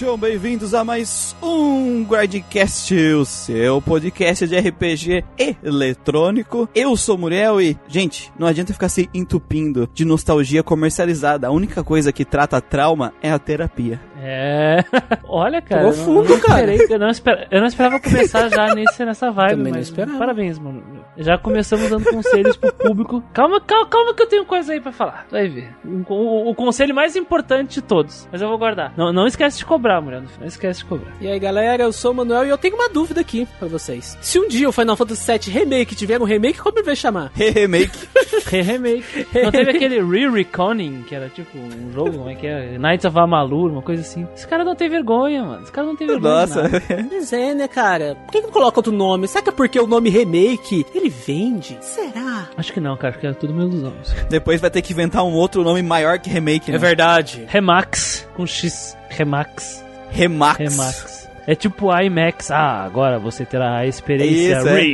Sejam 0.00 0.16
bem-vindos 0.16 0.72
a 0.72 0.82
mais 0.82 1.36
um 1.42 2.02
Guardcast, 2.04 2.94
o 2.94 3.24
seu 3.26 3.82
podcast 3.82 4.48
de 4.48 4.58
RPG 4.58 5.22
eletrônico. 5.62 6.66
Eu 6.74 6.96
sou 6.96 7.18
Muriel 7.18 7.60
e, 7.60 7.78
gente, 7.86 8.32
não 8.38 8.46
adianta 8.46 8.72
ficar 8.72 8.88
se 8.88 9.10
entupindo 9.12 9.86
de 9.92 10.06
nostalgia 10.06 10.62
comercializada. 10.62 11.48
A 11.48 11.50
única 11.50 11.84
coisa 11.84 12.14
que 12.14 12.24
trata 12.24 12.62
trauma 12.62 13.12
é 13.20 13.30
a 13.30 13.38
terapia. 13.38 14.00
É. 14.22 14.84
Olha, 15.24 15.60
cara. 15.62 15.82
Profundo, 15.82 16.32
eu 16.32 16.40
cara. 16.40 16.72
esperei- 16.74 16.94
eu, 16.96 16.98
não 16.98 17.08
esper- 17.08 17.48
eu 17.50 17.60
não 17.60 17.66
esperava 17.66 18.00
começar 18.00 18.48
já 18.48 18.74
nesse, 18.74 19.04
nessa 19.04 19.30
vibe, 19.32 19.50
Também 19.56 19.72
não 19.72 19.78
mas 19.78 19.88
esperava. 19.88 20.18
parabéns, 20.18 20.58
mano. 20.58 20.82
Já 21.16 21.36
começamos 21.38 21.88
dando 21.90 22.04
conselhos 22.04 22.56
pro 22.56 22.72
público. 22.72 23.22
Calma, 23.32 23.60
calma, 23.60 23.86
calma 23.88 24.14
que 24.14 24.22
eu 24.22 24.26
tenho 24.28 24.44
coisa 24.44 24.72
aí 24.72 24.80
pra 24.80 24.92
falar. 24.92 25.26
Vai 25.30 25.48
ver. 25.48 25.70
O, 25.84 26.12
o- 26.12 26.50
o 26.50 26.54
conselho 26.54 26.94
mais 26.94 27.16
importante 27.16 27.74
de 27.74 27.82
todos. 27.82 28.28
Mas 28.32 28.40
eu 28.42 28.48
vou 28.48 28.58
guardar. 28.58 28.92
Não, 28.96 29.12
não 29.12 29.26
esquece 29.26 29.58
de 29.58 29.64
cobrar, 29.64 30.00
mulher. 30.00 30.22
Não 30.38 30.46
esquece 30.46 30.80
de 30.80 30.84
cobrar. 30.86 31.12
E 31.20 31.28
aí 31.28 31.38
galera, 31.38 31.82
eu 31.82 31.92
sou 31.92 32.12
o 32.12 32.14
Manuel 32.14 32.46
e 32.46 32.48
eu 32.48 32.58
tenho 32.58 32.74
uma 32.76 32.88
dúvida 32.88 33.20
aqui 33.20 33.46
pra 33.58 33.68
vocês. 33.68 34.16
Se 34.20 34.38
um 34.38 34.48
dia 34.48 34.68
o 34.68 34.72
Final 34.72 34.96
Fantasy 34.96 35.30
VII 35.32 35.50
Remake 35.58 35.94
tiver 35.94 36.20
um 36.20 36.24
remake, 36.24 36.58
como 36.58 36.78
ele 36.78 36.86
vai 36.86 36.96
chamar? 36.96 37.30
Remake. 37.34 38.08
Re-remake. 38.46 39.26
Não 39.42 39.50
teve 39.50 39.70
aquele 39.70 40.02
Re-Reconing, 40.02 41.04
que 41.06 41.14
era 41.14 41.28
tipo 41.28 41.56
um 41.58 41.92
jogo, 41.92 42.12
como 42.18 42.30
é 42.30 42.34
que 42.34 42.46
é? 42.46 42.78
Knights 42.78 43.04
of 43.04 43.18
Amalur, 43.18 43.70
uma 43.70 43.82
coisa 43.82 44.02
assim. 44.02 44.09
Esse 44.34 44.46
cara 44.46 44.64
não 44.64 44.74
tem 44.74 44.88
vergonha, 44.88 45.44
mano. 45.44 45.62
Esse 45.62 45.72
cara 45.72 45.86
não 45.86 45.96
tem 45.96 46.06
vergonha. 46.06 46.40
Nossa. 46.40 46.62
nada. 46.62 46.82
Mas 47.10 47.32
é, 47.32 47.54
né, 47.54 47.68
cara? 47.68 48.16
Por 48.26 48.32
que 48.32 48.40
não 48.40 48.50
coloca 48.50 48.78
outro 48.78 48.92
nome? 48.92 49.28
Será 49.28 49.42
que 49.42 49.50
é 49.50 49.52
porque 49.52 49.78
o 49.78 49.86
nome 49.86 50.10
remake, 50.10 50.86
ele 50.94 51.08
vende? 51.08 51.78
Será? 51.80 52.48
Acho 52.56 52.72
que 52.72 52.80
não, 52.80 52.96
cara. 52.96 53.10
Acho 53.10 53.18
que 53.20 53.26
é 53.26 53.32
tudo 53.32 53.52
uma 53.52 53.62
ilusão. 53.62 53.92
Depois 54.28 54.60
vai 54.60 54.70
ter 54.70 54.82
que 54.82 54.92
inventar 54.92 55.24
um 55.24 55.32
outro 55.32 55.62
nome 55.62 55.82
maior 55.82 56.18
que 56.18 56.30
remake, 56.30 56.70
né? 56.70 56.78
verdade. 56.78 57.44
Remax, 57.48 58.26
com 58.34 58.46
X. 58.46 58.96
Remax. 59.08 59.84
Remax. 60.10 60.58
Remax. 60.58 61.20
É 61.46 61.54
tipo 61.54 61.90
IMAX. 61.92 62.50
Ah, 62.50 62.84
agora 62.84 63.18
você 63.18 63.44
terá 63.44 63.78
a 63.78 63.86
experiência 63.86 64.58
Isso, 64.58 64.68
é. 64.68 64.84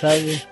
Sabe? 0.00 0.42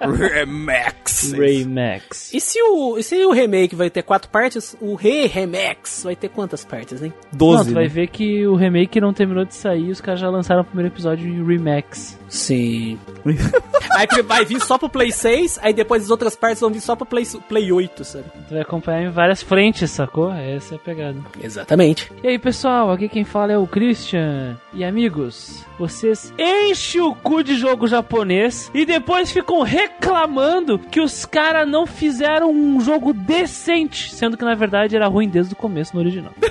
Remax. 0.00 1.32
Raymax. 1.32 2.34
E 2.34 2.40
se 2.40 2.60
o, 2.60 2.98
e 2.98 3.02
se 3.02 3.24
o 3.24 3.32
remake 3.32 3.74
vai 3.74 3.90
ter 3.90 4.02
quatro 4.02 4.28
partes, 4.28 4.76
o 4.80 4.94
Re-Remax 4.94 6.02
vai 6.04 6.16
ter 6.16 6.28
quantas 6.28 6.64
partes, 6.64 7.02
hein? 7.02 7.12
Não, 7.32 7.38
Doze. 7.38 7.70
tu 7.70 7.74
vai 7.74 7.84
né? 7.84 7.88
ver 7.88 8.08
que 8.08 8.46
o 8.46 8.54
remake 8.54 9.00
não 9.00 9.12
terminou 9.12 9.44
de 9.44 9.54
sair 9.54 9.90
os 9.90 10.00
caras 10.00 10.20
já 10.20 10.28
lançaram 10.28 10.62
o 10.62 10.64
primeiro 10.64 10.92
episódio 10.92 11.26
em 11.26 11.44
Remax. 11.44 12.18
Sim. 12.28 12.98
aí 13.96 14.22
vai 14.22 14.44
vir 14.44 14.60
só 14.60 14.76
pro 14.76 14.88
Play 14.88 15.12
6, 15.12 15.60
aí 15.62 15.72
depois 15.72 16.04
as 16.04 16.10
outras 16.10 16.34
partes 16.34 16.60
vão 16.60 16.70
vir 16.70 16.80
só 16.80 16.96
pro 16.96 17.06
Play, 17.06 17.24
Play 17.48 17.72
8, 17.72 18.04
sabe? 18.04 18.24
Tu 18.48 18.54
vai 18.54 18.62
acompanhar 18.62 19.02
em 19.02 19.10
várias 19.10 19.42
frentes, 19.42 19.90
sacou? 19.90 20.32
Essa 20.32 20.74
é 20.74 20.76
a 20.76 20.80
pegada. 20.80 21.18
Exatamente. 21.40 22.12
E 22.22 22.28
aí, 22.28 22.38
pessoal, 22.38 22.90
aqui 22.90 23.08
quem 23.08 23.24
fala 23.24 23.52
é 23.52 23.58
o 23.58 23.66
Christian. 23.66 24.56
E 24.72 24.84
amigos, 24.84 25.64
vocês 25.78 26.32
enchem 26.38 27.00
o 27.00 27.14
cu 27.14 27.42
de 27.42 27.56
jogo 27.56 27.86
japonês 27.86 28.70
e 28.74 28.84
depois 28.84 29.30
ficam 29.30 29.62
reclamando 29.62 30.78
que 30.78 31.00
os 31.00 31.24
caras 31.24 31.66
não 31.66 31.86
fizeram 31.86 32.50
um 32.50 32.80
jogo 32.80 33.12
decente, 33.12 34.12
sendo 34.12 34.36
que 34.36 34.44
na 34.44 34.54
verdade 34.54 34.96
era 34.96 35.06
ruim 35.06 35.28
desde 35.28 35.52
o 35.52 35.56
começo 35.56 35.94
no 35.94 36.00
original. 36.00 36.32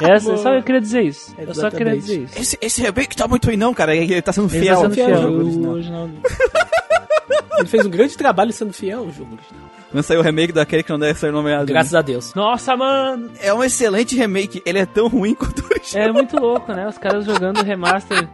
Essa, 0.00 0.36
só 0.36 0.54
eu 0.54 0.62
queria 0.62 0.80
dizer 0.80 1.02
isso. 1.02 1.34
Eu 1.38 1.54
só 1.54 1.70
queria 1.70 1.96
dizer 1.96 2.22
isso. 2.22 2.38
Esse, 2.38 2.58
esse 2.60 2.82
remake 2.82 3.14
tá 3.14 3.28
muito 3.28 3.44
ruim, 3.46 3.56
não, 3.56 3.72
cara. 3.72 3.94
Ele 3.94 4.20
tá 4.22 4.32
sendo 4.32 4.52
Ele 4.52 4.60
fiel. 4.64 4.74
tá 4.76 4.82
sendo 4.82 4.94
fiel 4.94 5.06
fiel, 5.06 5.16
ao 5.16 5.22
jogo 5.22 5.36
o 5.36 5.40
original. 5.44 5.72
original. 5.72 6.08
Ele 7.58 7.68
fez 7.68 7.86
um 7.86 7.90
grande 7.90 8.16
trabalho 8.16 8.52
sendo 8.52 8.72
fiel 8.72 9.00
ao 9.00 9.10
jogo 9.12 9.34
original. 9.34 9.70
Não 9.92 10.02
saiu 10.02 10.20
o 10.20 10.22
remake 10.22 10.52
daquele 10.52 10.82
que 10.82 10.90
não 10.90 10.98
deve 10.98 11.18
ser 11.18 11.32
nomeado. 11.32 11.66
Graças 11.66 11.94
a 11.94 12.02
Deus. 12.02 12.34
Nossa, 12.34 12.76
mano! 12.76 13.30
É 13.40 13.52
um 13.52 13.62
excelente 13.62 14.16
remake. 14.16 14.62
Ele 14.64 14.78
é 14.78 14.86
tão 14.86 15.08
ruim 15.08 15.34
quanto 15.34 15.60
o 15.60 15.66
original. 15.66 16.08
É 16.08 16.12
muito 16.12 16.38
louco, 16.38 16.72
né? 16.72 16.88
Os 16.88 16.98
caras 16.98 17.24
jogando 17.24 17.58
o 17.60 17.64
remaster 17.64 18.28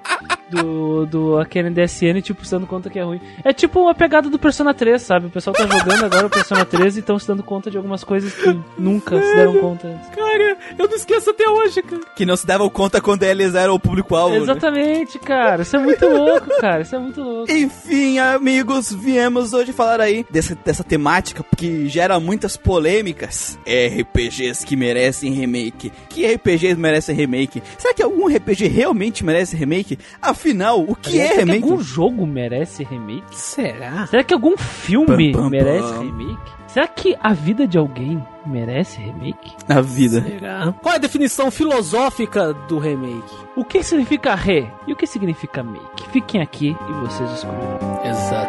do, 0.51 1.07
do 1.07 1.39
aquele 1.39 1.71
DSN, 1.71 2.21
tipo, 2.23 2.45
se 2.45 2.51
dando 2.51 2.67
conta 2.67 2.89
que 2.89 2.99
é 2.99 3.03
ruim. 3.03 3.21
É 3.45 3.53
tipo 3.53 3.81
uma 3.81 3.95
pegada 3.95 4.29
do 4.31 4.39
Persona 4.39 4.73
3, 4.73 5.01
sabe? 5.01 5.27
O 5.27 5.31
pessoal 5.31 5.55
tá 5.55 5.67
jogando 5.67 6.05
agora 6.05 6.27
o 6.27 6.31
Persona 6.31 6.65
3 6.65 6.97
e 6.97 7.01
estão 7.01 7.19
se 7.19 7.27
dando 7.29 7.43
conta 7.43 7.71
de 7.71 7.77
algumas 7.77 8.03
coisas 8.05 8.33
que 8.35 8.59
nunca 8.79 9.21
se 9.21 9.35
deram 9.35 9.59
conta 9.59 9.89
antes. 9.89 10.09
Cara, 10.11 10.57
eu 10.79 10.89
não 10.89 10.97
esqueço 10.97 11.31
até 11.31 11.49
hoje, 11.49 11.83
cara. 11.83 12.03
Que 12.17 12.25
não 12.25 12.37
se 12.37 12.47
davam 12.47 12.69
conta 12.71 13.01
quando 13.01 13.23
eles 13.25 13.55
eram 13.55 13.75
o 13.75 13.81
público-alvo. 13.81 14.35
né? 14.37 14.41
Exatamente, 14.43 15.19
cara. 15.19 15.63
Isso 15.63 15.77
é 15.77 15.79
muito 15.79 16.07
louco, 16.07 16.49
cara. 16.61 16.83
Isso 16.83 16.97
é 16.97 16.99
muito 16.99 17.21
louco. 17.21 17.51
Enfim, 17.53 18.19
amigos, 18.19 18.93
viemos 18.93 19.53
hoje 19.53 19.73
falar 19.73 20.01
aí 20.01 20.25
dessa, 20.31 20.55
dessa 20.55 20.85
temática 20.85 21.43
que 21.57 21.89
gera 21.89 22.19
muitas 22.21 22.57
polêmicas. 22.57 23.59
RPGs 23.67 24.65
que 24.65 24.77
merecem 24.77 25.33
remake. 25.33 25.93
Que 26.09 26.27
RPGs 26.35 26.77
merecem 26.79 27.15
remake? 27.15 27.63
Será 27.77 27.93
que 27.95 28.03
algum 28.03 28.27
RPG 28.29 28.69
realmente 28.69 29.25
merece 29.25 29.57
remake? 29.57 29.99
Afinal, 30.23 30.81
o 30.83 30.95
que 30.95 31.21
é 31.21 31.29
Será 31.29 31.33
que 31.35 31.39
remake? 31.41 31.63
algum 31.65 31.83
jogo 31.83 32.27
merece 32.27 32.85
remake? 32.85 33.25
Será? 33.35 34.07
Será 34.07 34.23
que 34.23 34.35
algum 34.35 34.57
filme 34.57 35.33
Pam, 35.33 35.43
pam, 35.43 35.51
merece 35.51 35.93
pam. 35.95 36.01
remake? 36.03 36.59
Será 36.69 36.87
que 36.87 37.17
a 37.21 37.33
vida 37.33 37.67
de 37.67 37.79
alguém 37.79 38.23
merece 38.47 38.99
remake? 39.01 39.53
A 39.69 39.81
vida. 39.81 40.23
Será? 40.23 40.73
Qual 40.83 40.93
é 40.93 40.97
a 40.97 41.01
definição 41.01 41.51
filosófica 41.51 42.53
do 42.53 42.79
remake? 42.79 43.35
O 43.57 43.65
que 43.65 43.83
significa 43.83 44.35
re 44.35 44.69
e 44.87 44.93
o 44.93 44.97
que 44.97 45.07
significa 45.07 45.63
make? 45.63 46.09
Fiquem 46.13 46.43
aqui 46.43 46.69
e 46.89 46.93
vocês 47.07 47.29
descobrirão. 47.31 47.79
Exatamente. 48.05 48.48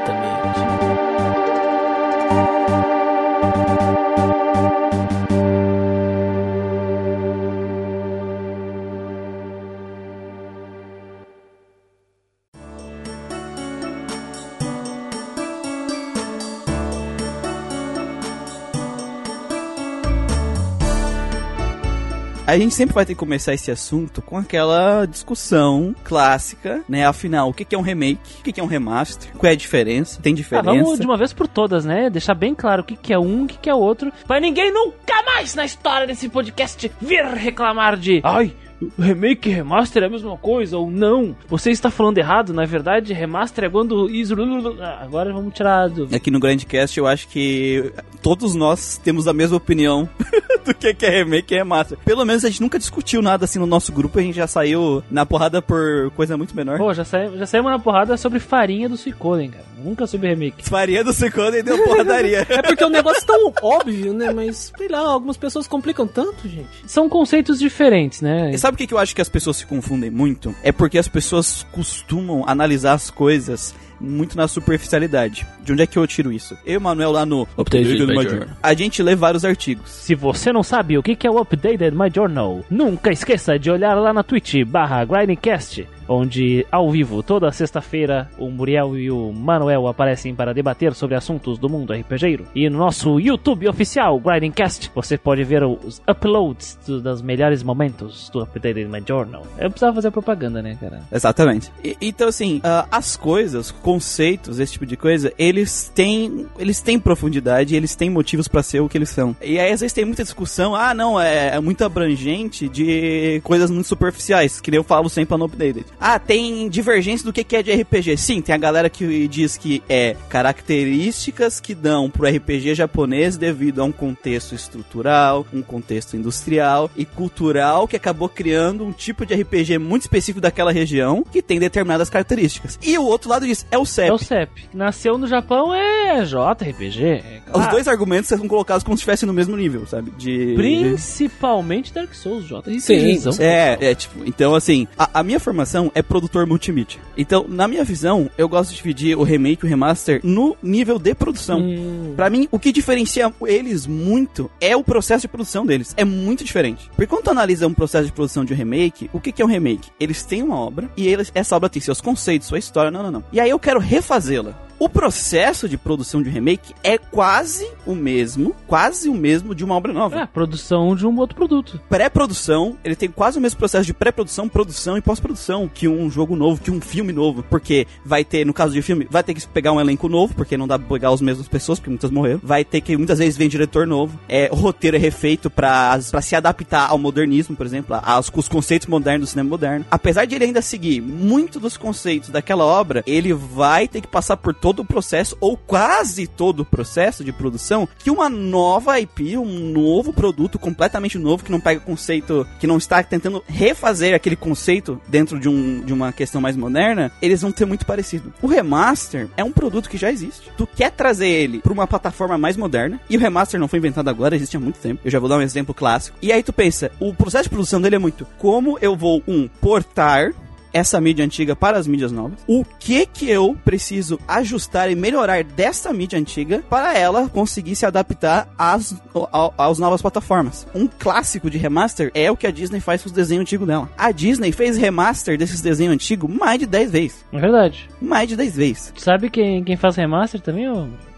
A 22.49 22.57
gente 22.57 22.73
sempre 22.73 22.95
vai 22.95 23.05
ter 23.05 23.13
que 23.13 23.19
começar 23.19 23.53
esse 23.53 23.69
assunto 23.69 24.21
com 24.21 24.37
aquela 24.37 25.05
discussão 25.05 25.93
clássica, 26.03 26.83
né? 26.89 27.05
Afinal, 27.05 27.49
o 27.49 27.53
que 27.53 27.75
é 27.75 27.77
um 27.77 27.81
remake? 27.81 28.39
O 28.39 28.43
que 28.43 28.59
é 28.59 28.63
um 28.63 28.67
remaster? 28.67 29.31
Qual 29.37 29.49
é 29.49 29.53
a 29.53 29.57
diferença? 29.57 30.19
Tem 30.21 30.33
Ah, 30.33 30.35
diferença? 30.35 30.65
vamos 30.83 30.99
de 30.99 31.05
uma 31.05 31.17
vez 31.17 31.31
por 31.31 31.47
todas, 31.47 31.85
né? 31.85 32.09
Deixar 32.09 32.33
bem 32.33 32.55
claro 32.55 32.81
o 32.81 32.85
que, 32.85 33.13
é 33.13 33.19
um, 33.19 33.43
o 33.43 33.47
que, 33.47 33.57
que 33.57 33.69
é 33.69 33.73
outro. 33.75 34.11
Pra 34.27 34.39
ninguém 34.39 34.71
nunca 34.73 35.21
mais 35.23 35.53
na 35.53 35.63
história 35.65 36.07
desse 36.07 36.27
podcast 36.27 36.91
vir 36.99 37.23
reclamar 37.25 37.95
de. 37.97 38.21
Ai, 38.23 38.51
remake 38.97 39.49
e 39.49 39.53
remaster 39.53 40.03
é 40.03 40.05
a 40.05 40.09
mesma 40.09 40.37
coisa 40.37 40.77
ou 40.77 40.89
não. 40.89 41.35
Você 41.47 41.71
está 41.71 41.89
falando 41.91 42.17
errado, 42.17 42.53
na 42.53 42.65
verdade, 42.65 43.13
remaster 43.13 43.65
é 43.65 43.69
quando. 43.69 44.09
isso- 44.09 44.35
Ah, 44.79 44.99
Agora 45.03 45.33
vamos 45.33 45.53
tirar 45.53 45.87
do. 45.89 46.07
Aqui 46.15 46.29
no 46.31 46.39
Grandcast 46.39 46.97
eu 46.97 47.07
acho 47.07 47.27
que 47.27 47.91
todos 48.21 48.55
nós 48.55 48.97
temos 48.97 49.27
a 49.27 49.33
mesma 49.33 49.57
opinião 49.57 50.07
do 50.65 50.73
que 50.73 51.05
é 51.05 51.09
remake 51.09 51.53
e 51.53 51.57
remaster. 51.57 51.97
Pelo 52.05 52.25
menos 52.25 52.43
a 52.45 52.49
gente 52.49 52.61
nunca 52.61 52.77
discutiu 52.79 53.21
nada 53.21 53.45
assim 53.45 53.59
no 53.59 53.65
nosso 53.65 53.91
grupo, 53.91 54.19
a 54.19 54.21
gente 54.21 54.35
já 54.35 54.47
saiu 54.47 55.03
na 55.09 55.25
porrada 55.25 55.61
por 55.61 56.11
coisa 56.15 56.37
muito 56.37 56.55
menor. 56.55 56.77
Pô, 56.77 56.93
já, 56.93 57.03
saí, 57.03 57.37
já 57.37 57.45
saímos 57.45 57.71
na 57.71 57.79
porrada 57.79 58.15
sobre 58.17 58.39
farinha 58.39 58.87
do 58.89 58.97
Suicoden, 58.97 59.49
cara. 59.51 59.65
Nunca 59.83 60.05
sobre 60.05 60.27
remake. 60.29 60.67
Faria 60.67 61.03
do 61.03 61.11
e 61.57 61.63
deu 61.63 61.81
porradaria. 61.83 62.45
É 62.49 62.61
porque 62.61 62.83
o 62.83 62.89
negócio 62.89 63.21
é 63.23 63.25
tão 63.25 63.53
óbvio, 63.61 64.13
né? 64.13 64.31
Mas, 64.33 64.71
sei 64.77 64.87
lá, 64.89 64.99
algumas 64.99 65.37
pessoas 65.37 65.67
complicam 65.67 66.05
tanto, 66.07 66.47
gente. 66.49 66.67
São 66.85 67.07
conceitos 67.07 67.57
diferentes, 67.59 68.21
né? 68.21 68.51
E 68.53 68.57
sabe 68.69 68.75
o 68.75 68.77
que 68.77 68.87
que 68.87 68.93
eu 68.93 68.99
acho 68.99 69.15
que 69.15 69.21
as 69.21 69.29
pessoas 69.29 69.57
se 69.57 69.65
confundem 69.65 70.11
muito? 70.11 70.53
É 70.61 70.71
porque 70.71 70.97
as 70.97 71.07
pessoas 71.07 71.65
costumam 71.71 72.43
analisar 72.45 72.93
as 72.93 73.09
coisas 73.09 73.73
muito 73.99 74.37
na 74.37 74.47
superficialidade. 74.47 75.45
De 75.63 75.73
onde 75.73 75.81
é 75.81 75.87
que 75.87 75.97
eu 75.97 76.05
tiro 76.05 76.31
isso? 76.31 76.55
Eu 76.65 76.75
e 76.75 76.77
o 76.77 76.81
Manuel 76.81 77.11
lá 77.11 77.25
no 77.25 77.47
Updated 77.57 78.05
My 78.05 78.17
My 78.17 78.23
Journal, 78.23 78.47
a 78.61 78.73
gente 78.73 79.01
lê 79.01 79.15
vários 79.15 79.43
artigos. 79.43 79.89
Se 79.89 80.13
você 80.13 80.53
não 80.53 80.61
sabe 80.61 80.97
o 80.97 81.03
que 81.03 81.15
que 81.15 81.25
é 81.25 81.31
o 81.31 81.39
Updated 81.39 81.97
My 81.97 82.09
Journal, 82.13 82.63
nunca 82.69 83.11
esqueça 83.11 83.57
de 83.57 83.71
olhar 83.71 83.95
lá 83.95 84.13
na 84.13 84.23
Twitch 84.23 84.63
barra 84.65 85.03
Grindcast, 85.03 85.87
onde 86.09 86.65
ao 86.71 86.89
vivo 86.91 87.21
toda 87.23 87.51
sexta-feira 87.51 88.29
o 88.37 88.49
Muriel 88.49 88.97
e 88.97 89.09
o 89.11 89.31
Manuel 89.31 89.87
aparecem 89.87 90.33
para 90.35 90.53
debater 90.53 90.93
sobre 90.93 91.15
assuntos 91.15 91.57
do 91.57 91.69
mundo 91.69 91.93
RPGeiro. 91.93 92.45
E 92.55 92.69
no 92.69 92.79
nosso 92.79 93.19
YouTube 93.19 93.67
oficial, 93.69 94.19
Grindcast, 94.19 94.91
você 94.93 95.17
pode 95.17 95.43
ver 95.43 95.63
os 95.63 96.01
uploads 96.09 96.77
do- 96.85 96.99
dos 97.01 97.21
melhores 97.21 97.61
momentos 97.63 98.29
do 98.31 98.41
Updated 98.41 98.85
My 98.89 99.03
Journal. 99.07 99.45
Eu 99.57 99.69
precisava 99.69 99.95
fazer 99.95 100.11
propaganda, 100.11 100.61
né, 100.61 100.77
cara? 100.79 101.01
Exatamente. 101.11 101.71
E- 101.83 101.95
então, 102.01 102.27
assim, 102.27 102.59
ah, 102.63 102.87
as 102.91 103.15
coisas, 103.15 103.69
conceitos, 103.71 104.59
esse 104.59 104.73
tipo 104.73 104.85
de 104.85 104.97
coisa, 104.97 105.31
eles 105.37 105.91
têm, 105.93 106.47
eles 106.57 106.81
têm 106.81 106.99
profundidade, 106.99 107.75
eles 107.75 107.95
têm 107.95 108.09
motivos 108.09 108.47
pra 108.47 108.63
ser 108.63 108.79
o 108.79 108.89
que 108.89 108.97
eles 108.97 109.09
são. 109.09 109.35
E 109.41 109.59
aí, 109.59 109.71
às 109.71 109.81
vezes, 109.81 109.93
tem 109.93 110.05
muita 110.05 110.23
discussão, 110.23 110.75
ah, 110.75 110.93
não, 110.93 111.19
é, 111.19 111.55
é 111.55 111.59
muito 111.59 111.83
abrangente 111.83 112.67
de 112.67 113.41
coisas 113.43 113.69
muito 113.69 113.87
superficiais, 113.87 114.59
que 114.59 114.75
eu 114.75 114.83
falo 114.83 115.09
sempre 115.09 115.37
no 115.37 115.45
Updated. 115.45 115.85
Ah, 115.99 116.17
tem 116.17 116.69
divergência 116.69 117.25
do 117.25 117.33
que 117.33 117.55
é 117.55 117.61
de 117.61 117.73
RPG. 117.73 118.17
Sim, 118.17 118.41
tem 118.41 118.55
a 118.55 118.57
galera 118.57 118.89
que 118.89 119.27
diz 119.27 119.57
que 119.57 119.83
é 119.89 120.15
características 120.29 121.59
que 121.59 121.75
dão 121.75 122.09
pro 122.09 122.27
RPG 122.27 122.75
japonês 122.75 123.35
devido 123.37 123.81
a 123.81 123.83
um 123.83 123.91
contexto 123.91 124.55
estrutural, 124.55 125.45
um 125.53 125.61
contexto 125.61 126.15
industrial 126.15 126.89
e 126.95 127.05
cultural 127.05 127.87
que 127.87 127.95
acabou 127.95 128.29
criando 128.29 128.85
um 128.85 128.91
tipo 128.91 129.25
de 129.25 129.33
RPG 129.33 129.77
muito 129.77 130.03
específico 130.03 130.39
daquela 130.39 130.71
região 130.71 131.23
que 131.23 131.41
tem 131.41 131.59
determinadas 131.59 132.09
características. 132.09 132.79
E 132.81 132.97
o 132.97 133.03
outro 133.03 133.29
lado 133.29 133.45
disso 133.45 133.65
é 133.69 133.77
o 133.77 133.85
CEP. 133.85 134.09
É 134.09 134.13
o 134.13 134.17
CEP. 134.17 134.69
Nasceu 134.73 135.17
no 135.17 135.27
Japão 135.27 135.73
é 135.73 136.23
JRPG. 136.23 137.03
É, 137.03 137.41
Os 137.53 137.67
dois 137.67 137.87
argumentos 137.87 138.29
são 138.29 138.47
colocados 138.47 138.83
como 138.83 138.95
se 138.95 139.01
estivessem 139.01 139.27
no 139.27 139.33
mesmo 139.33 139.57
nível, 139.57 139.85
sabe? 139.85 140.11
De 140.11 140.53
Principalmente 140.55 141.93
Dark 141.93 142.13
Souls, 142.13 142.45
JRPG. 142.45 142.79
Sim, 142.79 143.19
É, 143.39 143.77
é, 143.81 143.95
tipo, 143.95 144.23
então 144.25 144.55
assim, 144.55 144.87
a, 144.97 145.19
a 145.19 145.23
minha 145.23 145.39
formação 145.39 145.88
é 145.95 146.01
produtor 146.01 146.45
multimídia. 146.45 146.99
Então, 147.17 147.45
na 147.47 147.67
minha 147.67 147.83
visão, 147.83 148.29
eu 148.37 148.47
gosto 148.47 148.71
de 148.71 148.77
dividir 148.77 149.17
o 149.17 149.23
remake 149.23 149.63
e 149.63 149.67
o 149.67 149.69
remaster 149.69 150.19
no 150.23 150.55
nível 150.61 150.97
de 150.99 151.13
produção. 151.13 151.59
Hum, 151.59 152.13
Pra 152.15 152.29
mim, 152.29 152.47
o 152.51 152.59
que 152.59 152.71
diferencia 152.71 153.31
eles 153.45 153.85
muito 153.87 154.49
é 154.59 154.75
o 154.75 154.83
processo 154.83 155.21
de 155.21 155.27
produção 155.27 155.65
deles. 155.65 155.93
É 155.97 156.03
muito 156.05 156.43
diferente. 156.43 156.89
Porque 156.95 157.07
quando 157.07 157.23
tu 157.23 157.31
analisa 157.31 157.67
um 157.67 157.73
processo 157.73 158.05
de 158.05 158.11
produção 158.11 158.43
de 158.45 158.53
um 158.53 158.55
remake, 158.55 159.09
o 159.13 159.19
que, 159.19 159.31
que 159.31 159.41
é 159.41 159.45
um 159.45 159.49
remake? 159.49 159.89
Eles 159.99 160.23
têm 160.23 160.41
uma 160.43 160.57
obra 160.57 160.89
e 160.97 161.07
eles, 161.07 161.31
essa 161.33 161.55
obra 161.55 161.69
tem 161.69 161.81
seus 161.81 162.01
conceitos, 162.01 162.47
sua 162.47 162.59
história, 162.59 162.91
não, 162.91 163.03
não, 163.03 163.11
não. 163.11 163.23
E 163.31 163.39
aí 163.39 163.49
eu 163.49 163.59
quero 163.59 163.79
refazê-la. 163.79 164.68
O 164.79 164.87
processo 164.87 165.67
de 165.67 165.77
produção 165.77 166.23
de 166.23 166.29
um 166.29 166.31
remake 166.31 166.73
é 166.81 166.97
quase 166.97 167.69
o 167.85 167.93
mesmo, 167.93 168.55
quase 168.65 169.09
o 169.09 169.13
mesmo 169.13 169.53
de 169.53 169.65
uma 169.65 169.75
obra 169.75 169.91
nova 169.91 170.21
É, 170.21 170.25
produção 170.25 170.95
de 170.95 171.05
um 171.05 171.17
outro 171.19 171.35
produto. 171.35 171.81
pré-produção, 171.89 172.77
ele 172.81 172.95
tem 172.95 173.09
quase 173.09 173.37
o 173.37 173.41
mesmo 173.41 173.59
processo 173.59 173.85
de 173.85 173.93
pré-produção, 173.93 174.47
produção 174.47 174.97
e 174.97 175.01
pós-produção 175.01 175.67
que 175.67 175.85
um 175.85 176.09
jogo 176.09 176.33
novo, 176.33 176.61
que 176.61 176.71
um 176.71 176.79
filme 176.79 177.11
novo. 177.11 177.43
Porque 177.43 177.85
vai 178.05 178.23
ter, 178.23 178.45
no 178.45 178.53
caso 178.53 178.73
de 178.73 178.81
filme, 178.81 179.05
vai 179.11 179.21
ter 179.21 179.33
que 179.33 179.45
pegar 179.47 179.73
um 179.73 179.81
elenco 179.81 180.07
novo, 180.07 180.33
porque 180.33 180.55
não 180.55 180.65
dá 180.65 180.79
pra 180.79 180.87
pegar 180.87 181.09
as 181.09 181.19
mesmas 181.19 181.49
pessoas, 181.49 181.77
porque 181.77 181.89
muitas 181.89 182.09
morreram. 182.09 182.39
Vai 182.41 182.63
ter 182.63 182.79
que, 182.79 182.95
muitas 182.95 183.19
vezes, 183.19 183.35
vem 183.35 183.49
diretor 183.49 183.85
novo. 183.85 184.17
É, 184.29 184.47
o 184.49 184.55
roteiro 184.55 184.95
é 184.95 184.99
refeito 184.99 185.49
pra, 185.49 185.99
pra 186.09 186.21
se 186.21 186.37
adaptar 186.37 186.89
ao 186.89 186.97
modernismo, 186.97 187.53
por 187.53 187.65
exemplo, 187.65 187.99
aos, 188.01 188.31
os 188.33 188.47
conceitos 188.47 188.87
modernos 188.87 189.27
do 189.27 189.31
cinema 189.31 189.49
moderno. 189.49 189.85
Apesar 189.91 190.23
de 190.23 190.35
ele 190.35 190.45
ainda 190.45 190.61
seguir 190.61 191.01
muito 191.01 191.59
dos 191.59 191.75
conceitos 191.75 192.29
daquela 192.29 192.63
obra, 192.63 193.03
ele 193.05 193.33
vai 193.33 193.85
ter 193.85 193.99
que 193.99 194.07
passar 194.07 194.37
por 194.37 194.53
todo 194.53 194.68
o 194.79 194.85
processo, 194.85 195.35
ou 195.39 195.57
quase 195.57 196.27
todo 196.27 196.61
o 196.61 196.65
processo 196.65 197.23
de 197.23 197.31
produção, 197.31 197.87
que 197.97 198.11
uma 198.11 198.29
nova 198.29 198.99
IP, 198.99 199.37
um 199.37 199.71
novo 199.71 200.13
produto 200.13 200.59
completamente 200.59 201.17
novo, 201.17 201.43
que 201.43 201.51
não 201.51 201.59
pega 201.59 201.79
conceito, 201.79 202.45
que 202.59 202.67
não 202.67 202.77
está 202.77 203.01
tentando 203.01 203.43
refazer 203.47 204.13
aquele 204.13 204.35
conceito 204.35 205.01
dentro 205.07 205.39
de, 205.39 205.49
um, 205.49 205.81
de 205.81 205.93
uma 205.93 206.11
questão 206.11 206.41
mais 206.41 206.55
moderna, 206.55 207.11
eles 207.21 207.41
vão 207.41 207.51
ter 207.51 207.65
muito 207.65 207.85
parecido. 207.85 208.33
O 208.41 208.47
remaster 208.47 209.27
é 209.35 209.43
um 209.43 209.51
produto 209.51 209.89
que 209.89 209.97
já 209.97 210.11
existe. 210.11 210.51
Tu 210.57 210.67
quer 210.67 210.91
trazer 210.91 211.27
ele 211.27 211.59
para 211.59 211.73
uma 211.73 211.87
plataforma 211.87 212.37
mais 212.37 212.55
moderna, 212.55 212.99
e 213.09 213.17
o 213.17 213.19
remaster 213.19 213.59
não 213.59 213.67
foi 213.67 213.79
inventado 213.79 214.09
agora, 214.09 214.35
existe 214.35 214.57
há 214.57 214.59
muito 214.59 214.79
tempo. 214.79 215.01
Eu 215.03 215.11
já 215.11 215.19
vou 215.19 215.29
dar 215.29 215.37
um 215.37 215.41
exemplo 215.41 215.73
clássico. 215.73 216.17
E 216.21 216.31
aí 216.31 216.43
tu 216.43 216.53
pensa, 216.53 216.91
o 216.99 217.13
processo 217.13 217.43
de 217.43 217.49
produção 217.49 217.81
dele 217.81 217.95
é 217.95 217.99
muito 217.99 218.25
como 218.37 218.77
eu 218.81 218.95
vou, 218.95 219.23
um, 219.27 219.47
portar 219.47 220.33
essa 220.73 220.99
mídia 221.01 221.23
antiga 221.25 221.55
para 221.55 221.77
as 221.77 221.87
mídias 221.87 222.11
novas. 222.11 222.39
O 222.47 222.63
que 222.79 223.05
que 223.05 223.29
eu 223.29 223.57
preciso 223.65 224.19
ajustar 224.27 224.89
e 224.91 224.95
melhorar 224.95 225.43
dessa 225.43 225.91
mídia 225.93 226.19
antiga 226.19 226.63
para 226.69 226.97
ela 226.97 227.27
conseguir 227.29 227.75
se 227.75 227.85
adaptar 227.85 228.47
às, 228.57 228.95
ao- 229.31 229.53
às 229.57 229.79
novas 229.79 230.01
plataformas. 230.01 230.67
Um 230.75 230.87
clássico 230.87 231.49
de 231.49 231.57
remaster 231.57 232.11
é 232.13 232.29
o 232.31 232.37
que 232.37 232.47
a 232.47 232.51
Disney 232.51 232.79
faz 232.79 233.01
com 233.01 233.07
os 233.09 233.13
desenhos 233.13 233.41
antigos 233.41 233.67
dela. 233.67 233.89
A 233.97 234.11
Disney 234.11 234.51
fez 234.51 234.77
remaster 234.77 235.37
desses 235.37 235.61
desenhos 235.61 235.93
antigos 235.93 236.29
mais 236.29 236.59
de 236.59 236.65
10 236.65 236.91
vezes. 236.91 237.25
É 237.31 237.39
verdade. 237.39 237.89
Mais 238.01 238.27
de 238.27 238.35
10 238.35 238.55
vezes. 238.55 238.93
Sabe 238.97 239.29
quem, 239.29 239.63
quem 239.63 239.77
faz 239.77 239.95
remaster 239.95 240.39
também? 240.41 240.67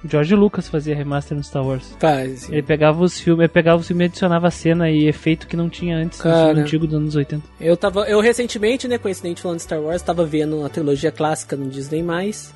O 0.03 0.07
George 0.07 0.35
Lucas 0.35 0.67
fazia 0.67 0.95
remaster 0.95 1.37
no 1.37 1.43
Star 1.43 1.65
Wars. 1.65 1.95
faz. 1.99 2.49
Ele 2.49 2.61
pegava 2.61 3.03
os 3.03 3.19
filmes, 3.19 3.41
ele 3.43 3.47
pegava 3.49 3.79
os 3.81 3.87
filmes 3.87 4.05
e 4.05 4.09
adicionava 4.09 4.49
cena 4.51 4.89
e 4.89 5.07
efeito 5.07 5.47
que 5.47 5.55
não 5.55 5.69
tinha 5.69 5.95
antes 5.97 6.19
no 6.19 6.23
Cara. 6.23 6.45
filme 6.47 6.61
antigo 6.61 6.87
dos 6.87 6.95
anos 6.95 7.15
80. 7.15 7.43
Eu 7.59 7.77
tava. 7.77 8.01
Eu 8.09 8.19
recentemente, 8.19 8.87
né, 8.87 8.97
coincidente 8.97 9.41
falando 9.41 9.57
de 9.57 9.63
Star 9.63 9.79
Wars, 9.79 10.01
tava 10.01 10.25
vendo 10.25 10.65
a 10.65 10.69
trilogia 10.69 11.11
clássica 11.11 11.55
no 11.55 11.69
Disney. 11.69 12.01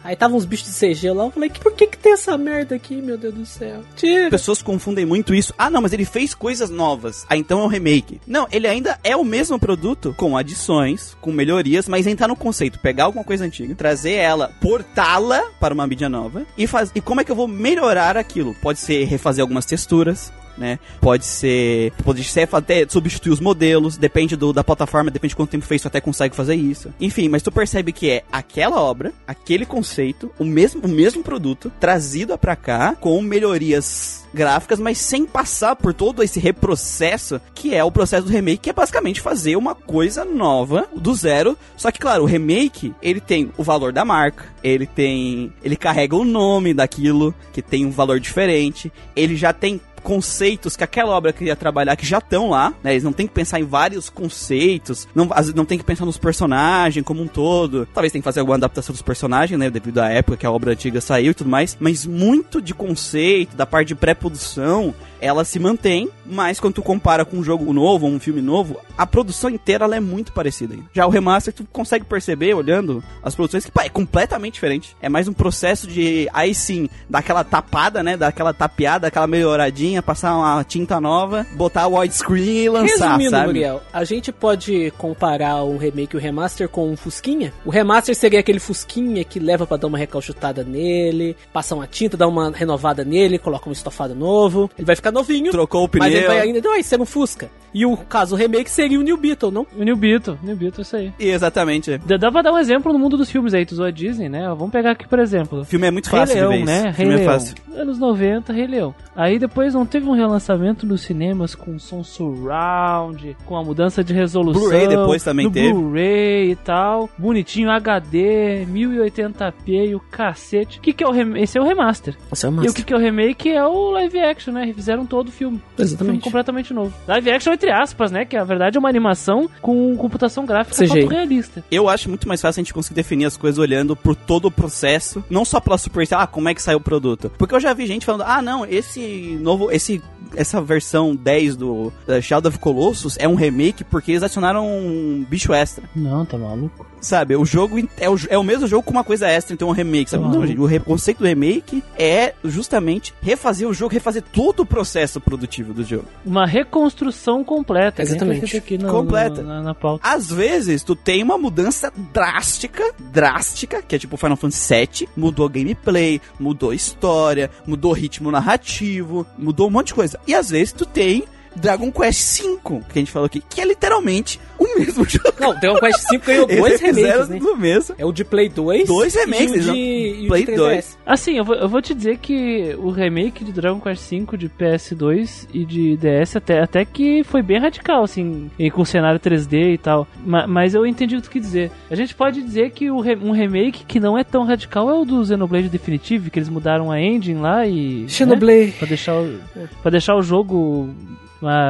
Aí 0.03 0.15
tava 0.15 0.35
uns 0.35 0.45
bichos 0.45 0.67
de 0.67 0.79
CG 0.93 1.11
lá. 1.11 1.25
Eu 1.25 1.31
falei, 1.31 1.49
por 1.49 1.73
que 1.73 1.87
que 1.87 1.97
tem 1.97 2.13
essa 2.13 2.37
merda 2.37 2.75
aqui, 2.75 2.95
meu 2.95 3.17
Deus 3.17 3.33
do 3.33 3.45
céu? 3.45 3.81
Tira. 3.95 4.29
Pessoas 4.29 4.61
confundem 4.61 5.05
muito 5.05 5.33
isso. 5.33 5.53
Ah, 5.57 5.69
não, 5.69 5.81
mas 5.81 5.93
ele 5.93 6.05
fez 6.05 6.33
coisas 6.33 6.69
novas. 6.69 7.25
Ah, 7.29 7.37
então 7.37 7.59
é 7.59 7.63
um 7.63 7.67
remake. 7.67 8.19
Não, 8.25 8.47
ele 8.51 8.67
ainda 8.67 8.97
é 9.03 9.15
o 9.15 9.23
mesmo 9.23 9.59
produto, 9.59 10.13
com 10.17 10.35
adições, 10.35 11.15
com 11.21 11.31
melhorias, 11.31 11.87
mas 11.87 12.07
ainda 12.07 12.19
tá 12.19 12.27
no 12.27 12.35
conceito. 12.35 12.79
Pegar 12.79 13.05
alguma 13.05 13.23
coisa 13.23 13.45
antiga, 13.45 13.75
trazer 13.75 14.13
ela, 14.13 14.51
portá-la 14.59 15.41
para 15.59 15.73
uma 15.73 15.85
mídia 15.85 16.09
nova 16.09 16.45
e 16.57 16.65
faz. 16.65 16.91
E 16.95 17.01
como 17.01 17.21
é 17.21 17.23
que 17.23 17.31
eu 17.31 17.34
vou 17.35 17.47
melhorar 17.47 18.17
aquilo? 18.17 18.55
Pode 18.55 18.79
ser 18.79 19.03
refazer 19.05 19.41
algumas 19.41 19.65
texturas. 19.65 20.31
Né? 20.57 20.79
Pode 21.01 21.25
ser. 21.25 21.91
Pode 22.03 22.23
ser 22.23 22.47
até 22.51 22.87
substituir 22.87 23.31
os 23.31 23.39
modelos. 23.39 23.97
Depende 23.97 24.35
do, 24.35 24.53
da 24.53 24.63
plataforma, 24.63 25.11
depende 25.11 25.31
de 25.31 25.35
quanto 25.35 25.49
tempo 25.49 25.65
fez, 25.65 25.81
tu 25.81 25.87
até 25.87 25.99
consegue 25.99 26.35
fazer 26.35 26.55
isso. 26.55 26.93
Enfim, 26.99 27.27
mas 27.27 27.43
tu 27.43 27.51
percebe 27.51 27.91
que 27.91 28.09
é 28.09 28.23
aquela 28.31 28.81
obra, 28.81 29.13
aquele 29.27 29.65
conceito, 29.65 30.31
o 30.39 30.45
mesmo, 30.45 30.81
o 30.83 30.87
mesmo 30.87 31.23
produto, 31.23 31.71
trazido 31.79 32.37
pra 32.37 32.55
cá, 32.55 32.95
com 32.99 33.21
melhorias 33.21 34.25
gráficas, 34.33 34.79
mas 34.79 34.97
sem 34.97 35.25
passar 35.25 35.75
por 35.75 35.93
todo 35.93 36.21
esse 36.21 36.39
reprocesso 36.39 37.39
que 37.53 37.73
é 37.73 37.83
o 37.83 37.91
processo 37.91 38.27
do 38.27 38.31
remake, 38.31 38.57
que 38.63 38.69
é 38.69 38.73
basicamente 38.73 39.21
fazer 39.21 39.55
uma 39.55 39.73
coisa 39.73 40.25
nova 40.25 40.87
do 40.95 41.13
zero. 41.15 41.57
Só 41.77 41.89
que, 41.89 41.99
claro, 41.99 42.23
o 42.23 42.27
remake, 42.27 42.93
ele 43.01 43.21
tem 43.21 43.51
o 43.57 43.63
valor 43.63 43.93
da 43.93 44.03
marca, 44.03 44.45
ele 44.63 44.85
tem. 44.85 45.53
Ele 45.63 45.75
carrega 45.75 46.15
o 46.15 46.25
nome 46.25 46.73
daquilo, 46.73 47.33
que 47.53 47.61
tem 47.61 47.85
um 47.85 47.91
valor 47.91 48.19
diferente, 48.19 48.91
ele 49.15 49.35
já 49.35 49.53
tem 49.53 49.79
conceitos 50.05 50.77
que 50.77 50.83
aquela 50.83 51.17
obra 51.17 51.33
queria 51.33 51.55
trabalhar 51.55 51.95
que 51.95 52.05
já 52.05 52.19
estão 52.19 52.51
lá, 52.51 52.71
né? 52.83 52.91
Eles 52.91 53.03
não 53.03 53.11
tem 53.11 53.25
que 53.25 53.33
pensar 53.33 53.59
em 53.59 53.63
vários 53.63 54.07
conceitos, 54.07 55.07
não, 55.15 55.27
não 55.55 55.65
tem 55.65 55.79
que 55.79 55.83
pensar 55.83 56.05
nos 56.05 56.19
personagens 56.19 57.03
como 57.03 57.23
um 57.23 57.27
todo. 57.27 57.87
Talvez 57.91 58.13
tenha 58.13 58.21
que 58.21 58.25
fazer 58.25 58.39
alguma 58.39 58.55
adaptação 58.55 58.93
dos 58.93 59.01
personagens, 59.01 59.59
né? 59.59 59.67
Devido 59.67 59.97
à 59.97 60.09
época 60.09 60.37
que 60.37 60.45
a 60.45 60.51
obra 60.51 60.73
antiga 60.73 61.01
saiu 61.01 61.31
e 61.31 61.33
tudo 61.33 61.49
mais. 61.49 61.75
Mas 61.79 62.05
muito 62.05 62.61
de 62.61 62.71
conceito, 62.71 63.55
da 63.55 63.65
parte 63.65 63.87
de 63.87 63.95
pré-produção, 63.95 64.93
ela 65.25 65.43
se 65.43 65.59
mantém, 65.59 66.09
mas 66.25 66.59
quando 66.59 66.75
tu 66.75 66.81
compara 66.81 67.25
com 67.25 67.37
um 67.37 67.43
jogo 67.43 67.71
novo, 67.73 68.05
ou 68.05 68.11
um 68.11 68.19
filme 68.19 68.41
novo, 68.41 68.77
a 68.97 69.05
produção 69.05 69.49
inteira 69.49 69.85
ela 69.85 69.95
é 69.95 69.99
muito 69.99 70.31
parecida. 70.31 70.73
ainda. 70.73 70.85
Já 70.93 71.05
o 71.05 71.09
remaster, 71.09 71.53
tu 71.53 71.65
consegue 71.71 72.05
perceber, 72.05 72.53
olhando 72.53 73.03
as 73.23 73.35
produções, 73.35 73.65
que 73.65 73.71
pá, 73.71 73.83
é 73.85 73.89
completamente 73.89 74.53
diferente. 74.55 74.95
É 75.01 75.09
mais 75.09 75.27
um 75.27 75.33
processo 75.33 75.87
de, 75.87 76.29
aí 76.33 76.53
sim, 76.53 76.89
dar 77.09 77.19
aquela 77.19 77.43
tapada, 77.43 78.03
né? 78.03 78.15
Dar 78.15 78.27
aquela 78.27 78.53
tapeada, 78.53 79.07
aquela 79.07 79.27
melhoradinha, 79.27 80.01
passar 80.01 80.35
uma 80.35 80.63
tinta 80.63 80.99
nova, 80.99 81.45
botar 81.53 81.87
o 81.87 81.97
widescreen 81.97 82.65
e 82.65 82.69
lançar, 82.69 83.05
Resumindo, 83.07 83.31
sabe? 83.31 83.47
Muriel, 83.47 83.81
a 83.91 84.03
gente 84.03 84.31
pode 84.31 84.91
comparar 84.97 85.63
o 85.63 85.77
remake 85.77 86.15
e 86.15 86.17
o 86.17 86.21
remaster 86.21 86.69
com 86.69 86.91
um 86.91 86.97
Fusquinha? 86.97 87.53
O 87.65 87.69
remaster 87.69 88.15
seria 88.15 88.39
aquele 88.39 88.59
Fusquinha 88.59 89.23
que 89.23 89.39
leva 89.39 89.65
pra 89.65 89.77
dar 89.77 89.87
uma 89.87 89.97
recalchutada 89.97 90.63
nele, 90.63 91.35
passa 91.51 91.75
uma 91.75 91.87
tinta, 91.87 92.17
dá 92.17 92.27
uma 92.27 92.51
renovada 92.51 93.03
nele, 93.03 93.39
coloca 93.39 93.69
um 93.69 93.73
estofado 93.73 94.13
novo, 94.13 94.69
ele 94.77 94.85
vai 94.85 94.95
ficar 94.95 95.11
novinho. 95.15 95.51
Trocou 95.51 95.85
o 95.85 95.89
Mas 95.97 96.11
ele 96.11 96.21
pneu. 96.21 96.27
vai 96.35 96.39
ainda 96.41 96.61
vai 96.61 96.83
ser 96.83 97.01
um 97.01 97.05
Fusca. 97.05 97.49
E 97.73 97.85
o 97.85 97.97
caso 97.97 98.35
o 98.35 98.37
remake 98.37 98.71
seria 98.71 98.97
o 98.97 99.01
New 99.03 99.17
Beetle, 99.17 99.51
não? 99.51 99.67
O 99.77 99.83
New 99.83 99.97
Beetle, 99.97 100.37
New 100.41 100.55
Beetle, 100.55 100.81
isso 100.81 100.95
aí. 100.95 101.11
Exatamente. 101.19 101.97
Dá 102.05 102.15
dá 102.15 102.31
pra 102.31 102.41
dar 102.41 102.53
um 102.53 102.57
exemplo 102.57 102.93
no 102.93 102.97
mundo 102.97 103.17
dos 103.17 103.29
filmes 103.29 103.53
aí, 103.53 103.65
tu 103.65 103.73
usou 103.73 103.85
a 103.85 103.91
Disney, 103.91 104.29
né? 104.29 104.47
Vamos 104.47 104.71
pegar 104.71 104.91
aqui, 104.91 105.05
por 105.05 105.19
exemplo. 105.19 105.59
O 105.59 105.65
filme 105.65 105.85
é 105.85 105.91
muito 105.91 106.05
Rei 106.09 106.19
fácil 106.21 106.35
Leão, 106.37 106.51
de 106.51 106.57
ver 106.57 106.63
isso. 106.63 106.71
né? 106.71 106.79
O 106.79 106.83
Rei 106.83 106.93
filme 106.93 107.13
é 107.13 107.17
Leão. 107.17 107.31
fácil. 107.33 107.55
Anos 107.75 107.99
90, 107.99 108.53
Rei 108.53 108.67
Leão. 108.67 108.95
Aí 109.13 109.37
depois 109.37 109.73
não 109.73 109.85
teve 109.85 110.07
um 110.07 110.13
relançamento 110.13 110.85
nos 110.85 111.01
cinemas 111.01 111.53
com 111.53 111.77
som 111.77 112.01
surround, 112.01 113.35
com 113.45 113.57
a 113.57 113.63
mudança 113.63 114.01
de 114.03 114.13
resolução. 114.13 114.61
Blu-ray 114.61 114.87
depois 114.87 115.21
também 115.23 115.45
no 115.47 115.51
teve. 115.51 115.73
Blu-ray 115.73 116.51
e 116.51 116.55
tal. 116.55 117.09
Bonitinho, 117.17 117.69
HD, 117.71 118.65
1080p 118.71 119.89
e 119.89 119.95
o 119.95 119.99
cacete. 119.99 120.79
O 120.79 120.81
que, 120.81 120.93
que 120.93 121.03
é 121.03 121.07
o 121.07 121.11
rem... 121.11 121.41
Esse 121.41 121.57
é 121.57 121.61
o 121.61 121.65
remaster. 121.65 122.15
Esse 122.31 122.45
é 122.45 122.49
o 122.49 122.63
E 122.63 122.69
o 122.69 122.73
que, 122.73 122.83
que 122.83 122.93
é 122.93 122.97
o 122.97 122.99
remake 122.99 123.49
é 123.51 123.65
o 123.65 123.91
live 123.91 124.19
action, 124.19 124.53
né? 124.53 124.65
Refizeram 124.95 125.05
todo 125.05 125.29
o 125.29 125.31
filme. 125.31 125.57
Filme 125.57 125.61
Exatamente. 125.77 126.23
completamente 126.23 126.73
novo. 126.73 126.93
Live 127.07 127.31
action 127.31 127.53
entre 127.53 127.71
aspas, 127.71 128.11
né? 128.11 128.25
Que 128.25 128.37
na 128.37 128.43
verdade 128.43 128.77
é 128.77 128.79
uma 128.79 128.89
animação 128.89 129.49
com 129.61 129.95
computação 129.97 130.45
gráfica 130.45 130.83
CGI. 130.83 131.01
fotorrealista. 131.01 131.63
Eu 131.69 131.89
acho 131.89 132.09
muito 132.09 132.27
mais 132.27 132.41
fácil 132.41 132.61
a 132.61 132.63
gente 132.63 132.73
conseguir 132.73 132.95
definir 132.95 133.25
as 133.25 133.37
coisas 133.37 133.59
olhando 133.59 133.95
por 133.95 134.15
todo 134.15 134.45
o 134.45 134.51
processo, 134.51 135.23
não 135.29 135.43
só 135.43 135.59
pela 135.59 135.77
superfície, 135.77 136.15
ah, 136.15 136.27
como 136.27 136.49
é 136.49 136.53
que 136.53 136.61
saiu 136.61 136.77
o 136.77 136.81
produto. 136.81 137.31
Porque 137.37 137.53
eu 137.53 137.59
já 137.59 137.73
vi 137.73 137.85
gente 137.85 138.05
falando, 138.05 138.23
ah, 138.25 138.41
não, 138.41 138.65
esse 138.65 139.37
novo, 139.41 139.71
esse 139.71 140.01
essa 140.35 140.61
versão 140.61 141.15
10 141.15 141.55
do 141.55 141.93
da 142.05 142.21
Shadow 142.21 142.49
of 142.49 142.59
Colossus 142.59 143.15
é 143.19 143.27
um 143.27 143.35
remake 143.35 143.83
porque 143.83 144.11
eles 144.11 144.23
adicionaram 144.23 144.67
um 144.67 145.25
bicho 145.27 145.53
extra. 145.53 145.89
Não, 145.95 146.25
tá 146.25 146.37
maluco. 146.37 146.85
Sabe, 146.99 147.35
o 147.35 147.45
jogo 147.45 147.77
é 147.97 148.09
o, 148.09 148.15
é 148.29 148.37
o 148.37 148.43
mesmo 148.43 148.65
jogo 148.67 148.81
com 148.81 148.91
uma 148.91 149.03
coisa 149.03 149.27
extra, 149.27 149.53
então 149.53 149.67
é 149.67 149.71
um 149.71 149.73
remake, 149.73 150.09
sabe? 150.09 150.23
Tá 150.23 150.29
Não, 150.29 150.47
gente, 150.47 150.59
o 150.59 150.83
conceito 150.83 151.19
do 151.19 151.25
remake 151.25 151.83
é 151.97 152.33
justamente 152.43 153.13
refazer 153.21 153.67
o 153.67 153.73
jogo, 153.73 153.93
refazer 153.93 154.23
todo 154.23 154.61
o 154.61 154.65
processo 154.65 154.84
produtivo 155.19 155.73
do 155.73 155.83
jogo. 155.83 156.05
Uma 156.25 156.45
reconstrução 156.45 157.43
completa. 157.43 158.01
Exatamente. 158.01 158.57
Aqui 158.57 158.77
no- 158.77 158.87
Completa. 158.89 159.41
no- 159.41 159.47
na, 159.47 159.61
na 159.61 159.73
pauta. 159.75 160.07
Às 160.07 160.29
vezes, 160.31 160.83
tu 160.83 160.95
tem 160.95 161.23
uma 161.23 161.37
mudança 161.37 161.91
drástica, 162.13 162.83
drástica, 163.11 163.81
que 163.81 163.95
é 163.95 163.99
tipo 163.99 164.17
Final 164.17 164.37
Fantasy 164.37 164.73
VII, 164.75 165.09
mudou 165.15 165.49
gameplay, 165.49 166.21
mudou 166.39 166.73
história, 166.73 167.49
mudou 167.65 167.91
ritmo 167.93 168.31
narrativo, 168.31 169.25
mudou 169.37 169.67
um 169.67 169.71
monte 169.71 169.87
de 169.87 169.93
coisa. 169.95 170.19
E 170.27 170.33
às 170.33 170.49
vezes 170.49 170.71
tu 170.73 170.85
tem 170.85 171.23
Dragon 171.55 171.91
Quest 171.91 172.41
V, 172.41 172.57
que 172.63 172.99
a 172.99 172.99
gente 172.99 173.11
falou 173.11 173.25
aqui, 173.27 173.41
que 173.49 173.61
é 173.61 173.65
literalmente 173.65 174.39
o 174.57 174.79
mesmo 174.79 175.05
jogo. 175.09 175.33
Não, 175.39 175.53
Dragon 175.59 175.79
Quest 175.79 176.03
V 176.11 176.17
ganhou 176.19 176.45
dois 176.47 176.79
remakes, 176.81 177.29
né? 177.29 177.39
do 177.39 177.55
mesmo. 177.57 177.95
É 177.97 178.05
o 178.05 178.11
de 178.11 178.23
Play 178.23 178.49
2 178.49 178.87
Dois 178.87 179.13
remakes, 179.15 179.51
e 179.65 179.69
o 179.69 179.73
de, 179.73 179.79
e 180.21 180.25
o 180.25 180.27
Play 180.27 180.45
de 180.45 180.51
3DS. 180.53 180.57
2. 180.57 180.97
Assim, 181.05 181.37
eu 181.37 181.43
vou, 181.45 181.55
eu 181.55 181.69
vou 181.69 181.81
te 181.81 181.93
dizer 181.93 182.17
que 182.17 182.75
o 182.79 182.89
remake 182.89 183.43
de 183.43 183.51
Dragon 183.51 183.79
Quest 183.79 184.09
V 184.09 184.37
de 184.37 184.49
PS2 184.49 185.47
e 185.53 185.65
de 185.65 185.97
DS 185.97 186.35
até, 186.35 186.59
até 186.61 186.85
que 186.85 187.23
foi 187.23 187.41
bem 187.41 187.59
radical, 187.59 188.03
assim, 188.03 188.49
e 188.59 188.69
com 188.71 188.83
cenário 188.85 189.19
3D 189.19 189.73
e 189.73 189.77
tal. 189.77 190.07
Ma- 190.25 190.47
mas 190.47 190.73
eu 190.73 190.85
entendi 190.85 191.15
o 191.15 191.21
que 191.21 191.27
tu 191.27 191.31
quis 191.31 191.41
dizer. 191.41 191.71
A 191.89 191.95
gente 191.95 192.13
pode 192.15 192.41
dizer 192.41 192.71
que 192.71 192.89
o 192.91 192.99
re- 192.99 193.15
um 193.15 193.31
remake 193.31 193.85
que 193.85 193.99
não 193.99 194.17
é 194.17 194.23
tão 194.23 194.45
radical 194.45 194.89
é 194.89 194.93
o 194.93 195.05
do 195.05 195.25
Xenoblade 195.25 195.69
Definitive, 195.69 196.29
que 196.29 196.39
eles 196.39 196.49
mudaram 196.49 196.91
a 196.91 196.99
engine 197.01 197.39
lá 197.39 197.65
e. 197.65 198.01
né, 198.03 198.07
Xenoblade. 198.09 198.73
pra, 198.77 198.87
deixar 198.87 199.15
o, 199.15 199.39
pra 199.81 199.91
deixar 199.91 200.15
o 200.15 200.21
jogo 200.21 200.89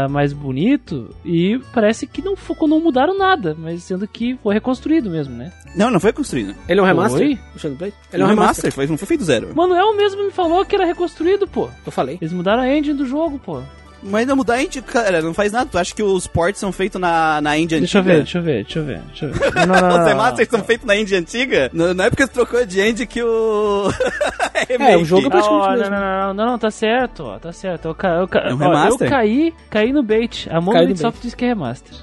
mais 0.10 0.32
bonito. 0.34 1.10
E 1.26 1.60
parece 1.74 2.08
que 2.08 2.22
não, 2.22 2.36
fo- 2.36 2.68
não 2.68 2.80
mudaram 2.80 3.18
nada, 3.18 3.56
mas 3.58 3.84
sendo 3.84 4.08
que 4.08 4.38
foi 4.42 4.54
reconstruído 4.54 5.10
mesmo, 5.10 5.36
né? 5.36 5.52
Não, 5.76 5.92
não 5.92 6.00
foi 6.00 6.14
construído. 6.14 6.56
Ele 6.70 6.80
é 6.80 6.84
um 6.84 6.86
remaster? 6.86 7.20
Foi? 7.20 7.40
O 7.56 7.60
Xenoblade? 7.60 7.94
Ele 8.14 8.24
é 8.24 8.26
um 8.26 8.30
remaster, 8.30 8.72
foi, 8.72 8.88
não 8.88 8.98
foi 8.98 9.08
feito 9.08 9.24
zero. 9.24 9.56
Manuel 9.56 9.96
mesmo 9.96 10.24
me 10.24 10.32
falou 10.32 10.64
que 10.66 10.76
era 10.76 10.86
reconstruído, 10.86 11.48
pô. 11.48 11.70
Eu 11.86 11.92
falei. 11.92 12.18
Eles 12.22 12.32
mudaram 12.34 12.62
a 12.64 12.70
engine 12.74 12.98
do 12.98 13.06
jogo, 13.06 13.40
pô. 13.40 13.62
Mas 14.08 14.28
não 14.28 14.36
mudar 14.36 14.54
a 14.56 14.58
gente, 14.60 14.82
cara, 14.82 15.22
não 15.22 15.34
faz 15.34 15.52
nada. 15.52 15.68
Tu 15.72 15.78
acha 15.78 15.96
que 15.96 16.04
os 16.04 16.28
ports 16.28 16.60
são 16.60 16.72
feitos 16.72 17.02
na, 17.02 17.42
na 17.42 17.58
engine 17.58 17.80
Deixa 17.82 17.98
eu 17.98 18.02
antiga? 18.02 18.14
ver, 18.16 18.24
deixa 18.24 18.38
eu 18.38 18.44
ver, 18.44 18.64
deixa 18.64 18.80
eu 18.80 18.84
ver, 18.86 19.00
deixa 19.08 19.26
eu 19.26 19.32
ver. 19.34 19.56
Não, 19.66 19.76
não, 19.76 19.90
não, 19.90 20.00
Os 20.02 20.08
remasters 20.08 20.50
são 20.50 20.64
feitos 20.64 20.86
na 20.86 20.96
engine 20.96 21.20
antiga? 21.22 21.70
Não, 21.74 21.94
não 21.94 22.06
é 22.06 22.10
porque 22.10 22.24
você 22.24 22.32
trocou 22.32 22.66
de 22.66 22.80
engine 22.82 23.06
que 23.08 23.22
o... 23.24 23.90
É, 24.68 24.96
o 24.98 25.04
jogo 25.04 25.24
é 25.24 25.28
Ah, 25.28 25.32
praticamente 25.32 25.68
ó, 25.68 25.72
mesmo. 25.72 25.90
não, 25.90 26.00
não, 26.00 26.28
não, 26.28 26.34
não, 26.34 26.46
não, 26.52 26.58
tá 26.58 26.72
certo, 26.72 27.24
ó, 27.24 27.38
tá 27.38 27.52
certo. 27.52 27.90
Eu, 27.90 27.96
ca, 27.96 28.08
eu, 28.10 28.28
ca, 28.28 28.40
É 28.40 28.54
um 28.54 28.62
ó, 28.62 28.88
eu 28.88 28.98
caí, 28.98 29.54
caí 29.70 29.92
no 29.92 30.02
bait. 30.02 30.48
A 30.50 30.56
no 30.56 30.62
Monolith. 30.62 30.98
Soft 30.98 31.22
disse 31.22 31.36
que 31.36 31.44
é 31.46 31.50
remaster. 31.50 31.94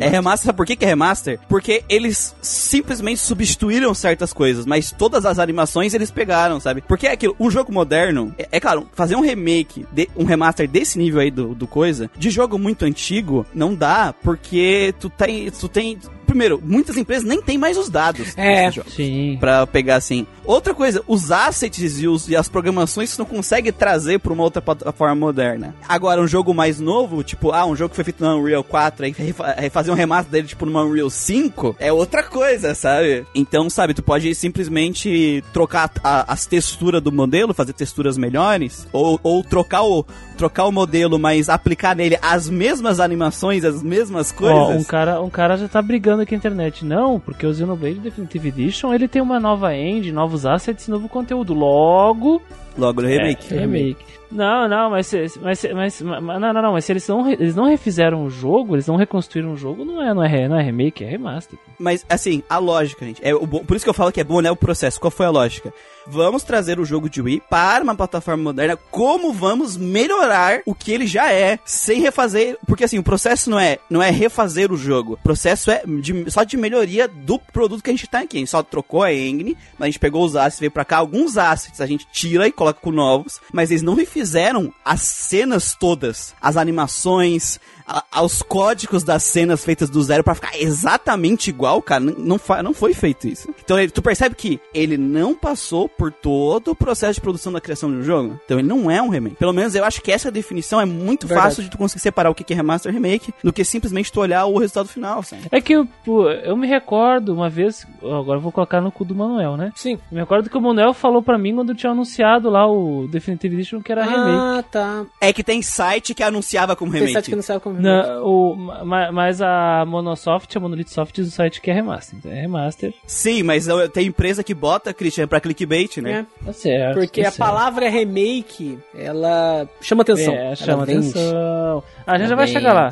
É 0.00 0.08
remaster, 0.08 0.46
sabe 0.46 0.56
por 0.56 0.66
que, 0.66 0.76
que 0.76 0.84
é 0.84 0.88
remaster? 0.88 1.38
Porque 1.48 1.84
eles 1.88 2.34
simplesmente 2.40 3.20
substituíram 3.20 3.92
certas 3.94 4.32
coisas, 4.32 4.66
mas 4.66 4.90
todas 4.90 5.24
as 5.24 5.38
animações 5.38 5.94
eles 5.94 6.10
pegaram, 6.10 6.60
sabe? 6.60 6.82
Porque 6.82 7.06
é 7.06 7.12
aquilo, 7.12 7.36
um 7.38 7.50
jogo 7.50 7.72
moderno, 7.72 8.34
é, 8.38 8.48
é 8.52 8.60
claro, 8.60 8.88
fazer 8.92 9.16
um 9.16 9.20
remake, 9.20 9.86
de, 9.92 10.08
um 10.16 10.24
remaster 10.24 10.68
desse 10.68 10.98
nível 10.98 11.20
aí 11.20 11.30
do, 11.30 11.54
do 11.54 11.66
coisa, 11.66 12.10
de 12.16 12.30
jogo 12.30 12.58
muito 12.58 12.84
antigo, 12.84 13.46
não 13.54 13.74
dá, 13.74 14.14
porque 14.22 14.94
tu 14.98 15.10
tem, 15.10 15.50
tu 15.50 15.68
tem, 15.68 15.98
primeiro, 16.32 16.60
muitas 16.64 16.96
empresas 16.96 17.24
nem 17.24 17.40
tem 17.42 17.56
mais 17.58 17.76
os 17.76 17.88
dados 17.88 18.36
É. 18.36 18.70
Sim. 18.88 19.36
Pra 19.38 19.66
pegar 19.66 19.96
assim. 19.96 20.26
Outra 20.44 20.74
coisa, 20.74 21.02
os 21.06 21.30
assets 21.30 22.00
e, 22.00 22.08
os- 22.08 22.28
e 22.28 22.34
as 22.34 22.48
programações 22.48 23.10
você 23.10 23.20
não 23.22 23.26
consegue 23.26 23.70
trazer 23.70 24.18
pra 24.18 24.32
uma 24.32 24.42
outra 24.42 24.60
plataforma 24.60 25.14
moderna. 25.14 25.74
Agora, 25.88 26.20
um 26.20 26.26
jogo 26.26 26.52
mais 26.52 26.80
novo, 26.80 27.22
tipo, 27.22 27.52
ah, 27.52 27.64
um 27.64 27.76
jogo 27.76 27.90
que 27.90 27.94
foi 27.96 28.04
feito 28.04 28.24
no 28.24 28.36
Unreal 28.38 28.64
4, 28.64 29.04
aí 29.06 29.14
aí 29.56 29.70
fazer 29.70 29.90
um 29.90 29.94
remaster 29.94 30.32
dele, 30.32 30.48
tipo, 30.48 30.66
numa 30.66 30.82
Unreal 30.82 31.08
5, 31.10 31.76
é 31.78 31.92
outra 31.92 32.22
coisa, 32.24 32.74
sabe? 32.74 33.24
Então, 33.34 33.70
sabe, 33.70 33.94
tu 33.94 34.02
pode 34.02 34.34
simplesmente 34.34 35.44
trocar 35.52 35.90
a- 36.02 36.32
as 36.32 36.46
texturas 36.46 37.02
do 37.02 37.12
modelo, 37.12 37.54
fazer 37.54 37.72
texturas 37.72 38.16
melhores, 38.16 38.86
ou, 38.92 39.20
ou 39.22 39.44
trocar 39.44 39.82
o 39.82 40.04
trocar 40.36 40.64
o 40.64 40.72
modelo, 40.72 41.20
mas 41.20 41.48
aplicar 41.48 41.94
nele 41.94 42.18
as 42.20 42.48
mesmas 42.50 42.98
animações, 42.98 43.64
as 43.64 43.80
mesmas 43.80 44.32
coisas. 44.32 44.58
Ó, 44.58 44.70
um 44.72 44.82
cara, 44.82 45.20
um 45.20 45.30
cara 45.30 45.56
já 45.56 45.68
tá 45.68 45.80
brigando 45.80 46.21
aqui 46.22 46.32
na 46.32 46.38
internet. 46.38 46.84
Não, 46.84 47.18
porque 47.20 47.46
o 47.46 47.52
Xenoblade 47.54 47.98
Definitive 48.00 48.48
Edition, 48.48 48.92
ele 48.94 49.08
tem 49.08 49.20
uma 49.22 49.38
nova 49.40 49.74
engine, 49.76 50.12
novos 50.12 50.44
assets, 50.46 50.88
novo 50.88 51.08
conteúdo. 51.08 51.52
Logo, 51.54 52.40
Logo 52.76 53.02
no 53.02 53.08
remake. 53.08 53.52
É, 53.54 53.58
remake. 53.60 54.04
Não, 54.30 54.66
não, 54.66 54.88
mas, 54.88 55.08
se- 55.08 55.26
mas, 55.42 55.62
mas, 55.74 56.00
mas 56.00 56.40
não, 56.40 56.54
não, 56.54 56.62
não, 56.62 56.72
mas 56.72 56.86
se 56.86 56.92
eles 56.92 57.06
não, 57.06 57.30
eles 57.30 57.54
não 57.54 57.64
refizeram 57.66 58.24
o 58.24 58.30
jogo, 58.30 58.74
eles 58.74 58.86
não 58.86 58.96
reconstruíram 58.96 59.52
o 59.52 59.56
jogo, 59.58 59.84
não 59.84 60.00
é, 60.02 60.14
não 60.14 60.24
é, 60.24 60.48
não 60.48 60.58
é 60.58 60.62
remake, 60.62 61.04
é 61.04 61.08
remaster. 61.10 61.58
Mas, 61.78 62.06
assim, 62.08 62.42
a 62.48 62.56
lógica, 62.56 63.04
gente. 63.04 63.20
É 63.22 63.34
o 63.34 63.46
bom- 63.46 63.62
por 63.62 63.76
isso 63.76 63.84
que 63.84 63.90
eu 63.90 63.94
falo 63.94 64.10
que 64.10 64.20
é 64.22 64.24
bom, 64.24 64.40
né? 64.40 64.50
O 64.50 64.56
processo. 64.56 64.98
Qual 64.98 65.10
foi 65.10 65.26
a 65.26 65.30
lógica? 65.30 65.70
Vamos 66.06 66.42
trazer 66.42 66.80
o 66.80 66.84
jogo 66.84 67.08
de 67.08 67.20
Wii 67.22 67.42
para 67.48 67.84
uma 67.84 67.94
plataforma 67.94 68.42
moderna. 68.42 68.76
Como 68.90 69.32
vamos 69.32 69.76
melhorar 69.76 70.60
o 70.66 70.74
que 70.74 70.92
ele 70.92 71.06
já 71.06 71.32
é, 71.32 71.58
sem 71.64 72.00
refazer. 72.00 72.56
Porque, 72.66 72.84
assim, 72.84 72.98
o 72.98 73.02
processo 73.02 73.48
não 73.50 73.58
é, 73.58 73.78
não 73.88 74.02
é 74.02 74.10
refazer 74.10 74.72
o 74.72 74.76
jogo. 74.76 75.14
O 75.14 75.18
processo 75.18 75.70
é 75.70 75.82
de- 75.86 76.30
só 76.30 76.42
de 76.44 76.56
melhoria 76.56 77.06
do 77.08 77.38
produto 77.38 77.82
que 77.82 77.90
a 77.90 77.92
gente 77.92 78.06
tá 78.06 78.20
aqui. 78.20 78.36
A 78.36 78.40
gente 78.40 78.50
só 78.50 78.62
trocou 78.62 79.02
a 79.02 79.12
engine, 79.12 79.56
mas 79.78 79.86
a 79.86 79.86
gente 79.86 79.98
pegou 79.98 80.24
os 80.24 80.34
assets, 80.36 80.58
veio 80.60 80.70
pra 80.72 80.84
cá. 80.84 80.96
Alguns 80.98 81.36
assets 81.38 81.80
a 81.80 81.86
gente 81.86 82.06
tira 82.12 82.46
e 82.46 82.52
coloca 82.52 82.80
com 82.80 82.90
novos, 82.90 83.40
mas 83.52 83.70
eles 83.70 83.82
não 83.82 83.94
refizeram 83.94 84.72
as 84.84 85.02
cenas 85.02 85.74
todas, 85.78 86.34
as 86.40 86.56
animações, 86.56 87.60
a- 87.92 88.04
aos 88.10 88.42
códigos 88.42 89.02
das 89.04 89.22
cenas 89.22 89.64
feitas 89.64 89.90
do 89.90 90.02
zero 90.02 90.24
pra 90.24 90.34
ficar 90.34 90.52
exatamente 90.58 91.48
igual, 91.50 91.80
cara. 91.82 92.00
Não, 92.02 92.38
não 92.62 92.74
foi 92.74 92.94
feito 92.94 93.26
isso. 93.26 93.48
Então 93.62 93.78
ele- 93.78 93.90
tu 93.90 94.02
percebe 94.02 94.34
que 94.34 94.60
ele 94.74 94.96
não 94.96 95.34
passou 95.34 95.88
por 95.88 96.10
todo 96.12 96.68
o 96.72 96.74
processo 96.76 97.14
de 97.14 97.20
produção 97.20 97.52
da 97.52 97.60
criação 97.60 97.90
de 97.90 97.96
um 97.98 98.02
jogo. 98.02 98.38
Então 98.44 98.58
ele 98.58 98.68
não 98.68 98.90
é 98.90 99.00
um 99.02 99.08
remake. 99.08 99.36
Pelo 99.36 99.52
menos 99.52 99.74
eu 99.74 99.84
acho 99.84 100.00
que 100.02 100.10
essa 100.10 100.30
definição 100.30 100.80
é 100.80 100.84
muito 100.84 101.26
Verdade. 101.26 101.48
fácil 101.48 101.62
de 101.64 101.70
tu 101.70 101.78
conseguir 101.78 102.00
separar 102.02 102.30
o 102.30 102.34
que 102.34 102.52
é 102.52 102.56
remaster 102.56 102.90
e 102.90 102.94
remake 102.94 103.32
do 103.42 103.52
que 103.52 103.64
simplesmente 103.64 104.10
tu 104.12 104.20
olhar 104.20 104.44
o 104.46 104.58
resultado 104.58 104.88
final, 104.88 105.22
sabe? 105.22 105.42
É 105.50 105.60
que 105.60 105.74
pô, 106.04 106.28
eu 106.30 106.56
me 106.56 106.66
recordo 106.66 107.32
uma 107.34 107.48
vez, 107.48 107.86
agora 108.02 108.38
eu 108.38 108.42
vou 108.42 108.52
colocar 108.52 108.80
no 108.80 108.90
cu 108.90 109.04
do 109.04 109.14
Manuel, 109.14 109.56
né? 109.56 109.72
Sim. 109.76 109.92
Eu 109.94 110.00
me 110.12 110.20
recordo 110.20 110.48
que 110.50 110.56
o 110.56 110.60
Manuel 110.60 110.92
falou 110.94 111.22
pra 111.22 111.38
mim 111.38 111.54
quando 111.54 111.74
tinha 111.74 111.92
anunciado 111.92 112.48
lá 112.50 112.66
o 112.70 113.06
Definitive 113.08 113.54
Edition 113.54 113.80
que 113.80 113.92
era 113.92 114.04
remake. 114.04 114.38
Ah, 114.38 114.64
tá. 114.70 115.04
É 115.20 115.32
que 115.32 115.42
tem 115.44 115.62
site 115.62 116.14
que 116.14 116.22
anunciava 116.22 116.74
como 116.76 116.90
Tem 116.92 117.00
remake. 117.00 117.14
site 117.14 117.36
que 117.36 117.42
sabe 117.42 117.60
como 117.60 117.76
remake. 117.76 117.81
Na- 117.82 118.22
o, 118.22 118.54
ma- 118.56 119.10
mas 119.12 119.40
a 119.42 119.84
Monosoft, 119.86 120.56
a 120.56 120.60
Monolith 120.60 120.88
Soft 120.90 121.18
o 121.18 121.24
site 121.26 121.60
que 121.60 121.70
é 121.70 121.74
remaster. 121.74 122.18
Então 122.18 122.30
é 122.32 122.40
remaster. 122.40 122.94
Sim, 123.06 123.42
mas 123.42 123.66
tem 123.92 124.06
empresa 124.06 124.42
que 124.44 124.54
bota, 124.54 124.92
Christian, 124.94 125.26
pra 125.26 125.40
clickbait, 125.40 125.98
né? 125.98 126.26
É, 126.40 126.44
Tá 126.46 126.52
certo. 126.52 126.98
porque 126.98 127.22
tá 127.22 127.28
a 127.28 127.30
certo. 127.30 127.46
palavra 127.46 127.88
remake, 127.88 128.78
ela 128.94 129.68
chama 129.80 130.02
atenção. 130.02 130.34
É, 130.34 130.54
chama 130.56 130.82
atenção. 130.84 131.82
A 132.06 132.18
gente 132.18 132.28
já 132.28 132.34
vai 132.36 132.46
chegar 132.46 132.72
lá. 132.72 132.88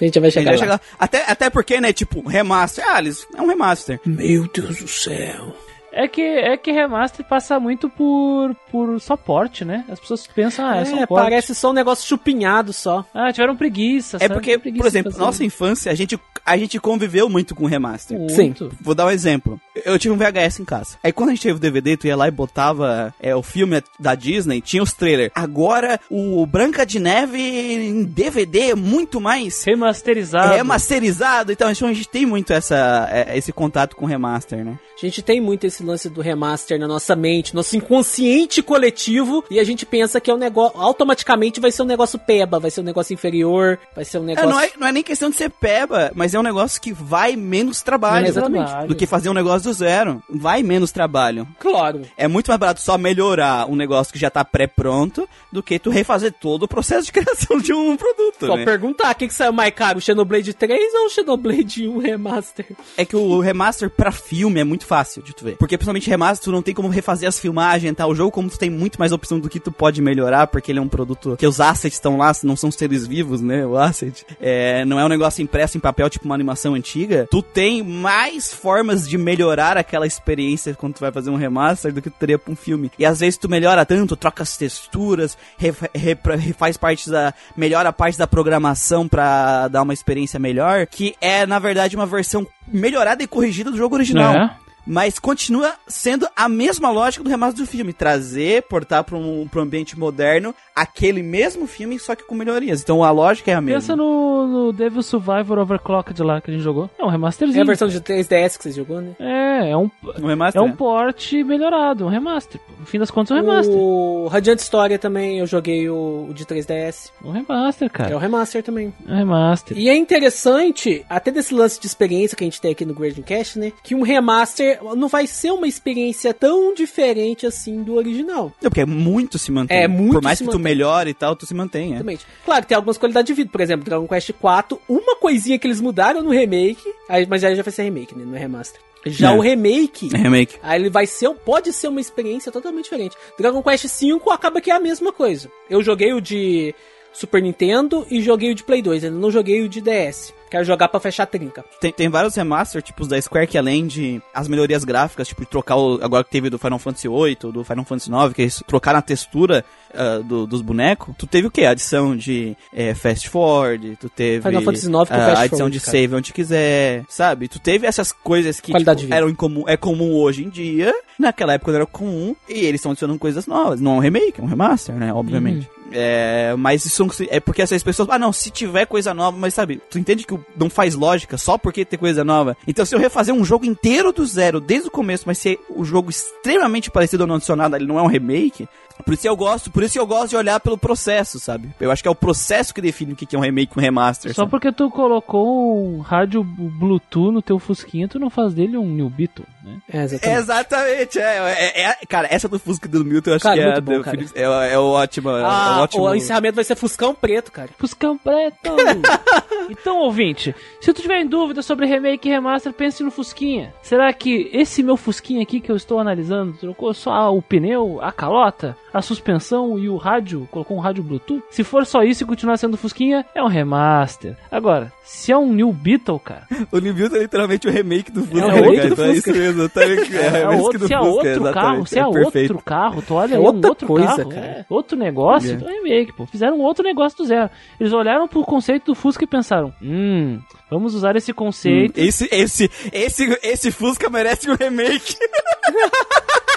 A 0.00 0.04
gente 0.04 0.14
já 0.14 0.20
vai 0.20 0.30
chegar 0.30 0.50
vai 0.50 0.58
lá. 0.58 0.58
chegar- 0.58 0.80
Até, 0.98 1.24
até 1.30 1.50
porque, 1.50 1.80
né, 1.80 1.92
tipo, 1.92 2.26
remaster. 2.26 2.84
Ah, 2.86 2.98
eles, 2.98 3.26
é 3.36 3.40
um 3.40 3.46
remaster. 3.46 4.00
Meu 4.04 4.48
Deus 4.52 4.78
do 4.78 4.88
céu. 4.88 5.54
É 5.96 6.08
que, 6.08 6.20
é 6.22 6.56
que 6.56 6.72
remaster 6.72 7.24
passa 7.24 7.58
muito 7.60 7.88
por, 7.88 8.54
por 8.70 9.00
só 9.00 9.16
porte, 9.16 9.64
né? 9.64 9.84
As 9.88 10.00
pessoas 10.00 10.26
pensam, 10.26 10.66
ah, 10.66 10.76
é, 10.78 10.84
só 10.84 10.96
É, 10.96 11.06
porte. 11.06 11.22
parece 11.24 11.54
só 11.54 11.70
um 11.70 11.72
negócio 11.72 12.06
chupinhado 12.06 12.72
só. 12.72 13.04
Ah, 13.14 13.32
tiveram 13.32 13.56
preguiça. 13.56 14.16
É 14.16 14.20
sabe? 14.20 14.34
porque, 14.34 14.58
Preguiça 14.58 14.82
por 14.82 14.88
exemplo, 14.88 15.12
nossa 15.16 15.44
infância, 15.44 15.90
a 15.92 15.94
gente, 15.94 16.18
a 16.44 16.56
gente 16.56 16.78
conviveu 16.80 17.28
muito 17.28 17.54
com 17.54 17.66
remaster. 17.66 18.18
Muito. 18.18 18.72
Vou 18.80 18.94
dar 18.94 19.06
um 19.06 19.10
exemplo. 19.10 19.60
Eu 19.84 19.98
tive 19.98 20.12
um 20.12 20.16
VHS 20.18 20.60
em 20.60 20.64
casa. 20.64 20.96
Aí 21.02 21.12
quando 21.12 21.30
a 21.30 21.32
gente 21.34 21.42
teve 21.42 21.56
o 21.56 21.60
DVD, 21.60 21.96
tu 21.96 22.06
ia 22.06 22.16
lá 22.16 22.26
e 22.28 22.30
botava 22.32 23.14
é, 23.20 23.34
o 23.34 23.42
filme 23.42 23.82
da 23.98 24.14
Disney, 24.14 24.60
tinha 24.60 24.82
os 24.82 24.92
trailers. 24.92 25.30
Agora, 25.34 26.00
o 26.10 26.44
Branca 26.46 26.84
de 26.84 26.98
Neve 26.98 27.40
em 27.40 28.04
DVD 28.04 28.70
é 28.70 28.74
muito 28.74 29.20
mais 29.20 29.62
Remasterizado. 29.64 30.54
remasterizado. 30.54 31.52
Então, 31.52 31.68
a 31.68 31.72
gente 31.72 32.08
tem 32.08 32.26
muito 32.26 32.52
essa, 32.52 33.08
é, 33.10 33.36
esse 33.36 33.52
contato 33.52 33.96
com 33.96 34.06
remaster, 34.06 34.64
né? 34.64 34.78
A 34.96 35.06
gente 35.06 35.22
tem 35.22 35.40
muito 35.40 35.64
esse 35.66 35.82
lance 35.82 36.08
do 36.08 36.20
remaster 36.20 36.78
na 36.78 36.86
nossa 36.86 37.14
mente, 37.16 37.54
nosso 37.54 37.76
inconsciente 37.76 38.62
coletivo, 38.62 39.44
e 39.50 39.58
a 39.58 39.64
gente 39.64 39.84
pensa 39.84 40.20
que 40.20 40.30
é 40.30 40.34
um 40.34 40.38
negócio. 40.38 40.80
Automaticamente 40.80 41.60
vai 41.60 41.70
ser 41.72 41.82
um 41.82 41.86
negócio 41.86 42.18
peba, 42.18 42.58
vai 42.60 42.70
ser 42.70 42.80
um 42.80 42.84
negócio 42.84 43.12
inferior, 43.12 43.78
vai 43.94 44.04
ser 44.04 44.18
um 44.18 44.22
É, 44.22 44.26
negócio. 44.26 44.48
não, 44.50 44.60
é, 44.60 44.70
não 44.78 44.86
é 44.86 44.92
nem 44.92 45.02
questão 45.02 45.28
de 45.30 45.36
ser 45.36 45.50
peba, 45.50 46.12
mas 46.14 46.32
é 46.32 46.38
um 46.38 46.42
negócio 46.42 46.80
que 46.80 46.92
vai 46.92 47.34
menos 47.36 47.82
trabalho. 47.82 48.26
Exatamente. 48.28 48.66
Trabalho. 48.66 48.88
Do 48.88 48.94
que 48.94 49.06
fazer 49.06 49.28
um 49.28 49.34
negócio 49.34 49.68
do 49.68 49.72
zero, 49.74 50.22
vai 50.30 50.62
menos 50.62 50.92
trabalho. 50.92 51.46
Claro. 51.58 52.02
É 52.16 52.28
muito 52.28 52.48
mais 52.48 52.58
barato 52.60 52.80
só 52.80 52.96
melhorar 52.96 53.68
um 53.68 53.74
negócio 53.76 54.12
que 54.12 54.18
já 54.18 54.30
tá 54.30 54.44
pré-pronto 54.44 55.28
do 55.52 55.62
que 55.62 55.78
tu 55.78 55.90
refazer 55.90 56.32
todo 56.32 56.62
o 56.64 56.68
processo 56.68 57.06
de 57.06 57.12
criação 57.12 57.58
de 57.58 57.72
um 57.72 57.96
produto, 57.96 58.46
Só 58.46 58.56
né? 58.56 58.64
perguntar, 58.64 59.12
o 59.12 59.14
que, 59.16 59.26
que 59.28 59.34
saiu 59.34 59.52
mais 59.52 59.74
caro, 59.74 59.98
o 59.98 60.00
Xenoblade 60.00 60.54
3 60.54 60.94
ou 60.94 61.06
o 61.06 61.10
Xenoblade 61.10 61.88
1 61.88 61.98
Remaster? 61.98 62.66
É 62.96 63.04
que 63.04 63.16
o 63.16 63.40
remaster 63.40 63.90
pra 63.90 64.10
filme 64.12 64.60
é 64.60 64.64
muito 64.64 64.83
fácil 64.84 65.22
de 65.22 65.34
tu 65.34 65.44
ver. 65.44 65.56
Porque 65.56 65.76
principalmente 65.76 66.08
remaster, 66.08 66.44
tu 66.44 66.52
não 66.52 66.62
tem 66.62 66.74
como 66.74 66.88
refazer 66.88 67.28
as 67.28 67.38
filmagens, 67.38 67.94
tá? 67.94 68.06
O 68.06 68.14
jogo, 68.14 68.30
como 68.30 68.48
tu 68.48 68.58
tem 68.58 68.70
muito 68.70 68.98
mais 68.98 69.12
opção 69.12 69.40
do 69.40 69.48
que 69.48 69.60
tu 69.60 69.72
pode 69.72 70.00
melhorar, 70.00 70.46
porque 70.46 70.70
ele 70.70 70.78
é 70.78 70.82
um 70.82 70.88
produto 70.88 71.36
que 71.36 71.46
os 71.46 71.60
assets 71.60 71.96
estão 71.96 72.16
lá, 72.16 72.32
não 72.42 72.56
são 72.56 72.70
seres 72.70 73.06
vivos, 73.06 73.40
né? 73.40 73.66
O 73.66 73.76
asset. 73.76 74.24
É, 74.40 74.84
não 74.84 74.98
é 74.98 75.04
um 75.04 75.08
negócio 75.08 75.42
impresso 75.42 75.76
em 75.76 75.80
papel, 75.80 76.08
tipo 76.10 76.24
uma 76.24 76.34
animação 76.34 76.74
antiga. 76.74 77.26
Tu 77.30 77.42
tem 77.42 77.82
mais 77.82 78.52
formas 78.52 79.08
de 79.08 79.16
melhorar 79.16 79.76
aquela 79.76 80.06
experiência 80.06 80.74
quando 80.74 80.94
tu 80.94 81.00
vai 81.00 81.12
fazer 81.12 81.30
um 81.30 81.36
remaster 81.36 81.92
do 81.92 82.02
que 82.02 82.10
tu 82.10 82.16
teria 82.18 82.38
pra 82.38 82.52
um 82.52 82.56
filme. 82.56 82.90
E 82.98 83.04
às 83.04 83.20
vezes 83.20 83.36
tu 83.36 83.48
melhora 83.48 83.84
tanto, 83.84 84.16
troca 84.16 84.42
as 84.42 84.56
texturas, 84.56 85.36
refaz 85.58 86.76
parte 86.76 87.10
da. 87.10 87.32
melhora 87.56 87.88
a 87.88 87.92
parte 87.92 88.18
da 88.18 88.26
programação 88.26 89.08
pra 89.08 89.68
dar 89.68 89.82
uma 89.82 89.94
experiência 89.94 90.38
melhor, 90.38 90.86
que 90.86 91.14
é, 91.20 91.46
na 91.46 91.58
verdade, 91.58 91.96
uma 91.96 92.06
versão 92.06 92.46
melhorada 92.66 93.22
e 93.22 93.26
corrigida 93.26 93.70
do 93.70 93.76
jogo 93.76 93.94
original. 93.94 94.34
É. 94.34 94.56
Mas 94.86 95.18
continua 95.18 95.72
sendo 95.86 96.26
a 96.36 96.48
mesma 96.48 96.90
lógica 96.90 97.24
do 97.24 97.30
remaster 97.30 97.64
do 97.64 97.70
filme. 97.70 97.92
Trazer, 97.92 98.62
portar 98.64 99.02
pra 99.04 99.16
um, 99.16 99.46
pra 99.48 99.60
um 99.60 99.64
ambiente 99.64 99.98
moderno 99.98 100.54
aquele 100.76 101.22
mesmo 101.22 101.66
filme, 101.68 101.98
só 101.98 102.14
que 102.16 102.24
com 102.24 102.34
melhorias. 102.34 102.82
Então 102.82 103.02
a 103.04 103.10
lógica 103.10 103.50
é 103.50 103.54
a 103.54 103.60
mesma. 103.60 103.80
Pensa 103.80 103.96
no, 103.96 104.46
no 104.46 104.72
Devil 104.72 105.02
Survivor 105.02 105.58
Overclocked 105.58 106.20
lá 106.22 106.40
que 106.40 106.50
a 106.50 106.54
gente 106.54 106.62
jogou. 106.64 106.90
É 106.98 107.04
um 107.04 107.08
É 107.08 107.12
remasterzinho. 107.12 107.62
a 107.62 107.66
versão 107.66 107.88
de 107.88 108.00
3DS 108.00 108.56
que 108.58 108.64
você 108.64 108.72
jogou, 108.72 109.00
né? 109.00 109.12
É, 109.20 109.70
é 109.70 109.76
um, 109.76 109.88
Um 110.20 110.26
remaster. 110.26 110.60
é 110.60 110.64
um 110.64 110.72
port 110.72 111.32
melhorado, 111.44 112.04
um 112.04 112.08
remaster. 112.08 112.60
No 112.78 112.86
fim 112.86 112.98
das 112.98 113.10
contas, 113.10 113.36
é 113.36 113.40
um 113.40 113.44
remaster. 113.44 113.74
O 113.76 114.26
Radiant 114.26 114.58
Story 114.58 114.98
também, 114.98 115.38
eu 115.38 115.46
joguei 115.46 115.88
o, 115.88 116.26
o 116.28 116.34
de 116.34 116.44
3DS. 116.44 117.10
Um 117.24 117.30
remaster, 117.30 117.88
Que 117.88 118.02
é 118.02 118.04
cara. 118.06 118.16
o 118.16 118.18
remaster 118.18 118.62
também. 118.62 118.92
É 119.06 119.12
um 119.12 119.16
remaster. 119.16 119.78
E 119.78 119.88
é 119.88 119.94
interessante, 119.96 121.04
até 121.08 121.30
desse 121.30 121.54
lance 121.54 121.80
de 121.80 121.86
experiência 121.86 122.36
que 122.36 122.42
a 122.42 122.46
gente 122.46 122.60
tem 122.60 122.72
aqui 122.72 122.84
no 122.84 122.94
Grading 122.94 123.22
Cast, 123.22 123.58
né? 123.58 123.72
Que 123.82 123.94
um 123.94 124.02
remaster 124.02 124.73
não 124.96 125.08
vai 125.08 125.26
ser 125.26 125.50
uma 125.52 125.66
experiência 125.66 126.32
tão 126.34 126.74
diferente 126.74 127.46
assim 127.46 127.82
do 127.82 127.94
original. 127.94 128.52
Não, 128.62 128.70
porque 128.70 128.80
é 128.80 128.86
muito 128.86 129.38
se 129.38 129.50
mantém. 129.52 129.78
É, 129.82 129.88
muito 129.88 130.14
Por 130.14 130.22
mais 130.22 130.38
que 130.38 130.44
tu 130.44 130.58
mantém. 130.58 130.62
melhore 130.62 131.10
e 131.10 131.14
tal, 131.14 131.34
tu 131.36 131.46
se 131.46 131.54
mantém, 131.54 131.88
é. 131.92 131.94
Exatamente. 131.96 132.26
Claro 132.44 132.62
que 132.62 132.68
tem 132.68 132.76
algumas 132.76 132.98
qualidades 132.98 133.26
de 133.26 133.34
vida, 133.34 133.50
por 133.50 133.60
exemplo, 133.60 133.84
Dragon 133.84 134.06
Quest 134.06 134.32
4, 134.32 134.80
uma 134.88 135.16
coisinha 135.16 135.58
que 135.58 135.66
eles 135.66 135.80
mudaram 135.80 136.22
no 136.22 136.30
remake, 136.30 136.82
mas 137.28 137.44
aí 137.44 137.54
já 137.56 137.62
vai 137.62 137.72
ser 137.72 137.82
remake, 137.84 138.16
né? 138.16 138.24
Não 138.26 138.36
é 138.36 138.38
remaster. 138.38 138.80
Já 139.06 139.32
É. 139.32 139.36
o 139.36 139.40
remake, 139.40 140.08
É 140.14 140.16
remake. 140.16 140.56
Aí 140.62 140.80
ele 140.80 140.88
vai 140.88 141.06
ser, 141.06 141.28
pode 141.30 141.72
ser 141.74 141.88
uma 141.88 142.00
experiência 142.00 142.50
totalmente 142.50 142.84
diferente. 142.84 143.14
Dragon 143.38 143.62
Quest 143.62 143.84
V 144.00 144.18
acaba 144.30 144.60
que 144.62 144.70
é 144.70 144.74
a 144.74 144.80
mesma 144.80 145.12
coisa. 145.12 145.50
Eu 145.68 145.82
joguei 145.82 146.14
o 146.14 146.20
de 146.22 146.74
Super 147.12 147.42
Nintendo 147.42 148.06
e 148.10 148.22
joguei 148.22 148.50
o 148.50 148.54
de 148.54 148.64
Play 148.64 148.80
2, 148.80 149.04
ainda 149.04 149.16
não 149.18 149.30
joguei 149.30 149.62
o 149.62 149.68
de 149.68 149.80
DS. 149.82 150.32
Quero 150.54 150.64
jogar 150.64 150.86
pra 150.86 151.00
fechar 151.00 151.24
a 151.24 151.26
trinca. 151.26 151.64
Tem, 151.80 151.90
tem 151.90 152.08
vários 152.08 152.36
remaster, 152.36 152.80
tipo 152.80 153.02
os 153.02 153.08
da 153.08 153.20
Square, 153.20 153.48
que 153.48 153.58
além 153.58 153.88
de 153.88 154.22
as 154.32 154.46
melhorias 154.46 154.84
gráficas, 154.84 155.26
tipo 155.26 155.44
trocar 155.44 155.74
o. 155.74 155.98
Agora 156.00 156.22
que 156.22 156.30
teve 156.30 156.48
do 156.48 156.60
Final 156.60 156.78
Fantasy 156.78 157.08
VIII, 157.08 157.52
do 157.52 157.64
Final 157.64 157.84
Fantasy 157.84 158.08
IX, 158.08 158.32
que 158.32 158.42
é 158.42 158.44
isso, 158.44 158.62
trocar 158.62 158.92
na 158.92 159.02
textura 159.02 159.64
ah, 159.92 160.20
do- 160.24 160.46
dos 160.46 160.62
bonecos, 160.62 161.12
tu 161.18 161.26
teve 161.26 161.48
o 161.48 161.50
quê? 161.50 161.64
Adição 161.64 162.16
de 162.16 162.56
eh, 162.72 162.94
fast 162.94 163.28
forward, 163.28 163.96
tu 164.00 164.08
teve. 164.08 164.46
Final 164.48 164.62
Fantasy 164.62 164.86
IX 164.86 164.92
com 164.92 165.00
ah, 165.00 165.06
fast 165.06 165.30
adição 165.42 165.48
forward, 165.58 165.76
de 165.76 165.84
cara. 165.84 165.98
save 165.98 166.14
onde 166.14 166.32
quiser, 166.32 167.04
sabe? 167.08 167.48
Tu 167.48 167.58
teve 167.58 167.84
essas 167.88 168.12
coisas 168.12 168.60
que 168.60 168.72
tipo, 168.72 168.90
eram 169.12 169.28
incomum, 169.28 169.64
é 169.66 169.76
comum 169.76 170.14
hoje 170.14 170.44
em 170.44 170.48
dia, 170.48 170.94
naquela 171.18 171.54
época 171.54 171.72
não 171.72 171.76
era 171.78 171.86
comum, 171.86 172.36
e 172.48 172.60
eles 172.60 172.76
estão 172.80 172.92
adicionando 172.92 173.18
coisas 173.18 173.48
novas. 173.48 173.80
Não 173.80 173.94
é 173.94 173.96
um 173.96 173.98
remake, 173.98 174.40
é 174.40 174.42
um 174.44 174.46
remaster, 174.46 174.94
né? 174.94 175.12
Obviamente. 175.12 175.68
Uhum. 175.68 175.74
É, 175.96 176.54
mas 176.58 176.84
isso 176.84 177.06
é 177.30 177.38
porque 177.38 177.62
essas 177.62 177.82
pessoas, 177.82 178.08
ah 178.10 178.18
não, 178.18 178.32
se 178.32 178.50
tiver 178.50 178.84
coisa 178.84 179.14
nova, 179.14 179.36
mas 179.38 179.54
sabe, 179.54 179.80
tu 179.88 179.96
entende 179.98 180.26
que 180.26 180.36
não 180.56 180.70
faz 180.70 180.94
lógica 180.94 181.36
só 181.36 181.56
porque 181.58 181.84
tem 181.84 181.98
coisa 181.98 182.24
nova. 182.24 182.56
Então 182.66 182.84
se 182.84 182.94
eu 182.94 182.98
refazer 182.98 183.34
um 183.34 183.44
jogo 183.44 183.64
inteiro 183.64 184.12
do 184.12 184.24
zero, 184.26 184.60
desde 184.60 184.88
o 184.88 184.90
começo, 184.90 185.24
mas 185.26 185.38
ser 185.38 185.58
o 185.68 185.84
jogo 185.84 186.10
extremamente 186.10 186.90
parecido 186.90 187.24
ou 187.24 187.26
não 187.26 187.36
adicionado, 187.36 187.76
ele 187.76 187.86
não 187.86 187.98
é 187.98 188.02
um 188.02 188.06
remake. 188.06 188.68
Por 189.04 189.12
isso 189.14 189.26
eu 189.26 189.36
gosto, 189.36 189.70
por 189.70 189.82
isso 189.82 189.98
eu 189.98 190.06
gosto 190.06 190.30
de 190.30 190.36
olhar 190.36 190.60
pelo 190.60 190.78
processo, 190.78 191.38
sabe? 191.40 191.68
Eu 191.80 191.90
acho 191.90 192.00
que 192.02 192.08
é 192.08 192.10
o 192.10 192.14
processo 192.14 192.72
que 192.72 192.80
define 192.80 193.12
o 193.12 193.16
que 193.16 193.26
que 193.26 193.34
é 193.34 193.38
um 193.38 193.42
remake 193.42 193.72
e 193.74 193.78
um 193.78 193.82
remaster. 193.82 194.32
Só 194.32 194.42
sabe? 194.42 194.50
porque 194.50 194.70
tu 194.72 194.88
colocou 194.90 195.96
um 195.96 196.00
rádio 196.00 196.42
Bluetooth 196.44 197.32
no 197.32 197.42
teu 197.42 197.58
Fusquinha, 197.58 198.06
tu 198.08 198.18
não 198.18 198.30
faz 198.30 198.54
dele 198.54 198.76
um 198.78 198.86
New 198.88 199.10
Beetle, 199.10 199.44
né? 199.64 199.78
É, 199.92 200.02
exatamente. 200.04 200.38
Exatamente, 200.38 201.18
é, 201.18 201.22
é, 201.22 201.80
é- 201.90 201.96
cara, 202.08 202.28
essa 202.30 202.48
do 202.48 202.58
Fusca 202.58 202.88
do 202.88 203.04
Milton 203.04 203.30
eu 203.30 203.34
acho 203.36 203.42
Cara, 203.42 203.56
que 203.72 203.78
é, 203.78 203.80
bom. 203.80 204.02
Felix- 204.02 204.32
é, 204.34 204.42
é, 204.72 204.78
o 204.78 204.84
ótimo, 204.90 205.30
é, 205.30 205.42
Ah, 205.44 205.76
o 205.78 205.82
ótimo. 205.82 206.04
o 206.04 206.14
encerramento 206.14 206.54
vai 206.56 206.64
ser 206.64 206.76
Fuscão 206.76 207.14
Preto, 207.14 207.50
cara. 207.52 207.70
Fuscão 207.76 208.16
preto! 208.16 208.70
então, 209.70 209.98
ouvinte, 209.98 210.54
se 210.80 210.92
tu 210.92 211.02
tiver 211.02 211.20
em 211.20 211.26
dúvida 211.26 211.62
sobre 211.62 211.86
remake 211.86 212.28
e 212.28 212.32
remaster, 212.32 212.72
pense 212.72 213.02
no 213.02 213.10
Fusquinha. 213.10 213.74
Será 213.82 214.12
que 214.12 214.48
esse 214.52 214.82
meu 214.82 214.96
Fusquinha 214.96 215.42
aqui 215.42 215.60
que 215.60 215.70
eu 215.70 215.76
estou 215.76 215.98
analisando 215.98 216.52
trocou 216.54 216.92
só 216.94 217.34
o 217.34 217.42
pneu, 217.42 218.00
a 218.02 218.12
calota, 218.12 218.76
a 218.94 219.02
suspensão 219.02 219.78
e 219.78 219.88
o 219.88 219.96
rádio? 219.96 220.48
Colocou 220.50 220.76
um 220.76 220.80
rádio 220.80 221.02
Bluetooth? 221.02 221.42
Se 221.50 221.62
for 221.64 221.84
só 221.84 222.02
isso 222.02 222.22
e 222.22 222.26
continuar 222.26 222.56
sendo 222.56 222.76
Fusquinha, 222.76 223.24
é 223.34 223.42
um 223.42 223.48
remaster. 223.48 224.36
Agora, 224.50 224.92
se 225.02 225.32
é 225.32 225.36
um 225.36 225.52
New 225.52 225.72
Beetle, 225.72 226.18
cara, 226.20 226.46
O 226.72 226.78
New 226.78 226.94
Build 226.94 227.16
é 227.16 227.20
literalmente 227.20 227.66
o 227.66 227.70
remake 227.70 228.10
do 228.10 228.22
Fusca, 228.24 228.38
É 228.38 228.48
tá 228.48 228.54
outro 228.56 228.70
ligado? 228.70 228.88
do 228.88 228.92
Então 228.94 229.04
é 229.04 229.14
Fusca. 229.14 229.30
isso 229.30 229.38
mesmo, 229.38 229.68
tá? 229.68 229.80
É, 229.84 230.40
É, 230.42 230.48
o 230.48 230.58
outro, 230.60 230.78
do 230.78 230.86
se 230.86 230.94
é 230.94 230.98
Fusca, 230.98 231.10
outro 231.10 231.28
exatamente, 231.30 231.54
carro, 231.54 231.86
se 231.86 231.98
é, 231.98 232.02
perfeito. 232.10 232.50
outro 232.52 232.64
carro, 232.64 233.02
tu 233.02 233.14
olha 233.14 233.34
É 233.34 233.36
aí, 233.36 233.42
um 233.42 233.44
outro 233.66 233.86
coisa, 233.86 234.06
carro, 234.06 234.28
cara. 234.30 234.46
é, 234.46 234.64
outro 234.70 234.96
negócio, 234.96 235.50
É. 235.50 235.54
então 235.54 235.68
é 235.68 235.72
remake, 235.74 236.12
pô. 236.12 236.26
Fizeram 236.26 236.58
outro 236.60 236.84
negócio 236.84 237.18
do 237.18 237.24
zero. 237.26 237.50
Eles 237.80 237.92
olharam 237.92 238.26
pro 238.28 238.42
conceito 238.44 238.86
do 238.86 238.94
Fusca 238.94 239.24
e 239.24 239.26
pensaram, 239.26 239.72
hum, 239.82 240.38
vamos 240.70 240.94
usar 240.94 241.16
esse 241.16 241.32
conceito. 241.32 241.98
Esse, 241.98 242.28
esse, 242.32 242.70
esse, 242.92 243.38
esse 243.42 243.70
Fusca 243.70 244.08
merece 244.08 244.50
um 244.50 244.54
remake. 244.54 245.16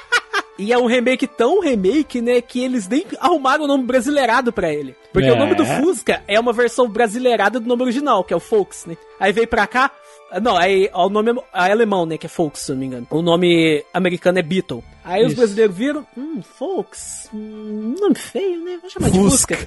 E 0.60 0.74
é 0.74 0.78
um 0.78 0.88
remake 0.88 1.28
tão 1.28 1.60
remake, 1.62 2.20
né, 2.22 2.42
que 2.42 2.64
eles 2.64 2.88
nem 2.88 3.06
arrumaram 3.20 3.66
o 3.66 3.68
nome 3.68 3.84
brasileirado 3.84 4.52
pra 4.52 4.74
ele. 4.74 4.96
Porque 5.14 5.28
É. 5.28 5.32
o 5.34 5.36
nome 5.38 5.54
do 5.56 5.64
Fusca 5.66 6.24
é 6.28 6.40
uma 6.40 6.52
versão 6.52 6.88
brasileirada 6.90 7.60
do 7.60 7.68
nome 7.68 7.84
original, 7.84 8.24
que 8.24 8.34
é 8.34 8.38
o 8.38 8.40
Folks, 8.40 8.86
né? 8.86 8.98
Aí 9.20 9.32
veio 9.32 9.48
pra 9.48 9.68
cá, 9.68 9.92
não, 10.42 10.58
aí 10.58 10.90
ó, 10.94 11.06
o 11.06 11.10
nome 11.10 11.32
é 11.32 11.72
alemão, 11.72 12.06
né, 12.08 12.18
que 12.18 12.26
é 12.26 12.30
Folks, 12.30 12.62
se 12.64 12.72
não 12.72 12.80
me 12.80 12.86
engano. 12.88 13.06
O 13.12 13.22
nome 13.22 13.84
americano 13.94 14.40
é 14.40 14.42
Beetle. 14.42 14.84
Aí 15.04 15.22
os 15.22 15.28
Isso. 15.28 15.38
brasileiros 15.38 15.76
viram, 15.76 16.08
hum, 16.18 16.42
Folks, 16.58 17.30
hum, 17.34 17.96
nome 18.00 18.16
feio, 18.16 18.60
né? 18.64 18.80
Vou 18.82 18.90
chamar 18.90 19.10
de 19.12 19.20
Fusca. 19.20 19.58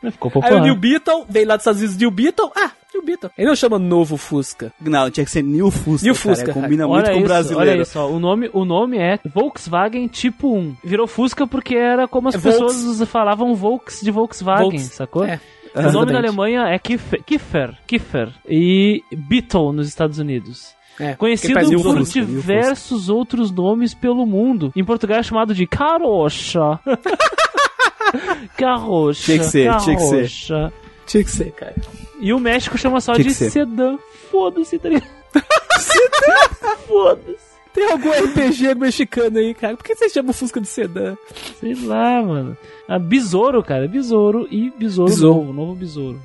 Fusca. 0.00 0.10
Ficou 0.12 0.28
Aí 0.28 0.32
popular. 0.32 0.60
o 0.60 0.64
New 0.64 0.76
Beetle, 0.76 1.24
veio 1.28 1.46
lá 1.48 1.56
dos 1.56 1.62
Estados 1.62 1.80
Unidos, 1.80 1.96
New 1.98 2.10
Beetle, 2.10 2.50
ah, 2.56 2.70
New 2.94 3.02
Beetle. 3.04 3.30
Ele 3.36 3.48
não 3.48 3.56
chama 3.56 3.78
Novo 3.78 4.16
Fusca. 4.16 4.72
Não, 4.80 5.10
tinha 5.10 5.24
que 5.24 5.30
ser 5.30 5.42
New 5.42 5.70
Fusca. 5.70 6.04
New 6.06 6.14
cara, 6.14 6.34
Fusca, 6.36 6.52
Combina 6.52 6.86
Olha 6.86 7.02
muito 7.02 7.12
com 7.18 7.20
o 7.20 7.24
brasileiro. 7.28 7.70
olha 7.72 7.82
isso, 7.82 7.98
ó, 7.98 8.08
o 8.08 8.18
nome, 8.18 8.50
o 8.52 8.64
nome 8.64 8.98
é 8.98 9.18
Volkswagen 9.34 10.06
Tipo 10.08 10.54
1. 10.56 10.76
Virou 10.84 11.06
Fusca 11.06 11.46
porque 11.46 11.74
era 11.76 12.06
como 12.08 12.28
as 12.28 12.34
É 12.34 12.38
pessoas 12.38 13.02
falavam 13.08 13.54
Volks 13.54 14.00
de 14.02 14.10
Volkswagen, 14.10 14.62
Volks. 14.70 14.82
sacou? 14.94 15.24
É, 15.24 15.38
o 15.74 15.82
nome 15.82 15.88
exatamente. 15.88 16.12
na 16.12 16.18
Alemanha 16.18 16.62
é 16.68 16.78
Kiffer, 16.78 17.22
Kiffer, 17.24 17.74
Kiffer 17.86 18.28
e 18.48 19.02
Beetle 19.16 19.72
nos 19.72 19.86
Estados 19.88 20.18
Unidos. 20.18 20.76
É, 20.98 21.14
Conhecido 21.14 21.54
por 21.82 21.98
Fusca. 21.98 22.24
diversos 22.24 23.08
outros 23.08 23.52
nomes 23.52 23.94
pelo 23.94 24.26
mundo. 24.26 24.72
Em 24.74 24.84
Portugal 24.84 25.18
é 25.20 25.22
chamado 25.22 25.54
de 25.54 25.64
carrocha. 25.66 26.80
carrocha. 28.56 29.22
Tinha 29.24 29.38
que 29.38 29.44
ser, 29.44 29.76
tinha 29.78 29.96
que 29.96 30.02
ser. 30.02 30.72
Tinha 31.06 31.24
que 31.24 31.30
ser, 31.30 31.52
cara. 31.52 31.76
E 32.20 32.32
o 32.32 32.38
México 32.40 32.76
chama 32.76 33.00
só 33.00 33.14
Tinha 33.14 33.24
de 33.24 33.34
sedã. 33.34 33.96
Foda-se, 34.30 34.78
tá 34.78 34.88
ligado? 34.88 35.08
Foda-se. 36.86 37.48
Tem 37.72 37.90
algum 37.92 38.10
RPG 38.10 38.74
mexicano 38.74 39.38
aí, 39.38 39.54
cara? 39.54 39.76
Por 39.76 39.84
que 39.84 39.94
você 39.94 40.08
chama 40.08 40.30
o 40.30 40.32
Fusca 40.32 40.60
de 40.60 40.66
sedã? 40.66 41.16
Sei 41.60 41.74
lá, 41.74 42.22
mano. 42.22 42.56
Ah, 42.88 42.98
besouro, 42.98 43.62
cara. 43.62 43.86
Besouro 43.86 44.48
e 44.50 44.70
besouro, 44.70 45.10
Besouro. 45.10 45.38
novo. 45.40 45.52
Novo 45.52 45.74
besouro. 45.74 46.20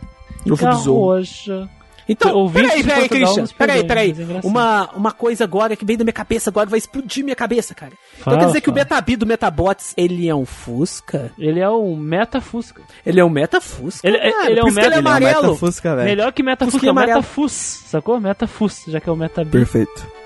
Novo 0.45 0.65
besouro. 0.65 1.69
Então, 2.07 2.51
peraí, 2.51 2.83
peraí, 2.83 3.09
Christian. 3.09 3.45
Peraí, 3.57 3.87
peraí. 3.87 4.11
é. 4.43 4.45
Uma, 4.47 4.89
uma 4.95 5.11
coisa 5.11 5.43
agora 5.43 5.75
que 5.75 5.85
vem 5.85 5.97
da 5.97 6.03
minha 6.03 6.13
cabeça 6.13 6.49
agora 6.49 6.69
vai 6.69 6.77
explodir 6.77 7.23
minha 7.23 7.35
cabeça, 7.35 7.73
cara. 7.73 7.91
Fala, 8.19 8.35
então 8.35 8.39
quer 8.39 8.45
dizer 8.47 8.61
que 8.61 8.69
o 8.69 8.73
fala. 8.73 8.83
Metabi 8.83 9.15
do 9.15 9.25
Metabots, 9.25 9.93
ele 9.95 10.27
é 10.27 10.35
um 10.35 10.45
Fusca? 10.45 11.31
Ele 11.37 11.59
é 11.59 11.69
um 11.69 11.95
Metafusca. 11.95 12.81
Ele 13.05 13.19
é 13.19 13.25
um 13.25 13.29
Metafusca? 13.29 14.07
Ele- 14.07 14.17
cara. 14.19 14.49
ele 14.51 14.59
é 14.59 14.63
um 14.63 14.65
que 14.65 14.71
ele 14.71 14.79
é 14.79 14.83
Meta- 14.83 14.87
Ele 14.87 14.95
é 14.95 14.97
um 14.97 14.99
amarelo. 14.99 15.43
Meta 15.43 15.55
Fusca, 15.55 15.95
velho. 15.95 16.09
Melhor 16.09 16.33
que 16.33 16.43
Metafusca, 16.43 16.71
Fusquinha 16.71 16.91
amarelo. 16.91 17.19
Metafus, 17.19 17.51
sacou? 17.85 18.19
Metafus, 18.19 18.83
já 18.87 18.99
que 18.99 19.09
é 19.09 19.11
o 19.11 19.15
Metabi. 19.15 19.49
Perfeito. 19.51 20.22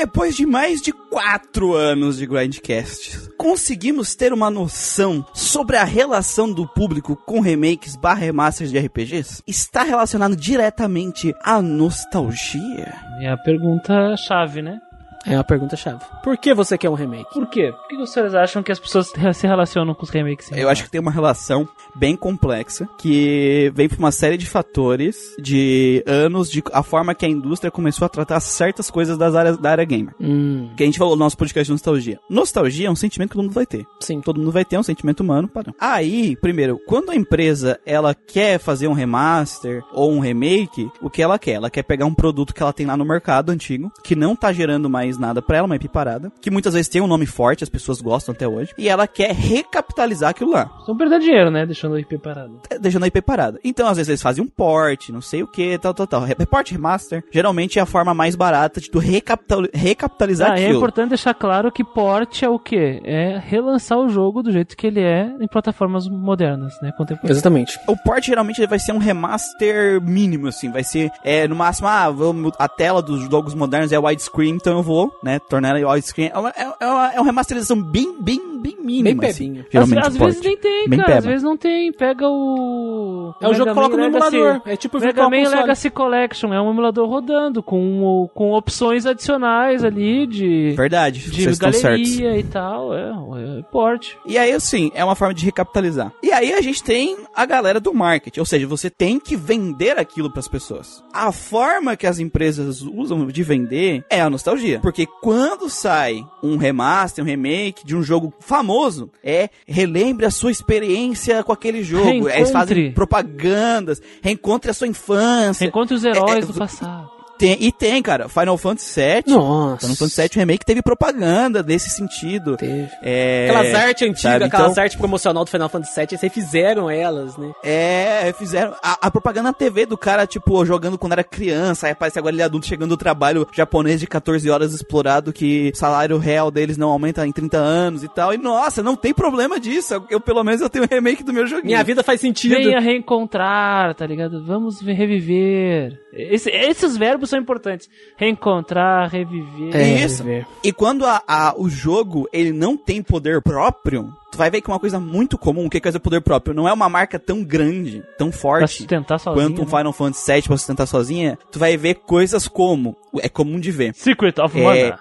Depois 0.00 0.34
de 0.34 0.46
mais 0.46 0.80
de 0.80 0.92
quatro 0.92 1.74
anos 1.74 2.16
de 2.16 2.24
Grindcast, 2.24 3.28
conseguimos 3.36 4.14
ter 4.14 4.32
uma 4.32 4.50
noção 4.50 5.22
sobre 5.34 5.76
a 5.76 5.84
relação 5.84 6.50
do 6.50 6.66
público 6.66 7.14
com 7.14 7.38
remakes 7.40 7.96
barra 7.96 8.20
remasters 8.20 8.70
de 8.70 8.78
RPGs? 8.78 9.42
Está 9.46 9.82
relacionado 9.82 10.34
diretamente 10.34 11.34
à 11.42 11.60
nostalgia? 11.60 12.94
É 13.20 13.28
a 13.28 13.36
pergunta 13.36 14.16
chave, 14.16 14.62
né? 14.62 14.80
É 15.26 15.34
uma 15.34 15.44
pergunta 15.44 15.76
chave. 15.76 16.00
Por 16.22 16.36
que 16.38 16.54
você 16.54 16.78
quer 16.78 16.88
um 16.88 16.94
remake? 16.94 17.30
Por 17.32 17.46
quê? 17.46 17.72
Por 17.72 17.88
que 17.88 17.96
vocês 17.96 18.34
acham 18.34 18.62
que 18.62 18.72
as 18.72 18.78
pessoas 18.78 19.12
se 19.34 19.46
relacionam 19.46 19.94
com 19.94 20.02
os 20.04 20.10
remakes? 20.10 20.50
Eu 20.52 20.68
acho 20.68 20.84
que 20.84 20.90
tem 20.90 21.00
uma 21.00 21.10
relação 21.10 21.68
bem 21.94 22.16
complexa 22.16 22.88
que 22.98 23.70
vem 23.74 23.88
por 23.88 23.98
uma 23.98 24.12
série 24.12 24.36
de 24.38 24.46
fatores, 24.46 25.16
de 25.40 26.02
anos, 26.06 26.50
de 26.50 26.62
a 26.72 26.82
forma 26.82 27.14
que 27.14 27.26
a 27.26 27.28
indústria 27.28 27.70
começou 27.70 28.06
a 28.06 28.08
tratar 28.08 28.40
certas 28.40 28.90
coisas 28.90 29.18
das 29.18 29.34
áreas 29.34 29.58
da 29.58 29.70
área 29.70 29.84
gamer. 29.84 30.14
Hum, 30.20 30.70
Que 30.76 30.84
a 30.84 30.86
gente 30.86 30.98
falou 30.98 31.14
no 31.16 31.20
nosso 31.24 31.36
podcast 31.36 31.66
de 31.66 31.72
nostalgia. 31.72 32.18
Nostalgia 32.30 32.88
é 32.88 32.90
um 32.90 32.96
sentimento 32.96 33.30
que 33.30 33.34
todo 33.36 33.44
mundo 33.44 33.54
vai 33.54 33.66
ter. 33.66 33.84
sim. 34.00 34.20
Todo 34.20 34.38
mundo 34.38 34.52
vai 34.52 34.64
ter 34.64 34.78
um 34.78 34.82
sentimento 34.82 35.20
humano 35.20 35.48
padrão. 35.48 35.74
Aí, 35.80 36.36
primeiro, 36.36 36.78
quando 36.86 37.10
a 37.10 37.16
empresa 37.16 37.78
ela 37.84 38.14
quer 38.14 38.58
fazer 38.58 38.86
um 38.88 38.92
remaster 38.92 39.82
ou 39.92 40.12
um 40.12 40.20
remake, 40.20 40.90
o 41.02 41.10
que 41.10 41.20
ela 41.22 41.38
quer? 41.38 41.52
Ela 41.52 41.70
quer 41.70 41.82
pegar 41.82 42.06
um 42.06 42.14
produto 42.14 42.54
que 42.54 42.62
ela 42.62 42.72
tem 42.72 42.86
lá 42.86 42.96
no 42.96 43.04
mercado 43.04 43.50
antigo, 43.50 43.90
que 44.04 44.14
não 44.16 44.34
tá 44.36 44.52
gerando 44.52 44.88
mais 44.88 45.09
nada 45.18 45.40
pra 45.42 45.58
ela, 45.58 45.66
uma 45.66 45.76
IP 45.76 45.88
parada, 45.88 46.30
que 46.40 46.50
muitas 46.50 46.74
vezes 46.74 46.88
tem 46.88 47.00
um 47.00 47.06
nome 47.06 47.26
forte, 47.26 47.62
as 47.64 47.70
pessoas 47.70 48.00
gostam 48.00 48.34
até 48.34 48.46
hoje, 48.46 48.72
e 48.78 48.88
ela 48.88 49.06
quer 49.06 49.32
recapitalizar 49.34 50.30
aquilo 50.30 50.50
lá. 50.52 50.70
Estão 50.80 50.96
perdendo 50.96 51.22
dinheiro, 51.22 51.50
né? 51.50 51.64
Deixando 51.66 51.92
o 51.92 51.98
IP 51.98 52.18
parado. 52.18 52.60
deixando 52.80 53.04
a 53.04 53.06
IP 53.06 53.20
parada. 53.22 53.58
Então, 53.64 53.86
às 53.88 53.96
vezes, 53.96 54.08
eles 54.08 54.22
fazem 54.22 54.42
um 54.42 54.46
port, 54.48 55.08
não 55.10 55.20
sei 55.20 55.42
o 55.42 55.46
que, 55.46 55.78
tal, 55.78 55.94
tal, 55.94 56.06
tal. 56.06 56.20
Report 56.22 56.70
remaster, 56.70 57.22
geralmente 57.30 57.78
é 57.78 57.82
a 57.82 57.86
forma 57.86 58.12
mais 58.14 58.34
barata 58.34 58.80
de 58.80 58.90
tu 58.90 58.98
recapital- 58.98 59.66
recapitalizar 59.72 60.52
Ah, 60.52 60.58
é 60.58 60.64
aquilo. 60.64 60.76
importante 60.78 61.08
deixar 61.10 61.34
claro 61.34 61.70
que 61.72 61.84
port 61.84 62.42
é 62.42 62.48
o 62.48 62.58
quê? 62.58 63.00
É 63.04 63.38
relançar 63.38 63.98
o 63.98 64.08
jogo 64.08 64.42
do 64.42 64.50
jeito 64.52 64.76
que 64.76 64.86
ele 64.86 65.00
é 65.00 65.30
em 65.40 65.46
plataformas 65.48 66.08
modernas, 66.08 66.74
né? 66.82 66.92
Contemporâneas. 66.96 67.36
Exatamente. 67.36 67.78
O 67.86 67.96
port 67.96 68.24
geralmente 68.24 68.58
ele 68.60 68.66
vai 68.66 68.78
ser 68.78 68.92
um 68.92 68.98
remaster 68.98 70.00
mínimo, 70.02 70.48
assim, 70.48 70.70
vai 70.70 70.82
ser, 70.84 71.10
é, 71.24 71.46
no 71.46 71.54
máximo, 71.56 71.88
ah, 71.88 72.10
vamos- 72.10 72.52
a 72.58 72.68
tela 72.68 73.00
dos 73.02 73.22
jogos 73.30 73.54
modernos 73.54 73.92
é 73.92 73.98
widescreen, 73.98 74.54
então 74.54 74.76
eu 74.78 74.82
vou, 74.82 74.99
né, 75.22 75.38
tornar 75.38 75.76
ela 75.76 75.92
widescreen. 75.92 76.30
É 76.34 76.38
uma, 76.38 76.50
é, 76.50 76.62
é 76.80 76.86
uma, 76.86 77.12
é 77.14 77.20
uma 77.20 77.26
remasterização 77.26 77.80
bem, 77.80 78.14
bem, 78.20 78.60
bem 78.60 78.76
mínima, 78.82 79.20
Bem 79.20 79.30
assim. 79.30 79.58
Às, 79.74 79.92
às 80.08 80.16
o 80.16 80.18
vezes 80.18 80.40
nem 80.42 80.56
tem, 80.56 80.88
Bem 80.88 80.98
cara. 80.98 81.12
Às 81.12 81.20
peba. 81.20 81.28
vezes 81.28 81.42
não 81.42 81.56
tem. 81.56 81.92
Pega 81.92 82.26
o. 82.28 83.34
É 83.40 83.48
o 83.48 83.54
jogo 83.54 83.70
que 83.70 83.74
coloca 83.74 83.96
no 83.96 84.04
emulador. 84.04 84.62
É 84.66 84.76
tipo 84.76 84.98
o 84.98 85.00
Mega 85.00 85.28
Man 85.28 85.38
Console. 85.44 85.60
Legacy 85.62 85.90
Collection 85.90 86.52
é 86.52 86.60
um 86.60 86.70
emulador 86.70 87.08
rodando 87.08 87.62
com, 87.62 88.02
o- 88.02 88.28
com 88.28 88.52
opções 88.52 89.06
adicionais 89.06 89.84
ali 89.84 90.26
de, 90.26 90.72
Verdade, 90.76 91.20
de 91.20 91.30
vocês 91.42 91.52
estão 91.52 91.72
certos. 91.72 92.16
galeria 92.16 92.38
e 92.38 92.42
tal. 92.44 92.94
É, 92.94 93.10
é 93.58 93.62
port. 93.70 94.14
E 94.26 94.36
aí, 94.38 94.52
assim, 94.52 94.90
é 94.94 95.04
uma 95.04 95.14
forma 95.14 95.34
de 95.34 95.44
recapitalizar. 95.44 96.12
E 96.22 96.32
aí 96.32 96.52
a 96.52 96.60
gente 96.60 96.82
tem 96.82 97.16
a 97.34 97.46
galera 97.46 97.80
do 97.80 97.92
marketing, 97.94 98.40
ou 98.40 98.46
seja, 98.46 98.66
você 98.66 98.90
tem 98.90 99.18
que 99.20 99.36
vender 99.36 99.98
aquilo 99.98 100.30
pras 100.30 100.48
pessoas. 100.48 101.02
A 101.12 101.30
forma 101.32 101.96
que 101.96 102.06
as 102.06 102.18
empresas 102.18 102.82
usam 102.82 103.26
de 103.26 103.42
vender 103.42 104.04
é 104.10 104.20
a 104.20 104.30
nostalgia. 104.30 104.80
Porque 104.90 105.06
quando 105.06 105.70
sai 105.70 106.26
um 106.42 106.56
remaster, 106.56 107.22
um 107.22 107.26
remake 107.26 107.86
de 107.86 107.94
um 107.94 108.02
jogo 108.02 108.34
famoso, 108.40 109.08
é 109.22 109.48
relembre 109.64 110.26
a 110.26 110.32
sua 110.32 110.50
experiência 110.50 111.44
com 111.44 111.52
aquele 111.52 111.84
jogo. 111.84 112.28
Eles 112.28 112.50
fazem 112.50 112.74
Reencontre. 112.74 112.90
propagandas, 112.90 114.02
reencontre 114.20 114.68
a 114.68 114.74
sua 114.74 114.88
infância. 114.88 115.66
Encontre 115.66 115.94
os 115.94 116.04
heróis 116.04 116.42
é, 116.42 116.46
do 116.48 116.54
passado. 116.54 117.19
Tem- 117.40 117.56
e 117.60 117.72
tem, 117.72 118.02
cara, 118.02 118.28
Final 118.28 118.56
Fantasy 118.58 119.00
VII. 119.00 119.22
Nossa. 119.34 119.80
Final 119.80 119.96
Fantasy 119.96 120.20
VII 120.22 120.30
Remake 120.36 120.64
teve 120.64 120.82
propaganda 120.82 121.62
nesse 121.62 121.90
sentido. 121.90 122.56
Teve. 122.56 122.88
É, 123.02 123.48
Aquelas 123.50 123.74
artes 123.74 124.02
antigas, 124.08 124.20
sabe, 124.20 124.44
aquelas 124.44 124.70
então- 124.72 124.82
artes 124.82 124.98
promocional 124.98 125.44
do 125.44 125.50
Final 125.50 125.68
Fantasy 125.68 125.94
VII, 126.00 126.18
eles 126.22 126.34
fizeram 126.34 126.90
elas, 126.90 127.36
né? 127.36 127.50
É, 127.64 128.32
fizeram 128.38 128.74
a, 128.82 129.06
a 129.06 129.10
propaganda 129.10 129.48
na 129.48 129.52
TV 129.52 129.86
do 129.86 129.96
cara, 129.96 130.26
tipo, 130.26 130.64
jogando 130.66 130.98
quando 130.98 131.12
era 131.12 131.24
criança, 131.24 131.86
aí 131.86 131.92
aparece 131.92 132.18
agora 132.18 132.34
ele 132.34 132.42
é 132.42 132.44
adulto 132.44 132.66
chegando 132.66 132.90
do 132.90 132.96
trabalho 132.96 133.46
japonês 133.54 133.98
de 134.00 134.06
14 134.06 134.48
horas 134.50 134.74
explorado, 134.74 135.32
que 135.32 135.70
o 135.74 135.76
salário 135.76 136.18
real 136.18 136.50
deles 136.50 136.76
não 136.76 136.90
aumenta 136.90 137.26
em 137.26 137.32
30 137.32 137.56
anos 137.56 138.04
e 138.04 138.08
tal. 138.08 138.34
E 138.34 138.38
nossa, 138.38 138.82
não 138.82 138.94
tem 138.96 139.14
problema 139.14 139.58
disso. 139.58 139.94
Eu, 139.94 140.04
eu, 140.10 140.20
pelo 140.20 140.44
menos 140.44 140.60
eu 140.60 140.68
tenho 140.68 140.84
um 140.84 140.88
remake 140.88 141.22
do 141.22 141.32
meu 141.32 141.46
joguinho. 141.46 141.66
Minha 141.66 141.82
vida 141.84 142.02
faz 142.02 142.20
sentido. 142.20 142.54
Venha 142.54 142.80
reencontrar, 142.80 143.94
tá 143.94 144.06
ligado? 144.06 144.44
Vamos 144.44 144.80
ver- 144.82 144.92
reviver. 144.94 145.98
Esse- 146.12 146.50
esses 146.50 146.96
verbos 146.96 147.29
são 147.30 147.38
importantes. 147.38 147.88
Reencontrar, 148.16 149.08
reviver. 149.10 149.74
É, 149.74 150.04
Isso. 150.04 150.24
E 150.62 150.72
quando 150.72 151.04
a, 151.06 151.22
a- 151.26 151.54
o 151.56 151.68
jogo 151.68 152.28
ele 152.32 152.52
não 152.52 152.76
tem 152.76 153.02
poder 153.02 153.40
próprio, 153.42 154.12
tu 154.30 154.38
vai 154.38 154.50
ver 154.50 154.60
que 154.60 154.70
é 154.70 154.72
uma 154.74 154.80
coisa 154.80 155.00
muito 155.00 155.36
comum. 155.38 155.66
O 155.66 155.70
que 155.70 155.78
é 155.78 155.80
coisa 155.80 155.98
poder 156.00 156.20
próprio? 156.20 156.54
Não 156.54 156.68
é 156.68 156.72
uma 156.72 156.88
marca 156.88 157.18
tão 157.18 157.42
grande, 157.42 158.02
tão 158.18 158.30
Pra 158.30 158.38
forte. 158.38 158.76
sustentar 158.78 159.18
sozinho. 159.18 159.48
Quanto 159.48 159.62
um 159.62 159.64
né? 159.64 159.70
Final 159.78 159.92
Fantasy 159.92 160.32
VII 160.32 160.42
pra 160.42 160.56
sustentar 160.56 160.86
sozinha, 160.86 161.38
tu 161.50 161.58
vai 161.58 161.76
ver 161.76 161.94
coisas 161.96 162.46
como. 162.48 162.96
É 163.20 163.28
comum 163.28 163.58
de 163.58 163.70
ver. 163.70 163.94
Secret 163.94 164.34
of 164.40 164.58
É, 164.60 164.62
Mana. 164.62 164.98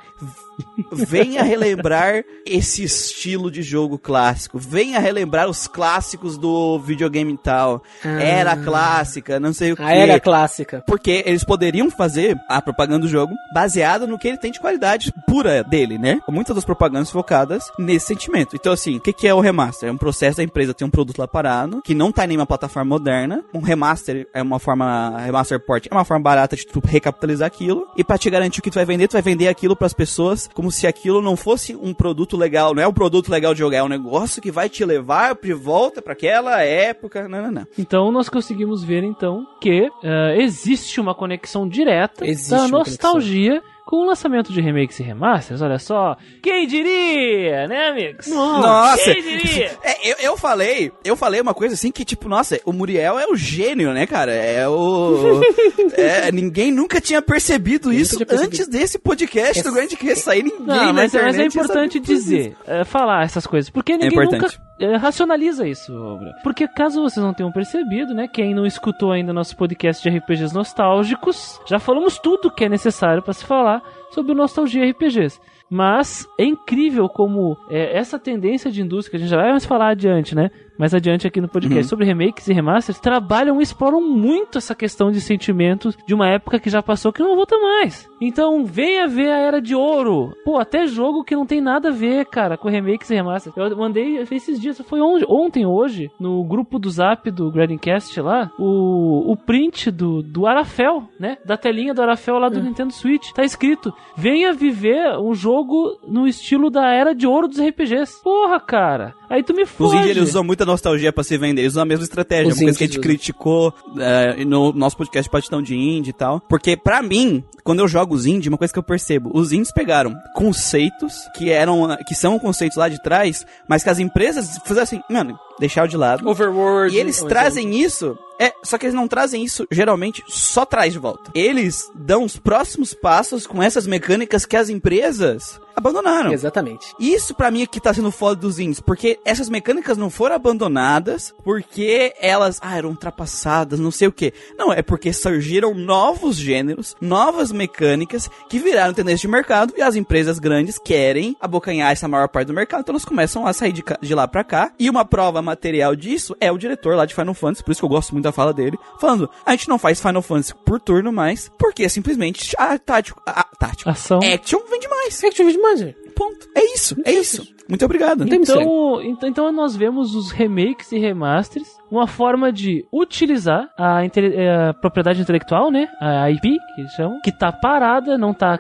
Venha 0.92 1.44
relembrar 1.44 2.24
esse 2.46 2.84
estilo 2.84 3.52
de 3.52 3.62
jogo 3.62 3.98
clássico. 3.98 4.58
Venha 4.58 5.00
relembrar 5.00 5.50
os 5.50 5.68
clássicos 5.68 6.38
do 6.38 6.80
videogame 6.80 7.34
e 7.34 7.38
tal. 7.38 7.84
Ah. 8.04 8.22
Era 8.22 8.58
clássica, 8.58 9.40
não 9.40 9.54
sei 9.54 9.72
o 9.72 9.76
que. 9.76 9.84
A 9.84 9.94
era 9.94 10.20
clássica. 10.20 10.84
Porque 10.86 11.24
eles 11.26 11.44
poderiam 11.44 11.90
fazer 11.90 12.38
a 12.48 12.62
propaganda 12.62 13.00
do 13.00 13.08
jogo 13.08 13.34
baseada 13.54 14.06
no 14.06 14.18
que 14.18 14.28
ele 14.28 14.38
tem 14.38 14.52
de 14.52 14.60
qualidade 14.60 15.14
pura 15.28 15.64
dele, 15.64 15.98
né? 15.98 16.20
Muitas 16.28 16.56
das 16.56 16.66
propagandas 16.66 17.12
focadas 17.12 17.72
nesse 17.78 18.08
sentimento. 18.08 18.56
Então, 18.56 18.74
assim, 18.74 18.98
o 18.98 19.02
que, 19.02 19.14
que 19.14 19.28
é 19.28 19.34
o 19.34 19.40
remaster? 19.40 19.90
É 19.90 19.92
um 19.92 19.98
processo 19.98 20.38
da 20.38 20.44
empresa 20.44 20.74
ter 20.74 20.86
um 20.86 20.90
produto 20.90 21.20
lá 21.20 21.28
parado, 21.28 21.82
que 21.82 21.94
não 21.94 22.12
tá 22.12 22.26
em 22.26 22.30
nenhuma 22.30 22.46
plataforma 22.46 22.90
moderna. 22.90 23.44
Um 23.54 23.60
remaster 23.60 24.28
é 24.34 24.42
uma 24.42 24.60
forma. 24.60 25.20
Remaster 25.20 25.60
port 25.60 25.88
é 25.90 25.94
uma 25.94 26.06
forma 26.06 26.24
barata 26.24 26.56
de 26.56 26.66
tu 26.66 26.82
recapitalizar 26.84 27.48
aquilo. 27.48 27.88
E 27.96 28.04
pra 28.04 28.18
te 28.18 28.30
garantir 28.30 28.60
o 28.60 28.64
que 28.64 28.72
tu 28.72 28.76
vai 28.76 28.86
vender, 28.86 29.08
tu 29.08 29.14
vai 29.14 29.22
vender 29.22 29.48
aquilo 29.48 29.76
pras 29.76 29.94
pessoas 29.94 30.49
como 30.54 30.72
se 30.72 30.88
aquilo 30.88 31.22
não 31.22 31.36
fosse 31.36 31.76
um 31.76 31.94
produto 31.94 32.38
legal. 32.38 32.74
Não 32.74 32.84
é 32.84 32.88
um 32.88 32.94
produto 32.94 33.30
legal 33.30 33.54
de 33.54 33.60
jogar, 33.60 33.78
é 33.78 33.84
um 33.84 33.90
negócio 33.90 34.42
que 34.42 34.52
vai 34.52 34.70
te 34.70 34.84
levar 34.84 35.36
de 35.36 35.54
volta 35.54 36.02
pra 36.02 36.14
aquela 36.14 36.62
época. 36.62 37.28
Não, 37.28 37.42
não, 37.44 37.52
não. 37.52 37.68
Então 37.78 38.12
nós 38.12 38.30
conseguimos 38.30 38.84
ver 38.84 39.04
então 39.04 39.46
que 39.62 39.90
eh, 40.04 40.38
existe 40.42 41.00
uma 41.00 41.16
conexão 41.16 41.68
direta 41.68 42.26
Existe 42.26 42.50
da 42.50 42.68
nostalgia 42.68 43.62
com 43.90 44.04
o 44.04 44.06
lançamento 44.06 44.54
de 44.54 44.62
remakes 44.62 45.00
e 45.00 45.04
remasters. 45.04 45.64
Olha 45.64 45.80
só, 45.80 46.16
quem 46.44 46.68
diria, 46.68 47.68
né, 47.68 47.88
amigos? 47.88 48.28
Nossa! 48.28 49.04
Quem 49.04 49.20
diria? 49.20 49.72
É, 49.84 50.12
eu, 50.12 50.16
eu 50.20 50.38
falei, 50.38 50.92
eu 51.04 51.16
falei 51.16 51.42
uma 51.42 51.56
coisa 51.56 51.74
assim 51.74 51.92
que, 51.92 52.06
tipo, 52.06 52.30
nossa, 52.30 52.62
o 52.66 52.72
Muriel 52.72 53.18
é 53.18 53.26
o 53.26 53.36
gênio, 53.36 53.92
né, 53.92 54.06
cara? 54.06 54.32
É 54.32 54.68
o. 54.70 55.42
é, 55.98 56.32
ninguém 56.32 56.72
nunca 56.72 57.02
tinha 57.02 57.20
percebido 57.20 57.92
isso 57.92 58.16
tinha 58.16 58.28
percebido. 58.28 58.62
antes 58.62 58.68
desse 58.68 59.00
podcast 59.00 59.64
do 59.64 59.72
Grande 59.72 59.98
que 59.98 60.16
sair 60.16 60.44
ninguém. 60.44 60.68
Não, 60.68 60.94
mas, 60.94 61.12
mas 61.12 61.36
é 61.36 61.40
ia 61.40 61.48
importante 61.48 62.00
dizer, 62.00 62.56
eh, 62.68 62.84
falar 62.84 63.24
essas 63.24 63.48
coisas, 63.48 63.72
porque 63.72 63.94
ninguém 63.94 64.10
importante. 64.10 64.40
nunca 64.40 64.69
racionaliza 64.98 65.68
isso, 65.68 65.94
Obra. 65.96 66.34
Porque 66.44 66.68
caso 66.68 67.02
vocês 67.02 67.24
não 67.24 67.34
tenham 67.34 67.52
percebido, 67.52 68.14
né, 68.14 68.28
quem 68.28 68.54
não 68.54 68.66
escutou 68.66 69.12
ainda 69.12 69.34
nosso 69.34 69.56
podcast 69.56 70.02
de 70.02 70.18
RPGs 70.18 70.54
nostálgicos, 70.54 71.60
já 71.68 71.80
falamos 71.80 72.18
tudo 72.20 72.52
que 72.52 72.66
é 72.66 72.70
necessário 72.70 73.22
pra 73.22 73.34
se 73.34 73.46
falar 73.46 73.82
sobre 74.12 74.34
nostalgia 74.34 74.90
RPGs. 74.90 75.40
Mas 75.70 76.28
é 76.38 76.44
incrível 76.44 77.08
como 77.08 77.56
eh, 77.70 77.96
essa 77.96 78.18
tendência 78.18 78.72
de 78.72 78.82
indústria, 78.82 79.12
que 79.12 79.18
a 79.18 79.20
gente 79.20 79.30
já 79.30 79.38
vai 79.38 79.52
mais 79.52 79.66
falar 79.66 79.90
adiante, 79.90 80.34
né? 80.34 80.50
Mais 80.80 80.94
adiante 80.94 81.28
aqui 81.28 81.42
no 81.42 81.48
podcast 81.50 81.84
Uhum. 81.84 81.90
sobre 81.90 82.06
remakes 82.06 82.48
e 82.48 82.54
remasters, 82.54 83.00
trabalham 83.00 83.60
e 83.60 83.64
exploram 83.64 84.00
muito 84.02 84.58
essa 84.58 84.74
questão 84.74 85.12
de 85.12 85.20
sentimentos 85.20 85.98
de 86.08 86.14
uma 86.16 86.28
época 86.30 86.58
que 86.60 86.70
já 86.70 86.82
passou 86.82 87.12
que 87.12 87.22
não 87.22 87.36
volta 87.36 87.58
mais. 87.60 88.08
Então, 88.22 88.66
venha 88.66 89.08
ver 89.08 89.30
a 89.30 89.38
Era 89.40 89.62
de 89.62 89.76
Ouro. 89.76 90.34
Pô, 90.46 90.58
até 90.58 90.88
jogo 90.88 91.24
que 91.24 91.36
não 91.36 91.46
tem 91.46 91.60
nada 91.62 91.90
a 91.90 91.92
ver, 91.92 92.26
cara, 92.28 92.58
com 92.58 92.70
remakes 92.70 93.10
e 93.10 93.16
remasters. 93.16 93.56
Eu 93.58 93.76
mandei 93.78 94.18
esses 94.32 94.60
dias, 94.60 94.80
foi 94.88 95.02
on- 95.02 95.20
ontem, 95.28 95.66
hoje, 95.66 96.10
no 96.20 96.44
grupo 96.46 96.80
do 96.80 96.90
Zap 96.90 97.30
do 97.30 97.52
Gradingcast 97.52 98.20
lá, 98.22 98.50
o, 98.58 99.32
o 99.32 99.36
print 99.38 99.92
do, 99.92 100.22
do 100.24 100.46
Arafel, 100.48 101.04
né? 101.20 101.38
Da 101.46 101.58
telinha 101.58 101.94
do 101.94 102.02
Arafel 102.02 102.40
lá 102.40 102.48
do 102.50 102.62
Nintendo 102.64 102.94
Switch. 102.94 103.32
Tá 103.34 103.44
escrito, 103.44 103.94
venha 104.16 104.54
viver 104.54 105.18
um 105.18 105.34
jogo 105.34 105.98
no 106.08 106.26
estilo 106.28 106.70
da 106.70 106.90
Era 106.94 107.14
de 107.14 107.28
Ouro 107.28 107.48
dos 107.50 107.60
RPGs. 107.60 108.22
Porra, 108.24 108.60
cara. 108.60 109.14
Aí 109.30 109.44
tu 109.44 109.54
me 109.54 109.66
foge. 109.66 109.96
índios 109.98 110.10
eles 110.18 110.30
usam 110.30 110.44
muita 110.44 110.66
nostalgia 110.70 111.12
pra 111.12 111.24
se 111.24 111.38
vender, 111.38 111.62
eles 111.62 111.74
usam 111.74 111.84
a 111.84 111.86
mesma 111.86 112.04
estratégia, 112.04 112.48
Os 112.48 112.58
uma 112.58 112.64
coisa 112.64 112.78
que 112.78 112.84
a 112.84 112.88
gente 112.88 113.00
criticou 113.00 113.74
é, 113.98 114.46
no 114.46 114.72
nosso 114.74 114.98
podcast 114.98 115.30
Patitão 115.30 115.62
de 115.62 115.76
Indie 115.76 116.12
e 116.12 116.14
tal. 116.14 116.40
Porque 116.42 116.78
pra 116.78 117.02
mim, 117.02 117.44
quando 117.64 117.80
eu 117.80 117.88
jogo 117.88 118.16
os 118.16 118.26
indie, 118.26 118.50
uma 118.50 118.58
coisa 118.58 118.74
que 118.74 118.80
eu 118.80 118.84
percebo, 118.84 119.32
os 119.34 119.52
indies 119.52 119.72
pegaram 119.72 120.16
conceitos 120.36 121.14
que 121.36 121.50
eram, 121.50 121.98
que 122.08 122.16
são 122.16 122.40
conceitos 122.40 122.78
lá 122.78 122.90
de 122.90 123.02
trás, 123.02 123.46
mas 123.68 123.84
que 123.84 123.90
as 123.90 124.00
empresas 124.00 124.60
fizeram 124.64 124.84
assim, 124.84 125.02
mano, 125.10 125.38
deixar 125.60 125.88
de 125.88 125.98
lado. 125.98 126.28
Overworld. 126.28 126.96
E 126.96 127.00
eles 127.00 127.22
trazem 127.24 127.82
isso 127.82 128.18
É, 128.42 128.54
só 128.64 128.78
que 128.78 128.86
eles 128.86 128.96
não 128.96 129.06
trazem 129.06 129.44
isso, 129.44 129.68
geralmente, 129.70 130.24
só 130.30 130.66
traz 130.66 130.94
de 130.94 131.00
volta. 131.00 131.30
Eles 131.36 131.92
dão 131.94 132.24
os 132.24 132.38
próximos 132.38 132.94
passos 132.94 133.46
com 133.46 133.62
essas 133.62 133.86
mecânicas 133.86 134.46
que 134.46 134.56
as 134.56 134.70
empresas 134.70 135.60
abandonaram. 135.80 136.32
Exatamente. 136.32 136.94
Isso 137.00 137.34
pra 137.34 137.52
mim 137.52 137.64
é 137.64 137.66
que 137.66 137.80
tá 137.80 137.94
sendo 137.94 138.12
foda 138.12 138.40
dos 138.40 138.60
indies, 138.60 138.80
porque 138.80 139.20
essas 139.26 139.50
mecânicas 139.50 139.98
não 139.98 140.10
foram 140.10 140.36
abandonadas 140.36 141.34
porque 141.44 142.14
elas 142.20 142.60
ah, 142.62 142.78
eram 142.78 142.90
ultrapassadas, 142.90 143.80
não 143.80 143.92
sei 143.92 144.08
o 144.08 144.12
que. 144.12 144.34
Não, 144.58 144.72
é 144.72 144.82
porque 144.82 145.12
surgiram 145.12 145.74
novos 145.74 146.36
gêneros, 146.36 146.96
novas 147.02 147.52
mecânicas 147.52 148.30
que 148.50 148.60
viraram 148.60 148.94
tendência 148.94 149.28
de 149.28 149.28
mercado 149.28 149.74
e 149.78 149.82
as 149.82 149.96
empresas 149.96 150.40
grandes 150.40 150.78
querem 150.78 151.36
abocanhar 151.40 151.92
essa 151.92 152.08
maior 152.08 152.28
parte 152.28 152.48
do 152.48 152.54
mercado, 152.54 152.82
então 152.82 152.94
elas 152.94 153.06
começam 153.06 153.46
a 153.46 153.54
sair 153.54 153.72
de, 153.72 153.84
de 154.02 154.16
lá 154.16 154.28
pra 154.28 154.44
cá. 154.44 154.72
E 154.78 154.90
uma 154.90 155.06
prova 155.06 155.42
material 155.42 155.96
disso 155.96 156.36
é 156.40 156.52
o 156.52 156.58
diretor 156.58 156.96
lá 156.96 157.06
de 157.06 157.16
Final 157.16 157.34
Fantasy, 157.34 157.64
por 157.64 157.72
isso 157.72 157.82
que 157.82 157.86
eu 157.86 157.90
gosto 157.90 158.12
muito 158.12 158.24
da 158.24 158.32
fala 158.32 158.54
dele, 158.54 158.78
falando: 159.00 159.30
a 159.46 159.52
gente 159.52 159.70
não 159.70 159.80
faz 159.80 160.00
Final 160.00 160.22
Fantasy 160.22 160.54
por 160.66 160.80
turno 160.80 161.12
mais, 161.12 161.52
porque 161.58 161.88
simplesmente 161.90 162.56
a 162.58 162.78
tático, 162.78 163.22
a, 163.26 163.44
tático, 163.44 163.90
Ação. 163.90 164.20
action 164.20 164.60
vende 164.70 164.88
mais. 164.88 165.24
Action 165.24 165.48
demais, 165.48 165.69
Ponto. 166.16 166.48
É 166.56 166.74
isso, 166.74 166.96
é 167.06 167.12
isso. 167.12 167.48
Muito 167.68 167.86
obrigado. 167.86 168.24
Então, 168.28 169.02
então, 169.02 169.30
então 169.30 169.52
nós 169.52 169.76
vemos 169.76 170.16
os 170.16 170.32
remakes 170.32 170.92
e 170.92 170.98
remasters, 170.98 171.79
uma 171.92 172.08
forma 172.08 172.52
de 172.52 172.86
utilizar 172.92 173.70
a, 173.78 174.04
eh, 174.06 174.70
a 174.70 174.74
propriedade 174.74 175.22
intelectual, 175.22 175.72
né? 175.72 175.88
A 176.00 176.30
IP, 176.30 176.58
que 176.76 176.88
chamam, 176.96 177.20
que 177.22 177.32
tá 177.32 177.52
parada, 177.52 178.18
não 178.18 178.34
tá 178.34 178.60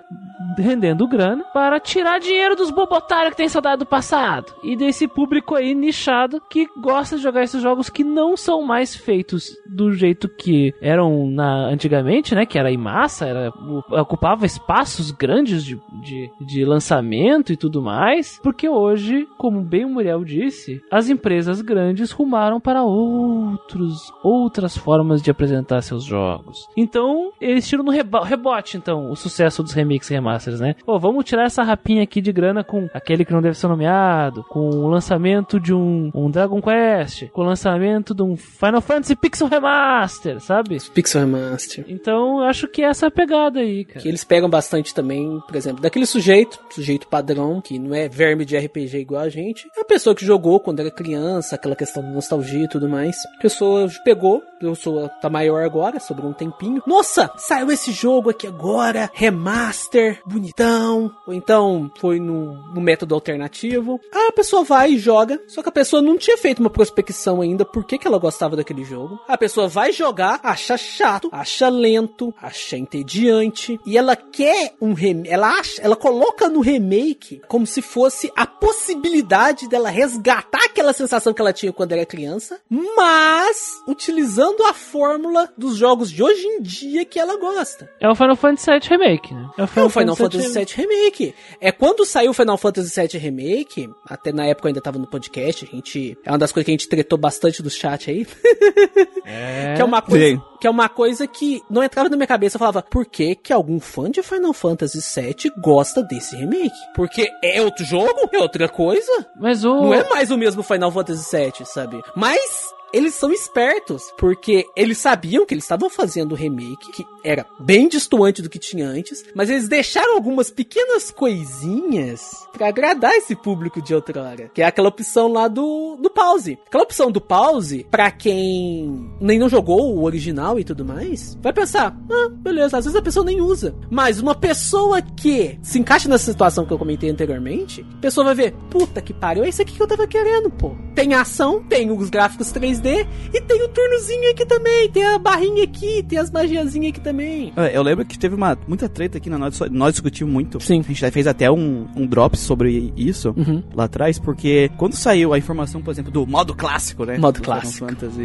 rendendo 0.57 1.07
grana, 1.07 1.43
para 1.53 1.79
tirar 1.79 2.19
dinheiro 2.19 2.55
dos 2.55 2.71
bobotários 2.71 3.31
que 3.31 3.37
tem 3.37 3.49
saudade 3.49 3.79
do 3.79 3.85
passado. 3.85 4.53
E 4.63 4.75
desse 4.75 5.07
público 5.07 5.55
aí 5.55 5.73
nichado 5.75 6.41
que 6.49 6.67
gosta 6.81 7.17
de 7.17 7.23
jogar 7.23 7.43
esses 7.43 7.61
jogos 7.61 7.89
que 7.89 8.03
não 8.03 8.35
são 8.35 8.65
mais 8.65 8.95
feitos 8.95 9.49
do 9.67 9.91
jeito 9.91 10.27
que 10.27 10.73
eram 10.81 11.29
na, 11.29 11.67
antigamente, 11.67 12.33
né? 12.33 12.45
Que 12.45 12.57
era 12.57 12.71
em 12.71 12.77
massa, 12.77 13.25
era, 13.25 13.53
ocupava 13.89 14.45
espaços 14.45 15.11
grandes 15.11 15.63
de, 15.63 15.79
de, 16.03 16.29
de 16.45 16.65
lançamento 16.65 17.53
e 17.53 17.57
tudo 17.57 17.81
mais. 17.81 18.39
Porque 18.41 18.67
hoje, 18.67 19.27
como 19.37 19.61
bem 19.61 19.85
o 19.85 19.89
Muriel 19.89 20.23
disse, 20.23 20.81
as 20.91 21.09
empresas 21.09 21.61
grandes 21.61 22.11
rumaram 22.11 22.59
para 22.59 22.83
outros, 23.19 24.11
outras 24.23 24.77
formas 24.77 25.21
de 25.21 25.31
apresentar 25.31 25.81
seus 25.81 26.03
jogos. 26.03 26.67
Então, 26.75 27.31
eles 27.39 27.67
tiram 27.67 27.83
no 27.83 27.91
rebote, 27.91 28.77
então, 28.77 29.09
o 29.11 29.15
sucesso 29.15 29.61
dos 29.61 29.73
remakes 29.73 30.09
e 30.09 30.13
remasters, 30.13 30.59
né? 30.59 30.75
Pô, 30.85 30.99
vamos 30.99 31.25
tirar 31.25 31.45
essa 31.45 31.63
rapinha 31.63 32.03
aqui 32.03 32.21
de 32.21 32.31
grana 32.31 32.63
com 32.63 32.89
aquele 32.93 33.25
que 33.25 33.33
não 33.33 33.41
deve 33.41 33.57
ser 33.57 33.67
nomeado, 33.67 34.43
com 34.49 34.69
o 34.69 34.87
lançamento 34.87 35.59
de 35.59 35.73
um, 35.73 36.11
um 36.13 36.29
Dragon 36.29 36.61
Quest, 36.61 37.29
com 37.29 37.41
o 37.41 37.45
lançamento 37.45 38.13
de 38.13 38.23
um 38.23 38.35
Final 38.35 38.81
Fantasy 38.81 39.15
Pixel 39.15 39.47
Remaster, 39.47 40.39
sabe? 40.39 40.77
Pixel 40.93 41.21
Remaster. 41.21 41.85
Então, 41.87 42.39
eu 42.39 42.45
acho 42.45 42.67
que 42.67 42.81
essa 42.81 43.05
é 43.05 43.07
a 43.07 43.11
pegada 43.11 43.59
aí, 43.59 43.85
cara. 43.85 43.99
Que 43.99 44.07
eles 44.07 44.23
pegam 44.23 44.49
bastante 44.49 44.93
também, 44.93 45.39
por 45.45 45.55
exemplo, 45.55 45.81
daquele 45.81 46.05
sujeito, 46.05 46.59
sujeito 46.69 47.07
padrão, 47.07 47.61
que 47.61 47.77
não 47.77 47.93
é 47.93 48.07
verme 48.07 48.45
de 48.45 48.57
RPG 48.57 48.97
igual 48.97 49.23
a 49.23 49.29
gente. 49.29 49.67
É 49.77 49.81
a 49.81 49.85
pessoa 49.85 50.15
que 50.15 50.25
jogou 50.25 50.59
quando 50.59 50.79
era 50.79 50.91
criança, 50.91 51.55
aquela 51.55 51.75
questão 51.75 52.03
de 52.03 52.09
nostalgia 52.09 52.65
e 52.65 52.69
tudo 52.69 52.87
mais. 52.87 53.08
A 53.09 53.41
pessoa 53.41 53.87
pegou, 54.03 54.43
a 54.57 54.59
pessoa 54.59 55.09
tá 55.09 55.29
maior 55.29 55.63
agora, 55.63 55.99
sobrou 55.99 56.29
um 56.29 56.33
tempinho. 56.33 56.83
Nossa, 56.85 57.31
saiu 57.37 57.71
esse 57.71 57.91
jogo 57.91 58.29
aqui 58.29 58.47
agora, 58.47 59.09
remaster, 59.13 60.21
bonitão. 60.25 61.11
Ou 61.25 61.33
então 61.33 61.91
foi 61.97 62.19
no, 62.19 62.53
no 62.73 62.81
método 62.81 63.15
alternativo. 63.15 63.99
A 64.13 64.31
pessoa 64.31 64.63
vai 64.63 64.93
e 64.93 64.97
joga, 64.97 65.39
só 65.47 65.61
que 65.61 65.69
a 65.69 65.71
pessoa 65.71 66.01
não 66.01 66.17
tinha 66.17 66.37
feito 66.37 66.59
uma 66.59 66.69
prospecção 66.69 67.41
ainda 67.41 67.65
por 67.65 67.83
que, 67.85 67.97
que 67.97 68.07
ela 68.07 68.17
gostava 68.17 68.55
daquele 68.55 68.83
jogo. 68.83 69.19
A 69.27 69.37
pessoa 69.37 69.67
vai 69.67 69.91
jogar, 69.91 70.39
acha 70.43 70.77
chato, 70.77 71.29
acha 71.31 71.69
lento, 71.69 72.33
acha 72.41 72.77
entediante 72.77 73.79
e 73.85 73.97
ela 73.97 74.15
quer 74.15 74.73
um 74.81 74.93
remake, 74.93 75.29
ela 75.29 75.59
acha, 75.59 75.81
ela 75.81 75.95
coloca 75.95 76.49
no 76.49 76.59
remake 76.59 77.41
como 77.47 77.65
se 77.65 77.81
fosse 77.81 78.31
a 78.35 78.45
possibilidade 78.45 79.67
dela 79.67 79.89
resgatar 79.89 80.65
aquela 80.65 80.93
sensação 80.93 81.33
que 81.33 81.41
ela 81.41 81.53
tinha 81.53 81.73
quando 81.73 81.91
era 81.91 82.05
criança, 82.05 82.59
mas 82.99 83.81
utilizando 83.87 84.61
a 84.63 84.73
fórmula 84.73 85.49
dos 85.57 85.77
jogos 85.77 86.11
de 86.11 86.21
hoje 86.21 86.45
em 86.45 86.61
dia 86.61 87.05
que 87.05 87.17
ela 87.17 87.37
gosta. 87.37 87.89
É 87.97 88.09
o 88.09 88.13
Final 88.13 88.35
Fantasy 88.35 88.69
VII 88.69 88.89
Remake, 88.89 89.33
né? 89.33 89.49
É 89.57 89.63
o 89.63 89.89
Final 89.89 90.15
Fantasy 90.17 90.53
VII 90.53 90.65
Remake. 90.75 91.33
É 91.61 91.71
quando 91.71 92.05
saiu 92.05 92.31
o 92.31 92.33
Final 92.33 92.57
Fantasy 92.57 92.99
VII 92.99 93.17
Remake, 93.17 93.89
até 94.05 94.33
na 94.33 94.45
época 94.45 94.67
eu 94.67 94.69
ainda 94.71 94.81
tava 94.81 94.99
no 94.99 95.07
podcast, 95.07 95.65
a 95.65 95.73
gente. 95.73 96.17
É 96.25 96.31
uma 96.31 96.37
das 96.37 96.51
coisas 96.51 96.65
que 96.65 96.71
a 96.71 96.73
gente 96.73 96.89
tretou 96.89 97.17
bastante 97.17 97.63
do 97.63 97.69
chat 97.69 98.11
aí. 98.11 98.27
É. 99.31 99.75
Que 99.75 99.81
é 99.81 99.85
uma 99.85 100.01
coisa, 100.01 100.25
Sim. 100.25 100.41
Que 100.59 100.67
é 100.67 100.69
uma 100.69 100.89
coisa 100.89 101.25
que 101.27 101.61
não 101.69 101.83
entrava 101.83 102.09
na 102.09 102.15
minha 102.17 102.27
cabeça. 102.27 102.55
Eu 102.57 102.59
falava, 102.59 102.81
por 102.81 103.05
que 103.05 103.35
que 103.35 103.53
algum 103.53 103.79
fã 103.79 104.09
de 104.09 104.21
Final 104.21 104.53
Fantasy 104.53 104.99
VII 104.99 105.51
gosta 105.61 106.03
desse 106.03 106.35
remake? 106.35 106.75
Porque 106.95 107.29
é 107.43 107.61
outro 107.61 107.85
jogo? 107.85 108.29
É 108.31 108.39
outra 108.39 108.67
coisa? 108.67 109.27
Mas 109.39 109.63
o. 109.63 109.73
Não 109.81 109.93
é 109.93 110.07
mais 110.09 110.31
o 110.31 110.37
mesmo 110.37 110.63
Final 110.63 110.91
Fantasy 110.91 111.35
VII, 111.35 111.65
sabe? 111.65 112.01
Mas 112.15 112.73
eles 112.93 113.13
são 113.13 113.31
espertos, 113.31 114.11
porque 114.17 114.65
eles 114.75 114.97
sabiam 114.97 115.45
que 115.45 115.53
eles 115.53 115.63
estavam 115.63 115.89
fazendo 115.89 116.31
o 116.31 116.35
remake, 116.35 116.91
que 116.91 117.05
era 117.23 117.45
bem 117.59 117.87
distoante 117.87 118.41
do 118.41 118.49
que 118.49 118.57
tinha 118.57 118.87
antes, 118.87 119.23
mas 119.35 119.49
eles 119.49 119.67
deixaram 119.67 120.15
algumas 120.15 120.49
pequenas 120.49 121.11
coisinhas 121.11 122.47
pra 122.51 122.67
agradar 122.67 123.13
esse 123.13 123.35
público 123.35 123.81
de 123.81 123.93
outrora, 123.93 124.49
que 124.53 124.61
é 124.61 124.65
aquela 124.65 124.89
opção 124.89 125.27
lá 125.27 125.47
do, 125.47 125.97
do 125.97 126.09
pause. 126.09 126.57
Aquela 126.65 126.83
opção 126.83 127.11
do 127.11 127.21
pause, 127.21 127.85
pra 127.91 128.11
quem 128.11 129.11
nem 129.21 129.37
não 129.37 129.49
jogou 129.49 129.95
o 129.95 130.03
original 130.03 130.48
e 130.57 130.63
tudo 130.63 130.85
mais, 130.85 131.37
vai 131.41 131.51
pensar, 131.51 131.95
ah, 132.09 132.29
beleza, 132.31 132.77
às 132.77 132.85
vezes 132.85 132.97
a 132.97 133.01
pessoa 133.01 133.25
nem 133.25 133.41
usa. 133.41 133.75
Mas 133.89 134.19
uma 134.21 134.33
pessoa 134.33 135.01
que 135.01 135.59
se 135.61 135.77
encaixa 135.77 136.07
nessa 136.07 136.31
situação 136.31 136.65
que 136.65 136.71
eu 136.71 136.77
comentei 136.79 137.09
anteriormente, 137.09 137.85
a 137.97 138.01
pessoa 138.01 138.23
vai 138.25 138.35
ver, 138.35 138.53
puta 138.69 139.01
que 139.01 139.13
pariu, 139.13 139.43
é 139.43 139.49
isso 139.49 139.61
aqui 139.61 139.73
que 139.73 139.81
eu 139.83 139.87
tava 139.87 140.07
querendo, 140.07 140.49
pô. 140.49 140.71
Tem 140.95 141.13
ação, 141.13 141.61
tem 141.63 141.91
os 141.91 142.09
gráficos 142.09 142.51
3D 142.53 143.05
e 143.33 143.41
tem 143.41 143.61
o 143.63 143.67
turnozinho 143.67 144.31
aqui 144.31 144.45
também, 144.45 144.89
tem 144.89 145.03
a 145.05 145.19
barrinha 145.19 145.63
aqui, 145.63 146.01
tem 146.03 146.17
as 146.17 146.31
magiazinhas 146.31 146.89
aqui 146.91 147.01
também. 147.01 147.51
É, 147.57 147.75
Eu 147.77 147.83
lembro 147.83 148.05
que 148.05 148.17
teve 148.17 148.35
uma 148.35 148.57
muita 148.67 148.87
treta 148.87 149.17
aqui 149.17 149.29
na 149.29 149.37
nós, 149.37 149.59
nós 149.71 149.91
discutimos 149.93 150.31
muito. 150.33 150.59
Sim. 150.61 150.79
A 150.79 150.83
gente 150.83 150.99
já 151.01 151.11
fez 151.11 151.27
até 151.27 151.51
um, 151.51 151.87
um 151.95 152.05
drop 152.07 152.37
sobre 152.37 152.93
isso 152.95 153.33
Uhum. 153.35 153.61
lá 153.73 153.85
atrás, 153.85 154.17
porque 154.19 154.69
quando 154.77 154.93
saiu 154.95 155.33
a 155.33 155.37
informação, 155.37 155.81
por 155.81 155.91
exemplo, 155.91 156.11
do 156.11 156.25
modo 156.25 156.53
clássico, 156.55 157.05
né? 157.05 157.17
Modo 157.17 157.39
do 157.39 157.43
clássico. 157.43 157.87
Fantasy, 157.87 158.21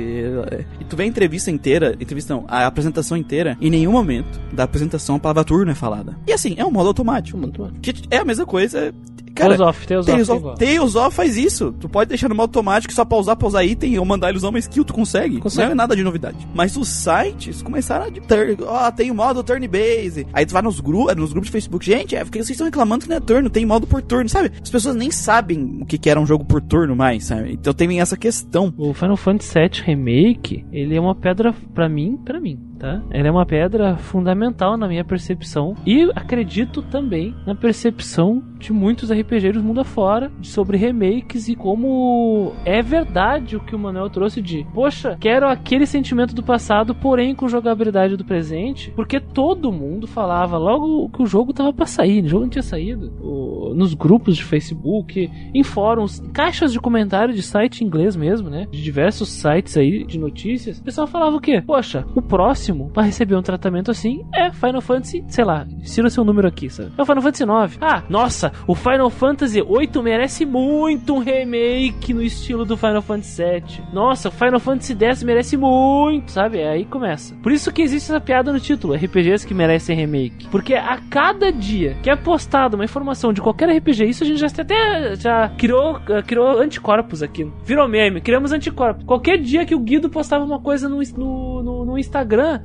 é, 0.51 0.65
e 0.81 0.85
tu 0.85 0.97
vê 0.97 1.05
a 1.05 1.07
entrevista 1.07 1.51
inteira, 1.51 1.97
entrevista 2.15 2.35
não, 2.35 2.45
a 2.49 2.67
apresentação 2.67 3.17
inteira, 3.17 3.57
em 3.61 3.71
nenhum 3.71 3.93
momento 3.93 4.41
da 4.53 4.65
apresentação 4.65 5.17
a 5.17 5.19
palavra 5.19 5.45
turno 5.45 5.73
é 5.73 5.75
falada. 5.75 6.17
E 6.27 6.33
assim, 6.33 6.55
é 6.57 6.65
um 6.65 6.71
modo 6.71 6.89
automático. 6.89 7.39
Que 7.83 7.93
é 8.11 8.19
a 8.19 8.25
mesma 8.25 8.47
coisa. 8.47 8.95
Cara, 9.35 9.57
Tales 9.57 9.61
of, 9.61 9.87
Tales 9.87 10.07
Tales 10.07 10.29
of. 10.29 10.59
Tales 10.59 10.95
of 10.95 11.17
faz 11.17 11.37
isso. 11.37 11.73
Tu 11.73 11.89
pode 11.89 12.09
deixar 12.09 12.29
no 12.29 12.35
modo 12.35 12.49
automático, 12.49 12.93
só 12.93 13.05
pausar, 13.05 13.37
pausar 13.37 13.65
item 13.65 13.99
ou 13.99 14.05
mandar 14.05 14.31
eles 14.31 14.43
usar 14.43 14.51
uma 14.51 14.59
skill, 14.59 14.85
tu 14.85 14.95
consegue. 14.95 15.41
Consegue. 15.41 15.67
Não 15.67 15.73
é 15.73 15.75
nada 15.75 15.97
de 15.97 16.05
novidade. 16.05 16.37
Mas 16.55 16.77
os 16.77 16.89
sites 16.89 17.63
começaram 17.63 18.07
a. 18.07 18.87
Ó, 18.87 18.91
tem 18.91 19.11
o 19.11 19.15
modo 19.15 19.43
turn 19.43 19.67
base. 19.67 20.27
Aí 20.33 20.47
tu 20.47 20.53
vai 20.53 20.63
nos, 20.63 20.81
gru 20.81 21.07
nos 21.15 21.33
grupos 21.33 21.49
de 21.49 21.53
Facebook. 21.53 21.85
Gente, 21.85 22.15
é 22.15 22.23
porque 22.23 22.39
vocês 22.39 22.51
estão 22.51 22.67
reclamando 22.67 23.05
que 23.05 23.11
não 23.11 23.17
é 23.17 23.21
turno, 23.21 23.51
tem 23.51 23.67
modo 23.67 23.87
por 23.87 24.03
turno, 24.03 24.29
sabe? 24.29 24.53
As 24.63 24.71
pessoas 24.71 24.95
nem 24.95 25.11
sabem 25.11 25.79
o 25.81 25.87
que, 25.87 25.99
que 25.99 26.09
era 26.09 26.21
um 26.21 26.27
jogo 26.27 26.45
por 26.45 26.61
turno 26.61 26.95
mais, 26.95 27.25
sabe? 27.25 27.53
Então 27.53 27.73
tem 27.73 28.01
essa 28.01 28.17
questão. 28.17 28.73
O 28.77 28.93
Final 28.95 29.17
Fantasy 29.17 29.55
VII 29.55 29.83
Remake, 29.85 30.65
ele 30.73 30.97
é 30.97 31.01
uma 31.01 31.15
pedra, 31.15 31.55
pra 31.75 31.89
mim, 31.89 32.19
pra 32.25 32.41
mim, 32.41 32.59
tá? 32.79 33.03
Ele 33.11 33.29
é 33.29 33.31
uma 33.31 33.47
pedra 33.47 33.97
fundamental 33.97 34.77
na 34.77 34.89
minha 34.89 35.05
percepção 35.05 35.75
e 35.87 36.11
acredito 36.15 36.83
também 36.83 37.35
na 37.47 37.55
percepção 37.55 38.43
de 38.59 38.73
muitos 38.73 39.11
RPGeiros 39.11 39.63
mundo 39.63 39.81
afora 39.81 40.33
sobre 40.43 40.77
remakes 40.77 41.49
e 41.49 41.55
como 41.55 42.53
é 42.65 42.83
verdade 42.83 43.57
o 43.57 43.61
que 43.61 43.75
o 43.75 43.79
Manuel 43.79 44.09
trouxe 44.09 44.41
de, 44.41 44.67
poxa, 44.73 45.17
quero 45.21 45.47
aquele 45.47 45.87
sentimento 45.87 46.35
do 46.35 46.43
passado, 46.43 46.95
porém 46.95 47.35
com 47.35 47.49
jogabilidade 47.49 48.17
do 48.17 48.25
presente, 48.25 48.91
porque 48.93 49.21
todo 49.21 49.73
mundo 49.73 50.07
falava 50.07 50.57
logo 50.57 51.09
que 51.11 51.23
o 51.23 51.27
jogo 51.27 51.53
tava 51.53 51.73
pra 51.73 51.87
sair, 51.87 52.25
o 52.25 52.29
jogo 52.29 52.45
não 52.45 52.51
tinha 52.51 52.63
saído. 52.63 53.13
Nos 53.75 53.93
grupos 53.95 54.37
de 54.37 54.45
Facebook, 54.45 55.31
em 55.53 55.63
fóruns, 55.63 56.23
caixas 56.33 56.73
de 56.73 56.81
comentário 56.81 57.35
de 57.35 57.43
site 57.43 57.85
inglês 57.85 58.17
mesmo, 58.17 58.49
né? 58.49 58.67
De 58.71 58.83
diversos 58.83 59.29
sites 59.29 59.77
aí 59.77 60.05
de 60.05 60.19
notícias. 60.19 60.79
O 60.79 60.83
pessoal 60.83 61.07
falava 61.07 61.37
o 61.37 61.41
quê? 61.41 61.63
Poxa, 61.67 62.07
o 62.15 62.23
próximo 62.23 62.64
próximo 62.65 62.91
pra 62.91 63.03
receber 63.03 63.37
um 63.37 63.43
tratamento 63.43 63.91
assim 63.91 64.25
é 64.33 64.51
Final 64.51 64.81
Fantasy, 64.81 65.25
sei 65.29 65.45
lá, 65.45 65.67
tira 65.85 66.09
seu 66.09 66.25
número 66.25 66.49
aqui, 66.49 66.71
sabe? 66.71 66.93
É 66.97 67.03
o 67.03 67.07
Final 67.07 67.23
Fantasy 67.23 67.45
9. 67.45 67.79
Ah, 67.81 68.03
nossa, 68.09 68.53
o 68.67 68.75
Final 68.75 69.11
Fantasy 69.11 69.61
8 69.61 70.03
merece 70.03 70.47
muito 70.47 71.15
um 71.15 71.19
remake 71.19 72.15
no 72.15 72.23
estilo 72.23 72.65
do 72.65 72.77
Final 72.77 73.03
Fantasy 73.03 73.31
7. 73.33 73.83
Nossa, 73.93 74.29
o 74.29 74.33
Final 74.33 74.61
Fantasy 74.61 74.95
10 74.95 75.23
merece 75.25 75.57
muito, 75.57 76.31
sabe? 76.31 76.63
Aí 76.63 76.85
começa. 76.85 77.35
Por 77.37 77.53
isso 77.53 77.73
que 77.73 77.83
existe 77.83 78.11
essa 78.11 78.21
piada 78.21 78.53
no 78.53 78.61
título, 78.61 78.95
RPGs 78.95 79.47
que 79.47 79.55
merecem 79.55 79.97
remake. 79.97 80.49
Porque 80.49 80.75
a 80.75 80.99
cada 81.11 81.53
dia 81.53 81.97
que 82.03 82.09
é 82.09 82.17
postado 82.17 82.77
uma 82.77 82.85
informação 82.85 83.33
de 83.33 83.41
qualquer 83.41 83.69
RPG, 83.69 84.05
isso 84.05 84.25
a 84.25 84.27
gente 84.27 84.39
já 84.39 84.47
até 84.47 85.17
já 85.17 85.49
criou, 85.59 85.97
uh, 85.97 86.23
criou 86.27 86.61
anticorpos 86.61 87.23
aqui. 87.23 87.51
Virou 87.65 87.89
meme, 87.89 88.21
criamos 88.21 88.53
anticorpos. 88.53 89.05
Qualquer 89.05 89.39
dia 89.39 89.67
que 89.67 89.75
o 89.75 89.81
Guido 89.81 90.09
postava 90.09 90.45
uma 90.45 90.61
coisa 90.61 90.89
no, 90.89 91.01
no, 91.17 91.63
no, 91.63 91.85
no 91.85 91.99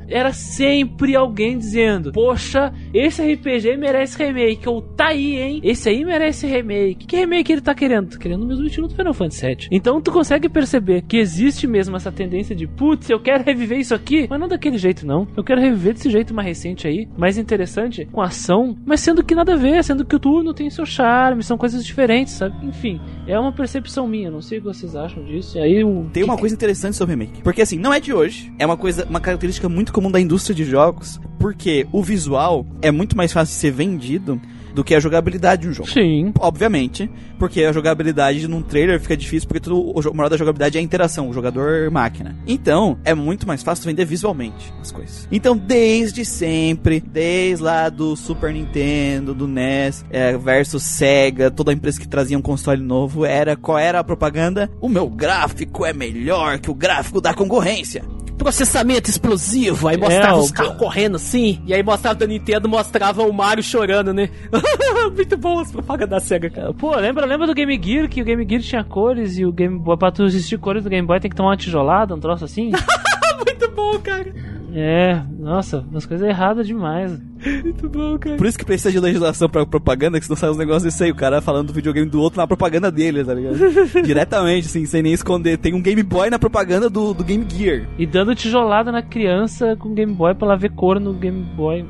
Era 0.07 0.33
sempre 0.33 1.15
alguém 1.15 1.57
dizendo: 1.57 2.11
Poxa, 2.11 2.73
esse 2.93 3.21
RPG 3.21 3.77
merece 3.77 4.17
remake. 4.17 4.67
Ou 4.67 4.81
tá 4.81 5.07
aí, 5.07 5.39
hein? 5.39 5.61
Esse 5.63 5.89
aí 5.89 6.03
merece 6.03 6.47
remake. 6.47 7.05
Que 7.05 7.17
remake 7.17 7.51
ele 7.51 7.61
tá 7.61 7.73
querendo? 7.73 8.09
Tá 8.09 8.17
querendo 8.17 8.43
o 8.43 8.47
mesmo 8.47 8.65
estilo 8.65 8.87
do 8.87 8.95
Final 8.95 9.13
Fantasy 9.13 9.45
VII. 9.45 9.67
Então 9.71 10.01
tu 10.01 10.11
consegue 10.11 10.49
perceber 10.49 11.03
que 11.03 11.17
existe 11.17 11.67
mesmo 11.67 11.95
essa 11.95 12.11
tendência 12.11 12.55
de 12.55 12.67
putz, 12.67 13.09
eu 13.09 13.19
quero 13.19 13.43
reviver 13.43 13.79
isso 13.79 13.93
aqui, 13.93 14.27
mas 14.29 14.39
não 14.39 14.47
daquele 14.47 14.77
jeito, 14.77 15.05
não. 15.05 15.27
Eu 15.35 15.43
quero 15.43 15.61
reviver 15.61 15.93
desse 15.93 16.09
jeito 16.09 16.33
mais 16.33 16.47
recente 16.47 16.87
aí, 16.87 17.07
mais 17.17 17.37
interessante, 17.37 18.05
com 18.11 18.21
ação, 18.21 18.77
mas 18.85 18.99
sendo 18.99 19.23
que 19.23 19.35
nada 19.35 19.53
a 19.53 19.57
ver, 19.57 19.83
sendo 19.83 20.05
que 20.05 20.15
o 20.15 20.19
turno 20.19 20.53
tem 20.53 20.69
seu 20.69 20.85
charme, 20.85 21.43
são 21.43 21.57
coisas 21.57 21.85
diferentes, 21.85 22.33
sabe? 22.33 22.55
Enfim, 22.65 22.99
é 23.27 23.39
uma 23.39 23.51
percepção 23.51 24.07
minha, 24.07 24.29
não 24.29 24.41
sei 24.41 24.57
o 24.57 24.61
que 24.61 24.67
vocês 24.67 24.95
acham 24.95 25.23
disso. 25.23 25.57
E 25.57 25.61
aí 25.61 25.83
o. 25.83 26.09
Tem 26.11 26.23
uma 26.23 26.37
coisa 26.37 26.53
interessante 26.53 26.95
sobre 26.95 27.15
remake. 27.15 27.41
Porque 27.41 27.61
assim, 27.61 27.77
não 27.77 27.93
é 27.93 27.99
de 27.99 28.13
hoje. 28.13 28.51
É 28.59 28.65
uma 28.65 28.77
coisa, 28.77 29.05
uma 29.05 29.19
característica 29.19 29.69
muito 29.69 29.78
comum 29.91 30.11
da 30.11 30.19
indústria 30.19 30.55
de 30.55 30.65
jogos. 30.65 31.19
Porque 31.39 31.87
o 31.91 32.03
visual 32.03 32.65
é 32.81 32.91
muito 32.91 33.15
mais 33.15 33.31
fácil 33.31 33.53
de 33.53 33.59
ser 33.59 33.71
vendido 33.71 34.39
do 34.73 34.83
que 34.83 34.95
a 34.95 34.99
jogabilidade 34.99 35.63
de 35.63 35.67
um 35.67 35.73
jogo. 35.73 35.89
Sim. 35.89 36.31
Obviamente, 36.39 37.09
porque 37.37 37.63
a 37.63 37.71
jogabilidade 37.71 38.47
num 38.47 38.61
trailer 38.61 38.99
fica 38.99 39.15
difícil, 39.15 39.47
porque 39.47 39.59
tudo, 39.59 39.79
o 39.79 40.13
moral 40.13 40.29
da 40.29 40.37
jogabilidade 40.37 40.77
é 40.77 40.81
a 40.81 40.83
interação, 40.83 41.29
o 41.29 41.33
jogador-máquina. 41.33 42.37
Então, 42.47 42.97
é 43.03 43.13
muito 43.13 43.47
mais 43.47 43.63
fácil 43.63 43.85
vender 43.85 44.05
visualmente 44.05 44.73
as 44.79 44.91
coisas. 44.91 45.27
Então, 45.31 45.57
desde 45.57 46.23
sempre, 46.23 46.99
desde 46.99 47.63
lá 47.63 47.89
do 47.89 48.15
Super 48.15 48.53
Nintendo, 48.53 49.33
do 49.33 49.47
NES, 49.47 50.05
é, 50.09 50.37
versus 50.37 50.83
Sega, 50.83 51.51
toda 51.51 51.73
empresa 51.73 51.99
que 51.99 52.07
trazia 52.07 52.37
um 52.37 52.41
console 52.41 52.81
novo, 52.81 53.25
era 53.25 53.55
qual 53.55 53.77
era 53.77 53.99
a 53.99 54.03
propaganda? 54.03 54.69
O 54.79 54.89
meu 54.89 55.09
gráfico 55.09 55.85
é 55.85 55.93
melhor 55.93 56.59
que 56.59 56.69
o 56.69 56.73
gráfico 56.73 57.21
da 57.21 57.33
concorrência 57.33 58.03
processamento 58.39 59.09
explosivo. 59.09 59.87
Aí 59.87 59.97
mostrava 59.97 60.37
é, 60.37 60.41
os 60.41 60.51
carros 60.51 60.77
correndo 60.77 61.17
assim. 61.17 61.61
E 61.67 61.73
aí 61.73 61.83
mostrava 61.83 62.15
da 62.15 62.25
Nintendo, 62.25 62.67
mostrava 62.67 63.21
o 63.21 63.31
Mario 63.31 63.61
chorando, 63.63 64.13
né? 64.13 64.29
Muito 65.15 65.37
bom 65.37 65.59
as 65.59 65.71
propagandas 65.71 66.09
da 66.09 66.19
SEGA, 66.19 66.49
cara. 66.49 66.73
Pô, 66.73 66.95
lembra, 66.95 67.25
lembra 67.25 67.45
do 67.45 67.53
Game 67.53 67.79
Gear 67.81 68.09
que 68.09 68.21
o 68.21 68.25
Game 68.25 68.47
Gear 68.49 68.61
tinha 68.61 68.83
cores 68.83 69.37
e 69.37 69.45
o 69.45 69.51
Game 69.51 69.77
Boy, 69.77 69.97
pra 69.97 70.11
tu 70.11 70.23
assistir 70.23 70.57
cores 70.57 70.83
do 70.83 70.89
Game 70.89 71.05
Boy 71.05 71.19
tem 71.19 71.29
que 71.29 71.35
tomar 71.35 71.49
uma 71.49 71.57
tijolada, 71.57 72.15
um 72.15 72.19
troço 72.19 72.45
assim? 72.45 72.71
Muito 73.45 73.71
bom, 73.71 73.99
cara. 73.99 74.33
É, 74.73 75.21
nossa, 75.37 75.85
umas 75.91 76.05
coisas 76.05 76.27
erradas 76.27 76.65
demais. 76.65 77.19
Muito 77.63 77.89
bom, 77.89 78.17
cara. 78.17 78.35
Por 78.35 78.45
isso 78.45 78.57
que 78.57 78.65
precisa 78.65 78.91
de 78.91 78.99
legislação 78.99 79.49
pra 79.49 79.65
propaganda, 79.65 80.19
que 80.19 80.25
senão 80.25 80.35
sai 80.35 80.49
uns 80.49 80.57
negócios 80.57 80.83
desse 80.83 81.03
aí. 81.03 81.11
O 81.11 81.15
cara 81.15 81.41
falando 81.41 81.67
do 81.67 81.73
videogame 81.73 82.09
do 82.09 82.21
outro 82.21 82.39
na 82.39 82.47
propaganda 82.47 82.91
dele, 82.91 83.23
tá 83.23 83.33
ligado? 83.33 83.57
Diretamente, 84.03 84.67
assim, 84.67 84.85
sem 84.85 85.01
nem 85.01 85.13
esconder. 85.13 85.57
Tem 85.57 85.73
um 85.73 85.81
Game 85.81 86.03
Boy 86.03 86.29
na 86.29 86.39
propaganda 86.39 86.89
do, 86.89 87.13
do 87.13 87.23
Game 87.23 87.45
Gear. 87.49 87.87
E 87.97 88.05
dando 88.05 88.35
tijolada 88.35 88.91
na 88.91 89.01
criança 89.01 89.75
com 89.77 89.93
Game 89.93 90.13
Boy 90.13 90.35
pra 90.35 90.47
ela 90.47 90.57
ver 90.57 90.71
cor 90.71 90.99
no 90.99 91.13
Game 91.13 91.43
Boy. 91.55 91.85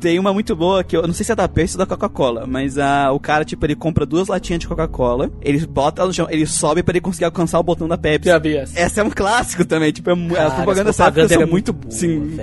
Tem 0.00 0.18
uma 0.18 0.32
muito 0.32 0.54
boa 0.54 0.84
que 0.84 0.96
eu 0.96 1.06
não 1.06 1.14
sei 1.14 1.24
se 1.24 1.32
é 1.32 1.34
da 1.34 1.48
Pepsi 1.48 1.74
ou 1.74 1.78
da 1.78 1.86
Coca-Cola, 1.86 2.46
mas 2.46 2.76
uh, 2.76 3.12
o 3.12 3.20
cara, 3.20 3.44
tipo, 3.44 3.64
ele 3.66 3.74
compra 3.74 4.06
duas 4.06 4.28
latinhas 4.28 4.60
de 4.60 4.68
Coca-Cola, 4.68 5.30
ele 5.42 5.64
bota 5.66 6.04
no 6.04 6.12
chão, 6.12 6.26
ele 6.30 6.46
sobe 6.46 6.82
pra 6.82 6.92
ele 6.92 7.00
conseguir 7.00 7.24
alcançar 7.24 7.58
o 7.58 7.62
botão 7.62 7.88
da 7.88 7.98
Pepsi. 7.98 8.28
Já 8.28 8.38
vi 8.38 8.56
essa. 8.56 8.78
Essa 8.78 9.00
é 9.00 9.04
um 9.04 9.10
clássico 9.10 9.64
também, 9.64 9.92
tipo, 9.92 10.10
é, 10.10 10.14
Cara, 10.14 10.48
a 10.48 10.50
propaganda 10.50 10.92
sabe 10.92 11.26
que 11.26 11.34
era 11.34 11.46
muito. 11.46 11.72
Boa, 11.72 11.90
sim. 11.90 12.38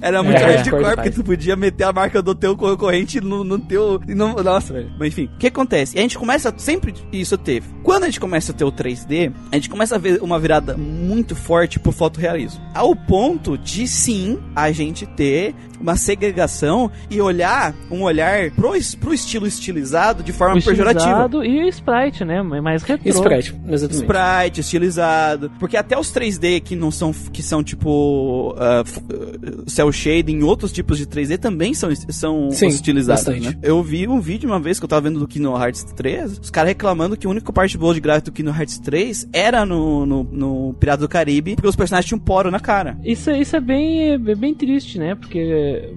era 0.00 0.22
muito 0.22 0.38
é, 0.38 0.56
hardcore, 0.56 0.94
porque 0.94 1.10
tu 1.10 1.24
podia 1.24 1.56
meter 1.56 1.84
a 1.84 1.92
marca 1.92 2.22
do 2.22 2.34
teu 2.34 2.56
concorrente 2.56 3.20
no, 3.20 3.44
no 3.44 3.58
teu. 3.58 4.00
No, 4.06 4.42
nossa, 4.42 4.72
velho. 4.72 4.90
Mas 4.98 5.08
enfim, 5.08 5.30
o 5.34 5.38
que 5.38 5.48
acontece? 5.48 5.96
E 5.96 5.98
a 5.98 6.02
gente 6.02 6.18
começa. 6.18 6.52
Sempre 6.56 6.94
isso 7.12 7.36
teve. 7.36 7.66
Quando 7.82 8.04
a 8.04 8.06
gente 8.06 8.20
começa 8.20 8.52
a 8.52 8.54
ter 8.54 8.64
o 8.64 8.72
3D, 8.72 9.32
a 9.50 9.56
gente 9.56 9.68
começa 9.68 9.96
a 9.96 9.98
ver 9.98 10.22
uma 10.22 10.38
virada 10.38 10.76
muito 10.76 11.34
forte 11.34 11.78
pro 11.78 11.92
fotorrealismo. 11.92 12.60
Ao 12.74 12.94
ponto 12.94 13.58
de 13.58 13.86
sim 13.86 14.38
a 14.54 14.70
gente 14.72 15.06
ter 15.06 15.54
uma 15.80 15.96
segregação 16.04 16.90
e 17.10 17.20
olhar 17.20 17.74
um 17.90 18.02
olhar 18.02 18.50
pro, 18.50 18.72
pro 19.00 19.14
estilo 19.14 19.46
estilizado 19.46 20.22
de 20.22 20.32
forma 20.32 20.60
pejorativa. 20.60 21.28
E 21.44 21.68
sprite, 21.68 22.24
né? 22.24 22.42
Mais 22.42 22.82
retrô. 22.82 23.10
Sprite, 23.10 23.54
exatamente. 23.68 24.02
Sprite, 24.02 24.60
estilizado. 24.60 25.50
Porque 25.58 25.76
até 25.76 25.98
os 25.98 26.12
3D 26.12 26.60
que 26.60 26.76
não 26.76 26.90
são, 26.90 27.12
que 27.12 27.42
são 27.42 27.62
tipo 27.62 28.54
uh, 28.54 29.70
cel 29.70 29.90
shading, 29.90 30.42
outros 30.42 30.72
tipos 30.72 30.98
de 30.98 31.06
3D 31.06 31.38
também 31.38 31.74
são, 31.74 31.90
são 32.08 32.50
Sim, 32.50 32.68
estilizados, 32.68 33.24
bastante. 33.24 33.48
né? 33.48 33.58
Eu 33.62 33.82
vi 33.82 34.06
um 34.06 34.20
vídeo 34.20 34.48
uma 34.48 34.60
vez 34.60 34.78
que 34.78 34.84
eu 34.84 34.88
tava 34.88 35.08
vendo 35.08 35.18
do 35.18 35.26
Kingdom 35.26 35.56
Hearts 35.56 35.84
3, 35.84 36.38
os 36.38 36.50
caras 36.50 36.68
reclamando 36.68 37.16
que 37.16 37.26
a 37.26 37.30
única 37.30 37.52
parte 37.52 37.78
boa 37.78 37.94
de 37.94 38.00
gráfico 38.00 38.26
do 38.26 38.32
Kingdom 38.32 38.54
Hearts 38.54 38.78
3 38.78 39.28
era 39.32 39.64
no, 39.64 40.04
no, 40.04 40.24
no 40.24 40.74
Pirata 40.74 41.02
do 41.02 41.08
Caribe, 41.08 41.54
porque 41.54 41.68
os 41.68 41.76
personagens 41.76 42.08
tinham 42.08 42.18
poro 42.18 42.50
na 42.50 42.60
cara. 42.60 42.98
Isso, 43.04 43.30
isso 43.30 43.56
é 43.56 43.60
bem, 43.60 44.12
é 44.12 44.18
bem 44.18 44.54
triste, 44.54 44.98
né? 44.98 45.14
Porque 45.14 45.93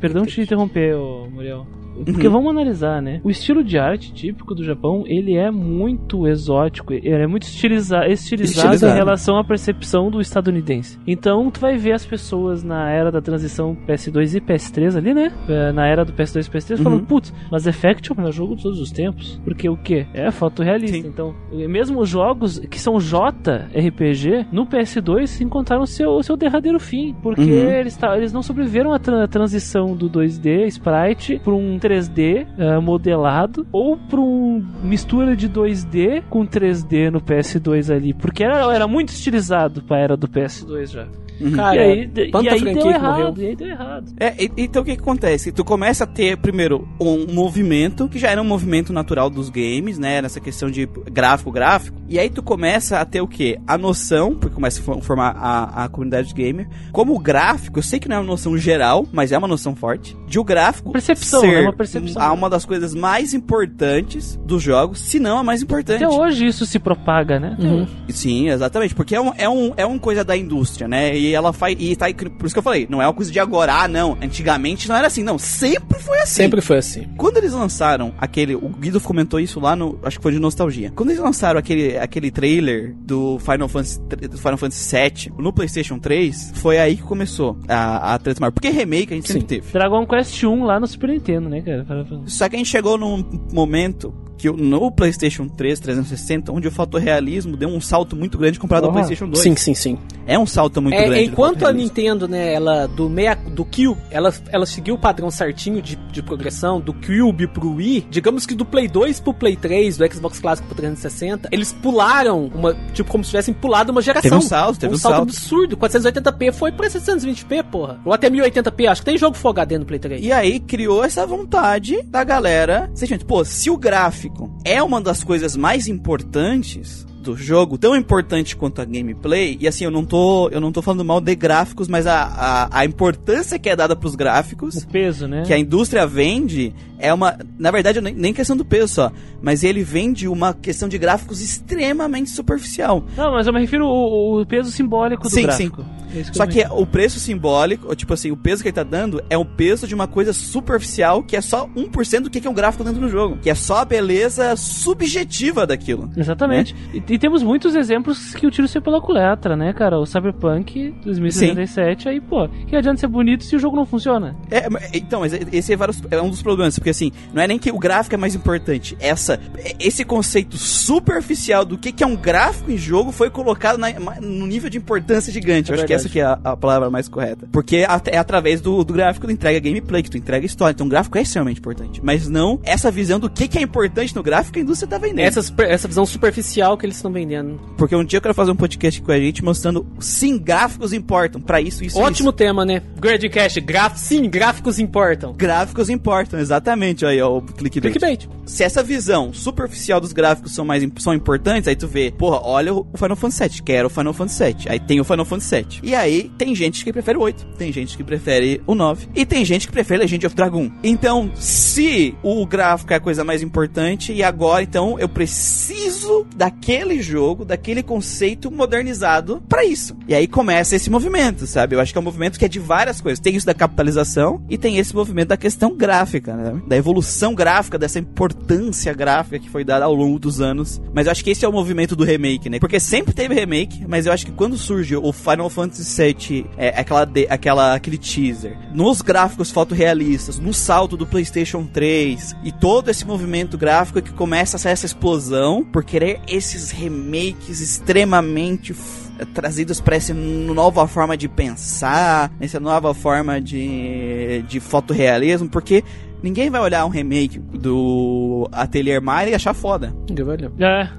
Perdão 0.00 0.24
te 0.24 0.40
interromper, 0.40 0.94
Muriel. 1.30 1.66
Porque 2.04 2.26
uhum. 2.26 2.32
vamos 2.32 2.50
analisar, 2.50 3.02
né? 3.02 3.20
O 3.24 3.30
estilo 3.30 3.62
de 3.62 3.78
arte 3.78 4.12
típico 4.12 4.54
do 4.54 4.64
Japão, 4.64 5.04
ele 5.06 5.36
é 5.36 5.50
muito 5.50 6.26
exótico, 6.26 6.92
ele 6.92 7.22
é 7.22 7.26
muito 7.26 7.44
estiliza 7.44 8.06
estilizado, 8.06 8.74
estilizado, 8.74 8.92
em 8.92 8.94
relação 8.94 9.38
à 9.38 9.44
percepção 9.44 10.10
do 10.10 10.20
estadunidense. 10.20 10.98
Então, 11.06 11.50
tu 11.50 11.60
vai 11.60 11.76
ver 11.76 11.92
as 11.92 12.04
pessoas 12.04 12.62
na 12.62 12.90
era 12.90 13.10
da 13.10 13.20
transição 13.20 13.76
PS2 13.86 14.36
e 14.36 14.40
PS3 14.40 14.96
ali, 14.96 15.14
né? 15.14 15.32
É, 15.48 15.72
na 15.72 15.86
era 15.86 16.04
do 16.04 16.12
PS2 16.12 16.46
e 16.46 16.50
PS3 16.50 16.78
uhum. 16.78 16.84
falando, 16.84 17.06
putz, 17.06 17.32
mas 17.50 17.66
Effect 17.66 18.10
é 18.10 18.14
o 18.14 18.16
melhor 18.16 18.32
jogo 18.32 18.56
de 18.56 18.62
todos 18.62 18.80
os 18.80 18.90
tempos. 18.90 19.40
Porque 19.44 19.68
o 19.68 19.76
quê? 19.76 20.06
É 20.12 20.30
fotorrealista. 20.30 20.96
Sim. 20.98 21.08
Então, 21.08 21.34
mesmo 21.52 22.00
os 22.00 22.08
jogos 22.08 22.58
que 22.58 22.80
são 22.80 22.98
JRPG, 22.98 24.46
no 24.52 24.66
PS2 24.66 25.40
encontraram 25.40 25.86
seu, 25.86 26.22
seu 26.22 26.36
derradeiro 26.36 26.78
fim. 26.78 27.14
Porque 27.22 27.42
uhum. 27.42 27.70
eles, 27.70 27.98
eles 28.16 28.32
não 28.32 28.42
sobreviveram 28.42 28.92
à 28.92 28.98
tra 28.98 29.26
transição 29.28 29.94
do 29.94 30.08
2D, 30.08 30.66
sprite, 30.66 31.40
para 31.42 31.54
um 31.54 31.78
3D 31.88 32.44
uh, 32.44 32.62
eh, 32.62 32.80
modelado 32.80 33.66
ou 33.72 33.96
para 33.96 34.20
um 34.20 34.64
mistura 34.82 35.34
de 35.34 35.48
2D 35.48 36.22
com 36.28 36.46
3D 36.46 37.10
no 37.10 37.20
PS2 37.20 37.94
ali, 37.94 38.12
porque 38.12 38.44
era, 38.44 38.74
era 38.74 38.86
muito 38.86 39.08
estilizado 39.10 39.82
para 39.82 39.98
era 39.98 40.16
do 40.16 40.28
PS2 40.28 40.86
já. 40.86 41.06
Uhum. 41.40 41.52
Cara, 41.52 41.76
e 41.76 41.80
aí, 41.80 42.10
e 42.42 42.48
aí 42.48 42.74
deu 42.74 42.90
errado, 42.90 43.42
e 43.42 43.46
aí 43.46 43.56
deu 43.56 43.68
errado. 43.68 44.12
É, 44.18 44.34
então 44.56 44.82
o 44.82 44.84
que, 44.84 44.96
que, 44.96 45.02
acontece? 45.02 45.52
Tu 45.52 45.64
começa 45.64 46.04
a 46.04 46.06
ter, 46.06 46.36
primeiro, 46.36 46.88
um 47.00 47.32
movimento, 47.32 48.08
que 48.08 48.18
já 48.18 48.30
era 48.30 48.40
um 48.40 48.44
movimento 48.44 48.92
natural 48.92 49.30
dos 49.30 49.48
games, 49.50 49.98
né? 49.98 50.20
Nessa 50.20 50.40
questão 50.40 50.70
de 50.70 50.86
gráfico, 50.86 51.50
gráfico. 51.50 51.98
E 52.08 52.18
aí 52.18 52.28
tu 52.28 52.42
começa 52.42 52.98
a 52.98 53.04
ter 53.04 53.20
o 53.20 53.26
quê? 53.26 53.58
A 53.66 53.78
noção, 53.78 54.34
porque 54.34 54.54
começa 54.54 54.80
a 54.80 55.00
formar 55.00 55.36
a, 55.36 55.84
a 55.84 55.88
comunidade 55.88 56.32
gamer, 56.34 56.68
como 56.92 57.14
o 57.14 57.18
gráfico, 57.18 57.78
eu 57.78 57.82
sei 57.82 58.00
que 58.00 58.08
não 58.08 58.16
é 58.16 58.18
uma 58.20 58.26
noção 58.26 58.56
geral, 58.56 59.06
mas 59.12 59.32
é 59.32 59.38
uma 59.38 59.48
noção 59.48 59.76
forte, 59.76 60.16
de 60.26 60.38
o 60.38 60.44
gráfico 60.44 60.90
percepção, 60.92 61.40
ser 61.40 61.54
é 61.54 61.60
uma 61.60 61.72
percepção. 61.72 62.34
uma 62.34 62.50
das 62.50 62.64
coisas 62.64 62.94
mais 62.94 63.34
importantes 63.34 64.38
dos 64.44 64.62
jogos, 64.62 65.00
se 65.00 65.18
não 65.18 65.38
a 65.38 65.44
mais 65.44 65.62
importante. 65.62 66.02
Até 66.02 66.14
hoje 66.14 66.46
isso 66.46 66.66
se 66.66 66.78
propaga, 66.78 67.38
né? 67.38 67.56
Uhum. 67.58 67.86
Sim, 68.08 68.48
exatamente, 68.48 68.94
porque 68.94 69.14
é 69.14 69.20
um, 69.20 69.32
é, 69.36 69.48
um, 69.48 69.72
é 69.76 69.86
um 69.86 69.98
coisa 69.98 70.24
da 70.24 70.36
indústria, 70.36 70.88
né? 70.88 71.16
E 71.16 71.27
ela 71.32 71.52
faz. 71.52 71.76
E 71.78 71.94
tá 71.96 72.06
por 72.12 72.46
isso 72.46 72.54
que 72.54 72.58
eu 72.58 72.62
falei, 72.62 72.86
não 72.88 73.02
é 73.02 73.06
uma 73.06 73.14
coisa 73.14 73.30
de 73.30 73.38
agora, 73.38 73.82
ah, 73.82 73.88
não. 73.88 74.16
Antigamente 74.22 74.88
não 74.88 74.96
era 74.96 75.06
assim, 75.06 75.22
não. 75.22 75.38
Sempre 75.38 75.98
foi 75.98 76.18
assim. 76.18 76.34
Sempre 76.34 76.60
foi 76.60 76.78
assim. 76.78 77.08
Quando 77.16 77.36
eles 77.36 77.52
lançaram 77.52 78.12
aquele. 78.18 78.54
O 78.54 78.68
Guido 78.68 79.00
comentou 79.00 79.40
isso 79.40 79.60
lá 79.60 79.74
no. 79.74 79.98
Acho 80.02 80.18
que 80.18 80.22
foi 80.22 80.32
de 80.32 80.38
nostalgia. 80.38 80.92
Quando 80.94 81.10
eles 81.10 81.22
lançaram 81.22 81.58
aquele, 81.58 81.96
aquele 81.98 82.30
trailer 82.30 82.94
do 82.94 83.38
Final 83.38 83.68
Fantasy, 83.68 84.00
do 84.00 84.38
Final 84.38 84.56
Fantasy 84.56 84.96
VII 84.96 85.32
no 85.38 85.52
PlayStation 85.52 85.98
3, 85.98 86.52
foi 86.54 86.78
aí 86.78 86.96
que 86.96 87.02
começou 87.02 87.58
a, 87.68 88.14
a 88.14 88.18
treta 88.18 88.40
maior. 88.40 88.52
Porque 88.52 88.68
remake 88.68 89.12
a 89.12 89.16
gente 89.16 89.26
Sim. 89.28 89.34
sempre 89.34 89.48
teve. 89.60 89.72
Dragon 89.72 90.06
Quest 90.06 90.42
1 90.42 90.64
lá 90.64 90.80
no 90.80 90.86
Super 90.86 91.10
Nintendo, 91.10 91.48
né, 91.48 91.60
cara? 91.60 91.86
Só 92.26 92.48
que 92.48 92.56
a 92.56 92.58
gente 92.58 92.70
chegou 92.70 92.98
num 92.98 93.24
momento 93.52 94.12
que 94.38 94.50
no 94.50 94.90
PlayStation 94.90 95.48
3 95.48 95.80
360, 95.80 96.52
onde 96.52 96.68
o 96.68 96.70
fotorrealismo 96.70 97.56
deu 97.56 97.68
um 97.68 97.80
salto 97.80 98.14
muito 98.16 98.38
grande 98.38 98.58
comparado 98.58 98.86
ao. 98.86 98.92
PlayStation 98.92 99.26
2. 99.28 99.38
Sim, 99.42 99.56
sim, 99.56 99.74
sim. 99.74 99.98
É 100.26 100.38
um 100.38 100.46
salto 100.46 100.80
muito 100.80 100.94
É, 100.94 101.06
grande. 101.06 101.24
enquanto 101.24 101.66
a. 101.66 101.72
Nintendo, 101.72 102.26
né, 102.28 102.52
ela 102.54 102.86
do 102.86 103.08
meia, 103.08 103.34
do 103.34 103.64
Cube, 103.64 103.96
ela, 104.10 104.32
ela 104.50 104.66
seguiu 104.66 104.94
o 104.94 104.98
padrão 104.98 105.30
certinho 105.30 105.80
de, 105.82 105.96
de 105.96 106.22
progressão 106.22 106.80
do 106.80 106.92
Cube 106.92 107.46
pro 107.46 107.74
Wii, 107.74 108.06
digamos 108.10 108.46
que 108.46 108.54
do 108.54 108.64
Play 108.64 108.88
2 108.88 109.20
pro 109.20 109.34
Play 109.34 109.56
3, 109.56 109.96
do 109.98 110.12
Xbox 110.12 110.38
clássico 110.40 110.66
pro 110.68 110.76
360, 110.76 111.48
eles 111.52 111.72
pularam 111.72 112.46
uma, 112.54 112.74
tipo 112.92 113.10
como 113.10 113.24
se 113.24 113.30
tivessem 113.30 113.54
pulado 113.54 113.90
uma 113.92 114.02
geração. 114.02 114.22
Teve 114.30 114.34
um 114.36 114.40
salto, 114.46 114.78
teve 114.78 114.94
um 114.94 114.98
salto. 114.98 115.22
absurdo. 115.22 115.76
480p 115.76 116.52
foi 116.52 116.72
pra 116.72 116.88
720p, 116.88 117.64
porra. 117.64 117.98
Ou 118.04 118.12
até 118.12 118.28
1080p, 118.30 118.86
acho 118.90 119.00
que 119.02 119.06
tem 119.06 119.18
jogo 119.18 119.36
Full 119.36 119.50
HD 119.50 119.78
no 119.78 119.84
Play 119.86 119.98
3. 119.98 120.24
E 120.24 120.32
aí 120.32 120.60
criou 120.60 121.04
essa 121.04 121.26
vontade 121.26 122.02
da 122.04 122.22
galera. 122.24 122.90
Você, 122.94 123.06
gente, 123.06 123.24
pô, 123.24 123.44
se 123.44 123.70
o 123.70 123.76
gráfico 123.76 124.27
é 124.64 124.82
uma 124.82 125.00
das 125.00 125.22
coisas 125.24 125.56
mais 125.56 125.88
importantes 125.88 127.06
do 127.22 127.36
jogo, 127.36 127.76
tão 127.76 127.94
importante 127.96 128.56
quanto 128.56 128.80
a 128.80 128.84
gameplay, 128.84 129.58
e 129.60 129.68
assim, 129.68 129.84
eu 129.84 129.90
não 129.90 130.04
tô, 130.04 130.48
eu 130.48 130.60
não 130.60 130.72
tô 130.72 130.80
falando 130.80 131.04
mal 131.04 131.20
de 131.20 131.34
gráficos, 131.34 131.88
mas 131.88 132.06
a, 132.06 132.22
a, 132.22 132.80
a 132.80 132.84
importância 132.84 133.58
que 133.58 133.68
é 133.68 133.76
dada 133.76 133.94
pros 133.94 134.14
gráficos, 134.14 134.76
O 134.76 134.88
peso, 134.88 135.26
né? 135.26 135.42
que 135.44 135.52
a 135.52 135.58
indústria 135.58 136.06
vende, 136.06 136.72
é 136.98 137.12
uma. 137.12 137.38
Na 137.58 137.70
verdade, 137.70 138.00
nem, 138.00 138.14
nem 138.14 138.32
questão 138.32 138.56
do 138.56 138.64
peso 138.64 138.88
só, 138.94 139.12
mas 139.42 139.62
ele 139.62 139.82
vende 139.82 140.26
uma 140.28 140.52
questão 140.54 140.88
de 140.88 140.98
gráficos 140.98 141.40
extremamente 141.40 142.30
superficial. 142.30 143.04
Não, 143.16 143.32
mas 143.32 143.46
eu 143.46 143.52
me 143.52 143.60
refiro 143.60 143.84
ao, 143.86 144.38
ao 144.40 144.46
peso 144.46 144.70
simbólico 144.70 145.22
do 145.24 145.30
Sim, 145.30 145.42
gráfico. 145.42 145.84
É 146.14 146.20
isso 146.20 146.32
Só 146.34 146.44
eu 146.44 146.48
que 146.48 146.64
o 146.70 146.86
preço 146.86 147.20
simbólico, 147.20 147.94
tipo 147.94 148.14
assim, 148.14 148.30
o 148.30 148.36
peso 148.36 148.62
que 148.62 148.68
ele 148.70 148.74
tá 148.74 148.82
dando 148.82 149.22
é 149.28 149.36
o 149.36 149.44
peso 149.44 149.86
de 149.86 149.94
uma 149.94 150.06
coisa 150.08 150.32
superficial 150.32 151.22
que 151.22 151.36
é 151.36 151.40
só 151.42 151.68
1% 151.76 152.20
do 152.20 152.30
que 152.30 152.46
é 152.46 152.50
um 152.50 152.54
gráfico 152.54 152.82
dentro 152.82 152.98
do 153.00 153.08
jogo. 153.10 153.36
Que 153.42 153.50
é 153.50 153.54
só 153.54 153.78
a 153.78 153.84
beleza 153.84 154.56
subjetiva 154.56 155.66
daquilo. 155.66 156.10
Exatamente. 156.16 156.74
Né? 156.74 157.02
E, 157.08 157.14
e 157.14 157.18
temos 157.18 157.42
muitos 157.42 157.74
exemplos 157.74 158.34
que 158.34 158.46
o 158.46 158.50
tiro 158.50 158.66
saiu 158.66 158.80
pela 158.82 159.00
culatra, 159.02 159.54
né, 159.54 159.72
cara? 159.74 159.98
O 159.98 160.06
Cyberpunk 160.06 160.94
2077, 161.04 162.08
aí, 162.08 162.20
pô, 162.20 162.48
que 162.66 162.74
adianta 162.74 163.00
ser 163.00 163.06
bonito 163.08 163.44
se 163.44 163.54
o 163.54 163.58
jogo 163.58 163.76
não 163.76 163.84
funciona? 163.84 164.34
É, 164.50 164.66
então, 164.96 165.20
mas 165.20 165.32
esse 165.52 165.72
é, 165.72 165.76
vários- 165.76 166.00
é 166.10 166.20
um 166.22 166.30
dos 166.30 166.42
problemas, 166.42 166.74
porque 166.88 166.90
assim, 166.90 167.12
não 167.32 167.42
é 167.42 167.46
nem 167.46 167.58
que 167.58 167.70
o 167.70 167.78
gráfico 167.78 168.14
é 168.14 168.18
mais 168.18 168.34
importante, 168.34 168.96
essa, 169.00 169.38
esse 169.78 170.04
conceito 170.04 170.56
superficial 170.56 171.64
do 171.64 171.76
que, 171.76 171.92
que 171.92 172.02
é 172.02 172.06
um 172.06 172.16
gráfico 172.16 172.70
em 172.70 172.78
jogo 172.78 173.12
foi 173.12 173.30
colocado 173.30 173.78
na, 173.78 173.90
no 174.20 174.46
nível 174.46 174.70
de 174.70 174.78
importância 174.78 175.32
gigante. 175.32 175.70
É 175.70 175.74
Eu 175.74 175.78
acho 175.78 175.86
que 175.86 175.92
essa 175.92 176.08
que 176.08 176.20
é 176.20 176.24
a, 176.24 176.38
a 176.42 176.56
palavra 176.56 176.90
mais 176.90 177.08
correta. 177.08 177.46
Porque 177.52 177.86
é 178.06 178.18
através 178.18 178.60
do, 178.60 178.82
do 178.84 178.92
gráfico 178.92 179.26
que 179.26 179.32
tu 179.32 179.34
entrega 179.34 179.60
gameplay, 179.60 180.02
que 180.02 180.10
tu 180.10 180.16
entrega 180.16 180.46
história. 180.46 180.72
Então 180.72 180.86
o 180.86 180.90
gráfico 180.90 181.18
é 181.18 181.22
extremamente 181.22 181.58
importante. 181.58 182.00
Mas 182.02 182.28
não 182.28 182.60
essa 182.62 182.90
visão 182.90 183.20
do 183.20 183.28
que, 183.28 183.48
que 183.48 183.58
é 183.58 183.62
importante 183.62 184.14
no 184.14 184.22
gráfico 184.22 184.54
que 184.54 184.60
a 184.60 184.62
indústria 184.62 184.88
tá 184.88 184.98
vendendo. 184.98 185.26
Essa, 185.26 185.54
essa 185.64 185.88
visão 185.88 186.06
superficial 186.06 186.76
que 186.78 186.86
eles 186.86 186.96
estão 186.96 187.12
vendendo. 187.12 187.60
Porque 187.76 187.94
um 187.94 188.04
dia 188.04 188.18
eu 188.18 188.22
quero 188.22 188.34
fazer 188.34 188.50
um 188.50 188.56
podcast 188.56 189.00
com 189.02 189.12
a 189.12 189.18
gente 189.18 189.44
mostrando 189.44 189.86
sim, 189.98 190.38
gráficos 190.38 190.92
importam. 190.92 191.40
Pra 191.40 191.60
isso, 191.60 191.84
isso 191.84 191.98
Ótimo 191.98 192.30
isso. 192.30 192.36
tema, 192.36 192.64
né? 192.64 192.82
Gradcast, 192.98 193.60
graf... 193.60 193.96
sim, 193.96 194.28
gráficos 194.28 194.78
importam. 194.78 195.34
Gráficos 195.34 195.90
importam, 195.90 196.40
exatamente. 196.40 196.77
Aí, 197.06 197.20
ó, 197.20 197.38
o 197.38 197.42
clickbait. 197.42 197.92
Clickbait. 197.92 198.28
se 198.46 198.64
essa 198.64 198.82
visão 198.82 199.32
superficial 199.32 200.00
dos 200.00 200.12
gráficos 200.12 200.54
são 200.54 200.64
mais 200.64 200.86
são 200.98 201.14
importantes, 201.14 201.68
aí 201.68 201.76
tu 201.76 201.86
vê, 201.86 202.12
porra, 202.16 202.40
olha 202.42 202.74
o 202.74 202.86
Final 202.94 203.16
Fantasy 203.16 203.48
VII, 203.48 203.62
quero 203.62 203.86
o 203.86 203.90
Final 203.90 204.12
Fantasy 204.12 204.44
VII. 204.44 204.56
Aí 204.68 204.80
tem 204.80 205.00
o 205.00 205.04
Final 205.04 205.24
Fantasy 205.24 205.56
VII. 205.56 205.80
E 205.82 205.94
aí 205.94 206.30
tem 206.38 206.54
gente 206.54 206.84
que 206.84 206.92
prefere 206.92 207.18
o 207.18 207.22
8, 207.22 207.46
tem 207.58 207.72
gente 207.72 207.96
que 207.96 208.04
prefere 208.04 208.60
o 208.66 208.74
9 208.74 209.08
e 209.14 209.26
tem 209.26 209.44
gente 209.44 209.66
que 209.66 209.72
prefere 209.72 210.00
Legend 210.00 210.26
of 210.26 210.36
Dragon. 210.36 210.70
Então, 210.82 211.30
se 211.34 212.14
o 212.22 212.46
gráfico 212.46 212.92
é 212.92 212.96
a 212.96 213.00
coisa 213.00 213.24
mais 213.24 213.42
importante 213.42 214.12
e 214.12 214.22
agora 214.22 214.62
então 214.62 214.98
eu 214.98 215.08
preciso 215.08 216.26
daquele 216.36 217.02
jogo, 217.02 217.44
daquele 217.44 217.82
conceito 217.82 218.50
modernizado 218.50 219.42
pra 219.48 219.64
isso. 219.64 219.96
E 220.06 220.14
aí 220.14 220.26
começa 220.26 220.76
esse 220.76 220.90
movimento, 220.90 221.46
sabe? 221.46 221.74
Eu 221.74 221.80
acho 221.80 221.92
que 221.92 221.98
é 221.98 222.00
um 222.00 222.04
movimento 222.04 222.38
que 222.38 222.44
é 222.44 222.48
de 222.48 222.58
várias 222.58 223.00
coisas. 223.00 223.20
Tem 223.20 223.34
isso 223.34 223.46
da 223.46 223.54
capitalização 223.54 224.42
e 224.48 224.56
tem 224.56 224.78
esse 224.78 224.94
movimento 224.94 225.28
da 225.28 225.36
questão 225.36 225.74
gráfica, 225.74 226.34
né? 226.34 226.60
Da 226.68 226.76
evolução 226.76 227.34
gráfica, 227.34 227.78
dessa 227.78 227.98
importância 227.98 228.92
gráfica 228.92 229.38
que 229.38 229.48
foi 229.48 229.64
dada 229.64 229.84
ao 229.86 229.94
longo 229.94 230.18
dos 230.18 230.40
anos. 230.40 230.80
Mas 230.92 231.06
eu 231.06 231.12
acho 231.12 231.24
que 231.24 231.30
esse 231.30 231.44
é 231.44 231.48
o 231.48 231.52
movimento 231.52 231.96
do 231.96 232.04
remake, 232.04 232.48
né? 232.50 232.58
Porque 232.58 232.78
sempre 232.78 233.14
teve 233.14 233.34
remake, 233.34 233.84
mas 233.88 234.06
eu 234.06 234.12
acho 234.12 234.26
que 234.26 234.32
quando 234.32 234.56
surge 234.56 234.94
o 234.96 235.12
Final 235.12 235.48
Fantasy 235.48 236.02
VII, 236.02 236.46
é, 236.56 236.68
aquela, 236.78 237.04
de- 237.04 237.26
aquela, 237.30 237.74
aquele 237.74 237.96
teaser, 237.98 238.56
nos 238.74 239.00
gráficos 239.00 239.50
fotorrealistas, 239.50 240.38
no 240.38 240.52
salto 240.52 240.96
do 240.96 241.06
PlayStation 241.06 241.64
3 241.64 242.36
e 242.44 242.52
todo 242.52 242.90
esse 242.90 243.06
movimento 243.06 243.56
gráfico 243.56 244.02
que 244.02 244.12
começa 244.12 244.56
a 244.56 244.60
ser 244.60 244.68
essa 244.68 244.86
explosão 244.86 245.64
por 245.64 245.82
querer 245.84 246.20
esses 246.28 246.70
remakes 246.70 247.60
extremamente 247.60 248.72
f- 248.72 249.08
trazidos 249.34 249.80
para 249.80 249.96
essa 249.96 250.12
nova 250.14 250.86
forma 250.86 251.16
de 251.16 251.28
pensar, 251.28 252.30
essa 252.40 252.60
nova 252.60 252.92
forma 252.94 253.40
de, 253.40 254.44
de 254.46 254.60
fotorrealismo, 254.60 255.48
porque 255.48 255.82
ninguém 256.22 256.50
vai 256.50 256.60
olhar 256.60 256.84
um 256.84 256.88
remake 256.88 257.38
do 257.38 258.48
Atelier 258.52 259.00
Mario 259.02 259.32
e 259.32 259.34
achar 259.34 259.54
foda. 259.54 259.94
É, 260.10 260.12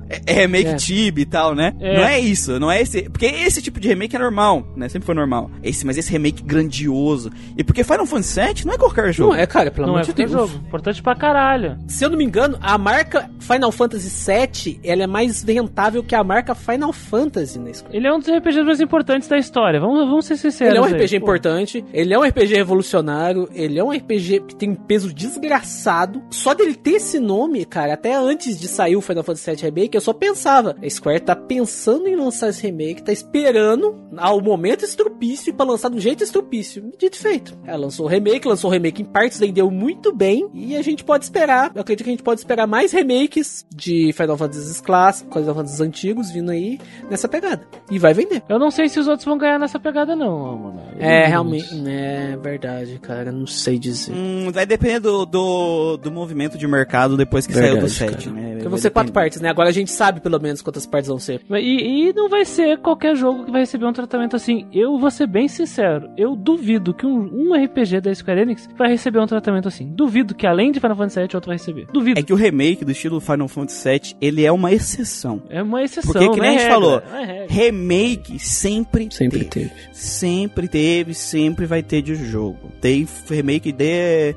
É, 0.10 0.22
é 0.28 0.34
remake 0.42 0.70
É. 0.70 0.76
Tibi 0.76 1.22
e 1.22 1.26
tal, 1.26 1.54
né? 1.56 1.74
É. 1.80 1.98
Não 1.98 2.04
é 2.04 2.20
isso, 2.20 2.60
não 2.60 2.72
é 2.72 2.82
esse. 2.82 3.04
Porque 3.10 3.26
esse 3.26 3.62
tipo 3.62 3.80
de 3.80 3.88
remake 3.88 4.16
é 4.16 4.20
normal, 4.20 4.68
né? 4.76 4.88
Sempre 4.90 5.06
foi 5.06 5.16
normal. 5.16 5.50
Esse, 5.64 5.86
mas 5.86 5.98
esse 5.98 6.12
remake 6.12 6.44
grandioso. 6.44 7.32
E 7.58 7.64
porque 7.64 7.84
Final 7.84 8.06
Fantasy 8.06 8.40
VII 8.40 8.66
não 8.66 8.74
é 8.74 8.78
qualquer 8.78 9.14
jogo. 9.14 9.34
Não 9.34 9.40
é, 9.40 9.46
cara, 9.46 9.72
pelo 9.72 9.88
não 9.88 9.94
amor 9.96 10.04
é 10.04 10.06
de 10.06 10.14
Deus. 10.14 10.32
jogo. 10.32 10.54
Importante 10.68 11.02
pra 11.02 11.16
caralho. 11.16 11.78
Se 11.88 12.04
eu 12.06 12.10
não 12.10 12.18
me 12.18 12.24
engano, 12.24 12.58
a 12.62 12.78
marca 12.78 13.30
Final 13.40 13.72
Fantasy 13.72 14.10
VII, 14.10 14.80
ela 14.84 15.04
é 15.04 15.08
mais 15.08 15.44
rentável 15.44 16.04
que 16.04 16.16
a 16.16 16.24
marca 16.24 16.54
Final 16.56 16.94
Fantasy 16.94 17.60
na 17.60 17.70
escola. 17.72 17.96
Ele 17.96 18.08
é 18.08 18.14
um 18.14 18.20
dos 18.20 18.28
RPGs 18.30 18.64
mais 18.64 18.80
importantes 18.82 19.28
da 19.28 19.38
história. 19.38 19.80
Vamos, 19.80 20.00
vamos 20.08 20.26
ser 20.26 20.38
sinceros. 20.38 20.72
Ele 20.72 20.78
é 20.78 20.82
um 20.82 20.86
aí, 20.86 20.94
RPG 20.94 21.20
pô. 21.20 21.26
importante, 21.26 21.86
ele 21.94 22.14
é 22.14 22.20
um 22.20 22.24
RPG 22.24 22.56
revolucionário, 22.56 23.50
ele 23.54 23.80
é 23.80 23.84
um 23.84 23.92
RPG 23.92 24.42
que 24.48 24.56
tem 24.56 24.70
um 24.70 24.76
peso 24.76 25.09
desgraçado. 25.14 26.22
Só 26.30 26.53
dele 26.53 26.76
ter 26.76 26.91
esse 26.95 27.20
nome, 27.20 27.66
cara, 27.66 27.93
até 27.93 28.16
antes 28.16 28.60
de 28.60 28.68
sair 28.68 28.95
o 28.95 29.01
Final 29.01 29.24
Fantasy 29.24 29.51
VII 29.51 29.62
Remake, 29.64 29.95
eu 29.95 30.01
só 30.01 30.14
pensava, 30.14 30.76
a 30.84 30.89
Square 30.89 31.20
tá 31.22 31.36
pensando 31.36 32.07
em 32.07 32.16
lançar 32.16 32.49
esse 32.49 32.62
remake, 32.64 33.03
tá 33.03 33.12
esperando 33.12 33.95
ao 34.18 34.41
momento 34.41 34.84
estrupício 34.86 35.53
pra 35.53 35.66
lançar 35.66 35.89
do 35.89 35.99
jeito 35.99 36.24
estrupício. 36.24 36.91
Dito 36.97 37.16
e 37.18 37.20
feito. 37.22 37.57
Ela 37.66 37.78
lançou 37.78 38.05
o 38.05 38.10
remake, 38.10 38.47
lançou 38.47 38.70
o 38.70 38.74
remake 38.74 39.01
em 39.01 39.05
partes, 39.05 39.39
vendeu 39.39 39.70
muito 39.72 40.14
bem, 40.16 40.49
e 40.53 40.76
a 40.76 40.82
gente 40.82 41.03
pode 41.03 41.24
esperar, 41.24 41.72
eu 41.76 41.82
acredito 41.82 42.03
que 42.05 42.10
a 42.10 42.14
gente 42.14 42.24
pode 42.24 42.39
esperar 42.41 42.68
mais 42.68 42.91
remakes 42.91 43.66
de 43.74 44.12
Final 44.14 44.38
Fantasy 44.38 44.82
clássicos, 44.84 45.34
Final 45.41 45.55
Fantasy 45.55 45.84
antigos 45.84 46.32
vindo 46.32 46.51
aí 46.51 46.80
nessa 47.10 47.28
pegada. 47.28 47.68
E 47.89 47.97
vai 47.99 48.14
vender. 48.14 48.43
Eu 48.49 48.60
não 48.60 48.72
sei 48.72 48.88
se 48.89 48.99
os 48.99 49.07
outros 49.07 49.26
vão 49.26 49.38
ganhar 49.38 49.60
nessa 49.60 49.80
pegada, 49.80 50.16
não, 50.16 50.57
mano. 50.57 50.80
É, 50.99 51.26
Hum. 51.26 51.30
realmente. 51.30 51.84
É 51.88 52.38
verdade, 52.38 52.99
cara. 52.99 53.32
Não 53.32 53.47
sei 53.47 53.80
dizer. 53.80 54.14
Hum, 54.14 54.51
vai 54.51 54.66
depender 54.66 54.99
do, 55.00 55.26
do, 55.26 55.97
do 55.97 56.12
movimento 56.12 56.58
de 56.58 56.68
mercado 56.68 57.18
depois 57.18 57.45
que 57.47 57.54
saiu 57.54 57.80
do 57.80 57.88
Verdade, 57.88 57.91
7, 57.93 58.30
cara. 58.30 58.36
né? 58.36 58.41
Porque 58.50 58.64
Vai 58.64 58.70
vão 58.70 58.78
ser 58.78 58.89
quatro 58.89 59.14
partes, 59.14 59.39
né? 59.41 59.50
Agora 59.50 59.70
a 59.70 59.72
gente 59.72 59.91
sabe 59.91 60.20
pelo 60.20 60.39
menos 60.39 60.62
quantas 60.62 60.86
partes 60.86 61.08
vão 61.08 61.18
ser. 61.20 61.41
E, 61.52 62.10
e 62.10 62.14
não 62.14 62.28
vai 62.30 62.43
ser 62.45 62.78
qualquer 62.80 63.16
jogo 63.16 63.45
que 63.45 63.52
vai 63.52 63.62
receber 63.62 63.86
um 63.86 63.93
tratamento 63.93 64.36
assim. 64.36 64.68
Eu 64.74 64.97
vou 65.00 65.10
ser 65.10 65.28
bem 65.28 65.47
sincero. 65.47 66.10
Eu 66.18 66.36
duvido 66.36 66.93
que 66.93 67.06
um, 67.06 67.30
um 67.34 67.54
RPG 67.54 68.02
da 68.02 68.14
Square 68.14 68.41
Enix 68.41 68.68
vai 68.78 68.89
receber 68.89 69.20
um 69.20 69.28
tratamento 69.28 69.68
assim. 69.68 69.88
Duvido 69.93 70.36
que 70.36 70.45
além 70.45 70.72
de 70.72 70.80
Final 70.80 70.97
Fantasy 70.97 71.20
VII, 71.20 71.30
outro 71.34 71.47
vai 71.47 71.58
receber. 71.58 71.88
Duvido. 71.91 72.20
É 72.20 72.24
que 72.24 72.34
o 72.34 72.36
remake 72.36 72.84
do 72.84 72.91
estilo 72.91 73.20
Final 73.20 73.47
Fantasy 73.47 73.89
VII, 73.89 74.16
ele 74.22 74.45
é 74.45 74.52
uma 74.52 74.72
exceção. 74.72 75.41
É 75.50 75.62
uma 75.64 75.82
exceção. 75.84 76.12
Porque, 76.12 76.30
que 76.30 76.39
nem 76.41 76.52
é 76.52 76.56
a 76.56 76.60
gente 76.60 76.62
regra, 76.64 76.74
falou, 76.74 77.02
é 77.14 77.45
remake 77.50 78.39
sempre, 78.39 79.08
Sempre 79.12 79.45
teve. 79.45 79.70
teve. 79.70 79.89
Sempre 79.93 80.68
teve, 80.68 81.14
sempre 81.14 81.66
vai 81.66 81.82
ter 81.82 82.02
de 82.02 82.16
jogo. 82.16 82.72
Tem 82.82 83.08
remake 83.30 83.72
de. 83.72 84.36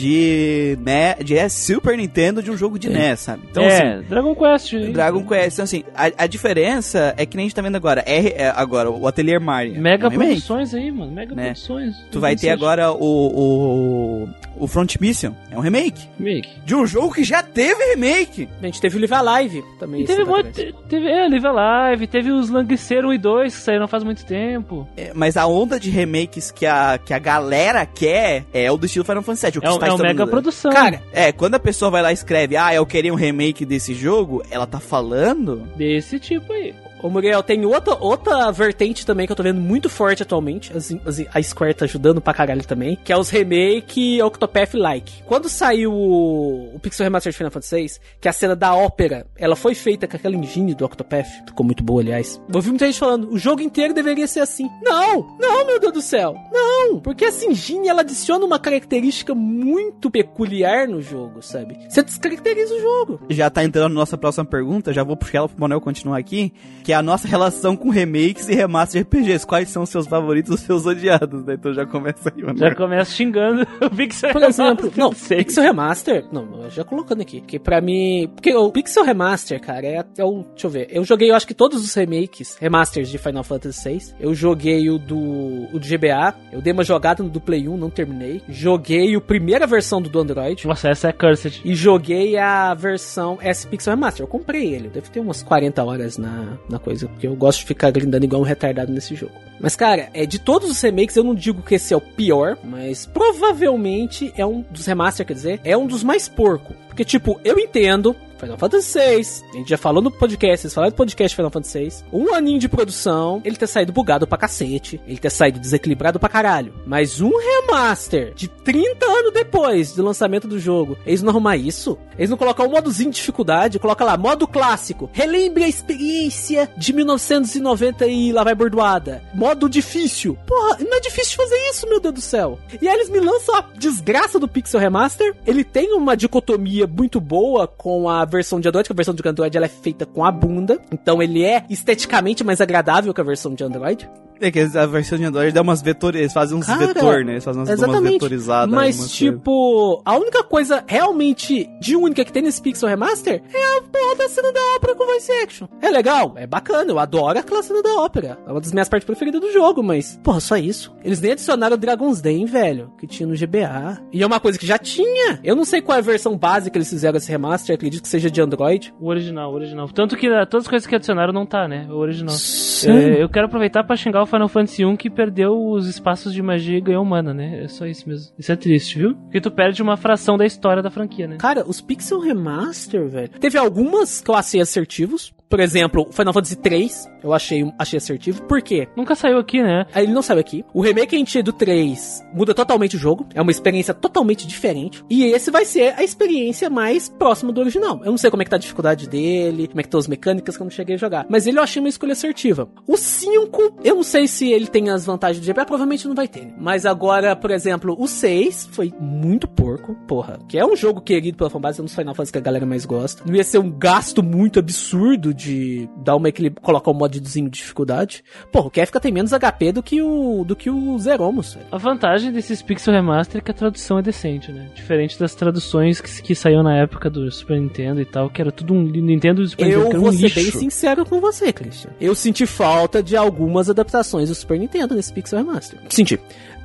De. 0.00 0.78
né, 0.80 1.14
de 1.22 1.36
é, 1.36 1.48
Super 1.48 1.96
Nintendo 1.96 2.42
de 2.42 2.50
um 2.50 2.56
jogo 2.56 2.78
de 2.78 2.88
É. 2.88 2.90
NES, 2.90 3.20
sabe? 3.20 3.42
Então, 3.50 3.62
é, 3.62 3.94
assim. 3.94 4.04
Dragon 4.08 4.34
Quest. 4.34 4.74
Dragon 4.92 5.24
Quest, 5.26 5.52
então, 5.54 5.64
assim, 5.64 5.84
a, 5.94 6.24
a 6.24 6.26
diferença 6.26 7.14
é 7.16 7.26
que 7.26 7.36
nem 7.36 7.44
a 7.44 7.48
gente 7.48 7.54
tá 7.54 7.62
vendo 7.62 7.76
agora. 7.76 8.02
É, 8.06 8.42
é 8.44 8.52
agora, 8.54 8.90
o 8.90 9.06
Atelier 9.06 9.40
Mario. 9.40 9.80
Mega 9.80 10.06
é 10.06 10.08
um 10.08 10.12
produções 10.12 10.74
aí, 10.74 10.90
mano. 10.90 11.12
Mega 11.12 11.34
Né? 11.34 11.44
produções. 11.46 11.94
Tu 12.10 12.18
vai 12.20 12.34
ter 12.36 12.48
27. 12.48 12.52
agora 12.52 12.92
o, 12.92 14.24
o. 14.24 14.28
o 14.56 14.66
Front 14.66 14.96
Mission. 15.00 15.32
É 15.50 15.56
um 15.56 15.60
remake. 15.60 16.08
Remake. 16.18 16.48
De 16.64 16.74
um 16.74 16.86
jogo 16.86 17.14
que 17.14 17.24
já 17.24 17.42
teve 17.42 17.82
remake. 17.94 18.48
A 18.62 18.66
gente 18.66 18.80
teve 18.80 18.96
o 18.96 19.00
Live 19.00 19.14
Alive 19.14 19.64
também. 19.78 20.02
E 20.02 20.04
teve 20.04 20.24
bagulho. 20.24 20.52
Teve, 20.88 21.06
é, 21.08 21.28
Live 21.28 21.46
Alive, 21.46 22.06
teve 22.06 22.30
os 22.30 22.50
Languicer 22.50 23.04
1 23.04 23.12
e 23.14 23.18
2 23.18 23.54
que 23.54 23.60
saíram 23.62 23.88
faz 23.88 24.02
muito 24.04 24.24
tempo. 24.24 24.88
É, 24.96 25.12
mas 25.14 25.36
a 25.36 25.46
onda 25.46 25.78
de 25.78 25.90
remakes 25.90 26.50
que 26.50 26.66
a, 26.66 26.98
que 26.98 27.12
a 27.14 27.18
galera 27.18 27.84
quer 27.86 28.44
é 28.52 28.70
o 28.70 28.76
do 28.76 28.86
estilo 28.86 29.04
Final 29.04 29.22
Fantasy 29.22 29.46
VII. 29.50 29.58
O 29.58 29.60
que 29.60 29.66
É, 29.66 29.70
um- 29.70 29.74
está 29.74 29.89
é 29.90 29.94
uma 29.94 30.04
mega 30.04 30.26
produção. 30.26 30.72
Cara, 30.72 31.02
É, 31.12 31.32
quando 31.32 31.54
a 31.54 31.60
pessoa 31.60 31.90
vai 31.90 32.02
lá 32.02 32.10
e 32.10 32.14
escreve, 32.14 32.56
ah, 32.56 32.74
eu 32.74 32.84
queria 32.86 33.12
um 33.12 33.16
remake 33.16 33.64
desse 33.64 33.94
jogo, 33.94 34.42
ela 34.50 34.66
tá 34.66 34.80
falando 34.80 35.68
Desse 35.76 36.18
tipo 36.18 36.52
aí. 36.52 36.74
Ô, 37.02 37.08
Muriel, 37.08 37.42
tem 37.42 37.64
outra, 37.64 37.94
outra 37.94 38.50
vertente 38.50 39.06
também 39.06 39.26
que 39.26 39.32
eu 39.32 39.36
tô 39.36 39.42
vendo 39.42 39.60
muito 39.60 39.88
forte 39.88 40.22
atualmente. 40.22 40.76
As, 40.76 40.92
as, 41.04 41.24
a 41.32 41.42
Square 41.42 41.74
tá 41.74 41.84
ajudando 41.84 42.20
pra 42.20 42.34
caralho 42.34 42.64
também. 42.64 42.98
Que 43.04 43.12
é 43.12 43.16
os 43.16 43.30
remake 43.30 44.22
Octopath-like. 44.22 45.22
Quando 45.24 45.48
saiu 45.48 45.92
o, 45.92 46.74
o 46.74 46.80
Pixel 46.80 47.04
Remaster 47.04 47.32
de 47.32 47.38
Final 47.38 47.50
Fantasy 47.50 47.76
VI, 47.76 47.90
que 48.20 48.28
a 48.28 48.32
cena 48.32 48.54
da 48.54 48.74
ópera, 48.74 49.26
ela 49.36 49.56
foi 49.56 49.74
feita 49.74 50.06
com 50.06 50.16
aquela 50.16 50.36
engine 50.36 50.74
do 50.74 50.84
Octopath. 50.84 51.26
Ficou 51.46 51.64
muito 51.64 51.82
boa, 51.82 52.00
aliás. 52.00 52.40
Eu 52.48 52.56
ouvi 52.56 52.68
muita 52.68 52.86
gente 52.86 52.98
falando, 52.98 53.30
o 53.30 53.38
jogo 53.38 53.62
inteiro 53.62 53.94
deveria 53.94 54.26
ser 54.26 54.40
assim. 54.40 54.68
Não! 54.82 55.36
Não, 55.38 55.66
meu 55.66 55.80
Deus 55.80 55.92
do 55.92 56.02
céu! 56.02 56.34
Não! 56.52 57.00
Porque 57.00 57.24
essa 57.24 57.44
engine, 57.46 57.88
ela 57.88 58.00
adiciona 58.00 58.44
uma 58.44 58.58
característica 58.58 59.34
muito 59.34 60.10
peculiar 60.10 60.86
no 60.86 61.00
jogo, 61.00 61.42
sabe? 61.42 61.78
Você 61.88 62.02
descaracteriza 62.02 62.74
o 62.74 62.80
jogo. 62.80 63.20
Já 63.30 63.48
tá 63.48 63.64
entrando 63.64 63.92
na 63.92 64.00
nossa 64.00 64.18
próxima 64.18 64.44
pergunta, 64.44 64.92
já 64.92 65.02
vou 65.02 65.16
puxar 65.16 65.38
ela 65.38 65.48
pro 65.48 65.60
Manuel 65.60 65.80
continuar 65.80 66.18
aqui, 66.18 66.52
que 66.84 66.89
é 66.92 66.94
a 66.94 67.02
nossa 67.02 67.26
relação 67.28 67.76
com 67.76 67.90
remakes 67.90 68.48
e 68.48 68.54
remaster 68.54 69.02
de 69.02 69.08
RPGs. 69.08 69.46
Quais 69.46 69.68
são 69.68 69.82
os 69.82 69.90
seus 69.90 70.06
favoritos 70.06 70.50
e 70.50 70.54
os 70.54 70.60
seus 70.60 70.86
odiados, 70.86 71.44
né? 71.44 71.54
Então 71.54 71.72
já 71.72 71.86
começa 71.86 72.32
aí, 72.34 72.42
Manuel. 72.42 72.56
Já 72.56 72.74
começa 72.74 73.10
xingando 73.12 73.66
o 73.80 73.90
Pixel 73.90 74.32
Por 74.32 74.42
exemplo, 74.42 74.90
Remaster 74.90 74.98
não. 74.98 75.10
Pixel 75.44 75.62
Remaster, 75.64 76.24
não, 76.32 76.70
já 76.70 76.84
colocando 76.84 77.20
aqui, 77.22 77.40
porque 77.40 77.58
pra 77.58 77.80
mim, 77.80 78.30
porque 78.34 78.54
o 78.54 78.70
Pixel 78.70 79.04
Remaster, 79.04 79.60
cara, 79.60 79.86
é, 79.86 80.04
é 80.18 80.24
o, 80.24 80.44
deixa 80.50 80.66
eu 80.66 80.70
ver, 80.70 80.88
eu 80.90 81.04
joguei, 81.04 81.30
eu 81.30 81.34
acho 81.34 81.46
que 81.46 81.54
todos 81.54 81.82
os 81.82 81.94
remakes, 81.94 82.56
remasters 82.60 83.08
de 83.08 83.18
Final 83.18 83.44
Fantasy 83.44 83.88
VI, 83.88 84.14
eu 84.18 84.34
joguei 84.34 84.90
o 84.90 84.98
do, 84.98 85.18
o 85.18 85.78
do 85.78 85.86
GBA, 85.86 86.34
eu 86.52 86.60
dei 86.60 86.72
uma 86.72 86.84
jogada 86.84 87.22
no 87.22 87.28
do 87.28 87.40
Play 87.40 87.68
1, 87.68 87.76
não 87.76 87.90
terminei, 87.90 88.42
joguei 88.48 89.14
a 89.14 89.20
primeira 89.20 89.66
versão 89.66 90.00
do, 90.00 90.08
do 90.08 90.18
Android, 90.20 90.66
Nossa, 90.66 90.88
essa 90.88 91.08
é 91.08 91.12
Cursed. 91.12 91.60
e 91.64 91.74
joguei 91.74 92.36
a 92.36 92.74
versão 92.74 93.38
S 93.40 93.66
Pixel 93.66 93.94
Remaster. 93.94 94.24
Eu 94.24 94.28
comprei 94.28 94.74
ele, 94.74 94.88
deve 94.88 95.08
ter 95.10 95.20
umas 95.20 95.42
40 95.42 95.84
horas 95.84 96.18
na, 96.18 96.58
na 96.68 96.78
coisa, 96.80 97.08
porque 97.08 97.26
eu 97.26 97.34
gosto 97.34 97.60
de 97.60 97.66
ficar 97.66 97.90
grindando 97.90 98.24
igual 98.24 98.42
um 98.42 98.44
retardado 98.44 98.92
nesse 98.92 99.14
jogo. 99.14 99.32
Mas, 99.60 99.76
cara, 99.76 100.08
é, 100.14 100.24
de 100.24 100.38
todos 100.38 100.70
os 100.70 100.80
remakes, 100.80 101.16
eu 101.16 101.22
não 101.24 101.34
digo 101.34 101.62
que 101.62 101.74
esse 101.74 101.92
é 101.92 101.96
o 101.96 102.00
pior, 102.00 102.56
mas 102.64 103.04
provavelmente 103.06 104.32
é 104.36 104.44
um 104.44 104.64
dos 104.70 104.86
remaster, 104.86 105.26
quer 105.26 105.34
dizer, 105.34 105.60
é 105.62 105.76
um 105.76 105.86
dos 105.86 106.02
mais 106.02 106.28
porco. 106.28 106.74
Porque, 107.00 107.04
tipo, 107.06 107.40
eu 107.42 107.58
entendo. 107.58 108.14
Final 108.40 108.56
Fantasy 108.56 108.98
VI, 108.98 109.50
a 109.52 109.56
gente 109.58 109.68
já 109.68 109.76
falou 109.76 110.02
no 110.02 110.10
podcast, 110.10 110.62
vocês 110.62 110.72
falaram 110.72 110.92
do 110.92 110.96
podcast 110.96 111.36
Final 111.36 111.50
Fantasy 111.50 111.78
VI, 111.78 111.92
um 112.10 112.34
aninho 112.34 112.58
de 112.58 112.70
produção, 112.70 113.42
ele 113.44 113.54
ter 113.54 113.66
saído 113.66 113.92
bugado 113.92 114.26
pra 114.26 114.38
cacete, 114.38 114.98
ele 115.06 115.18
ter 115.18 115.30
saído 115.30 115.60
desequilibrado 115.60 116.18
pra 116.18 116.28
caralho. 116.28 116.72
Mas 116.86 117.20
um 117.20 117.30
remaster 117.36 118.32
de 118.34 118.48
30 118.48 119.04
anos 119.04 119.34
depois 119.34 119.92
do 119.92 120.02
lançamento 120.02 120.48
do 120.48 120.58
jogo, 120.58 120.96
eles 121.04 121.20
não 121.20 121.28
arrumar 121.28 121.58
isso? 121.58 121.98
Eles 122.16 122.30
não 122.30 122.36
colocar 122.38 122.64
um 122.64 122.70
modozinho 122.70 123.10
de 123.10 123.16
dificuldade, 123.16 123.78
coloca 123.78 124.04
lá, 124.06 124.16
modo 124.16 124.48
clássico, 124.48 125.10
relembre 125.12 125.64
a 125.64 125.68
experiência 125.68 126.70
de 126.78 126.94
1990 126.94 128.06
e 128.06 128.32
lá 128.32 128.42
vai 128.42 128.54
bordoada. 128.54 129.22
Modo 129.34 129.68
difícil. 129.68 130.38
Porra, 130.46 130.78
não 130.80 130.96
é 130.96 131.00
difícil 131.00 131.36
fazer 131.36 131.56
isso, 131.68 131.86
meu 131.86 132.00
Deus 132.00 132.14
do 132.14 132.20
céu. 132.22 132.58
E 132.80 132.88
aí 132.88 132.94
eles 132.94 133.10
me 133.10 133.20
lançam 133.20 133.54
a 133.54 133.64
desgraça 133.76 134.38
do 134.38 134.48
Pixel 134.48 134.80
Remaster. 134.80 135.36
Ele 135.46 135.62
tem 135.62 135.92
uma 135.92 136.16
dicotomia 136.16 136.86
muito 136.90 137.20
boa 137.20 137.66
com 137.66 138.08
a 138.08 138.24
versão 138.24 138.60
de 138.60 138.68
Android, 138.68 138.88
que 138.88 138.92
a 138.92 138.96
versão 138.96 139.14
de 139.14 139.26
Android 139.26 139.56
ela 139.56 139.66
é 139.66 139.68
feita 139.68 140.04
com 140.04 140.24
a 140.24 140.30
bunda. 140.30 140.80
Então 140.92 141.22
ele 141.22 141.44
é 141.44 141.64
esteticamente 141.70 142.44
mais 142.44 142.60
agradável 142.60 143.14
que 143.14 143.20
a 143.20 143.24
versão 143.24 143.54
de 143.54 143.64
Android. 143.64 144.08
É 144.40 144.50
que 144.50 144.60
a 144.60 144.86
versão 144.86 145.18
de 145.18 145.24
Android 145.24 145.52
dá 145.52 145.60
umas 145.60 145.82
vetores, 145.82 146.20
eles 146.20 146.32
fazem 146.32 146.56
uns 146.56 146.66
Cara, 146.66 146.86
vetor, 146.86 147.24
né? 147.24 147.32
Eles 147.32 147.44
fazem 147.44 147.60
umas, 147.60 147.68
umas 147.68 147.78
Exatamente. 147.78 148.12
vetorizadas. 148.14 148.74
Mas, 148.74 149.12
tipo, 149.12 150.00
a 150.04 150.16
única 150.16 150.42
coisa 150.42 150.82
realmente 150.86 151.68
de 151.80 151.94
única 151.96 152.24
que 152.24 152.32
tem 152.32 152.42
nesse 152.42 152.62
Pixel 152.62 152.88
Remaster 152.88 153.42
é 153.52 153.78
a 153.78 153.82
porra 153.82 154.16
da 154.16 154.28
cena 154.28 154.52
da 154.52 154.60
ópera 154.76 154.94
com 154.94 155.04
voice 155.04 155.30
action. 155.32 155.68
É 155.82 155.90
legal, 155.90 156.32
é 156.36 156.46
bacana, 156.46 156.90
eu 156.90 156.98
adoro 156.98 157.38
aquela 157.38 157.62
cena 157.62 157.82
da 157.82 157.96
ópera. 157.96 158.38
É 158.46 158.50
uma 158.50 158.60
das 158.60 158.72
minhas 158.72 158.88
partes 158.88 159.06
preferidas 159.06 159.40
do 159.40 159.52
jogo, 159.52 159.82
mas, 159.82 160.18
porra, 160.22 160.40
só 160.40 160.56
isso. 160.56 160.92
Eles 161.04 161.20
nem 161.20 161.32
adicionaram 161.32 161.74
o 161.74 161.78
Dragon's 161.78 162.20
Den, 162.20 162.46
velho, 162.46 162.90
que 162.98 163.06
tinha 163.06 163.26
no 163.26 163.34
GBA. 163.36 164.00
E 164.12 164.22
é 164.22 164.26
uma 164.26 164.40
coisa 164.40 164.58
que 164.58 164.66
já 164.66 164.78
tinha. 164.78 165.38
Eu 165.44 165.54
não 165.54 165.64
sei 165.64 165.82
qual 165.82 165.96
é 165.96 165.98
a 165.98 166.02
versão 166.02 166.36
base 166.36 166.70
que 166.70 166.78
eles 166.78 166.88
fizeram 166.88 167.18
esse 167.18 167.30
remaster, 167.30 167.74
acredito 167.74 168.02
que 168.02 168.08
seja 168.08 168.30
de 168.30 168.40
Android. 168.40 168.94
O 168.98 169.08
original, 169.08 169.52
o 169.52 169.54
original. 169.54 169.88
Tanto 169.88 170.16
que 170.16 170.26
ah, 170.28 170.46
todas 170.46 170.64
as 170.64 170.70
coisas 170.70 170.86
que 170.86 170.94
adicionaram 170.94 171.32
não 171.32 171.44
tá, 171.44 171.68
né? 171.68 171.86
O 171.90 171.96
original. 171.96 172.34
Sim. 172.34 172.90
É, 172.90 173.22
eu 173.22 173.28
quero 173.28 173.46
aproveitar 173.46 173.84
pra 173.84 173.96
xingar 173.96 174.22
o 174.22 174.26
Final 174.30 174.48
Fantasy 174.48 174.84
1 174.84 174.96
que 174.96 175.10
perdeu 175.10 175.60
os 175.60 175.86
espaços 175.88 176.32
de 176.32 176.40
magia 176.40 176.78
e 176.78 176.80
ganhou 176.80 177.04
mana, 177.04 177.34
né? 177.34 177.64
É 177.64 177.68
só 177.68 177.84
isso 177.86 178.08
mesmo. 178.08 178.32
Isso 178.38 178.52
é 178.52 178.56
triste, 178.56 178.98
viu? 178.98 179.14
Porque 179.14 179.40
tu 179.40 179.50
perde 179.50 179.82
uma 179.82 179.96
fração 179.96 180.38
da 180.38 180.46
história 180.46 180.82
da 180.82 180.90
franquia, 180.90 181.26
né? 181.26 181.36
Cara, 181.36 181.64
os 181.66 181.80
Pixel 181.80 182.20
Remaster, 182.20 183.08
velho. 183.08 183.28
Teve 183.28 183.58
algumas 183.58 184.20
que 184.20 184.30
eu 184.30 184.34
achei 184.34 184.60
assertivos. 184.60 185.32
Por 185.50 185.60
exemplo, 185.60 186.08
Final 186.12 186.32
Fantasy 186.32 186.56
3, 186.56 187.10
eu 187.24 187.34
achei, 187.34 187.70
achei 187.76 187.96
assertivo. 187.98 188.42
Por 188.44 188.62
quê? 188.62 188.88
Nunca 188.96 189.16
saiu 189.16 189.36
aqui, 189.36 189.60
né? 189.60 189.84
Aí 189.92 190.04
ele 190.04 190.12
não 190.12 190.22
saiu 190.22 190.38
aqui. 190.38 190.64
O 190.72 190.80
remake 190.80 191.08
que 191.08 191.16
a 191.16 191.18
gente 191.18 191.42
do 191.42 191.52
3 191.52 192.24
muda 192.32 192.54
totalmente 192.54 192.94
o 192.94 192.98
jogo. 192.98 193.26
É 193.34 193.42
uma 193.42 193.50
experiência 193.50 193.92
totalmente 193.92 194.46
diferente. 194.46 195.04
E 195.10 195.24
esse 195.24 195.50
vai 195.50 195.64
ser 195.64 195.92
a 195.96 196.04
experiência 196.04 196.70
mais 196.70 197.08
próxima 197.08 197.52
do 197.52 197.60
original. 197.60 198.00
Eu 198.04 198.12
não 198.12 198.18
sei 198.18 198.30
como 198.30 198.42
é 198.42 198.44
que 198.44 198.50
tá 198.50 198.56
a 198.56 198.60
dificuldade 198.60 199.08
dele, 199.08 199.66
como 199.66 199.80
é 199.80 199.82
que 199.82 199.88
estão 199.88 199.98
as 199.98 200.06
mecânicas 200.06 200.56
que 200.56 200.62
eu 200.62 200.64
não 200.64 200.70
cheguei 200.70 200.94
a 200.94 200.98
jogar. 200.98 201.26
Mas 201.28 201.48
ele 201.48 201.58
eu 201.58 201.62
achei 201.64 201.80
uma 201.80 201.88
escolha 201.88 202.12
assertiva. 202.12 202.68
O 202.86 202.96
5, 202.96 203.80
eu 203.82 203.96
não 203.96 204.02
sei 204.04 204.28
se 204.28 204.52
ele 204.52 204.68
tem 204.68 204.88
as 204.88 205.04
vantagens 205.04 205.44
do 205.44 205.52
GBA, 205.52 205.64
provavelmente 205.64 206.06
não 206.06 206.14
vai 206.14 206.28
ter. 206.28 206.54
Mas 206.58 206.86
agora, 206.86 207.34
por 207.34 207.50
exemplo, 207.50 207.96
o 207.98 208.06
6 208.06 208.68
foi 208.70 208.92
muito 209.00 209.48
porco, 209.48 209.96
porra. 210.06 210.38
Que 210.48 210.58
é 210.58 210.64
um 210.64 210.76
jogo 210.76 211.00
querido 211.00 211.36
pela 211.36 211.50
fanbase, 211.50 211.80
é 211.80 211.82
um 211.82 211.86
dos 211.86 211.94
Final 211.94 212.14
Fantasy 212.14 212.32
que 212.32 212.38
a 212.38 212.42
galera 212.42 212.64
mais 212.64 212.84
gosta. 212.84 213.24
Não 213.26 213.34
ia 213.34 213.42
ser 213.42 213.58
um 213.58 213.70
gasto 213.70 214.22
muito 214.22 214.60
absurdo 214.60 215.34
de 215.40 215.88
dar 215.96 216.16
uma 216.16 216.28
equilíbrio, 216.28 216.60
colocar 216.62 216.90
um 216.90 216.94
modzinho 216.94 217.48
de 217.48 217.58
dificuldade. 217.58 218.22
Porra, 218.52 218.66
o 218.66 218.70
Kefka 218.70 219.00
tem 219.00 219.12
menos 219.12 219.32
HP 219.32 219.72
do 219.72 219.82
que 219.82 220.02
o 220.02 220.44
do 220.44 220.54
que 220.54 220.68
o 220.70 220.98
Zeromos, 220.98 221.54
velho. 221.54 221.66
A 221.72 221.78
vantagem 221.78 222.30
desses 222.32 222.60
Pixel 222.62 222.92
Remaster 222.94 223.40
é 223.40 223.44
que 223.44 223.50
a 223.50 223.54
tradução 223.54 223.98
é 223.98 224.02
decente, 224.02 224.52
né? 224.52 224.68
Diferente 224.74 225.18
das 225.18 225.34
traduções 225.34 226.00
que, 226.00 226.22
que 226.22 226.34
saíram 226.34 226.62
na 226.62 226.76
época 226.76 227.08
do 227.08 227.30
Super 227.30 227.60
Nintendo 227.60 228.00
e 228.00 228.04
tal, 228.04 228.28
que 228.28 228.40
era 228.40 228.52
tudo 228.52 228.74
um 228.74 228.82
Nintendo 228.82 229.42
e 229.42 229.48
Super 229.48 229.64
Nintendo, 229.66 229.82
Eu 229.82 229.88
que 229.88 229.94
era 229.94 230.00
vou 230.00 230.08
um 230.10 230.12
ser 230.12 230.22
lixo. 230.24 230.34
bem 230.40 230.50
sincero 230.50 231.04
com 231.06 231.20
você, 231.20 231.52
Christian. 231.52 231.90
Eu 232.00 232.14
senti 232.14 232.46
falta 232.46 233.02
de 233.02 233.16
algumas 233.16 233.70
adaptações 233.70 234.28
do 234.28 234.34
Super 234.34 234.58
Nintendo 234.58 234.94
nesse 234.94 235.12
Pixel 235.12 235.38
Remaster. 235.38 235.78
Senti. 235.88 236.20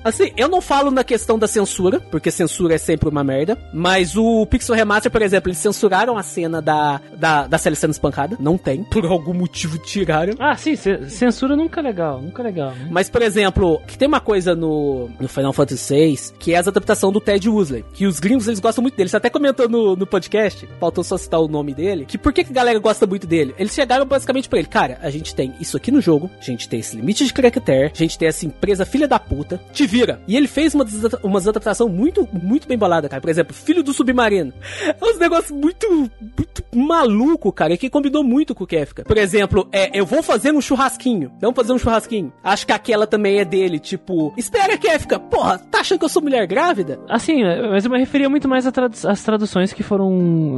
Assim, 0.06 0.32
eu 0.38 0.48
não 0.48 0.62
falo 0.62 0.92
na 0.92 1.04
questão 1.04 1.38
da 1.40 1.48
censura, 1.48 2.00
porque 2.00 2.30
censura 2.30 2.76
é 2.76 2.78
sempre 2.78 3.10
uma 3.10 3.24
merda, 3.24 3.58
mas 3.74 4.16
o 4.16 4.46
Pixel 4.46 4.76
Remaster, 4.76 5.12
por 5.12 5.22
exemplo, 5.22 5.50
eles 5.50 5.58
censuraram 5.58 6.16
a 6.18 6.22
cena 6.24 6.62
da, 6.62 7.02
da, 7.18 7.48
da 7.48 7.58
Sally 7.58 7.76
sendo 7.76 7.92
espancada. 7.92 8.38
Não 8.40 8.58
tem. 8.58 8.84
Por 8.84 9.04
algum 9.06 9.34
motivo 9.34 9.78
tiraram. 9.80 10.36
Ah, 10.40 10.56
sim, 10.56 10.76
ce- 10.76 11.10
censura 11.10 11.56
nunca 11.56 11.80
é 11.80 11.84
legal, 11.84 12.22
nunca 12.22 12.42
é 12.42 12.46
legal, 12.46 12.70
né? 12.72 12.88
Mas, 12.92 13.10
por 13.10 13.22
exemplo, 13.24 13.82
que 13.88 13.98
tem 13.98 14.08
uma 14.08 14.20
coisa 14.20 14.56
no, 14.56 15.10
no 15.20 15.28
Final 15.28 15.52
Fantasy 15.52 15.94
VI, 15.94 16.20
que 16.38 16.54
é 16.54 16.58
as 16.58 16.68
adaptação 16.68 17.12
do 17.12 17.20
Ted 17.20 17.50
Woolsey, 17.50 17.84
que 17.94 18.06
os 18.06 18.20
gringos, 18.20 18.48
eles 18.48 18.60
gostam 18.60 18.84
muito 18.84 18.96
dele. 18.96 19.10
Você 19.10 19.18
até 19.18 19.30
comentou 19.30 19.68
no, 19.68 19.96
no 19.96 20.06
podcast, 20.06 20.68
faltou 20.80 21.04
só 21.04 21.18
citar 21.18 21.40
o 21.40 21.48
nome 21.48 21.74
dele, 21.74 22.06
que 22.06 22.18
por 22.18 22.32
que, 22.32 22.44
que 22.44 22.52
a 22.52 22.56
galera 22.56 22.78
gosta 22.78 23.08
muito 23.08 23.26
dele? 23.26 23.56
Eles 23.58 23.74
chegaram 23.74 24.06
basicamente 24.06 24.48
pra 24.48 24.60
ele, 24.60 24.68
cara, 24.68 25.00
a 25.02 25.10
gente 25.10 25.34
tem 25.34 25.54
isso 25.60 25.76
aqui 25.76 25.90
no 25.92 26.00
jogo, 26.00 26.30
a 26.40 26.44
gente 26.44 26.70
tem 26.70 26.80
esse 26.80 26.96
limite 26.96 27.26
de 27.26 27.34
caractere, 27.34 27.92
a 27.94 27.98
gente 27.98 28.18
tem 28.20 28.28
essa 28.28 28.46
empresa 28.46 28.86
filha 28.86 29.08
da 29.08 29.18
puta, 29.18 29.60
te 29.74 29.88
vira. 30.00 30.22
E 30.28 30.36
ele 30.36 30.48
fez 30.48 30.74
uma, 30.76 30.86
umas 31.24 31.48
adaptação 31.48 31.88
muito, 31.90 32.28
muito 32.34 32.68
bem 32.68 32.78
bolada, 32.78 33.08
cara. 33.10 33.22
Por 33.22 33.30
exemplo, 33.30 33.54
Filho 33.54 33.82
do 33.84 33.94
Submarino. 33.94 34.54
É 35.02 35.06
uns 35.06 35.18
negócios 35.18 35.52
muito, 35.52 35.90
muito 35.90 36.64
maluco, 36.74 37.52
cara, 37.52 37.74
e 37.74 37.78
que 37.78 37.90
combinou 37.90 38.24
muito 38.24 38.54
com 38.56 38.64
o 38.64 38.68
Kefka. 38.68 39.04
Por 39.04 39.18
exemplo, 39.18 39.68
é, 39.72 39.98
eu 39.98 40.06
vou 40.06 40.22
fazer 40.24 40.52
um 40.54 40.62
churrasquinho. 40.62 41.32
Vamos 41.40 41.56
fazer 41.56 41.74
um 41.74 41.78
churrasquinho. 41.78 42.32
Acho 42.44 42.66
que 42.66 42.72
aquela 42.74 43.06
também 43.08 43.40
é 43.40 43.46
dele, 43.46 43.80
tipo, 43.80 44.34
espera, 44.38 44.78
Kefka, 44.78 45.20
porra, 45.20 45.58
tá 45.60 45.80
achando 45.80 46.00
que 46.00 46.06
eu 46.06 46.10
sou 46.10 46.22
mulher 46.22 46.46
grávida? 46.48 47.00
Assim, 47.10 47.44
mas 47.72 47.86
eu 47.86 47.92
me 47.92 47.98
referia 48.00 48.30
muito 48.30 48.48
mais 48.48 48.66
tradu- 48.72 48.96
às 49.08 49.24
traduções 49.24 49.74
que 49.74 49.84
foram 49.84 50.10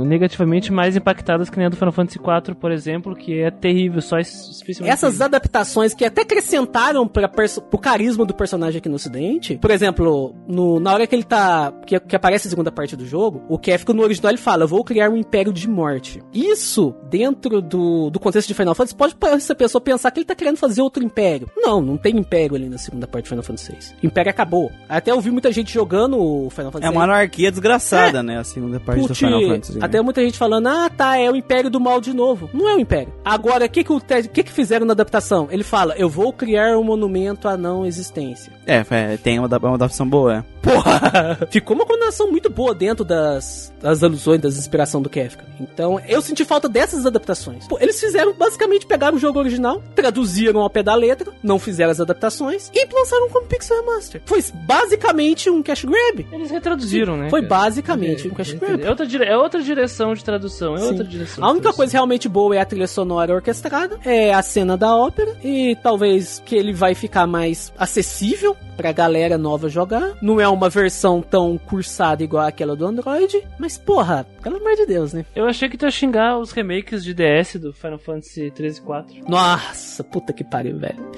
negativamente 0.06 0.72
mais 0.72 0.96
impactadas, 0.96 1.50
que 1.50 1.58
nem 1.58 1.68
a 1.68 1.70
do 1.70 1.76
Final 1.76 1.92
Fantasy 1.92 2.20
IV, 2.20 2.56
por 2.56 2.72
exemplo, 2.72 3.16
que 3.16 3.40
é 3.42 3.52
terrível, 3.52 4.02
só 4.02 4.18
especialmente. 4.20 4.92
Essas 4.94 5.22
adaptações 5.22 5.94
que 5.94 6.06
até 6.06 6.22
acrescentaram 6.22 7.08
perso- 7.08 7.62
pro 7.62 7.80
carisma 7.80 8.26
do 8.26 8.34
personagem 8.34 8.80
aqui 8.80 8.90
no 8.90 8.96
ocidente. 8.96 9.27
Por 9.58 9.72
exemplo, 9.72 10.36
no- 10.48 10.80
na 10.80 10.94
hora 10.94 11.06
que 11.08 11.16
ele 11.16 11.24
tá. 11.24 11.72
Que, 11.86 12.00
que 12.00 12.16
aparece 12.16 12.48
a 12.48 12.50
segunda 12.50 12.72
parte 12.72 12.96
do 12.96 13.06
jogo, 13.06 13.42
o 13.50 13.58
Kefka 13.58 13.94
no 13.94 14.04
original 14.04 14.32
ele 14.32 14.38
fala: 14.38 14.64
Eu 14.64 14.68
vou 14.68 14.84
criar 14.84 15.10
um 15.10 15.18
império 15.18 15.52
de 15.54 15.68
morte. 15.70 16.22
Isso, 16.34 16.94
dentro 17.10 17.62
do, 17.62 18.10
do 18.10 18.20
contexto 18.20 18.48
de 18.48 18.54
Final 18.54 18.76
Fantasy, 18.76 18.96
pode 18.96 19.16
essa 19.36 19.56
pessoa 19.56 19.82
pensar 19.82 20.12
que 20.12 20.20
ele 20.20 20.26
tá 20.26 20.36
querendo 20.36 20.58
fazer 20.58 20.82
outro 20.82 21.04
império. 21.04 21.50
Não, 21.58 21.82
não 21.82 21.98
tem 21.98 22.18
império 22.18 22.56
ali 22.56 22.70
na 22.70 22.78
segunda 22.78 23.08
parte 23.08 23.24
de 23.26 23.30
Final 23.30 23.44
Fantasy 23.44 23.72
VI. 23.72 23.78
O 24.04 24.06
império 24.08 24.30
acabou. 24.30 24.72
Até 24.88 25.12
eu 25.12 25.20
vi 25.22 25.32
muita 25.32 25.52
gente 25.52 25.74
jogando 25.74 26.18
o 26.18 26.50
Final 26.50 26.72
Fantasy 26.72 26.86
É 26.88 26.90
uma 26.96 27.04
anarquia 27.04 27.52
desgraçada, 27.52 28.22
né? 28.24 28.38
A 28.40 28.44
segunda 28.44 28.80
parte 28.80 29.08
do 29.08 29.16
Final 29.16 29.42
Fantasy. 29.42 29.78
né? 29.78 29.86
Até 29.86 30.02
muita 30.02 30.22
gente 30.24 30.38
falando, 30.38 30.68
ah, 30.68 30.90
tá, 30.90 31.18
é 31.18 31.30
o 31.30 31.36
Império 31.36 31.70
do 31.70 31.80
Mal 31.80 32.00
de 32.02 32.14
novo. 32.14 32.50
Não 32.54 32.70
é 32.70 32.76
o 32.76 32.80
Império. 32.80 33.14
Agora, 33.24 33.66
o 33.66 33.70
que 33.70 33.84
que, 33.84 33.92
o 33.94 34.00
que 34.02 34.44
que 34.44 34.52
fizeram 34.52 34.86
na 34.86 34.94
adaptação? 34.94 35.48
Ele 35.52 35.64
fala, 35.64 35.94
eu 35.98 36.10
vou 36.10 36.32
criar 36.32 36.78
um 36.78 36.84
monumento 36.84 37.48
à 37.48 37.58
não 37.58 37.86
existência. 37.86 38.52
É, 38.66 38.84
é, 38.90 39.17
tem 39.18 39.40
uma, 39.40 39.48
da- 39.48 39.58
uma 39.58 39.76
adaptação 39.76 40.08
boa. 40.08 40.38
é. 40.38 40.44
porra, 40.62 41.38
ficou 41.50 41.76
uma 41.76 41.86
combinação 41.86 42.30
muito 42.30 42.50
boa 42.50 42.74
dentro 42.74 43.04
das, 43.06 43.74
das 43.82 44.04
alusões, 44.04 44.42
das 44.42 44.58
inspirações 44.58 45.04
do 45.04 45.10
Kefka. 45.10 45.46
Então, 45.60 46.00
eu 46.08 46.22
senti 46.22 46.44
falta 46.46 46.68
dessas 46.70 47.06
adaptações. 47.06 47.68
Pô, 47.68 47.78
eles 47.80 48.00
fizeram, 48.00 48.34
basicamente, 48.34 48.86
pegaram 48.86 49.18
o 49.18 49.20
jogo 49.20 49.40
original, 49.40 49.82
traduziram 49.96 50.62
ao 50.62 50.70
pé 50.70 50.84
da 50.84 50.94
letra, 50.96 51.32
não 51.44 51.58
fizeram 51.60 51.92
as 51.92 52.00
adaptações 52.00 52.70
e 52.74 52.88
lançaram 52.94 53.30
como 53.30 53.48
Pixel 53.48 53.78
Remaster. 53.82 54.22
Foi 54.26 54.42
basicamente 54.54 55.50
um 55.50 55.62
cash 55.64 55.86
grab. 55.86 56.26
Eles 56.32 56.52
retraduziram, 56.52 57.18
né? 57.18 57.30
Foi 57.30 57.42
cara? 57.42 57.64
basicamente 57.64 58.28
um 58.28 58.32
cash 58.34 58.54
grab. 58.54 58.82
É 58.84 58.90
outra, 58.90 59.06
dire... 59.06 59.24
é 59.26 59.38
outra 59.38 59.62
direção 59.62 60.14
de 60.14 60.24
tradução, 60.24 60.76
é 60.76 60.80
Sim. 60.80 60.88
outra 60.88 61.04
direção. 61.04 61.44
A 61.44 61.52
única 61.52 61.74
coisa 61.74 61.94
realmente 61.94 62.28
boa 62.30 62.56
é 62.56 62.60
a 62.60 62.66
trilha 62.66 62.88
sonora 62.88 63.34
orquestrada, 63.34 64.00
é 64.06 64.34
a 64.34 64.42
cena 64.42 64.78
da 64.78 64.96
ópera 64.96 65.36
e 65.44 65.76
talvez 65.82 66.42
que 66.46 66.56
ele 66.56 66.74
vai 66.74 66.94
ficar 66.94 67.26
mais 67.28 67.72
acessível 67.78 68.56
pra 68.76 68.92
galera 68.92 69.07
nova 69.38 69.70
jogar. 69.70 70.18
Não 70.22 70.40
é 70.40 70.48
uma 70.48 70.70
versão 70.70 71.22
tão 71.22 71.58
cursada 71.58 72.24
igual 72.24 72.46
aquela 72.46 72.76
do 72.76 72.86
Android, 72.86 73.42
mas 73.60 73.78
porra, 73.78 74.26
pelo 74.44 74.58
amor 74.58 74.76
de 74.76 74.86
Deus, 74.86 75.14
né? 75.14 75.26
Eu 75.36 75.46
achei 75.46 75.70
que 75.70 75.78
tu 75.78 75.86
ia 75.86 75.92
xingar 75.92 76.38
os 76.38 76.52
remakes 76.52 77.04
de 77.04 77.14
DS 77.14 77.56
do 77.56 77.74
Final 77.74 78.00
Fantasy 78.00 78.52
13 78.52 78.80
e 78.80 78.84
4. 78.84 79.16
Nossa, 79.28 80.04
puta 80.04 80.34
que 80.34 80.44
pariu, 80.44 80.78
velho. 80.78 81.12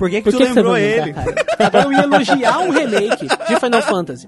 Por 0.00 0.08
que, 0.08 0.22
que 0.22 0.30
Por 0.30 0.32
que 0.32 0.38
que 0.38 0.44
você 0.44 0.54
lembrou 0.54 0.72
vai 0.72 0.82
ele? 0.82 1.14
Agora 1.60 1.84
eu 1.84 1.92
ia 1.92 2.04
elogiar 2.04 2.58
um 2.60 2.70
remake 2.70 3.26
de 3.26 3.60
Final 3.60 3.82
Fantasy. 3.82 4.26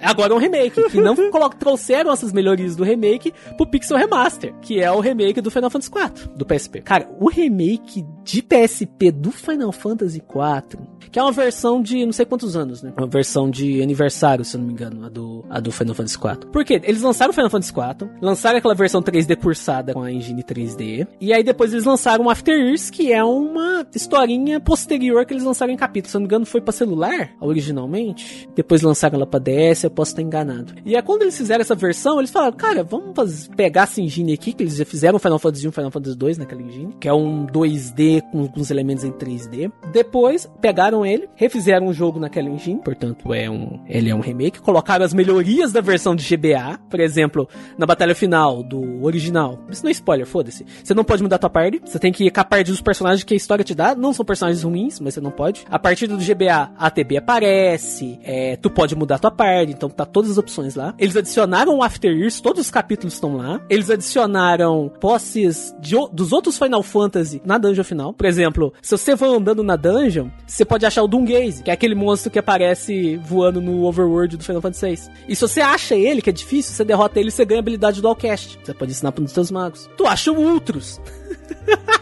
Agora 0.00 0.32
é 0.32 0.36
um 0.36 0.38
remake, 0.38 0.90
que 0.90 1.00
não 1.00 1.14
trouxeram 1.56 2.12
essas 2.12 2.32
melhorias 2.32 2.74
do 2.74 2.82
remake 2.82 3.32
pro 3.56 3.64
Pixel 3.66 3.96
Remaster, 3.96 4.52
que 4.60 4.80
é 4.80 4.90
o 4.90 4.98
remake 4.98 5.40
do 5.40 5.50
Final 5.50 5.70
Fantasy 5.70 5.90
IV, 5.94 6.30
do 6.36 6.44
PSP. 6.44 6.80
Cara, 6.80 7.08
o 7.20 7.28
remake 7.28 8.04
de 8.24 8.42
PSP 8.42 9.12
do 9.12 9.30
Final 9.30 9.70
Fantasy 9.70 10.18
IV, 10.18 10.80
que 11.10 11.18
é 11.18 11.22
uma 11.22 11.30
versão 11.30 11.80
de 11.80 12.04
não 12.04 12.12
sei 12.12 12.26
quantos 12.26 12.56
anos, 12.56 12.82
né? 12.82 12.92
Uma 12.96 13.06
versão 13.06 13.48
de 13.48 13.80
aniversário, 13.80 14.44
se 14.44 14.56
eu 14.56 14.60
não 14.60 14.66
me 14.66 14.72
engano, 14.72 15.06
a 15.06 15.08
do, 15.08 15.44
a 15.48 15.60
do 15.60 15.70
Final 15.70 15.94
Fantasy 15.94 16.16
IV. 16.16 16.50
Por 16.50 16.64
quê? 16.64 16.80
Eles 16.82 17.02
lançaram 17.02 17.30
o 17.30 17.34
Final 17.34 17.50
Fantasy 17.50 17.72
IV, 17.72 18.10
lançaram 18.20 18.58
aquela 18.58 18.74
versão 18.74 19.00
3D 19.00 19.36
cursada 19.36 19.94
com 19.94 20.02
a 20.02 20.10
engine 20.10 20.42
3D, 20.42 21.06
e 21.20 21.32
aí 21.32 21.44
depois 21.44 21.72
eles 21.72 21.84
lançaram 21.84 22.24
o 22.24 22.30
After 22.30 22.58
Years, 22.58 22.90
que 22.90 23.12
é 23.12 23.22
uma 23.22 23.86
historinha 23.94 24.58
posterior 24.72 25.26
que 25.26 25.34
eles 25.34 25.44
lançaram 25.44 25.70
em 25.72 25.76
capítulo. 25.76 26.10
Se 26.10 26.16
eu 26.16 26.20
não 26.20 26.24
me 26.24 26.28
engano, 26.28 26.46
foi 26.46 26.60
pra 26.62 26.72
celular, 26.72 27.30
originalmente. 27.40 28.48
Depois 28.54 28.80
lançaram 28.82 29.16
ela 29.16 29.26
pra 29.26 29.38
DS, 29.38 29.84
eu 29.84 29.90
posso 29.90 30.12
estar 30.12 30.22
enganado. 30.22 30.72
E 30.84 30.96
aí 30.96 31.02
quando 31.02 31.22
eles 31.22 31.36
fizeram 31.36 31.60
essa 31.60 31.74
versão, 31.74 32.18
eles 32.18 32.30
falaram, 32.30 32.56
cara, 32.56 32.82
vamos 32.82 33.12
faz- 33.14 33.48
pegar 33.54 33.82
essa 33.82 34.00
engine 34.00 34.32
aqui, 34.32 34.52
que 34.52 34.62
eles 34.62 34.76
já 34.76 34.84
fizeram 34.84 35.18
Final 35.18 35.38
Fantasy 35.38 35.66
1 35.66 35.70
e 35.70 35.72
Final 35.72 35.90
Fantasy 35.90 36.16
2 36.16 36.38
naquela 36.38 36.62
engine, 36.62 36.96
que 36.98 37.06
é 37.08 37.12
um 37.12 37.44
2D 37.46 38.22
com 38.30 38.40
alguns 38.40 38.70
elementos 38.70 39.04
em 39.04 39.12
3D. 39.12 39.70
Depois, 39.92 40.48
pegaram 40.60 41.04
ele, 41.04 41.28
refizeram 41.34 41.86
o 41.88 41.92
jogo 41.92 42.18
naquela 42.18 42.48
engine, 42.48 42.80
portanto, 42.82 43.34
é 43.34 43.50
um, 43.50 43.78
ele 43.86 44.08
é 44.08 44.14
um 44.14 44.20
remake, 44.20 44.60
colocaram 44.60 45.04
as 45.04 45.12
melhorias 45.12 45.70
da 45.72 45.80
versão 45.82 46.14
de 46.16 46.24
GBA, 46.24 46.78
por 46.88 46.98
exemplo, 47.00 47.46
na 47.76 47.84
batalha 47.84 48.14
final 48.14 48.62
do 48.62 49.04
original. 49.04 49.58
Isso 49.70 49.82
não 49.82 49.88
é 49.90 49.92
spoiler, 49.92 50.26
foda-se. 50.26 50.64
Você 50.82 50.94
não 50.94 51.04
pode 51.04 51.22
mudar 51.22 51.38
tua 51.38 51.50
party, 51.50 51.80
você 51.84 51.98
tem 51.98 52.12
que 52.12 52.24
ir 52.24 52.30
com 52.30 52.40
a 52.40 52.62
dos 52.62 52.80
personagens 52.80 53.24
que 53.24 53.34
a 53.34 53.36
história 53.36 53.64
te 53.64 53.74
dá, 53.74 53.94
não 53.94 54.12
são 54.12 54.24
personagens 54.24 54.61
ruins, 54.62 55.00
mas 55.00 55.14
você 55.14 55.20
não 55.20 55.30
pode. 55.30 55.64
A 55.70 55.78
partir 55.78 56.06
do 56.06 56.16
GBA, 56.16 56.70
a 56.76 56.86
ATB 56.86 57.16
aparece, 57.18 58.18
é, 58.22 58.56
tu 58.56 58.70
pode 58.70 58.94
mudar 58.96 59.18
tua 59.18 59.30
party, 59.30 59.72
então 59.72 59.88
tá 59.88 60.04
todas 60.04 60.32
as 60.32 60.38
opções 60.38 60.74
lá. 60.74 60.94
Eles 60.98 61.16
adicionaram 61.16 61.76
o 61.76 61.82
After 61.82 62.12
Years, 62.12 62.40
todos 62.40 62.60
os 62.60 62.70
capítulos 62.70 63.14
estão 63.14 63.36
lá. 63.36 63.60
Eles 63.68 63.90
adicionaram 63.90 64.90
posses 65.00 65.74
de 65.80 65.96
dos 66.12 66.32
outros 66.32 66.58
Final 66.58 66.82
Fantasy 66.82 67.40
na 67.44 67.58
dungeon 67.58 67.84
final. 67.84 68.12
Por 68.12 68.26
exemplo, 68.26 68.72
se 68.80 68.96
você 68.96 69.16
for 69.16 69.26
andando 69.26 69.62
na 69.62 69.76
dungeon, 69.76 70.28
você 70.46 70.64
pode 70.64 70.86
achar 70.86 71.02
o 71.02 71.08
Doomgaze, 71.08 71.62
que 71.62 71.70
é 71.70 71.74
aquele 71.74 71.94
monstro 71.94 72.30
que 72.30 72.38
aparece 72.38 73.16
voando 73.16 73.60
no 73.60 73.84
overworld 73.84 74.36
do 74.36 74.44
Final 74.44 74.62
Fantasy 74.62 74.86
VI. 74.86 75.12
E 75.28 75.36
se 75.36 75.42
você 75.42 75.60
acha 75.60 75.94
ele, 75.94 76.22
que 76.22 76.30
é 76.30 76.32
difícil, 76.32 76.72
você 76.72 76.84
derrota 76.84 77.20
ele, 77.20 77.30
você 77.30 77.44
ganha 77.44 77.58
a 77.58 77.62
habilidade 77.62 78.00
do 78.00 78.08
Allcast. 78.08 78.58
Você 78.62 78.74
pode 78.74 78.92
ensinar 78.92 79.12
para 79.12 79.24
os 79.24 79.32
seus 79.32 79.50
magos. 79.50 79.88
Tu 79.96 80.06
acha 80.06 80.32
o 80.32 80.36
Ultros. 80.36 81.00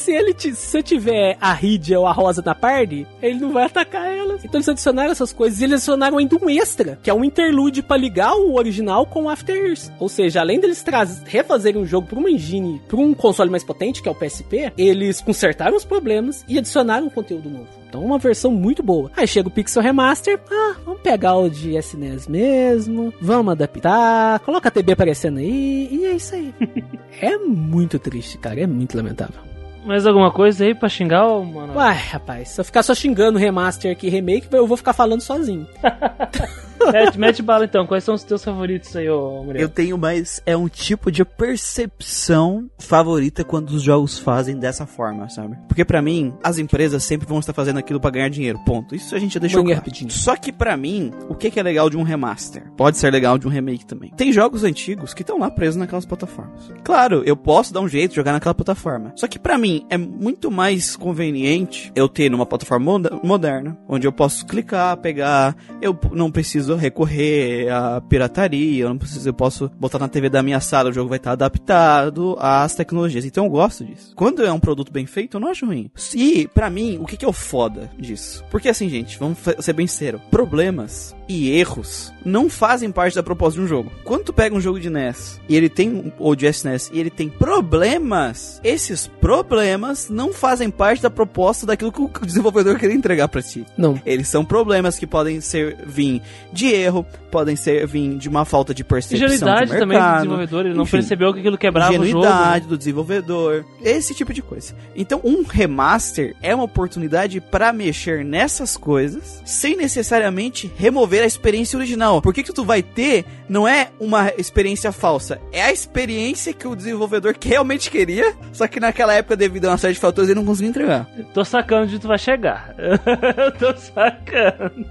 Se 0.00 0.12
ele 0.12 0.32
te- 0.32 0.54
se 0.54 0.66
você 0.66 0.82
tiver 0.82 1.36
a 1.40 1.52
Rydia 1.52 2.00
ou 2.00 2.06
a 2.06 2.12
Rosa 2.12 2.42
na 2.44 2.54
party, 2.54 3.06
ele 3.22 3.38
não 3.38 3.52
vai 3.52 3.64
atacar 3.64 4.06
elas. 4.06 4.42
Então 4.44 4.58
eles 4.58 4.68
adicionaram 4.68 5.10
essas 5.12 5.32
coisas 5.32 5.60
e 5.60 5.64
eles 5.64 5.74
adicionaram 5.74 6.16
ainda 6.18 6.36
um 6.36 6.48
extra, 6.48 6.98
que 7.02 7.10
é 7.10 7.14
um 7.14 7.24
interlude 7.24 7.82
pra 7.82 7.96
ligar 7.96 8.34
o 8.34 8.54
original 8.56 9.04
com 9.06 9.24
o 9.24 9.28
After 9.28 9.54
Years. 9.54 9.92
Ou 9.98 10.08
seja, 10.08 10.40
além 10.40 10.58
deles 10.58 10.82
traz, 10.82 11.22
refazerem 11.26 11.80
o 11.82 11.86
jogo 11.86 12.06
pra 12.06 12.18
uma 12.18 12.30
engine, 12.30 12.80
pra 12.88 12.96
um 12.96 13.12
console 13.14 13.50
mais 13.50 13.62
potente, 13.62 14.02
que 14.02 14.08
é 14.08 14.12
o 14.12 14.14
PSP, 14.14 14.72
eles 14.78 15.20
consertaram 15.20 15.76
os 15.76 15.84
problemas 15.84 16.44
e 16.48 16.58
adicionaram 16.58 17.06
um 17.06 17.10
conteúdo 17.10 17.50
novo. 17.50 17.68
Então, 17.88 18.04
uma 18.04 18.18
versão 18.18 18.50
muito 18.52 18.82
boa. 18.82 19.10
Aí 19.16 19.26
chega 19.26 19.48
o 19.48 19.50
Pixel 19.50 19.82
Remaster. 19.82 20.40
Ah, 20.50 20.76
vamos 20.84 21.00
pegar 21.02 21.36
o 21.36 21.50
de 21.50 21.76
SNES 21.76 22.28
mesmo. 22.28 23.12
Vamos 23.20 23.50
adaptar. 23.52 24.38
Coloca 24.40 24.68
a 24.68 24.70
TB 24.70 24.92
aparecendo 24.92 25.38
aí. 25.38 25.88
E 25.90 26.04
é 26.06 26.12
isso 26.12 26.34
aí. 26.36 26.54
é 27.20 27.36
muito 27.36 27.98
triste, 27.98 28.38
cara. 28.38 28.60
É 28.60 28.66
muito 28.66 28.96
lamentável. 28.96 29.49
Mais 29.84 30.06
alguma 30.06 30.30
coisa 30.30 30.64
aí 30.64 30.74
pra 30.74 30.88
xingar, 30.88 31.26
ô, 31.26 31.44
mano? 31.44 31.74
Uai, 31.74 31.96
rapaz, 31.96 32.50
se 32.50 32.60
eu 32.60 32.64
ficar 32.64 32.82
só 32.82 32.94
xingando 32.94 33.38
remaster 33.38 33.90
aqui, 33.90 34.08
remake, 34.08 34.46
eu 34.52 34.66
vou 34.66 34.76
ficar 34.76 34.92
falando 34.92 35.20
sozinho. 35.20 35.66
mete, 36.92 37.18
mete 37.18 37.42
bala 37.42 37.64
então, 37.64 37.86
quais 37.86 38.04
são 38.04 38.14
os 38.14 38.22
teus 38.22 38.44
favoritos 38.44 38.94
aí, 38.96 39.08
ô 39.08 39.42
Muriel? 39.42 39.62
Eu 39.62 39.68
tenho, 39.68 39.98
mas 39.98 40.42
é 40.46 40.56
um 40.56 40.68
tipo 40.68 41.10
de 41.10 41.24
percepção 41.24 42.70
favorita 42.78 43.44
quando 43.44 43.70
os 43.70 43.82
jogos 43.82 44.18
fazem 44.18 44.56
dessa 44.56 44.86
forma, 44.86 45.28
sabe? 45.28 45.56
Porque 45.68 45.84
pra 45.84 46.02
mim, 46.02 46.32
as 46.42 46.58
empresas 46.58 47.02
sempre 47.04 47.26
vão 47.26 47.38
estar 47.38 47.52
fazendo 47.52 47.78
aquilo 47.78 48.00
pra 48.00 48.10
ganhar 48.10 48.28
dinheiro, 48.28 48.58
ponto. 48.64 48.94
Isso 48.94 49.14
a 49.14 49.18
gente 49.18 49.34
já 49.34 49.40
deixou 49.40 49.62
claro. 49.62 49.76
rapidinho. 49.76 50.10
Só 50.10 50.36
que 50.36 50.52
pra 50.52 50.76
mim, 50.76 51.10
o 51.28 51.34
que 51.34 51.50
que 51.50 51.60
é 51.60 51.62
legal 51.62 51.88
de 51.88 51.96
um 51.96 52.02
remaster? 52.02 52.70
Pode 52.76 52.98
ser 52.98 53.10
legal 53.10 53.38
de 53.38 53.46
um 53.46 53.50
remake 53.50 53.86
também. 53.86 54.10
Tem 54.16 54.32
jogos 54.32 54.64
antigos 54.64 55.14
que 55.14 55.22
estão 55.22 55.38
lá 55.38 55.50
presos 55.50 55.76
naquelas 55.76 56.06
plataformas. 56.06 56.70
Claro, 56.84 57.22
eu 57.24 57.36
posso 57.36 57.72
dar 57.72 57.80
um 57.80 57.88
jeito 57.88 58.10
de 58.10 58.16
jogar 58.16 58.32
naquela 58.32 58.54
plataforma. 58.54 59.12
Só 59.16 59.26
que 59.26 59.38
pra 59.38 59.58
mim 59.58 59.69
é 59.88 59.96
muito 59.96 60.50
mais 60.50 60.96
conveniente 60.96 61.92
eu 61.94 62.08
ter 62.08 62.30
numa 62.30 62.46
plataforma 62.46 63.00
moderna, 63.22 63.78
onde 63.88 64.06
eu 64.06 64.12
posso 64.12 64.46
clicar, 64.46 64.96
pegar, 64.96 65.56
eu 65.80 65.98
não 66.12 66.30
preciso 66.30 66.74
recorrer 66.74 67.68
à 67.70 68.00
pirataria, 68.00 68.84
eu 68.84 68.88
não 68.88 68.98
preciso, 68.98 69.28
eu 69.28 69.34
posso 69.34 69.70
botar 69.78 69.98
na 69.98 70.08
TV 70.08 70.28
da 70.28 70.42
minha 70.42 70.60
sala, 70.60 70.90
o 70.90 70.92
jogo 70.92 71.08
vai 71.08 71.18
estar 71.18 71.32
adaptado 71.32 72.36
às 72.38 72.74
tecnologias. 72.74 73.24
Então 73.24 73.44
eu 73.44 73.50
gosto 73.50 73.84
disso. 73.84 74.12
Quando 74.14 74.44
é 74.44 74.52
um 74.52 74.60
produto 74.60 74.92
bem 74.92 75.06
feito, 75.06 75.36
eu 75.36 75.40
não 75.40 75.48
acho 75.48 75.66
ruim. 75.66 75.90
E 76.14 76.48
pra 76.48 76.70
mim, 76.70 76.98
o 77.00 77.06
que 77.06 77.16
que 77.16 77.24
é 77.24 77.28
o 77.28 77.32
foda 77.32 77.90
disso? 77.98 78.44
Porque 78.50 78.68
assim, 78.68 78.88
gente, 78.88 79.18
vamos 79.18 79.38
ser 79.58 79.72
bem 79.72 79.86
sincero, 79.86 80.20
problemas 80.30 81.14
e 81.30 81.50
erros 81.56 82.12
não 82.24 82.50
fazem 82.50 82.90
parte 82.90 83.14
da 83.14 83.22
proposta 83.22 83.58
de 83.58 83.64
um 83.64 83.68
jogo. 83.68 83.90
Quando 84.04 84.24
tu 84.24 84.32
pega 84.32 84.54
um 84.54 84.60
jogo 84.60 84.78
de 84.80 84.90
NES 84.90 85.40
e 85.48 85.56
ele 85.56 85.68
tem 85.68 86.12
ou 86.18 86.34
de 86.34 86.46
SNES 86.46 86.90
e 86.92 86.98
ele 86.98 87.08
tem 87.08 87.28
problemas, 87.28 88.60
esses 88.64 89.06
problemas 89.06 90.08
não 90.10 90.32
fazem 90.32 90.70
parte 90.70 91.00
da 91.02 91.08
proposta 91.10 91.64
daquilo 91.64 91.92
que 91.92 92.00
o 92.02 92.10
desenvolvedor 92.26 92.76
queria 92.78 92.94
entregar 92.96 93.28
pra 93.28 93.40
ti. 93.40 93.64
Não. 93.78 94.00
Eles 94.04 94.28
são 94.28 94.44
problemas 94.44 94.98
que 94.98 95.06
podem 95.06 95.40
ser 95.40 95.76
vir 95.86 96.20
de 96.52 96.66
erro, 96.66 97.06
podem 97.30 97.54
ser 97.56 97.86
vir 97.86 98.16
de 98.18 98.28
uma 98.28 98.44
falta 98.44 98.74
de 98.74 98.82
percepção 98.82 99.26
Ingenuidade 99.26 99.70
de 99.70 99.78
também 99.78 99.86
do 99.86 99.88
mercado. 99.88 100.16
desenvolvedor, 100.22 100.66
ele 100.66 100.74
não 100.74 100.82
Enfim, 100.82 100.90
percebeu 100.92 101.32
que 101.32 101.38
aquilo 101.40 101.56
quebrava 101.58 101.90
o 101.92 101.94
jogo. 101.94 102.06
ingenuidade 102.06 102.66
do 102.66 102.76
desenvolvedor, 102.76 103.64
esse 103.82 104.14
tipo 104.14 104.32
de 104.34 104.42
coisa. 104.42 104.74
Então, 104.96 105.20
um 105.24 105.42
remaster 105.44 106.34
é 106.42 106.54
uma 106.54 106.64
oportunidade 106.64 107.40
para 107.40 107.72
mexer 107.72 108.24
nessas 108.24 108.76
coisas 108.76 109.40
sem 109.44 109.76
necessariamente 109.76 110.70
remover 110.76 111.19
a 111.24 111.26
experiência 111.26 111.78
original. 111.78 112.20
Porque 112.22 112.42
que 112.42 112.52
tu 112.52 112.64
vai 112.64 112.82
ter 112.82 113.24
não 113.48 113.66
é 113.66 113.90
uma 113.98 114.32
experiência 114.38 114.92
falsa, 114.92 115.40
é 115.52 115.62
a 115.62 115.72
experiência 115.72 116.52
que 116.52 116.66
o 116.66 116.76
desenvolvedor 116.76 117.34
que 117.34 117.48
realmente 117.48 117.90
queria, 117.90 118.34
só 118.52 118.66
que 118.68 118.78
naquela 118.80 119.12
época 119.14 119.36
devido 119.36 119.66
a 119.66 119.70
uma 119.70 119.78
série 119.78 119.94
de 119.94 120.00
fatores 120.00 120.30
ele 120.30 120.38
não 120.38 120.46
conseguiu 120.46 120.70
entregar. 120.70 121.06
Tô 121.34 121.44
sacando 121.44 121.84
onde 121.84 121.98
tu 121.98 122.08
vai 122.08 122.18
chegar. 122.18 122.74
Eu 122.78 123.52
tô 123.52 123.76
sacando. 123.76 124.86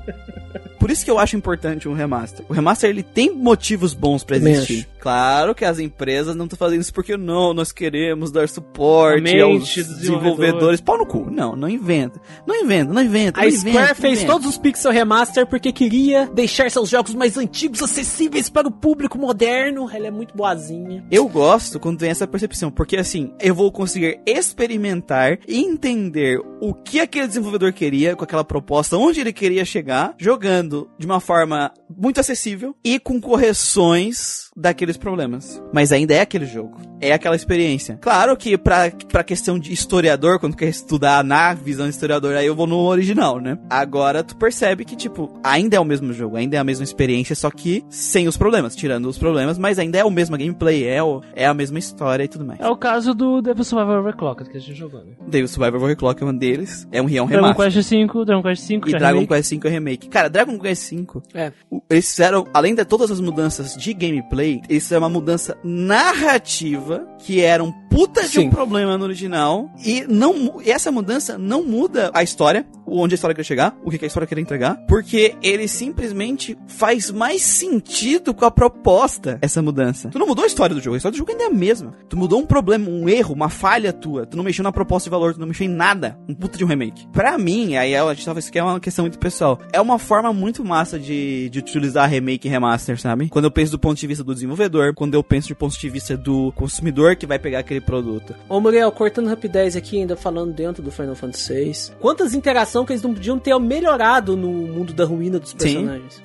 Por 0.79 0.89
isso 0.89 1.03
que 1.05 1.11
eu 1.11 1.19
acho 1.19 1.35
importante 1.35 1.87
um 1.87 1.93
remaster. 1.93 2.43
O 2.47 2.53
remaster 2.53 2.89
ele 2.89 3.03
tem 3.03 3.35
motivos 3.35 3.93
bons 3.93 4.23
pra 4.23 4.37
Também 4.37 4.53
existir. 4.53 4.87
Claro 4.99 5.53
que 5.53 5.63
as 5.63 5.77
empresas 5.77 6.35
não 6.35 6.45
estão 6.45 6.57
fazendo 6.57 6.81
isso 6.81 6.93
porque 6.93 7.15
não, 7.17 7.53
nós 7.53 7.71
queremos 7.71 8.31
dar 8.31 8.47
suporte 8.49 9.21
mente 9.21 9.41
aos 9.41 9.75
desenvolvedores. 9.75 10.81
Pau 10.81 10.97
no 10.97 11.05
cu. 11.05 11.29
Não, 11.29 11.55
não 11.55 11.69
inventa. 11.69 12.19
Não 12.47 12.55
inventa, 12.55 12.93
não 12.93 13.01
inventa. 13.01 13.39
A 13.39 13.43
não 13.43 13.51
Square 13.51 13.75
inventa, 13.75 13.95
fez 13.95 14.17
inventa. 14.19 14.33
todos 14.33 14.47
os 14.47 14.57
Pixel 14.57 14.91
Remaster 14.91 15.45
porque 15.45 15.71
queria 15.71 16.18
deixar 16.27 16.69
seus 16.71 16.89
jogos 16.89 17.13
mais 17.13 17.37
antigos 17.37 17.81
acessíveis 17.81 18.49
para 18.49 18.67
o 18.67 18.71
público 18.71 19.17
moderno. 19.17 19.89
Ela 19.91 20.07
é 20.07 20.11
muito 20.11 20.35
boazinha. 20.35 21.05
Eu 21.11 21.27
gosto 21.27 21.79
quando 21.79 21.99
tem 21.99 22.09
essa 22.09 22.27
percepção, 22.27 22.71
porque 22.71 22.97
assim, 22.97 23.33
eu 23.39 23.53
vou 23.55 23.71
conseguir 23.71 24.19
experimentar 24.25 25.39
entender 25.47 26.39
o 26.61 26.73
que 26.73 26.99
aquele 26.99 27.27
desenvolvedor 27.27 27.71
queria 27.73 28.15
com 28.15 28.23
aquela 28.23 28.43
proposta, 28.43 28.97
onde 28.97 29.19
ele 29.19 29.33
queria 29.33 29.63
chegar, 29.65 30.13
jogando. 30.17 30.89
de 30.97 31.05
uma 31.05 31.19
forma 31.19 31.71
muito 31.97 32.19
acessível 32.19 32.75
e 32.83 32.99
com 32.99 33.19
correções 33.19 34.49
daqueles 34.55 34.97
problemas. 34.97 35.61
Mas 35.73 35.91
ainda 35.91 36.13
é 36.13 36.21
aquele 36.21 36.45
jogo. 36.45 36.77
É 37.01 37.13
aquela 37.13 37.35
experiência. 37.35 37.97
Claro 38.01 38.35
que 38.35 38.57
pra, 38.57 38.91
pra 39.09 39.23
questão 39.23 39.57
de 39.57 39.71
historiador, 39.71 40.39
quando 40.39 40.55
quer 40.55 40.67
estudar 40.67 41.23
na 41.23 41.53
visão 41.53 41.85
de 41.85 41.91
historiador, 41.91 42.35
aí 42.35 42.45
eu 42.45 42.55
vou 42.55 42.67
no 42.67 42.77
original, 42.77 43.39
né? 43.39 43.57
Agora 43.69 44.23
tu 44.23 44.35
percebe 44.35 44.83
que, 44.83 44.95
tipo, 44.95 45.39
ainda 45.43 45.77
é 45.77 45.79
o 45.79 45.85
mesmo 45.85 46.08
jogo, 46.13 46.35
ainda 46.35 46.55
é 46.57 46.59
a 46.59 46.63
mesma 46.63 46.83
experiência, 46.83 47.35
só 47.35 47.49
que 47.49 47.83
sem 47.89 48.27
os 48.27 48.37
problemas, 48.37 48.75
tirando 48.75 49.07
os 49.07 49.17
problemas, 49.17 49.57
mas 49.57 49.79
ainda 49.79 49.97
é 49.97 50.03
o 50.03 50.11
mesmo 50.11 50.37
gameplay, 50.37 50.85
é, 50.85 51.01
o, 51.03 51.21
é 51.35 51.45
a 51.45 51.53
mesma 51.53 51.79
história 51.79 52.23
e 52.23 52.27
tudo 52.27 52.45
mais. 52.45 52.59
É 52.59 52.67
o 52.67 52.75
caso 52.75 53.13
do 53.13 53.41
Devil 53.41 53.63
Survivor 53.63 53.99
Overclocked 53.99 54.49
que 54.49 54.57
a 54.57 54.61
gente 54.61 54.75
jogou, 54.77 55.01
né? 55.01 55.13
Devil 55.27 55.47
Survivor 55.47 55.81
Overclock 55.83 56.21
é 56.21 56.25
um 56.25 56.35
deles, 56.35 56.87
é 56.91 57.01
um, 57.01 57.09
é 57.09 57.21
um 57.21 57.27
Dragon 57.27 57.47
remaster. 57.47 57.71
Quest 57.73 57.89
V, 57.91 58.25
Dragon 58.25 58.43
Quest 58.43 58.67
V, 58.67 58.73
E 58.75 58.79
Dragon 58.91 59.19
remake. 59.19 59.27
Quest 59.27 59.51
V 59.53 59.67
é 59.67 59.71
remake. 59.71 60.07
Cara, 60.09 60.29
Dragon 60.29 60.59
Quest 60.59 60.91
V, 60.93 61.05
É. 61.33 61.51
eles 61.89 62.09
fizeram, 62.09 62.45
além 62.53 62.75
de 62.75 62.85
todas 62.85 63.11
as 63.11 63.19
mudanças 63.19 63.75
de 63.75 63.93
gameplay, 63.93 64.61
eles 64.69 64.83
fizeram 64.83 65.03
uma 65.03 65.09
mudança 65.09 65.57
narrativa, 65.63 67.05
que 67.19 67.41
era 67.41 67.63
um 67.63 67.71
puta 67.89 68.27
de 68.27 68.39
um 68.39 68.43
Sim. 68.43 68.49
problema 68.49 68.97
no 68.97 69.03
original, 69.03 69.69
e 69.83 70.05
não, 70.07 70.61
e 70.63 70.71
essa 70.71 70.91
mudança 70.91 71.37
não 71.37 71.63
muda 71.63 72.11
a 72.13 72.23
história, 72.23 72.65
onde 72.85 73.13
a 73.13 73.15
história 73.15 73.35
quer 73.35 73.43
chegar, 73.43 73.77
o 73.83 73.89
que 73.89 74.03
a 74.03 74.07
história 74.07 74.27
quer 74.27 74.37
entregar, 74.39 74.75
porque 74.87 75.35
ele 75.41 75.67
simplesmente 75.89 76.57
faz 76.67 77.09
mais 77.09 77.41
sentido 77.41 78.33
com 78.33 78.45
a 78.45 78.51
proposta, 78.51 79.39
essa 79.41 79.61
mudança. 79.61 80.09
Tu 80.09 80.19
não 80.19 80.27
mudou 80.27 80.43
a 80.43 80.47
história 80.47 80.75
do 80.75 80.81
jogo, 80.81 80.93
a 80.93 80.97
história 80.97 81.15
do 81.15 81.17
jogo 81.17 81.31
ainda 81.31 81.45
é 81.45 81.47
a 81.47 81.53
mesma. 81.53 81.93
Tu 82.07 82.15
mudou 82.15 82.39
um 82.39 82.45
problema, 82.45 82.87
um 82.89 83.09
erro, 83.09 83.33
uma 83.33 83.49
falha 83.49 83.91
tua, 83.91 84.25
tu 84.25 84.37
não 84.37 84.43
mexeu 84.43 84.63
na 84.63 84.71
proposta 84.71 85.07
de 85.07 85.11
valor, 85.11 85.33
tu 85.33 85.39
não 85.39 85.47
mexeu 85.47 85.65
em 85.65 85.69
nada, 85.69 86.17
um 86.27 86.35
puta 86.35 86.57
de 86.57 86.63
um 86.63 86.67
remake. 86.67 87.07
Pra 87.11 87.37
mim, 87.37 87.75
aí 87.75 87.95
a 87.95 88.13
gente 88.13 88.25
tava, 88.25 88.39
isso 88.39 88.49
aqui 88.49 88.59
é 88.59 88.63
uma 88.63 88.79
questão 88.79 89.03
muito 89.03 89.17
pessoal, 89.17 89.59
é 89.73 89.81
uma 89.81 89.97
forma 89.97 90.31
muito 90.31 90.63
massa 90.63 90.99
de, 90.99 91.49
de 91.49 91.59
utilizar 91.59 92.07
remake 92.07 92.47
e 92.47 92.51
remaster, 92.51 92.99
sabe? 92.99 93.29
Quando 93.29 93.45
eu 93.45 93.51
penso 93.51 93.71
do 93.71 93.79
ponto 93.79 93.97
de 93.99 94.05
vista 94.05 94.23
do 94.23 94.33
desenvolvedor, 94.33 94.93
quando 94.93 95.15
eu 95.15 95.23
penso 95.23 95.49
do 95.49 95.55
ponto 95.55 95.77
de 95.77 95.89
vista 95.89 96.15
do 96.15 96.51
consumidor 96.53 97.15
que 97.15 97.25
vai 97.25 97.39
pegar 97.39 97.59
aquele 97.59 97.81
produto. 97.81 98.35
Ô 98.47 98.59
Muriel, 98.59 98.91
cortando 98.91 99.27
rapidez 99.27 99.75
aqui, 99.75 99.99
ainda 99.99 100.15
falando 100.15 100.53
dentro 100.53 100.83
do 100.83 100.91
Final 100.91 101.15
Fantasy 101.15 101.53
VI. 101.53 101.95
Quantas 101.99 102.33
interações 102.35 102.85
que 102.85 102.93
eles 102.93 103.01
não 103.01 103.13
podiam 103.13 103.39
ter 103.39 103.57
melhorado 103.59 104.37
no 104.37 104.49
mundo 104.49 104.93
da 104.93 105.05
ruína 105.05 105.39
dos 105.39 105.53
personagens? 105.53 105.78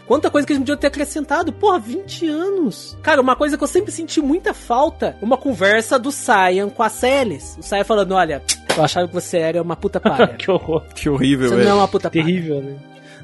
Quanta 0.06 0.30
coisa 0.30 0.46
que 0.46 0.52
eles 0.52 0.60
podiam 0.60 0.76
ter 0.76 0.86
acrescentado? 0.88 1.52
Porra, 1.52 1.78
20 1.78 2.28
anos. 2.28 2.96
Cara, 3.02 3.20
uma 3.20 3.36
coisa 3.36 3.56
que 3.56 3.64
eu 3.64 3.68
sempre 3.68 3.92
senti 3.92 4.20
muita 4.20 4.52
falta, 4.54 5.16
uma 5.22 5.36
conversa 5.36 5.98
do 5.98 6.10
Saiyan 6.12 6.68
com 6.68 6.82
a 6.82 6.88
Celes. 6.88 7.56
O 7.58 7.62
Saiyan 7.62 7.84
falando, 7.84 8.12
olha, 8.12 8.42
eu 8.76 8.82
achava 8.84 9.06
que 9.08 9.14
você 9.14 9.38
era 9.38 9.62
uma 9.62 9.76
puta 9.76 10.00
palha. 10.00 10.28
que 10.38 10.50
horror. 10.50 10.82
Que 10.94 11.08
horrível, 11.08 11.48
Você 11.48 11.56
não 11.64 11.70
é 11.70 11.74
uma 11.74 11.88
puta 11.88 12.10
palha. 12.10 12.24
Terrível, 12.24 12.60
né? 12.60 12.76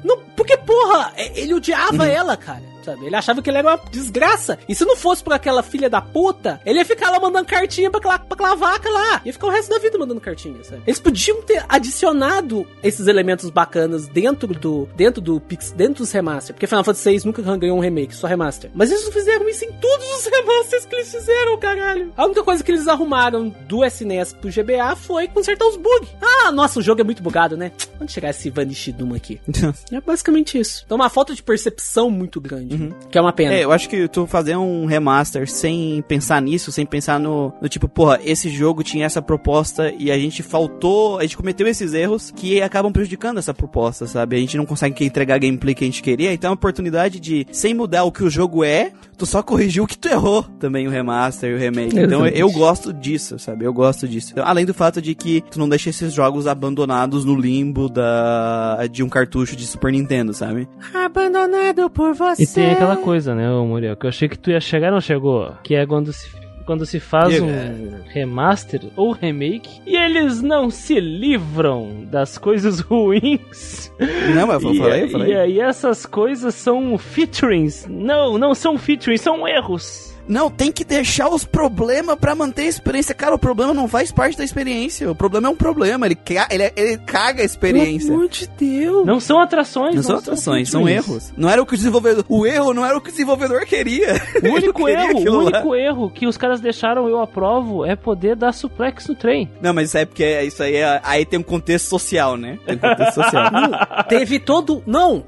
Não, 0.03 0.17
porque, 0.35 0.57
porra, 0.57 1.11
é- 1.15 1.39
ele 1.39 1.53
odiava 1.53 2.07
ela, 2.07 2.35
cara. 2.35 2.70
Sabe? 2.83 3.05
Ele 3.05 3.15
achava 3.15 3.41
que 3.41 3.49
ele 3.49 3.57
era 3.57 3.69
uma 3.69 3.79
desgraça. 3.89 4.59
E 4.67 4.75
se 4.75 4.85
não 4.85 4.95
fosse 4.95 5.23
por 5.23 5.33
aquela 5.33 5.63
filha 5.63 5.89
da 5.89 6.01
puta, 6.01 6.59
ele 6.65 6.79
ia 6.79 6.85
ficar 6.85 7.09
lá 7.11 7.19
mandando 7.19 7.45
cartinha 7.45 7.89
pra 7.89 7.99
aquela, 7.99 8.19
pra 8.19 8.35
aquela 8.35 8.55
vaca 8.55 8.89
lá. 8.89 9.21
Ia 9.23 9.33
ficar 9.33 9.47
o 9.47 9.51
resto 9.51 9.69
da 9.69 9.79
vida 9.79 9.97
mandando 9.97 10.21
cartinha, 10.21 10.63
sabe? 10.63 10.81
Eles 10.85 10.99
podiam 10.99 11.41
ter 11.41 11.63
adicionado 11.67 12.67
esses 12.83 13.07
elementos 13.07 13.49
bacanas 13.49 14.07
dentro 14.07 14.47
do 14.47 14.87
dentro 14.95 15.21
do 15.21 15.39
Pix, 15.39 15.71
dentro 15.71 16.03
dos 16.03 16.11
remaster. 16.11 16.53
Porque 16.53 16.67
Final 16.67 16.83
Fantasy 16.83 17.17
VI 17.17 17.25
nunca 17.25 17.41
ganhou 17.57 17.77
um 17.77 17.81
remake, 17.81 18.15
só 18.15 18.27
remaster. 18.27 18.71
Mas 18.73 18.91
eles 18.91 19.03
não 19.03 19.11
fizeram 19.11 19.47
isso 19.49 19.65
em 19.65 19.71
todos 19.73 20.07
os 20.17 20.25
remasters 20.25 20.85
que 20.85 20.95
eles 20.95 21.11
fizeram, 21.11 21.57
caralho. 21.57 22.13
A 22.15 22.25
única 22.25 22.43
coisa 22.43 22.63
que 22.63 22.71
eles 22.71 22.87
arrumaram 22.87 23.49
do 23.67 23.85
SNES 23.85 24.33
pro 24.33 24.49
GBA 24.49 24.95
foi 24.95 25.27
consertar 25.27 25.65
os 25.65 25.77
bugs. 25.77 26.09
Ah, 26.21 26.51
nossa, 26.51 26.79
o 26.79 26.81
jogo 26.81 27.01
é 27.01 27.03
muito 27.03 27.21
bugado, 27.23 27.55
né? 27.57 27.71
Onde 27.99 28.11
chegar 28.11 28.29
esse 28.29 28.49
Vanish 28.49 28.89
Doom 28.93 29.15
aqui? 29.15 29.39
É 29.91 29.99
basicamente 29.99 30.57
isso. 30.59 30.83
Então, 30.85 30.95
uma 30.95 31.09
falta 31.09 31.33
de 31.35 31.43
percepção 31.43 32.09
muito 32.09 32.39
grande. 32.39 32.70
Que 33.09 33.17
é 33.17 33.21
uma 33.21 33.33
pena. 33.33 33.53
É, 33.53 33.63
eu 33.63 33.71
acho 33.71 33.89
que 33.89 34.07
tu 34.07 34.25
fazer 34.25 34.55
um 34.55 34.85
remaster 34.85 35.49
sem 35.49 36.03
pensar 36.07 36.41
nisso, 36.41 36.71
sem 36.71 36.85
pensar 36.85 37.19
no, 37.19 37.53
no 37.61 37.69
tipo, 37.69 37.87
porra, 37.87 38.19
esse 38.23 38.49
jogo 38.49 38.83
tinha 38.83 39.05
essa 39.05 39.21
proposta 39.21 39.93
e 39.97 40.11
a 40.11 40.17
gente 40.17 40.43
faltou, 40.43 41.19
a 41.19 41.23
gente 41.23 41.37
cometeu 41.37 41.67
esses 41.67 41.93
erros 41.93 42.31
que 42.31 42.61
acabam 42.61 42.91
prejudicando 42.91 43.37
essa 43.37 43.53
proposta, 43.53 44.05
sabe? 44.07 44.35
A 44.35 44.39
gente 44.39 44.57
não 44.57 44.65
consegue 44.65 45.05
entregar 45.05 45.35
a 45.35 45.39
gameplay 45.39 45.73
que 45.73 45.83
a 45.83 45.87
gente 45.87 46.01
queria, 46.01 46.33
então 46.33 46.49
é 46.49 46.51
uma 46.51 46.55
oportunidade 46.55 47.19
de, 47.19 47.45
sem 47.51 47.73
mudar 47.73 48.03
o 48.03 48.11
que 48.11 48.23
o 48.23 48.29
jogo 48.29 48.63
é, 48.63 48.91
tu 49.17 49.25
só 49.25 49.43
corrigiu 49.43 49.83
o 49.83 49.87
que 49.87 49.97
tu 49.97 50.07
errou 50.07 50.43
também, 50.59 50.87
o 50.87 50.91
remaster 50.91 51.51
e 51.51 51.53
o 51.55 51.57
remake. 51.57 51.89
Então 51.89 52.25
Exatamente. 52.25 52.39
eu 52.39 52.51
gosto 52.51 52.93
disso, 52.93 53.37
sabe? 53.37 53.65
Eu 53.65 53.73
gosto 53.73 54.07
disso. 54.07 54.29
Então, 54.31 54.45
além 54.45 54.65
do 54.65 54.73
fato 54.73 55.01
de 55.01 55.13
que 55.13 55.41
tu 55.49 55.59
não 55.59 55.69
deixa 55.69 55.89
esses 55.89 56.13
jogos 56.13 56.47
abandonados 56.47 57.25
no 57.25 57.35
limbo 57.35 57.89
da 57.89 58.87
de 58.91 59.03
um 59.03 59.09
cartucho 59.09 59.55
de 59.55 59.67
Super 59.67 59.91
Nintendo, 59.91 60.33
sabe? 60.33 60.67
Abandonado 60.93 61.89
por 61.89 62.13
você. 62.13 62.41
Tem 62.61 62.71
aquela 62.73 62.97
coisa, 62.97 63.33
né, 63.33 63.49
Muriel, 63.49 63.95
que 63.95 64.05
eu 64.05 64.09
achei 64.09 64.29
que 64.29 64.37
tu 64.37 64.51
ia 64.51 64.59
chegar, 64.59 64.91
não 64.91 65.01
chegou. 65.01 65.53
Que 65.63 65.73
é 65.73 65.85
quando 65.85 66.13
se, 66.13 66.29
quando 66.63 66.85
se 66.85 66.99
faz 66.99 67.39
um 67.41 68.03
remaster 68.05 68.81
ou 68.95 69.11
remake 69.11 69.81
e 69.85 69.95
eles 69.95 70.43
não 70.43 70.69
se 70.69 70.99
livram 70.99 72.05
das 72.05 72.37
coisas 72.37 72.79
ruins. 72.85 73.91
Não, 74.35 74.45
mas 74.45 74.63
eu 74.63 74.73
e, 74.73 74.77
falei, 74.77 75.03
eu 75.03 75.09
falei. 75.09 75.31
E 75.31 75.35
aí 75.35 75.59
essas 75.59 76.05
coisas 76.05 76.53
são 76.53 76.97
featurings. 76.99 77.87
Não, 77.89 78.37
não 78.37 78.53
são 78.53 78.77
featurings, 78.77 79.21
são 79.21 79.47
erros. 79.47 80.10
Não, 80.27 80.49
tem 80.49 80.71
que 80.71 80.83
deixar 80.83 81.29
os 81.29 81.43
problemas 81.43 82.15
pra 82.19 82.35
manter 82.35 82.63
a 82.63 82.67
experiência. 82.67 83.13
Cara, 83.15 83.35
o 83.35 83.39
problema 83.39 83.73
não 83.73 83.87
faz 83.87 84.11
parte 84.11 84.37
da 84.37 84.43
experiência. 84.43 85.09
O 85.11 85.15
problema 85.15 85.47
é 85.47 85.51
um 85.51 85.55
problema. 85.55 86.05
Ele, 86.05 86.15
ca- 86.15 86.47
ele, 86.51 86.71
ele 86.75 86.97
caga 86.99 87.41
a 87.41 87.45
experiência. 87.45 88.07
Pelo 88.07 88.19
amor 88.19 88.29
de 88.29 88.47
Deus. 88.57 89.05
Não 89.05 89.19
são 89.19 89.39
atrações, 89.39 89.95
Não 89.95 90.03
são 90.03 90.17
atrações, 90.17 90.69
são 90.69 90.85
featurings. 90.85 91.07
erros. 91.09 91.33
Não 91.37 91.49
era 91.49 91.61
o 91.61 91.65
que 91.65 91.73
o 91.73 91.77
desenvolvedor. 91.77 92.23
O 92.29 92.45
erro 92.45 92.73
não 92.73 92.85
era 92.85 92.97
o 92.97 93.01
que 93.01 93.09
o 93.09 93.11
desenvolvedor 93.11 93.65
queria. 93.65 94.13
O 94.43 94.47
único 94.53 94.79
não 94.79 94.85
queria 94.87 95.09
erro, 95.11 95.19
o 95.19 95.41
lá. 95.41 95.43
único 95.59 95.75
erro 95.75 96.09
que 96.09 96.27
os 96.27 96.37
caras 96.37 96.61
deixaram 96.61 97.07
eu 97.09 97.19
aprovo 97.21 97.85
é 97.85 97.95
poder 97.95 98.35
dar 98.35 98.53
suplex 98.53 99.07
no 99.07 99.15
trem. 99.15 99.49
Não, 99.61 99.73
mas 99.73 99.89
isso 99.89 99.97
é 99.97 100.05
porque 100.05 100.23
é- 100.23 100.45
isso 100.45 100.61
aí, 100.63 100.75
é- 100.75 101.01
aí 101.03 101.25
tem 101.25 101.39
um 101.39 101.43
contexto 101.43 101.87
social, 101.87 102.37
né? 102.37 102.57
Tem 102.65 102.75
um 102.75 102.79
contexto 102.79 103.15
social. 103.21 103.51
Não, 103.51 103.71
teve 104.07 104.39
todo. 104.39 104.81
Não! 104.85 105.23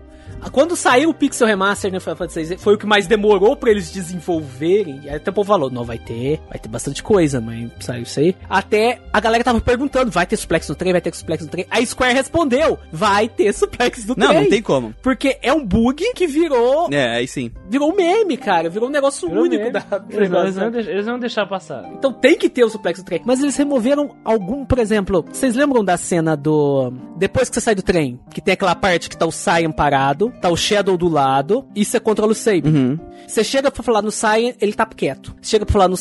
Quando 0.52 0.76
saiu 0.76 1.10
o 1.10 1.14
Pixel 1.14 1.48
Remaster 1.48 1.92
no 1.92 2.00
Final 2.00 2.16
Fantasy 2.16 2.46
VI, 2.46 2.58
foi 2.58 2.76
o 2.76 2.78
que 2.78 2.86
mais 2.86 3.08
demorou 3.08 3.56
pra 3.56 3.72
eles 3.72 3.92
desenvolverem. 3.92 5.02
E 5.04 5.10
aí 5.10 5.16
até 5.16 5.30
o 5.32 5.34
povo 5.34 5.48
falou: 5.48 5.70
não, 5.70 5.84
vai 5.84 5.98
ter, 5.98 6.40
vai 6.50 6.60
ter 6.60 6.70
bastante 6.70 7.02
coisa, 7.04 7.40
mas 7.42 7.70
saiu 7.80 8.04
isso 8.04 8.20
aí. 8.20 8.36
Até 8.50 9.00
a 9.12 9.20
galera 9.20 9.44
tava 9.44 9.60
perguntando: 9.62 10.12
vai 10.12 10.26
ter 10.26 10.38
suplex 10.38 10.68
no 10.70 10.76
trem? 10.76 10.92
Vai 10.92 11.02
ter 11.02 11.14
suplex 11.16 11.44
no 11.44 11.50
trem? 11.50 11.66
A 11.70 11.84
Square 11.86 12.14
respondeu: 12.14 12.78
vai 12.92 13.28
ter 13.28 13.54
suplex 13.54 14.06
no 14.06 14.16
não, 14.18 14.28
trem. 14.28 14.42
não 14.44 14.50
tem 14.50 14.62
como. 14.62 14.94
Porque 15.02 15.38
é 15.42 15.52
um 15.54 15.66
bug 15.66 16.04
que 16.14 16.28
virou. 16.28 16.88
É, 16.92 17.18
aí 17.18 17.28
sim. 17.28 17.52
Virou 17.70 17.92
um 17.92 17.96
meme, 17.96 18.38
cara. 18.38 18.70
Virou 18.70 18.90
um 18.90 18.92
negócio 18.92 19.28
Virou 19.28 19.44
único 19.44 19.64
meme. 19.64 19.72
da. 19.74 19.84
Eles, 20.10 20.30
não- 20.30 20.42
eles 20.44 20.56
não 20.56 20.72
deix- 20.72 20.88
eles 20.88 21.06
não 21.06 21.14
vão 21.14 21.20
deixar 21.20 21.46
passar. 21.46 21.84
Então 21.94 22.12
tem 22.14 22.38
que 22.38 22.50
ter 22.50 22.64
o 22.64 22.70
suplex 22.70 23.00
do 23.02 23.06
trem. 23.06 23.22
Mas 23.26 23.40
eles 23.42 23.56
removeram 23.56 24.16
algum, 24.24 24.66
por 24.66 24.80
exemplo, 24.80 25.26
vocês 25.32 25.56
lembram 25.56 25.84
da 25.84 25.98
cena 25.98 26.36
do. 26.36 26.92
Depois 27.18 27.50
que 27.50 27.56
você 27.56 27.62
sai 27.62 27.76
do 27.76 27.82
trem, 27.82 28.20
que 28.34 28.42
tem 28.42 28.54
aquela 28.54 28.76
parte 28.76 29.10
que 29.10 29.18
tá 29.18 29.26
o 29.26 29.32
Saiyan 29.32 29.72
parado, 29.72 30.33
tá 30.42 30.50
o 30.50 30.58
Shadow 30.58 30.98
do 30.98 31.08
lado, 31.08 31.66
e 31.76 31.86
você 31.86 32.00
controla 32.00 32.32
o 32.32 32.36
Saber. 32.36 32.68
Uhum. 32.68 33.00
Você 33.28 33.44
chega 33.44 33.72
pra 33.72 33.82
falar 33.84 34.02
no 34.02 34.12
Saiyan, 34.12 34.54
ele 34.62 34.74
tá 34.74 34.86
quieto. 34.86 35.36
Você 35.42 35.52
chega 35.52 35.66
pra 35.66 35.74
falar 35.74 35.88
no, 35.88 35.96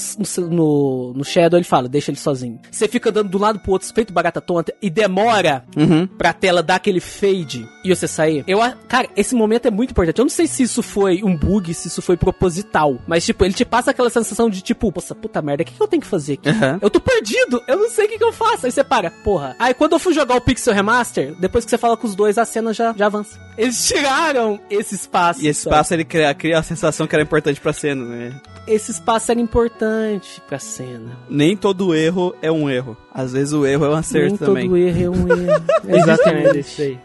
no, 0.49 1.13
no, 1.15 1.25
Shadow, 1.25 1.59
ele 1.59 1.65
fala, 1.65 1.89
deixa 1.89 2.11
ele 2.11 2.19
sozinho. 2.19 2.61
Você 2.71 2.87
fica 2.89 3.11
andando 3.11 3.31
de 3.31 3.37
um 3.37 3.41
lado 3.41 3.59
pro 3.61 3.73
outro, 3.73 3.93
feito 3.95 4.13
barata 4.13 4.41
tonta, 4.41 4.73
e 4.83 4.91
demora 4.91 5.65
Uhum. 5.77 6.07
pra 6.07 6.33
tela 6.33 6.63
dar 6.63 6.77
aquele 6.77 7.01
fade 7.01 7.67
e 7.85 7.95
você 7.95 8.07
sair. 8.07 8.45
Eu, 8.47 8.59
cara, 8.89 9.09
esse 9.17 9.35
momento 9.35 9.67
é 9.67 9.71
muito 9.71 9.91
importante. 9.91 10.19
Eu 10.19 10.25
não 10.25 10.31
sei 10.31 10.47
se 10.47 10.63
isso 10.63 10.83
foi 10.83 11.23
um 11.23 11.37
bug, 11.37 11.73
se 11.75 11.89
isso 11.89 12.03
foi 12.03 12.17
proposital, 12.17 12.99
mas 13.07 13.25
tipo, 13.25 13.45
ele 13.45 13.55
te 13.55 13.65
passa 13.65 13.91
aquela 13.91 14.11
sensação 14.11 14.51
de 14.51 14.61
tipo, 14.63 14.91
poxa, 14.93 15.15
puta 15.15 15.41
merda, 15.41 15.63
o 15.63 15.67
que, 15.67 15.73
que 15.73 15.81
eu 15.83 15.89
tenho 15.89 16.03
que 16.03 16.07
fazer 16.09 16.35
aqui? 16.35 16.49
Aham. 16.49 16.79
Eu 16.83 16.91
tô 16.91 17.01
perdido, 17.01 17.63
eu 17.67 17.77
não 17.79 17.89
sei 17.91 18.07
o 18.07 18.09
que, 18.09 18.19
que 18.19 18.25
eu 18.25 18.33
faço. 18.33 18.67
Aí 18.67 18.73
você 18.73 18.85
para, 18.85 19.11
porra. 19.11 19.57
Aí 19.59 19.73
quando 19.75 19.93
eu 19.93 19.99
fui 19.99 20.13
jogar 20.13 20.35
o 20.37 20.41
Pixel 20.41 20.75
Remaster, 20.75 21.35
depois 21.41 21.65
que 21.65 21.71
você 21.71 21.79
fala 21.79 21.97
com 21.97 22.07
os 22.07 22.15
dois, 22.15 22.37
a 22.39 22.45
cena 22.45 22.73
já, 22.73 22.93
já 22.97 23.07
avança. 23.07 23.41
Eles 23.57 23.87
tiraram 23.87 24.59
esse 24.71 24.95
espaço. 24.95 25.43
E 25.43 25.49
esse 25.49 25.63
sabe? 25.63 25.75
espaço 25.75 25.95
ele 25.95 26.05
cria, 26.05 26.35
cria 26.35 26.59
a 26.59 26.63
sensação 26.63 27.07
que 27.13 27.17
era 27.17 27.23
importante 27.23 27.61
pra 27.61 27.75
cena, 27.75 28.07
né? 28.07 28.41
Esse 28.67 28.91
espaço 28.91 29.31
era 29.31 29.39
importante 29.39 30.41
pra 30.49 30.59
cena. 30.59 31.19
Nem 31.29 31.55
todo 31.55 31.95
erro 31.95 32.35
é 32.41 32.51
um 32.51 32.71
erro. 32.71 32.97
Às 33.13 33.33
vezes 33.35 33.53
o 33.53 33.67
erro 33.67 33.85
é 33.85 33.89
um 33.91 33.95
acerto 33.95 34.29
Nem 34.31 34.37
também. 34.39 34.67
todo 34.67 34.79
erro 34.79 35.03
é 35.05 35.11
um 35.11 35.29
erro. 35.29 35.63
Exatamente, 35.87 36.59
isso 36.61 36.81
aí. 36.81 36.99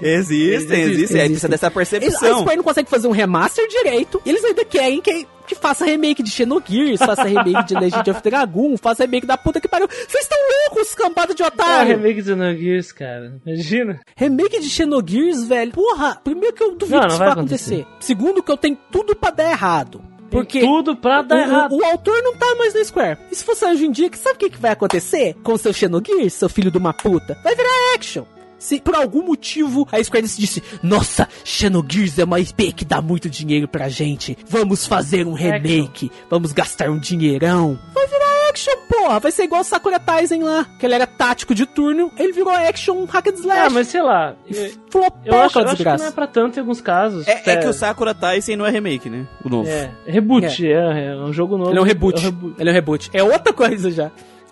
Existem, 0.00 0.48
existem. 0.50 0.80
Existem, 0.82 1.20
Aí 1.20 1.28
precisa 1.28 1.48
dessa 1.48 1.66
Eles, 1.66 1.70
a 1.70 1.70
percepção. 1.70 2.40
Square 2.40 2.56
não 2.56 2.64
consegue 2.64 2.88
fazer 2.88 3.06
um 3.06 3.10
remaster 3.10 3.68
direito. 3.68 4.22
E 4.24 4.30
eles 4.30 4.42
ainda 4.42 4.64
querem 4.64 5.02
que, 5.02 5.26
que 5.50 5.54
faça 5.60 5.84
remake 5.84 6.22
de 6.22 6.30
Xenogears, 6.30 6.98
faça 7.00 7.24
remake 7.24 7.64
de 7.66 7.74
Legend 7.74 8.10
of 8.10 8.22
Dragon, 8.22 8.76
faça 8.76 9.02
remake 9.04 9.26
da 9.26 9.36
puta 9.36 9.60
que 9.60 9.68
pariu. 9.68 9.88
Vocês 9.88 10.22
estão 10.24 10.38
loucos, 10.68 10.94
cambada 10.94 11.34
de 11.34 11.42
Ah, 11.42 11.48
otário! 11.48 11.96
remake 11.96 12.22
de 12.22 12.28
Xenogears, 12.28 12.92
cara. 12.92 13.40
Imagina. 13.44 14.00
remake 14.16 14.60
de 14.60 14.68
Xenogears, 14.70 15.44
velho. 15.44 15.72
Porra, 15.72 16.20
primeiro 16.22 16.54
que 16.54 16.62
eu 16.62 16.76
duvido 16.76 16.96
Não, 16.96 17.00
que 17.00 17.06
não 17.06 17.14
isso 17.14 17.18
vai 17.18 17.28
vai 17.28 17.38
acontecer. 17.38 17.86
Segundo 17.98 18.42
que 18.42 18.50
eu 18.52 18.56
tenho 18.56 18.78
tudo 18.90 19.14
pra 19.16 19.30
dar 19.30 19.50
errado. 19.50 20.02
Porque 20.30 20.60
tudo 20.60 20.94
pra 20.96 21.22
dar 21.22 21.36
o, 21.36 21.40
errado. 21.40 21.72
o 21.76 21.84
autor 21.84 22.22
não 22.22 22.36
tá 22.36 22.54
mais 22.56 22.72
na 22.72 22.84
Square. 22.84 23.18
E 23.32 23.34
se 23.34 23.44
fosse 23.44 23.64
hoje 23.64 23.84
em 23.86 23.90
dia, 23.90 24.08
que 24.08 24.16
sabe 24.16 24.36
o 24.36 24.38
que, 24.38 24.50
que 24.50 24.58
vai 24.60 24.70
acontecer 24.70 25.34
com 25.42 25.54
o 25.54 25.58
seu 25.58 25.72
Xenogears, 25.72 26.34
seu 26.34 26.48
filho 26.48 26.70
de 26.70 26.78
uma 26.78 26.92
puta? 26.94 27.36
Vai 27.42 27.56
virar 27.56 27.94
action. 27.96 28.24
Se 28.60 28.78
por 28.78 28.94
algum 28.94 29.22
motivo 29.22 29.88
a 29.90 30.04
Square 30.04 30.20
Enix 30.20 30.36
disse: 30.36 30.62
Nossa, 30.82 31.26
Xenogears 31.42 32.18
é 32.18 32.24
uma 32.24 32.38
IP 32.38 32.72
que 32.72 32.84
dá 32.84 33.00
muito 33.00 33.28
dinheiro 33.28 33.66
pra 33.66 33.88
gente. 33.88 34.36
Vamos 34.46 34.86
fazer 34.86 35.26
um 35.26 35.32
remake. 35.32 36.12
Vamos 36.28 36.52
gastar 36.52 36.90
um 36.90 36.98
dinheirão. 36.98 37.78
Vai 37.94 38.06
virar 38.06 38.50
action, 38.50 38.74
porra. 38.88 39.18
Vai 39.18 39.32
ser 39.32 39.44
igual 39.44 39.62
o 39.62 39.64
Sakura 39.64 39.98
Taisen 39.98 40.42
lá. 40.42 40.66
Que 40.78 40.84
ele 40.84 40.94
era 40.94 41.06
tático 41.06 41.54
de 41.54 41.64
turno. 41.64 42.12
Ele 42.18 42.32
virou 42.32 42.50
action 42.50 43.04
hack 43.06 43.28
and 43.28 43.34
slash. 43.34 43.60
Ah, 43.66 43.70
mas 43.70 43.88
sei 43.88 44.02
lá. 44.02 44.34
Eu, 44.48 44.70
Flopoca, 44.90 45.20
eu 45.24 45.40
acho, 45.40 45.58
eu 45.58 45.68
acho 45.68 45.76
que 45.76 45.84
não 45.84 46.06
é 46.06 46.10
pra 46.10 46.26
tanto 46.26 46.58
em 46.58 46.60
alguns 46.60 46.82
casos. 46.82 47.26
É, 47.26 47.42
é 47.46 47.56
que 47.56 47.66
o 47.66 47.72
Sakura 47.72 48.14
Taisen 48.14 48.56
não 48.56 48.66
é 48.66 48.70
remake, 48.70 49.08
né? 49.08 49.26
O 49.42 49.48
novo. 49.48 49.68
É, 49.68 49.90
reboot, 50.06 50.66
é. 50.66 51.06
é 51.06 51.16
um 51.16 51.32
jogo 51.32 51.56
novo. 51.56 51.70
Ele 51.70 51.78
é 51.78 51.82
um 51.82 51.84
reboot. 51.84 52.18
É 52.18 52.28
um 52.28 52.30
reboot. 52.30 52.54
Ele 52.58 52.68
é 52.68 52.72
um 52.72 52.74
reboot. 52.74 53.10
É 53.14 53.22
outra 53.22 53.52
coisa 53.54 53.90
já. 53.90 54.10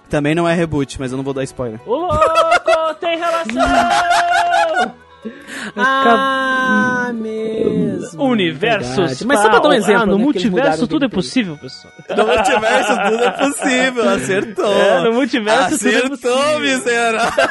Também 0.09 0.35
não 0.35 0.49
é 0.49 0.55
reboot, 0.55 0.99
mas 0.99 1.11
eu 1.13 1.17
não 1.17 1.25
vou 1.25 1.35
dar 1.35 1.45
spoiler. 1.45 1.81
Ô 1.87 1.97
louco, 1.97 2.95
tem 3.01 3.19
relação! 3.19 4.95
Ah, 5.77 7.11
mesmo. 7.13 8.23
Universos. 8.23 8.97
Verdade. 8.97 9.27
Mas 9.27 9.41
só 9.41 9.49
pra 9.51 9.59
dar 9.59 9.69
um 9.69 9.73
exemplo. 9.73 10.03
Ah, 10.03 10.07
no 10.07 10.17
né, 10.17 10.25
multiverso 10.25 10.85
o 10.85 10.89
tudo 10.89 11.05
é 11.05 11.09
possível, 11.09 11.57
pessoal. 11.59 11.93
No 12.17 12.27
multiverso 12.27 12.93
tudo 13.11 13.25
é 13.25 13.31
possível, 13.31 14.09
acertou. 14.09 14.73
É, 14.73 15.01
no 15.03 15.13
multiverso 15.13 15.79
tudo 15.79 15.89
é 15.89 15.97
Acertou, 15.97 16.37
possível. 16.37 16.61
miserável. 16.61 17.45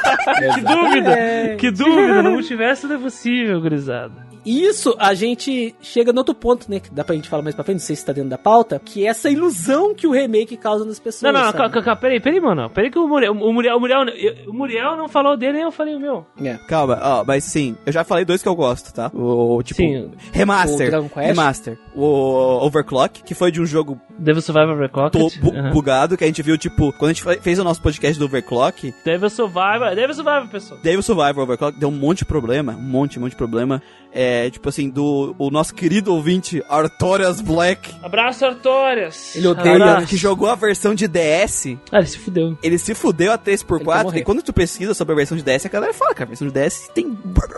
Que 0.54 0.60
dúvida! 0.60 1.10
É. 1.10 1.56
Que 1.56 1.70
dúvida! 1.70 2.22
No 2.22 2.30
multiverso 2.32 2.82
tudo 2.82 2.94
é 2.94 2.98
possível, 2.98 3.60
gurizada. 3.60 4.27
Isso, 4.44 4.94
a 4.98 5.14
gente 5.14 5.74
chega 5.80 6.12
no 6.12 6.18
outro 6.18 6.34
ponto, 6.34 6.70
né? 6.70 6.80
Que 6.80 6.90
dá 6.90 7.04
pra 7.04 7.14
gente 7.14 7.28
falar 7.28 7.42
mais 7.42 7.54
pra 7.54 7.64
frente, 7.64 7.78
não 7.78 7.86
sei 7.86 7.96
se 7.96 8.04
tá 8.04 8.12
dentro 8.12 8.30
da 8.30 8.38
pauta, 8.38 8.80
que 8.84 9.06
é 9.06 9.08
essa 9.08 9.30
ilusão 9.30 9.94
que 9.94 10.06
o 10.06 10.12
remake 10.12 10.56
causa 10.56 10.84
nas 10.84 10.98
pessoas. 10.98 11.22
Não, 11.22 11.32
não, 11.32 11.46
não, 11.46 11.52
sabe? 11.52 11.72
calma, 11.72 11.84
calma, 11.84 12.00
peraí, 12.00 12.20
peraí, 12.20 12.40
mano. 12.40 12.70
Peraí 12.70 12.90
que 12.90 12.98
o 12.98 13.06
Muriel, 13.06 13.32
o 13.32 13.52
Muriel, 13.52 13.76
o 13.76 13.80
Muriel, 13.80 14.00
o 14.46 14.52
Muriel 14.52 14.96
não 14.96 15.08
falou 15.08 15.36
dele, 15.36 15.54
nem 15.54 15.62
eu 15.62 15.72
falei 15.72 15.94
o 15.94 16.00
meu. 16.00 16.26
É. 16.42 16.58
Calma, 16.68 16.98
ó, 17.02 17.24
mas 17.24 17.44
sim, 17.44 17.76
eu 17.86 17.92
já 17.92 18.04
falei 18.04 18.24
dois 18.24 18.42
que 18.42 18.48
eu 18.48 18.54
gosto, 18.54 18.92
tá? 18.92 19.10
O, 19.14 19.62
tipo, 19.62 19.82
Sim. 19.82 20.10
Remaster. 20.32 20.88
O 20.88 20.90
Dragon 20.90 21.08
Quest? 21.08 21.26
Remaster. 21.26 21.78
O 21.94 22.64
Overclock, 22.66 23.22
que 23.22 23.34
foi 23.34 23.50
de 23.50 23.60
um 23.60 23.66
jogo 23.66 24.00
Devil 24.18 24.42
Survivor 24.42 24.76
Reclocked. 24.78 25.18
to- 25.18 25.40
bu- 25.40 25.56
Aham. 25.56 25.70
bugado, 25.70 26.16
que 26.16 26.24
a 26.24 26.26
gente 26.26 26.42
viu, 26.42 26.58
tipo, 26.58 26.92
quando 26.94 27.10
a 27.10 27.14
gente 27.14 27.22
fe- 27.22 27.38
fez 27.40 27.58
o 27.58 27.64
nosso 27.64 27.80
podcast 27.80 28.18
do 28.18 28.24
Overclock, 28.24 28.92
Devil 29.04 29.30
Survivor, 29.30 29.94
Devil 29.94 30.14
Survivor, 30.14 30.48
pessoal. 30.48 30.80
Devil 30.82 31.02
Survivor 31.02 31.42
Overclock 31.44 31.78
deu 31.78 31.88
um 31.88 31.92
monte 31.92 32.18
de 32.18 32.24
problema, 32.24 32.72
um 32.72 32.80
monte, 32.82 33.18
um 33.18 33.22
monte 33.22 33.30
de 33.32 33.36
problema. 33.36 33.82
É, 34.10 34.48
tipo 34.48 34.66
assim, 34.70 34.88
do 34.88 35.34
o 35.38 35.50
nosso 35.50 35.74
querido 35.74 36.14
ouvinte, 36.14 36.62
Artorias 36.68 37.42
Black, 37.42 37.94
Abraço, 38.02 38.44
Artorias. 38.46 39.36
Ele 39.36 39.46
odeia, 39.48 39.74
Abraço. 39.76 40.06
que 40.06 40.16
jogou 40.16 40.48
a 40.48 40.54
versão 40.54 40.94
de 40.94 41.06
DS, 41.06 41.76
Ah, 41.92 41.98
ele 41.98 42.06
se 42.06 42.18
fudeu. 42.18 42.56
ele 42.62 42.78
se 42.78 42.94
fudeu 42.94 43.30
a 43.30 43.34
Ele 43.34 43.42
quer 43.44 43.50
3x4, 43.66 44.02
morrer. 44.04 44.20
e 44.20 44.24
quando 44.24 44.42
tu 44.42 44.50
pesquisa 44.52 44.94
sobre 44.94 45.12
a 45.12 45.16
versão 45.16 45.36
de 45.36 45.42
DS, 45.44 45.66
a 45.66 45.68
galera 45.68 45.92
fala, 45.92 46.14
cara, 46.14 46.24
a 46.24 46.28
versão 46.28 46.48
de 46.48 46.54
DS 46.54 46.88
tem... 46.94 47.16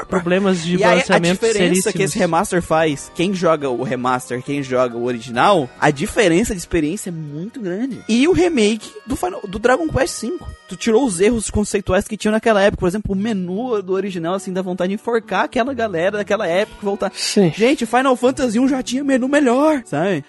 Problemas 0.08 0.62
de 0.62 0.72
E 0.72 0.76
aí, 0.78 0.82
a 0.82 0.88
balanceamento 0.88 1.34
diferença 1.34 1.58
seríssimos. 1.58 1.92
que 1.96 2.02
esse 2.02 2.18
remaster 2.18 2.60
faz, 2.62 3.12
quem 3.14 3.32
joga 3.32 3.70
o 3.70 3.82
remaster, 3.84 4.42
quem 4.42 4.60
joga 4.62 4.96
o 4.96 5.04
original, 5.04 5.68
a 5.80 5.90
diferença 5.90 6.49
de 6.54 6.60
experiência 6.60 7.10
é 7.10 7.12
muito 7.12 7.60
grande. 7.60 8.00
E 8.08 8.26
o 8.26 8.32
remake 8.32 8.90
do, 9.06 9.16
Final, 9.16 9.40
do 9.46 9.58
Dragon 9.58 9.88
Quest 9.88 10.22
V. 10.22 10.38
Tu 10.68 10.76
tirou 10.76 11.04
os 11.04 11.20
erros 11.20 11.50
conceituais 11.50 12.06
que 12.06 12.16
tinham 12.16 12.32
naquela 12.32 12.62
época. 12.62 12.80
Por 12.80 12.88
exemplo, 12.88 13.12
o 13.12 13.18
menu 13.18 13.82
do 13.82 13.92
original, 13.92 14.34
assim, 14.34 14.52
dá 14.52 14.62
vontade 14.62 14.88
de 14.88 14.94
enforcar 14.94 15.44
aquela 15.44 15.74
galera 15.74 16.18
daquela 16.18 16.46
época 16.46 16.78
e 16.80 16.84
voltar. 16.84 17.12
Sim. 17.14 17.52
Gente, 17.54 17.86
Final 17.86 18.16
Fantasy 18.16 18.58
1 18.58 18.68
já 18.68 18.82
tinha 18.82 19.02
menu 19.02 19.28
melhor, 19.28 19.82
sabe? 19.84 20.24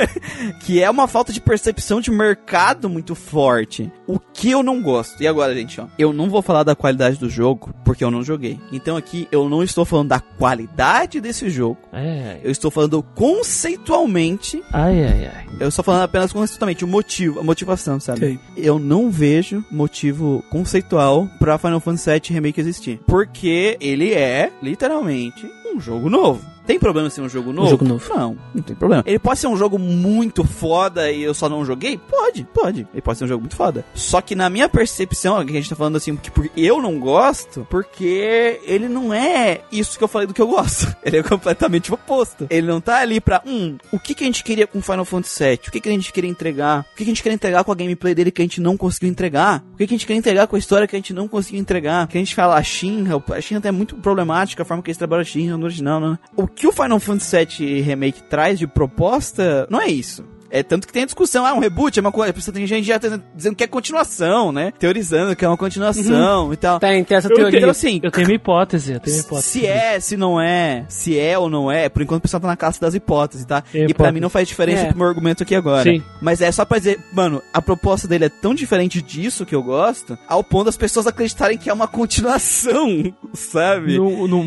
que 0.64 0.82
é 0.82 0.90
uma 0.90 1.06
falta 1.06 1.32
de 1.32 1.40
percepção 1.40 2.00
de 2.00 2.10
mercado 2.10 2.88
muito 2.88 3.14
forte. 3.14 3.90
O 4.06 4.18
que 4.20 4.50
eu 4.50 4.62
não 4.62 4.80
gosto. 4.80 5.20
E 5.22 5.26
agora, 5.26 5.54
gente, 5.54 5.80
ó. 5.80 5.86
Eu 5.98 6.12
não 6.12 6.30
vou 6.30 6.40
falar 6.42 6.62
da 6.62 6.74
qualidade 6.76 7.18
do 7.18 7.28
jogo, 7.28 7.74
porque 7.84 8.04
eu 8.04 8.10
não 8.10 8.22
joguei. 8.22 8.60
Então 8.70 8.96
aqui 8.96 9.26
eu 9.32 9.48
não 9.48 9.62
estou 9.62 9.84
falando 9.84 10.08
da 10.08 10.20
qualidade 10.20 11.20
desse 11.20 11.50
jogo. 11.50 11.78
Ai, 11.92 12.40
Eu 12.44 12.50
estou 12.50 12.70
falando 12.70 13.02
conceitualmente. 13.02 14.62
ai, 14.72 15.04
ai, 15.04 15.30
ai. 15.34 15.46
Eu 15.58 15.68
estou 15.68 15.84
falando 15.84 16.02
apenas 16.02 16.32
conceitualmente 16.32 16.84
o 16.84 16.88
motivo, 16.88 17.40
a 17.40 17.42
motivação, 17.42 17.98
sabe? 17.98 18.20
Sei. 18.20 18.40
Eu 18.56 18.78
não 18.78 19.10
vejo 19.10 19.64
motivo 19.70 20.44
conceitual 20.50 21.28
pra 21.38 21.58
Final 21.58 21.80
Fantasy 21.80 22.10
VII 22.10 22.20
Remake 22.34 22.60
existir. 22.60 23.00
Porque 23.06 23.76
ele 23.80 24.12
é, 24.12 24.52
literalmente, 24.62 25.50
um 25.74 25.80
jogo 25.80 26.08
novo. 26.10 26.55
Tem 26.66 26.78
problema 26.78 27.08
ser 27.10 27.20
um 27.20 27.28
jogo 27.28 27.52
novo? 27.52 27.70
jogo 27.70 27.84
novo. 27.84 28.04
Não, 28.14 28.36
não 28.54 28.62
tem 28.62 28.74
problema. 28.74 29.02
Ele 29.06 29.18
pode 29.18 29.38
ser 29.38 29.46
um 29.46 29.56
jogo 29.56 29.78
muito 29.78 30.44
foda 30.44 31.10
e 31.10 31.22
eu 31.22 31.34
só 31.34 31.48
não 31.48 31.64
joguei? 31.64 31.98
Pode, 31.98 32.46
pode. 32.52 32.86
Ele 32.92 33.02
pode 33.02 33.18
ser 33.18 33.24
um 33.24 33.28
jogo 33.28 33.42
muito 33.42 33.56
foda. 33.56 33.84
Só 33.94 34.20
que 34.20 34.34
na 34.34 34.50
minha 34.50 34.68
percepção, 34.68 35.44
que 35.44 35.52
a 35.52 35.54
gente 35.54 35.70
tá 35.70 35.76
falando 35.76 35.96
assim, 35.96 36.16
que 36.16 36.30
eu 36.56 36.80
não 36.80 36.98
gosto, 36.98 37.66
porque 37.70 38.60
ele 38.64 38.88
não 38.88 39.12
é 39.12 39.60
isso 39.70 39.96
que 39.96 40.04
eu 40.04 40.08
falei 40.08 40.26
do 40.26 40.34
que 40.34 40.42
eu 40.42 40.48
gosto. 40.48 40.94
Ele 41.06 41.18
é 41.18 41.22
completamente 41.22 41.92
oposto. 41.92 42.46
Ele 42.50 42.66
não 42.66 42.80
tá 42.80 42.98
ali 42.98 43.20
pra, 43.20 43.40
hum, 43.46 43.76
o 43.92 43.98
que, 43.98 44.14
que 44.14 44.24
a 44.24 44.26
gente 44.26 44.42
queria 44.42 44.66
com 44.66 44.82
Final 44.82 45.04
Fantasy 45.04 45.44
VII? 45.44 45.60
O 45.68 45.70
que, 45.70 45.80
que 45.80 45.88
a 45.88 45.92
gente 45.92 46.12
queria 46.12 46.28
entregar? 46.28 46.80
O 46.80 46.96
que, 46.96 46.96
que 46.96 47.02
a 47.04 47.06
gente 47.06 47.22
queria 47.22 47.34
entregar 47.34 47.62
com 47.62 47.70
a 47.70 47.74
gameplay 47.74 48.14
dele 48.14 48.30
que 48.30 48.42
a 48.42 48.44
gente 48.44 48.60
não 48.60 48.76
conseguiu 48.76 49.08
entregar? 49.08 49.62
O 49.74 49.76
que, 49.76 49.86
que 49.86 49.94
a 49.94 49.96
gente 49.96 50.06
queria 50.06 50.18
entregar 50.18 50.46
com 50.46 50.56
a 50.56 50.58
história 50.58 50.86
que 50.86 50.96
a 50.96 50.98
gente 50.98 51.12
não 51.12 51.28
conseguiu 51.28 51.60
entregar? 51.60 52.08
Que 52.08 52.18
a 52.18 52.20
gente 52.20 52.34
fala 52.34 52.56
a 52.56 52.62
Shinra, 52.62 53.22
a 53.30 53.40
Shinra 53.40 53.58
até 53.58 53.68
é 53.68 53.72
muito 53.72 53.94
problemática, 53.96 54.62
a 54.62 54.66
forma 54.66 54.82
que 54.82 54.90
eles 54.90 54.98
trabalham 54.98 55.22
a 55.22 55.24
Shinra 55.24 55.56
no 55.56 55.64
original, 55.64 56.00
né? 56.00 56.18
O 56.34 56.48
que 56.56 56.66
o 56.66 56.72
Final 56.72 56.98
Fantasy 56.98 57.36
VII 57.64 57.80
Remake 57.82 58.22
traz 58.24 58.58
de 58.58 58.66
proposta 58.66 59.66
não 59.70 59.80
é 59.80 59.86
isso. 59.88 60.24
É 60.48 60.62
tanto 60.62 60.86
que 60.86 60.92
tem 60.92 61.02
a 61.02 61.06
discussão, 61.06 61.44
ah, 61.44 61.52
um 61.52 61.58
reboot 61.58 61.98
é 61.98 62.00
uma 62.00 62.12
coisa. 62.12 62.32
Tem 62.52 62.64
gente 62.68 62.86
já 62.86 63.00
tá 63.00 63.20
dizendo 63.34 63.56
que 63.56 63.64
é 63.64 63.66
continuação, 63.66 64.52
né? 64.52 64.72
Teorizando 64.78 65.34
que 65.34 65.44
é 65.44 65.48
uma 65.48 65.56
continuação 65.56 66.52
e 66.52 66.56
tal. 66.56 66.78
Tem, 66.78 67.02
tem 67.02 67.16
essa 67.16 67.28
Eu 67.28 67.34
teoria. 67.34 67.58
Então, 67.58 67.68
assim, 67.70 67.98
Eu 68.00 68.12
tenho 68.12 68.28
uma 68.28 68.34
hipótese, 68.34 68.92
eu 68.92 69.00
tenho 69.00 69.16
uma 69.16 69.22
hipótese. 69.24 69.48
se 69.48 69.66
é, 69.66 69.98
se 69.98 70.16
não 70.16 70.40
é, 70.40 70.84
se 70.88 71.18
é 71.18 71.36
ou 71.36 71.50
não 71.50 71.70
é, 71.70 71.88
por 71.88 72.00
enquanto 72.00 72.20
o 72.20 72.22
pessoal 72.22 72.40
tá 72.40 72.46
na 72.46 72.56
classe 72.56 72.80
das 72.80 72.94
hipóteses, 72.94 73.44
tá? 73.44 73.64
É 73.74 73.86
e 73.86 73.92
pra 73.92 74.12
mim 74.12 74.20
não 74.20 74.30
faz 74.30 74.46
diferença 74.46 74.84
É. 74.84 74.88
pro 74.88 74.98
meu 74.98 75.08
argumento 75.08 75.42
aqui 75.42 75.54
agora. 75.54 75.82
Sim. 75.82 76.00
Mas 76.22 76.40
é 76.40 76.50
só 76.52 76.64
pra 76.64 76.78
dizer, 76.78 77.00
mano, 77.12 77.42
a 77.52 77.60
proposta 77.60 78.06
dele 78.06 78.26
é 78.26 78.30
tão 78.30 78.54
diferente 78.54 79.02
disso 79.02 79.44
que 79.44 79.54
eu 79.54 79.64
gosto, 79.64 80.16
ao 80.28 80.44
ponto 80.44 80.66
das 80.66 80.76
pessoas 80.76 81.08
acreditarem 81.08 81.58
que 81.58 81.68
é 81.68 81.72
uma 81.72 81.88
continuação, 81.88 83.12
sabe? 83.34 83.98
No, 83.98 84.28
No, 84.28 84.44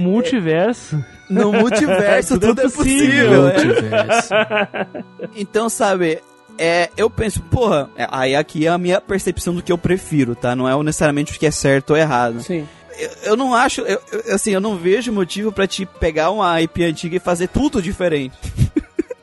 no 1.30 1.52
multiverso. 1.54 2.34
multiverso 2.34 2.40
Tudo 2.40 2.62
é 2.62 2.66
é 2.66 2.70
possível. 2.70 3.48
é. 3.50 3.64
Multiverso. 3.66 4.30
Então, 5.36 5.70
sabe, 5.70 6.20
é, 6.58 6.90
eu 6.98 7.10
penso, 7.10 7.42
porra, 7.44 7.90
é, 7.96 8.08
aí 8.12 8.36
aqui 8.36 8.66
é 8.66 8.70
a 8.70 8.78
minha 8.78 9.00
percepção 9.00 9.54
do 9.54 9.62
que 9.62 9.72
eu 9.72 9.78
prefiro, 9.78 10.36
tá? 10.36 10.56
Não 10.56 10.68
é 10.68 10.84
necessariamente 10.84 11.36
o 11.36 11.40
que 11.40 11.46
é 11.46 11.52
certo 11.52 11.92
ou 11.92 11.98
errado. 11.98 12.42
Sim. 12.42 12.68
Eu, 12.98 13.10
eu 13.24 13.38
não 13.38 13.54
acho, 13.54 13.80
eu- 13.82 14.02
assim, 14.34 14.52
eu 14.52 14.60
não 14.60 14.76
vejo 14.76 15.12
motivo 15.14 15.52
pra 15.54 15.66
te 15.66 15.86
pegar 15.86 16.32
uma 16.32 16.62
IP 16.62 16.84
antiga 16.84 17.16
e 17.16 17.20
fazer 17.20 17.48
tudo 17.48 17.82
diferente. 17.82 18.36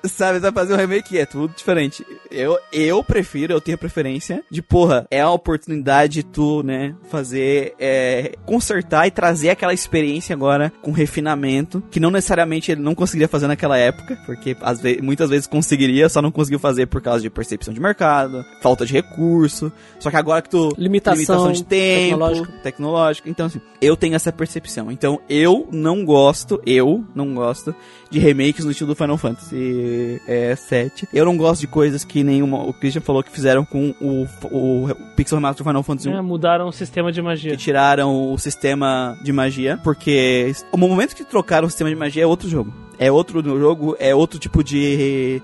Sabe, 0.09 0.39
vai 0.39 0.53
fazer 0.53 0.75
um 0.75 0.77
remake, 0.77 1.19
é 1.19 1.27
tudo 1.27 1.55
diferente. 1.55 2.07
Eu, 2.31 2.59
eu 2.73 3.03
prefiro, 3.03 3.53
eu 3.53 3.61
tenho 3.61 3.79
preferência 3.79 4.43
de, 4.51 4.63
porra, 4.63 5.07
é 5.11 5.21
a 5.21 5.31
oportunidade 5.31 6.15
de 6.15 6.23
tu, 6.23 6.63
né, 6.63 6.95
fazer, 7.11 7.75
é, 7.79 8.35
consertar 8.45 9.07
e 9.07 9.11
trazer 9.11 9.51
aquela 9.51 9.75
experiência 9.75 10.35
agora 10.35 10.73
com 10.83 10.93
refinamento, 10.93 11.83
que 11.91 12.01
não 12.01 12.11
necessariamente 12.11 12.73
ele 12.73 12.81
não 12.81 12.95
conseguiria 12.95 13.29
fazer 13.29 13.47
naquela 13.47 13.77
época, 13.77 14.17
porque 14.25 14.57
às 14.61 14.81
vezes, 14.81 15.01
muitas 15.03 15.31
vezes 15.31 15.47
conseguiria, 15.47 16.09
só 16.09 16.23
não 16.23 16.31
conseguiu 16.31 16.59
fazer 16.59 16.87
por 16.87 17.01
causa 17.01 17.23
de 17.23 17.31
percepção 17.31 17.73
de 17.73 17.81
mercado, 17.81 18.45
falta 18.63 18.87
de 18.87 18.93
recurso, 18.93 19.73
só 19.99 20.11
que 20.11 20.17
agora 20.17 20.43
que 20.43 20.51
tu... 20.51 20.73
Limitação 20.79 21.53
de 21.53 21.65
tempo, 21.65 22.11
tecnológica. 22.11 22.53
tecnológico. 22.63 23.29
Então, 23.29 23.47
assim, 23.47 23.61
eu 23.81 23.97
tenho 23.97 24.15
essa 24.15 24.33
percepção. 24.33 24.91
Então, 24.91 25.21
eu 25.29 25.69
não 25.73 26.05
gosto, 26.05 26.61
eu 26.65 27.05
não 27.15 27.35
gosto 27.35 27.75
de 28.11 28.19
remakes 28.19 28.65
no 28.65 28.71
estilo 28.71 28.89
do 28.89 28.97
Final 28.97 29.19
Fantasy 29.19 29.57
é, 30.27 30.55
7. 30.55 31.09
Eu 31.13 31.25
não 31.25 31.37
gosto 31.37 31.61
de 31.61 31.67
coisas 31.67 32.05
que 32.05 32.23
nenhuma. 32.23 32.65
O 32.65 32.73
Christian 32.73 33.01
falou 33.01 33.23
que 33.23 33.31
fizeram 33.31 33.65
com 33.65 33.95
o, 34.01 34.27
o, 34.45 34.89
Pixel 35.17 35.39
Remaster 35.39 35.65
Final 35.65 35.83
Fantasy 35.83 36.09
1. 36.09 36.17
É, 36.17 36.23
mudaram 36.23 36.69
o 36.69 36.73
sistema 36.73 37.11
de 37.13 37.21
Que 37.21 37.25
magia. 37.25 37.57
tiraram 37.57 38.33
o 38.33 38.39
sistema 38.39 39.19
de 39.23 39.33
magia, 39.33 39.79
porque 39.83 40.53
o 40.73 40.77
momento 40.77 41.15
que 41.15 41.25
trocaram 41.25 41.67
o 41.67 41.71
sistema 41.71 41.91
de 41.91 41.97
magia 41.97 42.23
é 42.23 42.27
outro 42.27 42.49
jogo. 42.49 42.73
É 42.99 43.13
outro 43.13 43.43
jogo, 43.59 43.95
é 43.99 44.15
outro 44.15 44.39
tipo 44.39 44.65
de, 44.65 45.43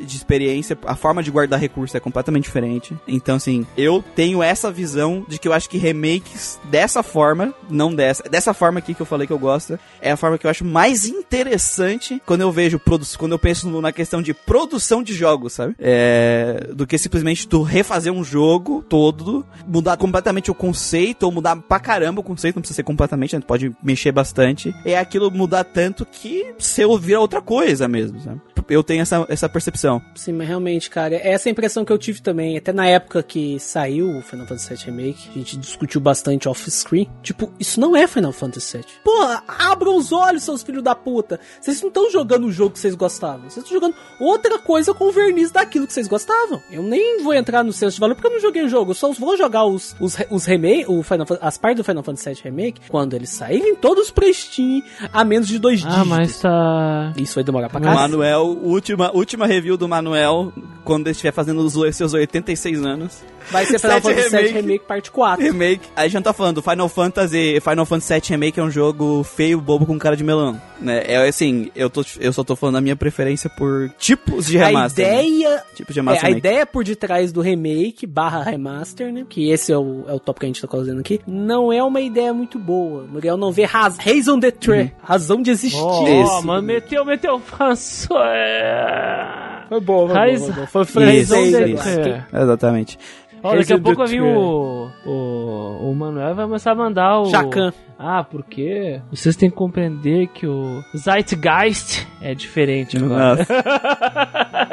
de 0.00 0.16
experiência. 0.16 0.76
A 0.86 0.96
forma 0.96 1.22
de 1.22 1.30
guardar 1.30 1.58
recurso 1.60 1.96
é 1.96 2.00
completamente 2.00 2.44
diferente. 2.44 2.96
Então, 3.06 3.36
assim, 3.36 3.66
eu 3.76 4.02
tenho 4.14 4.42
essa 4.42 4.70
visão 4.70 5.24
de 5.28 5.38
que 5.38 5.46
eu 5.48 5.52
acho 5.52 5.68
que 5.68 5.78
remakes 5.78 6.58
dessa 6.64 7.02
forma, 7.02 7.54
não 7.68 7.94
dessa, 7.94 8.22
dessa 8.24 8.52
forma 8.54 8.78
aqui 8.78 8.94
que 8.94 9.02
eu 9.02 9.06
falei 9.06 9.26
que 9.26 9.32
eu 9.32 9.38
gosto, 9.38 9.78
é 10.00 10.10
a 10.10 10.16
forma 10.16 10.38
que 10.38 10.46
eu 10.46 10.50
acho 10.50 10.64
mais 10.64 11.06
interessante 11.06 12.20
quando 12.26 12.40
eu 12.40 12.50
vejo, 12.52 12.78
produ- 12.78 13.06
quando 13.18 13.32
eu 13.32 13.38
penso 13.38 13.68
na 13.80 13.92
questão 13.92 14.20
de 14.22 14.32
produção 14.34 15.02
de 15.02 15.14
jogos, 15.14 15.52
sabe? 15.54 15.74
É, 15.78 16.68
do 16.74 16.86
que 16.86 16.98
simplesmente 16.98 17.46
tu 17.46 17.62
refazer 17.62 18.12
um 18.12 18.24
jogo 18.24 18.84
todo, 18.88 19.44
mudar 19.66 19.96
completamente 19.96 20.50
o 20.50 20.54
conceito, 20.54 21.24
ou 21.24 21.32
mudar 21.32 21.56
pra 21.56 21.78
caramba 21.78 22.20
o 22.20 22.24
conceito, 22.24 22.56
não 22.56 22.62
precisa 22.62 22.76
ser 22.76 22.82
completamente, 22.82 23.34
né? 23.34 23.40
Tu 23.40 23.46
pode 23.46 23.72
mexer 23.82 24.12
bastante. 24.12 24.74
É 24.84 24.98
aquilo 24.98 25.30
mudar 25.30 25.64
tanto 25.64 26.04
que 26.06 26.54
seu 26.58 26.96
vira 26.98 27.20
outra 27.20 27.40
coisa 27.40 27.86
mesmo, 27.88 28.20
sabe? 28.20 28.40
Eu 28.68 28.82
tenho 28.82 29.02
essa, 29.02 29.24
essa 29.28 29.48
percepção 29.48 29.65
percepção. 29.66 30.00
Sim, 30.14 30.32
mas 30.32 30.46
realmente, 30.48 30.88
cara, 30.88 31.16
essa 31.16 31.48
é 31.48 31.50
a 31.50 31.52
impressão 31.52 31.84
que 31.84 31.92
eu 31.92 31.98
tive 31.98 32.20
também. 32.22 32.56
Até 32.56 32.72
na 32.72 32.86
época 32.86 33.22
que 33.22 33.58
saiu 33.58 34.16
o 34.18 34.22
Final 34.22 34.46
Fantasy 34.46 34.74
VII 34.74 34.84
Remake, 34.86 35.28
a 35.30 35.32
gente 35.38 35.56
discutiu 35.56 36.00
bastante 36.00 36.48
off-screen. 36.48 37.08
Tipo, 37.22 37.52
isso 37.58 37.80
não 37.80 37.96
é 37.96 38.06
Final 38.06 38.32
Fantasy 38.32 38.78
VII. 38.78 38.86
Porra, 39.04 39.42
abram 39.48 39.96
os 39.96 40.12
olhos, 40.12 40.42
seus 40.44 40.62
filhos 40.62 40.82
da 40.82 40.94
puta. 40.94 41.40
Vocês 41.60 41.80
não 41.80 41.88
estão 41.88 42.10
jogando 42.10 42.44
o 42.46 42.52
jogo 42.52 42.70
que 42.72 42.78
vocês 42.78 42.94
gostavam. 42.94 43.48
Vocês 43.50 43.64
estão 43.64 43.72
jogando 43.72 43.94
outra 44.20 44.58
coisa 44.58 44.94
com 44.94 45.04
o 45.08 45.12
verniz 45.12 45.50
daquilo 45.50 45.86
que 45.86 45.92
vocês 45.92 46.08
gostavam. 46.08 46.60
Eu 46.70 46.82
nem 46.82 47.22
vou 47.22 47.34
entrar 47.34 47.64
no 47.64 47.72
senso 47.72 47.94
de 47.94 48.00
valor 48.00 48.14
porque 48.14 48.28
eu 48.28 48.32
não 48.32 48.40
joguei 48.40 48.62
o 48.62 48.68
jogo. 48.68 48.90
Eu 48.92 48.94
só 48.94 49.10
vou 49.12 49.36
jogar 49.36 49.64
os, 49.64 49.96
os, 50.00 50.16
os 50.30 50.44
remake, 50.44 50.84
o 50.88 51.02
Final, 51.02 51.26
as 51.40 51.58
partes 51.58 51.78
do 51.78 51.84
Final 51.84 52.02
Fantasy 52.02 52.34
VII 52.34 52.42
Remake 52.44 52.80
quando 52.88 53.14
eles 53.14 53.30
saírem 53.30 53.74
todos 53.76 54.12
Steam 54.32 54.82
a 55.12 55.24
menos 55.24 55.46
de 55.48 55.58
dois 55.58 55.82
Ah, 55.84 55.88
dígitos. 55.88 56.08
mas 56.08 56.38
tá. 56.40 57.12
Isso 57.16 57.34
vai 57.34 57.44
demorar 57.44 57.68
pra 57.68 57.78
O 57.78 57.82
caralho. 57.82 58.00
Manuel, 58.00 58.42
última, 58.62 59.10
última 59.14 59.46
review 59.56 59.76
do 59.76 59.88
Manuel, 59.88 60.52
quando 60.84 61.06
ele 61.06 61.12
estiver 61.12 61.32
fazendo 61.32 61.60
os 61.60 61.96
seus 61.96 62.12
86 62.14 62.84
anos. 62.84 63.22
Vai 63.48 63.64
ser 63.64 63.78
Final 63.78 64.00
Fantasy 64.00 64.28
VII 64.28 64.38
Remake. 64.38 64.54
Remake 64.60 64.84
parte 64.86 65.10
4. 65.12 65.44
Remake. 65.44 65.88
Aí 65.94 66.06
a 66.06 66.08
gente 66.08 66.24
tá 66.24 66.32
falando, 66.32 66.60
Final 66.60 66.88
Fantasy, 66.88 67.60
Final 67.60 67.86
Fantasy 67.86 68.12
VII 68.14 68.22
Remake 68.30 68.58
é 68.58 68.62
um 68.62 68.70
jogo 68.70 69.22
feio, 69.22 69.60
bobo 69.60 69.86
com 69.86 69.96
cara 69.98 70.16
de 70.16 70.24
melão. 70.24 70.60
Né? 70.80 71.04
É 71.06 71.28
assim, 71.28 71.70
eu, 71.76 71.88
tô, 71.88 72.04
eu 72.18 72.32
só 72.32 72.42
tô 72.42 72.56
falando 72.56 72.76
a 72.76 72.80
minha 72.80 72.96
preferência 72.96 73.48
por 73.48 73.88
tipos 73.98 74.46
de 74.46 74.58
A 74.58 74.66
remaster. 74.66 75.06
né? 75.06 75.24
ideia 75.28 75.62
Tipos 75.76 75.94
de 75.94 76.00
É, 76.00 76.02
remaster. 76.02 76.24
a 76.24 76.26
remake. 76.28 76.46
ideia 76.46 76.66
por 76.66 76.82
detrás 76.82 77.30
do 77.32 77.40
remake 77.40 78.04
barra 78.04 78.42
remaster, 78.42 79.12
né? 79.12 79.24
Que 79.28 79.48
esse 79.50 79.72
é 79.72 79.78
o, 79.78 80.04
é 80.08 80.12
o 80.12 80.18
tópico 80.18 80.40
que 80.40 80.46
a 80.46 80.48
gente 80.48 80.60
tá 80.60 80.66
causando 80.66 80.98
aqui. 81.00 81.20
Não 81.24 81.72
é 81.72 81.80
uma 81.84 82.00
ideia 82.00 82.34
muito 82.34 82.58
boa. 82.58 83.04
Muriel 83.04 83.36
não 83.36 83.52
vê 83.52 83.64
raz, 83.64 83.96
reason 83.96 84.40
de 84.40 84.50
tre, 84.50 84.92
razão 85.04 85.40
de 85.40 85.52
existir. 85.52 85.78
Ó, 85.80 86.04
Esse. 86.08 86.44
mano, 86.44 86.62
meteu, 86.66 87.04
meteu. 87.04 87.38
Fanso. 87.38 88.08
É... 88.18 89.45
Foi 89.68 89.80
bom, 89.80 90.06
foi 90.06 90.16
Raiz- 90.16 90.48
bom, 90.48 90.66
foi 90.66 90.84
francês. 90.84 91.86
É. 91.86 92.24
Exatamente. 92.42 92.98
Ó, 93.42 93.54
daqui 93.54 93.72
a 93.72 93.78
pouco 93.78 93.98
vai 93.98 94.06
vir 94.08 94.22
o, 94.22 94.88
o. 95.04 95.90
O 95.90 95.94
Manuel 95.94 96.34
vai 96.34 96.46
começar 96.46 96.72
a 96.72 96.74
mandar 96.74 97.20
o. 97.20 97.26
Chacan. 97.26 97.72
Ah, 97.98 98.22
porque 98.22 99.00
vocês 99.10 99.34
têm 99.36 99.48
que 99.48 99.56
compreender 99.56 100.26
que 100.28 100.46
o 100.46 100.84
Zeitgeist 100.96 102.06
é 102.20 102.34
diferente 102.34 102.98
agora. 102.98 103.36
Nossa, 103.38 103.46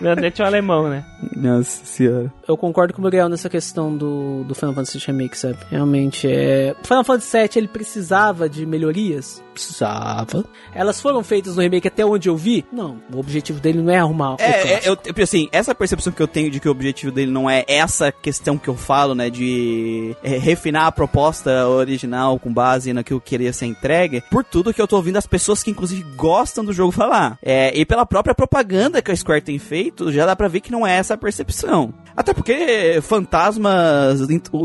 Meu 0.00 0.16
Deus, 0.16 0.38
é 0.38 0.42
um 0.42 0.46
alemão, 0.46 0.88
né? 0.88 1.04
nossa 1.36 1.84
senhora. 1.84 2.32
Eu 2.46 2.56
concordo 2.56 2.92
com 2.94 3.00
o 3.00 3.02
Muriel 3.02 3.28
nessa 3.28 3.48
questão 3.48 3.96
do, 3.96 4.44
do 4.44 4.54
Final 4.54 4.74
Fantasy 4.74 4.98
Remake, 5.06 5.36
sabe? 5.36 5.58
Realmente 5.70 6.28
é. 6.30 6.74
O 6.82 6.86
Final 6.86 7.04
Fantasy 7.04 7.36
VII 7.38 7.48
ele 7.56 7.68
precisava 7.68 8.48
de 8.48 8.64
melhorias? 8.66 9.42
Precisava. 9.52 10.44
Elas 10.74 11.00
foram 11.00 11.22
feitas 11.24 11.56
no 11.56 11.62
remake 11.62 11.88
até 11.88 12.04
onde 12.04 12.28
eu 12.28 12.36
vi? 12.36 12.64
Não. 12.72 12.98
O 13.12 13.18
objetivo 13.18 13.60
dele 13.60 13.80
não 13.82 13.92
é 13.92 13.98
arrumar 13.98 14.34
o 14.34 14.36
É, 14.38 14.74
é, 14.74 14.80
eu- 14.88 14.96
assim, 15.22 15.48
essa 15.52 15.74
percepção 15.74 16.12
que 16.12 16.22
eu 16.22 16.28
tenho 16.28 16.50
de 16.50 16.60
que 16.60 16.68
o 16.68 16.72
objetivo 16.72 17.10
dele 17.12 17.30
não 17.30 17.48
é 17.48 17.64
essa 17.66 18.12
questão 18.12 18.58
que 18.58 18.68
eu 18.68 18.76
falo, 18.76 19.14
né, 19.14 19.30
de 19.30 20.14
é, 20.22 20.36
refinar 20.38 20.86
a 20.86 20.92
proposta 20.92 21.53
original 21.68 22.38
com 22.38 22.52
base 22.52 22.92
naquilo 22.92 23.20
que 23.20 23.30
queria 23.30 23.52
ser 23.52 23.66
entregue, 23.66 24.22
por 24.30 24.44
tudo 24.44 24.72
que 24.72 24.80
eu 24.80 24.86
tô 24.86 24.96
ouvindo 24.96 25.16
as 25.16 25.26
pessoas 25.26 25.62
que 25.62 25.70
inclusive 25.70 26.02
gostam 26.16 26.64
do 26.64 26.72
jogo 26.72 26.92
falar. 26.92 27.38
É, 27.42 27.76
e 27.76 27.84
pela 27.84 28.06
própria 28.06 28.34
propaganda 28.34 29.02
que 29.02 29.10
a 29.10 29.16
Square 29.16 29.42
tem 29.42 29.58
feito, 29.58 30.12
já 30.12 30.26
dá 30.26 30.36
pra 30.36 30.48
ver 30.48 30.60
que 30.60 30.72
não 30.72 30.86
é 30.86 30.96
essa 30.96 31.14
a 31.14 31.18
percepção. 31.18 31.92
Até 32.16 32.32
porque 32.32 33.00
fantasmas 33.02 34.20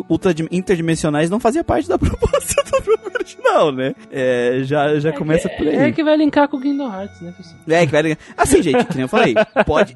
ultra 0.07 0.33
interdimensionais 0.51 1.29
não 1.29 1.39
fazia 1.39 1.63
parte 1.63 1.89
da 1.89 1.97
proposta 1.99 2.61
do 2.63 2.85
jogo 2.85 3.11
original, 3.13 3.71
né? 3.71 3.95
É, 4.11 4.61
já, 4.63 4.99
já 4.99 5.11
começa 5.11 5.49
por 5.49 5.67
aí. 5.67 5.75
É 5.75 5.91
que 5.91 6.03
vai 6.03 6.15
linkar 6.15 6.47
com 6.47 6.57
o 6.57 6.61
Kingdom 6.61 6.91
Hearts, 6.91 7.21
né, 7.21 7.33
pessoal? 7.35 7.59
É, 7.67 7.85
que 7.85 7.91
vai 7.91 8.01
ligar. 8.01 8.17
Assim, 8.37 8.61
gente, 8.61 8.85
que 8.85 8.95
nem 8.95 9.03
eu 9.03 9.07
falei, 9.07 9.33
pode. 9.65 9.95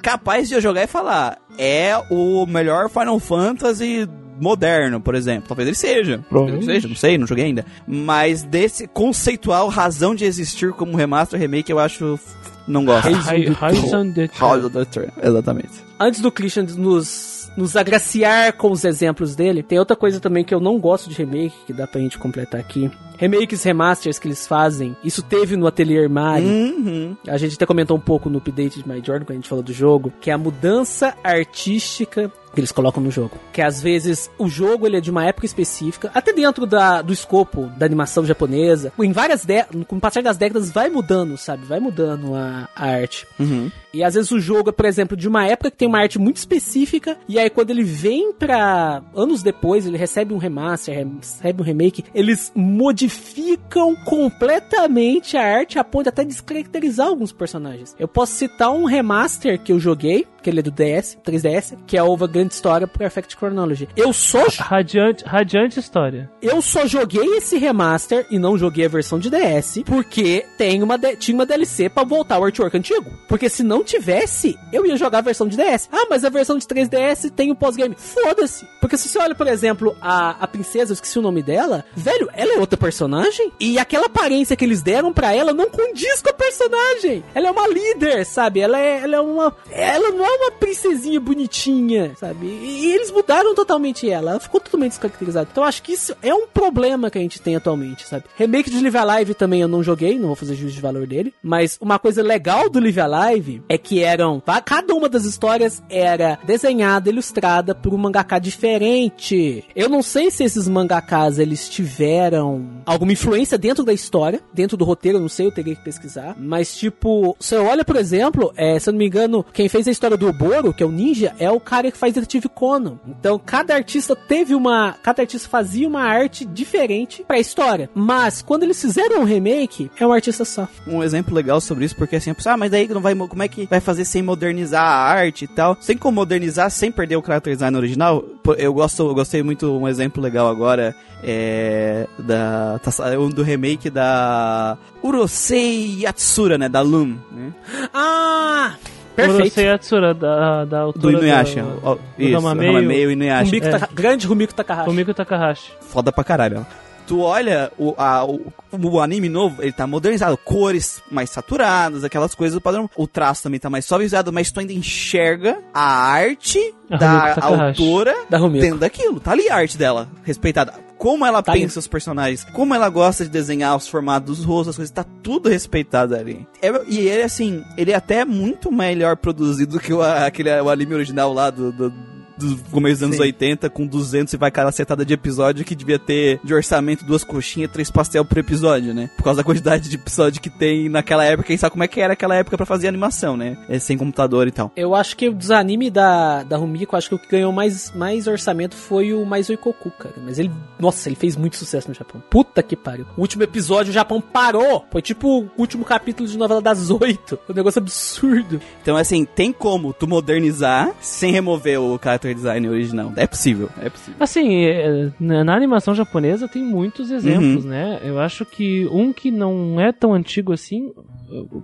Capaz 0.00 0.48
de 0.48 0.54
eu 0.54 0.60
jogar 0.60 0.84
e 0.84 0.86
falar, 0.86 1.38
é 1.58 1.96
o 2.10 2.46
melhor 2.46 2.88
Final 2.88 3.18
Fantasy 3.18 4.08
moderno, 4.42 5.00
por 5.00 5.14
exemplo. 5.14 5.48
Talvez 5.48 5.68
ele 5.68 5.76
seja. 5.76 6.24
Talvez 6.28 6.56
ele 6.56 6.64
seja, 6.64 6.88
não 6.88 6.96
sei, 6.96 7.16
não 7.16 7.26
joguei 7.26 7.44
ainda. 7.44 7.64
Mas 7.86 8.42
desse 8.42 8.88
conceitual 8.88 9.68
razão 9.68 10.14
de 10.14 10.24
existir 10.24 10.72
como 10.72 10.96
remaster, 10.96 11.38
remake, 11.38 11.70
eu 11.70 11.78
acho. 11.78 12.18
Não 12.66 12.84
gosto. 12.84 13.08
Horizon 13.08 14.12
the 14.12 14.28
House 14.38 14.64
of 14.64 14.70
the 14.70 14.84
Tree, 14.84 15.08
Exatamente. 15.20 15.72
antes 15.98 16.20
do 16.20 16.30
Christian 16.30 16.64
nos, 16.78 17.50
nos 17.56 17.74
agraciar 17.76 18.52
com 18.52 18.70
os 18.70 18.84
exemplos 18.84 19.34
dele, 19.34 19.64
tem 19.64 19.80
outra 19.80 19.96
coisa 19.96 20.20
também 20.20 20.44
que 20.44 20.54
eu 20.54 20.60
não 20.60 20.78
gosto 20.78 21.10
de 21.10 21.16
remake, 21.16 21.56
que 21.66 21.72
dá 21.72 21.88
pra 21.88 22.00
gente 22.00 22.18
completar 22.18 22.60
aqui. 22.60 22.88
Remakes, 23.18 23.64
remasters 23.64 24.18
que 24.18 24.28
eles 24.28 24.46
fazem, 24.46 24.96
isso 25.02 25.22
teve 25.22 25.56
no 25.56 25.66
Atelier 25.66 26.08
Mario. 26.08 26.48
Uhum. 26.48 27.16
A 27.26 27.36
gente 27.36 27.54
até 27.54 27.66
comentou 27.66 27.96
um 27.96 28.00
pouco 28.00 28.30
no 28.30 28.38
update 28.38 28.80
de 28.80 28.88
My 28.88 29.02
Jordan, 29.04 29.24
quando 29.24 29.30
a 29.30 29.34
gente 29.34 29.48
falou 29.48 29.64
do 29.64 29.72
jogo, 29.72 30.12
que 30.20 30.30
é 30.30 30.32
a 30.32 30.38
mudança 30.38 31.14
artística 31.24 32.30
que 32.54 32.60
eles 32.60 32.72
colocam 32.72 33.02
no 33.02 33.10
jogo. 33.10 33.38
Que 33.52 33.62
às 33.62 33.80
vezes 33.80 34.30
o 34.38 34.48
jogo 34.48 34.86
ele 34.86 34.96
é 34.96 35.00
de 35.00 35.10
uma 35.10 35.24
época 35.24 35.46
específica, 35.46 36.10
até 36.14 36.32
dentro 36.32 36.66
da, 36.66 37.02
do 37.02 37.12
escopo 37.12 37.66
da 37.76 37.86
animação 37.86 38.24
japonesa. 38.24 38.92
Em 38.98 39.12
várias 39.12 39.44
décadas, 39.44 39.84
com 39.86 39.96
o 39.96 40.00
passar 40.00 40.22
das 40.22 40.36
décadas, 40.36 40.70
vai 40.70 40.88
mudando, 40.88 41.36
sabe? 41.36 41.64
Vai 41.64 41.80
mudando 41.80 42.34
a, 42.34 42.68
a 42.74 42.86
arte. 42.86 43.26
Uhum. 43.38 43.70
E 43.94 44.02
às 44.02 44.14
vezes 44.14 44.30
o 44.30 44.40
jogo 44.40 44.70
é, 44.70 44.72
por 44.72 44.86
exemplo, 44.86 45.16
de 45.16 45.28
uma 45.28 45.46
época 45.46 45.70
que 45.70 45.76
tem 45.76 45.88
uma 45.88 45.98
arte 45.98 46.18
muito 46.18 46.36
específica, 46.38 47.16
e 47.28 47.38
aí 47.38 47.50
quando 47.50 47.70
ele 47.70 47.82
vem 47.84 48.32
pra. 48.32 49.02
anos 49.14 49.42
depois, 49.42 49.86
ele 49.86 49.96
recebe 49.98 50.32
um 50.34 50.38
remaster, 50.38 50.94
re- 50.94 51.10
recebe 51.20 51.60
um 51.62 51.64
remake, 51.64 52.04
eles 52.14 52.50
modificam 52.54 53.94
completamente 54.04 55.36
a 55.36 55.42
arte 55.42 55.78
a 55.78 55.84
ponto 55.84 56.04
de 56.04 56.08
até 56.08 56.24
descaracterizar 56.24 57.06
alguns 57.06 57.32
personagens. 57.32 57.94
Eu 57.98 58.08
posso 58.08 58.32
citar 58.34 58.70
um 58.72 58.84
remaster 58.84 59.60
que 59.60 59.72
eu 59.72 59.78
joguei, 59.78 60.26
que 60.42 60.50
ele 60.50 60.60
é 60.60 60.62
do 60.62 60.70
DS, 60.70 61.16
3DS, 61.24 61.76
que 61.86 61.96
é 61.96 62.02
Over 62.02 62.28
Grande 62.28 62.54
História 62.54 62.86
Perfect 62.86 63.36
Chronology. 63.36 63.88
Eu 63.96 64.12
só 64.12 64.46
Radiante, 64.58 65.24
radiante 65.24 65.78
história. 65.78 66.30
eu 66.40 66.60
só 66.62 66.86
joguei 66.86 67.36
esse 67.36 67.56
remaster 67.58 68.26
e 68.30 68.38
não 68.38 68.56
joguei 68.58 68.84
a 68.86 68.88
versão 68.88 69.18
de 69.18 69.30
DS 69.30 69.82
porque 69.84 70.44
tem 70.58 70.82
uma 70.82 70.98
tinha 71.18 71.34
uma 71.34 71.46
DLC 71.46 71.88
pra 71.88 72.04
voltar 72.04 72.38
o 72.38 72.44
artwork 72.44 72.76
antigo. 72.76 73.10
Porque 73.28 73.48
se 73.48 73.62
não 73.82 73.84
tivesse, 73.84 74.56
eu 74.72 74.86
ia 74.86 74.96
jogar 74.96 75.18
a 75.18 75.22
versão 75.22 75.46
de 75.46 75.56
DS. 75.56 75.88
Ah, 75.92 76.06
mas 76.08 76.24
a 76.24 76.28
versão 76.28 76.56
de 76.56 76.64
3DS 76.64 77.30
tem 77.30 77.50
o 77.50 77.56
pós-game. 77.56 77.96
Foda-se. 77.98 78.64
Porque 78.80 78.96
se 78.96 79.08
você 79.08 79.18
olha, 79.18 79.34
por 79.34 79.48
exemplo, 79.48 79.96
a, 80.00 80.30
a 80.40 80.46
princesa, 80.46 80.92
eu 80.92 80.94
esqueci 80.94 81.18
o 81.18 81.22
nome 81.22 81.42
dela, 81.42 81.84
velho, 81.94 82.30
ela 82.32 82.54
é 82.54 82.58
outra 82.58 82.76
personagem 82.76 83.52
e 83.58 83.78
aquela 83.78 84.06
aparência 84.06 84.56
que 84.56 84.64
eles 84.64 84.82
deram 84.82 85.12
pra 85.12 85.34
ela 85.34 85.52
não 85.52 85.68
condiz 85.68 86.22
com 86.22 86.30
a 86.30 86.32
personagem. 86.32 87.24
Ela 87.34 87.48
é 87.48 87.50
uma 87.50 87.66
líder, 87.66 88.24
sabe? 88.24 88.60
Ela 88.60 88.78
é, 88.78 89.00
ela 89.00 89.16
é 89.16 89.20
uma. 89.20 89.54
Ela 89.70 90.10
não 90.10 90.24
é 90.24 90.30
uma 90.30 90.52
princesinha 90.52 91.18
bonitinha, 91.18 92.14
sabe? 92.16 92.46
E, 92.46 92.86
e 92.86 92.92
eles 92.92 93.10
mudaram 93.10 93.54
totalmente 93.54 94.08
ela. 94.08 94.32
Ela 94.32 94.40
ficou 94.40 94.60
totalmente 94.60 94.92
descaracterizada. 94.92 95.48
Então 95.50 95.64
acho 95.64 95.82
que 95.82 95.92
isso 95.92 96.14
é 96.22 96.32
um 96.32 96.46
problema 96.46 97.10
que 97.10 97.18
a 97.18 97.20
gente 97.20 97.40
tem 97.40 97.56
atualmente, 97.56 98.06
sabe? 98.06 98.24
Remake 98.36 98.70
de 98.70 98.80
Live 98.80 98.96
Alive 98.96 99.34
também 99.34 99.60
eu 99.60 99.68
não 99.68 99.82
joguei, 99.82 100.18
não 100.18 100.28
vou 100.28 100.36
fazer 100.36 100.54
juízo 100.54 100.76
de 100.76 100.80
valor 100.80 101.06
dele. 101.06 101.34
Mas 101.42 101.78
uma 101.80 101.98
coisa 101.98 102.22
legal 102.22 102.68
do 102.68 102.78
Live 102.78 103.00
Alive 103.00 103.62
é 103.74 103.78
que 103.78 104.02
eram. 104.02 104.42
Cada 104.64 104.94
uma 104.94 105.08
das 105.08 105.24
histórias 105.24 105.82
era 105.88 106.38
desenhada, 106.44 107.08
ilustrada 107.08 107.74
por 107.74 107.94
um 107.94 107.96
mangaka 107.98 108.38
diferente. 108.38 109.64
Eu 109.74 109.88
não 109.88 110.02
sei 110.02 110.30
se 110.30 110.44
esses 110.44 110.68
mangakas 110.68 111.38
eles 111.38 111.68
tiveram 111.68 112.66
alguma 112.84 113.12
influência 113.12 113.56
dentro 113.56 113.84
da 113.84 113.92
história, 113.92 114.40
dentro 114.52 114.76
do 114.76 114.84
roteiro, 114.84 115.18
eu 115.18 115.22
não 115.22 115.28
sei, 115.28 115.46
eu 115.46 115.52
teria 115.52 115.74
que 115.74 115.84
pesquisar. 115.84 116.34
Mas, 116.38 116.74
tipo, 116.76 117.36
você 117.38 117.56
olha, 117.56 117.84
por 117.84 117.96
exemplo, 117.96 118.52
é, 118.56 118.78
se 118.78 118.88
eu 118.88 118.92
não 118.92 118.98
me 118.98 119.06
engano, 119.06 119.44
quem 119.52 119.68
fez 119.68 119.86
a 119.88 119.90
história 119.90 120.16
do 120.16 120.28
Oboro, 120.28 120.72
que 120.74 120.82
é 120.82 120.86
o 120.86 120.90
ninja, 120.90 121.34
é 121.38 121.50
o 121.50 121.60
cara 121.60 121.90
que 121.90 121.96
faz 121.98 122.12
Detetive 122.14 122.48
Conan. 122.48 122.98
Então, 123.06 123.38
cada 123.38 123.74
artista 123.74 124.14
teve 124.14 124.54
uma. 124.54 124.94
Cada 125.02 125.22
artista 125.22 125.48
fazia 125.48 125.88
uma 125.88 126.02
arte 126.02 126.44
diferente 126.44 127.24
pra 127.26 127.38
história. 127.38 127.88
Mas, 127.94 128.42
quando 128.42 128.64
eles 128.64 128.80
fizeram 128.80 129.20
um 129.20 129.24
remake, 129.24 129.90
é 129.98 130.06
um 130.06 130.12
artista 130.12 130.44
só. 130.44 130.68
um 130.86 131.02
exemplo 131.02 131.34
legal 131.34 131.60
sobre 131.60 131.84
isso, 131.84 131.96
porque 131.96 132.16
assim, 132.16 132.30
a 132.30 132.34
pessoa, 132.34 132.54
ah, 132.54 132.56
mas 132.56 132.70
daí 132.70 132.88
não 132.88 133.00
vai, 133.00 133.14
mo- 133.14 133.28
como 133.28 133.42
é 133.42 133.48
que 133.48 133.61
vai 133.68 133.80
fazer 133.80 134.04
sem 134.04 134.22
modernizar 134.22 134.82
a 134.82 134.92
arte 135.10 135.44
e 135.44 135.48
tal? 135.48 135.76
Sem 135.80 135.96
como 135.96 136.16
modernizar, 136.16 136.70
sem 136.70 136.90
perder 136.92 137.16
o 137.16 137.22
character 137.24 137.52
design 137.54 137.76
original? 137.76 138.24
Eu 138.58 138.72
gosto, 138.74 139.02
eu 139.08 139.14
gostei 139.14 139.42
muito, 139.42 139.72
um 139.78 139.88
exemplo 139.88 140.22
legal 140.22 140.48
agora, 140.48 140.94
é, 141.22 142.06
da, 142.18 142.78
tá 142.80 142.90
um 143.18 143.28
do 143.30 143.42
remake 143.42 143.88
da 143.90 144.76
Urosei 145.02 146.00
Yatsura, 146.02 146.56
né, 146.58 146.68
da 146.68 146.80
Loom, 146.80 147.16
né? 147.30 147.52
Ah! 147.94 148.74
Perfeito. 149.14 149.60
Yatsura, 149.60 150.14
da, 150.14 150.64
da 150.64 150.78
Do 150.80 150.84
autora 150.86 151.18
Inuyasha. 151.18 151.62
do- 151.62 151.80
do 151.80 152.00
Isso, 152.18 152.36
Hamameio. 152.38 152.70
Hamameio 152.78 153.10
e 153.10 153.12
Inuyasha. 153.12 153.44
Rumiko 153.44 153.66
É. 153.66 153.88
Grande 153.92 154.26
Rumiko 154.26 154.54
Takahashi. 154.54 154.88
Fumiko 154.88 155.12
Takahashi. 155.14 155.72
foda 155.82 156.10
pra 156.10 156.24
caralho. 156.24 156.60
ó. 156.66 156.91
Tu 157.12 157.20
olha 157.20 157.70
o, 157.78 157.92
a- 157.98 158.24
o, 158.24 158.40
o 158.72 158.98
anime 158.98 159.28
novo, 159.28 159.62
ele 159.62 159.70
tá 159.72 159.86
modernizado, 159.86 160.34
cores 160.38 161.02
mais 161.10 161.28
saturadas, 161.28 162.04
aquelas 162.04 162.34
coisas 162.34 162.54
do 162.54 162.60
padrão. 162.60 162.88
O 162.96 163.06
traço 163.06 163.42
também 163.42 163.60
tá 163.60 163.68
mais 163.68 163.84
suavizado, 163.84 164.32
mas 164.32 164.50
tu 164.50 164.60
ainda 164.60 164.72
enxerga 164.72 165.58
a 165.74 165.82
arte 166.10 166.58
A 166.90 166.96
da 166.96 167.34
autora 167.42 168.14
Da 168.30 168.38
dentro 168.62 168.78
daquilo. 168.78 169.20
Tá 169.20 169.32
ali 169.32 169.46
a 169.50 169.56
arte 169.56 169.76
dela, 169.76 170.08
respeitada. 170.24 170.72
como 170.96 171.26
ela 171.26 171.42
Tá 171.42 171.52
pensa 171.52 171.78
os 171.80 171.86
personagens, 171.86 172.44
como 172.44 172.74
ela 172.74 172.88
gosta 172.88 173.24
de 173.24 173.30
desenhar 173.30 173.76
os 173.76 173.86
formatos 173.86 174.38
dos 174.38 174.46
rostos, 174.46 174.68
as 174.70 174.76
coisas, 174.76 174.90
tá 174.90 175.04
tudo 175.22 175.50
respeitado 175.50 176.14
ali. 176.16 176.46
É- 176.62 176.72
e 176.88 176.98
ele, 177.00 177.22
assim, 177.24 177.62
ele 177.76 177.92
é 177.92 177.94
até 177.94 178.24
muito 178.24 178.72
melhor 178.72 179.18
produzido 179.18 179.72
do 179.72 179.80
que 179.80 179.92
o, 179.92 180.00
aquele, 180.00 180.48
o 180.62 180.70
anime 180.70 180.94
original 180.94 181.30
lá 181.30 181.50
do. 181.50 181.70
do 181.72 182.11
do 182.42 182.56
começo 182.70 182.96
dos 182.96 183.02
anos 183.04 183.16
Sim. 183.16 183.22
80, 183.22 183.70
com 183.70 183.86
200 183.86 184.32
e 184.32 184.36
vai 184.36 184.50
cada 184.50 184.72
setada 184.72 185.04
de 185.04 185.14
episódio 185.14 185.64
que 185.64 185.74
devia 185.74 185.98
ter 185.98 186.40
de 186.44 186.54
orçamento 186.54 187.04
duas 187.04 187.24
coxinhas, 187.24 187.70
três 187.70 187.90
pastel 187.90 188.24
por 188.24 188.38
episódio, 188.38 188.94
né? 188.94 189.10
Por 189.16 189.24
causa 189.24 189.38
da 189.38 189.44
quantidade 189.44 189.88
de 189.88 189.96
episódio 189.96 190.40
que 190.40 190.50
tem 190.50 190.88
naquela 190.88 191.24
época, 191.24 191.48
quem 191.48 191.56
sabe 191.56 191.72
como 191.72 191.84
é 191.84 191.88
que 191.88 192.00
era 192.00 192.12
aquela 192.12 192.34
época 192.34 192.56
pra 192.56 192.66
fazer 192.66 192.88
animação, 192.88 193.36
né? 193.36 193.56
É, 193.68 193.78
sem 193.78 193.96
computador 193.96 194.46
e 194.46 194.50
tal. 194.50 194.72
Eu 194.76 194.94
acho 194.94 195.16
que 195.16 195.30
dos 195.30 195.50
anime 195.50 195.90
da, 195.90 196.42
da 196.42 196.56
Rumiko, 196.56 196.96
acho 196.96 197.08
que 197.08 197.14
o 197.14 197.18
que 197.18 197.28
ganhou 197.28 197.52
mais, 197.52 197.92
mais 197.94 198.26
orçamento 198.26 198.74
foi 198.74 199.12
o 199.12 199.24
Mais 199.24 199.48
Oikoku, 199.48 199.90
cara. 199.90 200.14
Mas 200.24 200.38
ele, 200.38 200.50
nossa, 200.78 201.08
ele 201.08 201.16
fez 201.16 201.36
muito 201.36 201.56
sucesso 201.56 201.88
no 201.88 201.94
Japão. 201.94 202.22
Puta 202.30 202.62
que 202.62 202.76
pariu. 202.76 203.06
O 203.16 203.20
último 203.20 203.42
episódio, 203.42 203.90
o 203.90 203.94
Japão 203.94 204.20
parou. 204.20 204.84
Foi 204.90 205.02
tipo 205.02 205.42
o 205.42 205.50
último 205.56 205.84
capítulo 205.84 206.28
de 206.28 206.36
novela 206.36 206.60
das 206.60 206.90
oito. 206.90 207.38
Um 207.48 207.54
negócio 207.54 207.78
absurdo. 207.78 208.60
Então, 208.80 208.96
assim, 208.96 209.24
tem 209.24 209.52
como 209.52 209.92
tu 209.92 210.06
modernizar 210.06 210.92
sem 211.00 211.32
remover 211.32 211.80
o 211.80 211.98
character 212.32 212.34
design 212.34 212.68
original. 212.68 213.12
É 213.16 213.26
possível, 213.26 213.68
é 213.80 213.88
possível. 213.88 214.16
Assim, 214.18 214.64
é, 214.64 215.10
na 215.20 215.54
animação 215.54 215.94
japonesa 215.94 216.48
tem 216.48 216.62
muitos 216.62 217.10
exemplos, 217.10 217.64
né? 217.64 218.00
Eu 218.02 218.18
acho 218.18 218.44
que 218.44 218.86
um 218.90 219.12
que 219.12 219.30
não 219.30 219.80
é 219.80 219.92
tão 219.92 220.14
antigo 220.14 220.52
assim, 220.52 220.92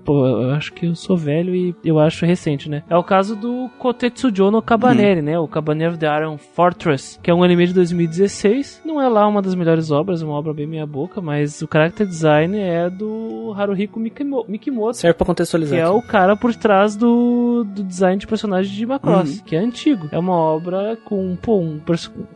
pô, 0.05 0.27
eu 0.27 0.51
acho 0.53 0.73
que 0.73 0.87
eu 0.87 0.95
sou 0.95 1.17
velho 1.17 1.55
e 1.55 1.75
eu 1.85 1.99
acho 1.99 2.25
recente, 2.27 2.69
né? 2.69 2.83
É 2.89 2.97
o 2.97 3.03
caso 3.03 3.35
do 3.37 3.69
Kotetsujo 3.79 4.51
no 4.51 4.63
Cabaneri, 4.63 5.23
né? 5.23 5.39
O 5.39 5.49
Cabaneri 5.49 5.91
of 5.91 5.99
the 5.99 6.07
Iron 6.19 6.39
Fortress, 6.39 7.19
que 7.23 7.31
é 7.31 7.35
um 7.35 7.43
anime 7.43 7.67
de 7.67 7.75
2016. 7.75 8.83
Não 8.85 9.01
é 9.01 9.09
lá 9.09 9.27
uma 9.27 9.43
das 9.43 9.55
melhores 9.55 9.91
obras, 9.91 10.23
é 10.23 10.25
uma 10.25 10.35
obra 10.35 10.53
bem 10.53 10.67
meia 10.67 10.87
boca, 10.87 11.21
mas 11.21 11.61
o 11.63 11.69
character 11.73 12.07
design 12.07 12.59
é 12.59 12.89
do 12.91 13.53
Haruhiko 13.57 13.99
Mikimo- 14.01 14.45
Mikimoto. 14.49 14.97
Serve 14.97 15.15
pra 15.17 15.25
Que 15.25 15.29
contextualizar. 15.29 15.79
é 15.79 15.83
aqui. 15.83 15.91
o 15.93 16.03
cara 16.03 16.37
por 16.37 16.55
trás 16.55 16.97
do, 16.97 17.65
do 17.65 17.83
design 17.83 18.19
de 18.19 18.27
personagem 18.27 18.75
de 18.75 18.87
Macross, 18.87 19.41
que 19.43 19.55
é 19.57 19.59
antigo. 19.59 20.09
É 20.11 20.19
uma 20.19 20.35
obra 20.37 20.99
com, 21.05 21.37
pô, 21.37 21.59
um, 21.59 21.81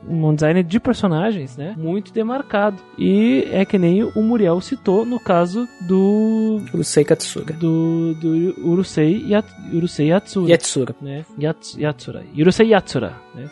um 0.09 0.35
design 0.35 0.63
de 0.63 0.81
personagens, 0.81 1.57
né? 1.57 1.75
Muito 1.77 2.13
demarcado. 2.13 2.77
E 2.99 3.47
é 3.51 3.65
que 3.65 3.79
nem 3.79 4.03
o 4.05 4.23
Muriel 4.23 4.61
citou 4.61 5.05
no 5.05 5.19
caso 5.19 5.67
do. 5.81 6.61
Urusei 6.73 7.05
Katsuga. 7.23 7.55
do, 7.55 8.15
do 8.15 8.69
Urusei, 8.69 9.25
Yat, 9.29 9.47
Urusei 9.73 10.09
Yatsura. 10.09 10.51
Yatsura. 10.51 10.95
Né? 11.01 11.25
Yats, 11.39 11.77
Yatsura. 11.77 12.25
Urusei 12.37 12.69
Yatsura. 12.69 13.15
Né? 13.35 13.49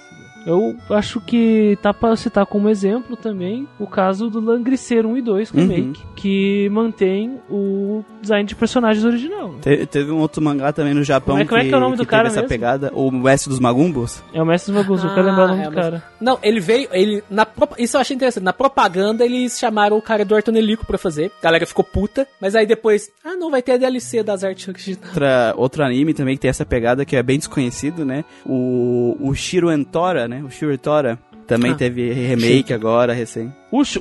Eu 0.46 0.76
acho 0.90 1.20
que 1.20 1.78
tá 1.82 1.92
pra 1.92 2.16
citar 2.16 2.46
como 2.46 2.68
exemplo 2.68 3.16
também 3.16 3.68
o 3.78 3.86
caso 3.86 4.30
do 4.30 4.40
Langrisser 4.40 5.06
1 5.06 5.16
e 5.18 5.22
2 5.22 5.50
Remake, 5.50 6.00
que 6.16 6.68
mantém 6.70 7.38
o 7.50 8.02
design 8.22 8.46
de 8.46 8.54
personagens 8.54 9.04
original. 9.04 9.48
né? 9.52 9.58
Te- 9.60 9.86
teve 9.86 10.10
um 10.10 10.18
outro 10.18 10.42
mangá 10.42 10.72
também 10.72 10.94
no 10.94 11.02
Japão 11.04 11.34
Como 11.36 11.42
é- 11.42 11.46
como 11.46 11.60
é 11.60 11.64
que 11.68 11.74
é 11.74 11.76
o 11.76 11.80
nome 11.80 11.94
do 11.96 11.98
teve 12.00 12.10
cara 12.10 12.28
essa 12.28 12.36
mesmo? 12.36 12.48
pegada, 12.48 12.90
o 12.94 13.10
Mestre 13.10 13.50
dos 13.50 13.60
Magumbos. 13.60 14.22
É 14.32 14.42
o 14.42 14.46
Mestre 14.46 14.72
dos 14.72 14.82
Magus, 14.82 15.04
eu 15.04 15.10
quero 15.10 15.26
Ah, 15.26 15.30
lembrar 15.30 15.44
o 15.44 15.48
nome 15.48 15.62
é 15.62 15.68
do 15.70 15.74
cara. 15.74 16.02
Não, 16.20 16.38
ele 16.42 16.60
veio, 16.60 16.88
ele 16.92 17.22
na 17.30 17.46
isso 17.78 17.96
eu 17.96 18.00
achei 18.00 18.16
interessante. 18.16 18.44
Na 18.44 18.52
propaganda 18.52 19.24
eles 19.24 19.58
chamaram 19.58 19.96
o 19.98 20.02
cara 20.02 20.24
do 20.24 20.34
Artonelico 20.34 20.86
pra 20.86 20.96
fazer. 20.98 21.30
A 21.40 21.44
galera 21.44 21.66
ficou 21.66 21.84
puta, 21.84 22.26
mas 22.40 22.54
aí 22.54 22.66
depois, 22.66 23.10
ah, 23.24 23.36
não, 23.36 23.50
vai 23.50 23.60
ter 23.62 23.72
a 23.72 23.76
DLC 23.76 24.22
das 24.22 24.42
artes 24.42 24.66
originais. 24.68 25.06
Outra, 25.08 25.54
outro 25.56 25.84
anime 25.84 26.14
também 26.14 26.34
que 26.36 26.40
tem 26.40 26.48
essa 26.48 26.64
pegada 26.64 27.04
que 27.04 27.14
é 27.16 27.22
bem 27.22 27.38
desconhecido, 27.38 28.04
né? 28.04 28.24
O, 28.46 29.16
o 29.20 29.34
Shiro 29.34 29.70
Entora, 29.70 30.28
né? 30.30 30.42
O 30.42 30.50
Shiro 30.50 30.72
Entora 30.72 31.18
também 31.46 31.72
Ah, 31.72 31.74
teve 31.74 32.12
remake 32.12 32.72
agora, 32.72 33.12
recém. 33.12 33.52
Ucho- 33.72 34.00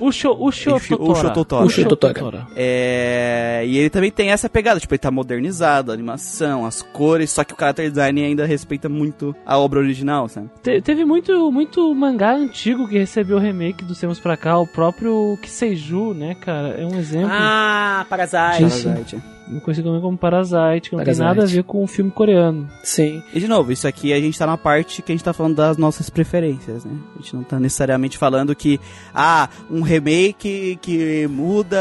Totora. 1.33 1.65
Ucho 1.65 1.85
Totora. 1.87 2.47
É, 2.55 3.63
e 3.65 3.77
ele 3.77 3.89
também 3.89 4.09
tem 4.11 4.31
essa 4.31 4.49
pegada, 4.49 4.79
tipo, 4.79 4.93
ele 4.93 4.99
tá 4.99 5.11
modernizado, 5.11 5.91
a 5.91 5.93
animação, 5.93 6.65
as 6.65 6.81
cores, 6.81 7.29
só 7.31 7.43
que 7.43 7.53
o 7.53 7.57
character 7.57 7.89
design 7.89 8.23
ainda 8.23 8.45
respeita 8.45 8.89
muito 8.89 9.35
a 9.45 9.57
obra 9.57 9.79
original, 9.79 10.27
sabe? 10.27 10.49
Te- 10.63 10.81
teve 10.81 11.05
muito, 11.05 11.51
muito 11.51 11.93
mangá 11.93 12.33
antigo 12.33 12.87
que 12.87 12.97
recebeu 12.97 13.37
remake 13.37 13.85
dos 13.85 13.99
tempos 13.99 14.19
pra 14.19 14.35
cá. 14.35 14.57
O 14.57 14.65
próprio 14.67 15.37
Kiseiju, 15.41 16.13
né, 16.13 16.35
cara? 16.35 16.69
É 16.69 16.85
um 16.85 16.97
exemplo. 16.97 17.29
Ah, 17.31 18.05
Parasite. 18.09 18.63
Isso. 18.63 18.87
Parasite. 18.89 19.21
Conhecido 19.63 19.85
também 19.87 20.01
como 20.01 20.15
Parasite, 20.15 20.91
que 20.91 20.95
não 20.95 21.03
Parasite. 21.03 21.17
tem 21.17 21.27
nada 21.27 21.41
a 21.43 21.45
ver 21.47 21.63
com 21.63 21.83
o 21.83 21.87
filme 21.87 22.11
coreano. 22.11 22.69
Sim. 22.83 23.23
E 23.33 23.39
de 23.39 23.47
novo, 23.47 23.71
isso 23.71 23.87
aqui 23.87 24.13
a 24.13 24.19
gente 24.19 24.37
tá 24.37 24.45
na 24.45 24.57
parte 24.57 25.01
que 25.01 25.11
a 25.11 25.15
gente 25.15 25.23
tá 25.23 25.33
falando 25.33 25.55
das 25.55 25.75
nossas 25.75 26.07
preferências, 26.07 26.85
né? 26.85 26.91
A 27.15 27.19
gente 27.19 27.35
não 27.35 27.41
tá 27.43 27.59
necessariamente 27.59 28.15
falando 28.15 28.53
que, 28.55 28.79
ah, 29.11 29.49
um 29.69 29.81
remake 29.81 30.77
que 30.81 31.27
muda. 31.27 31.77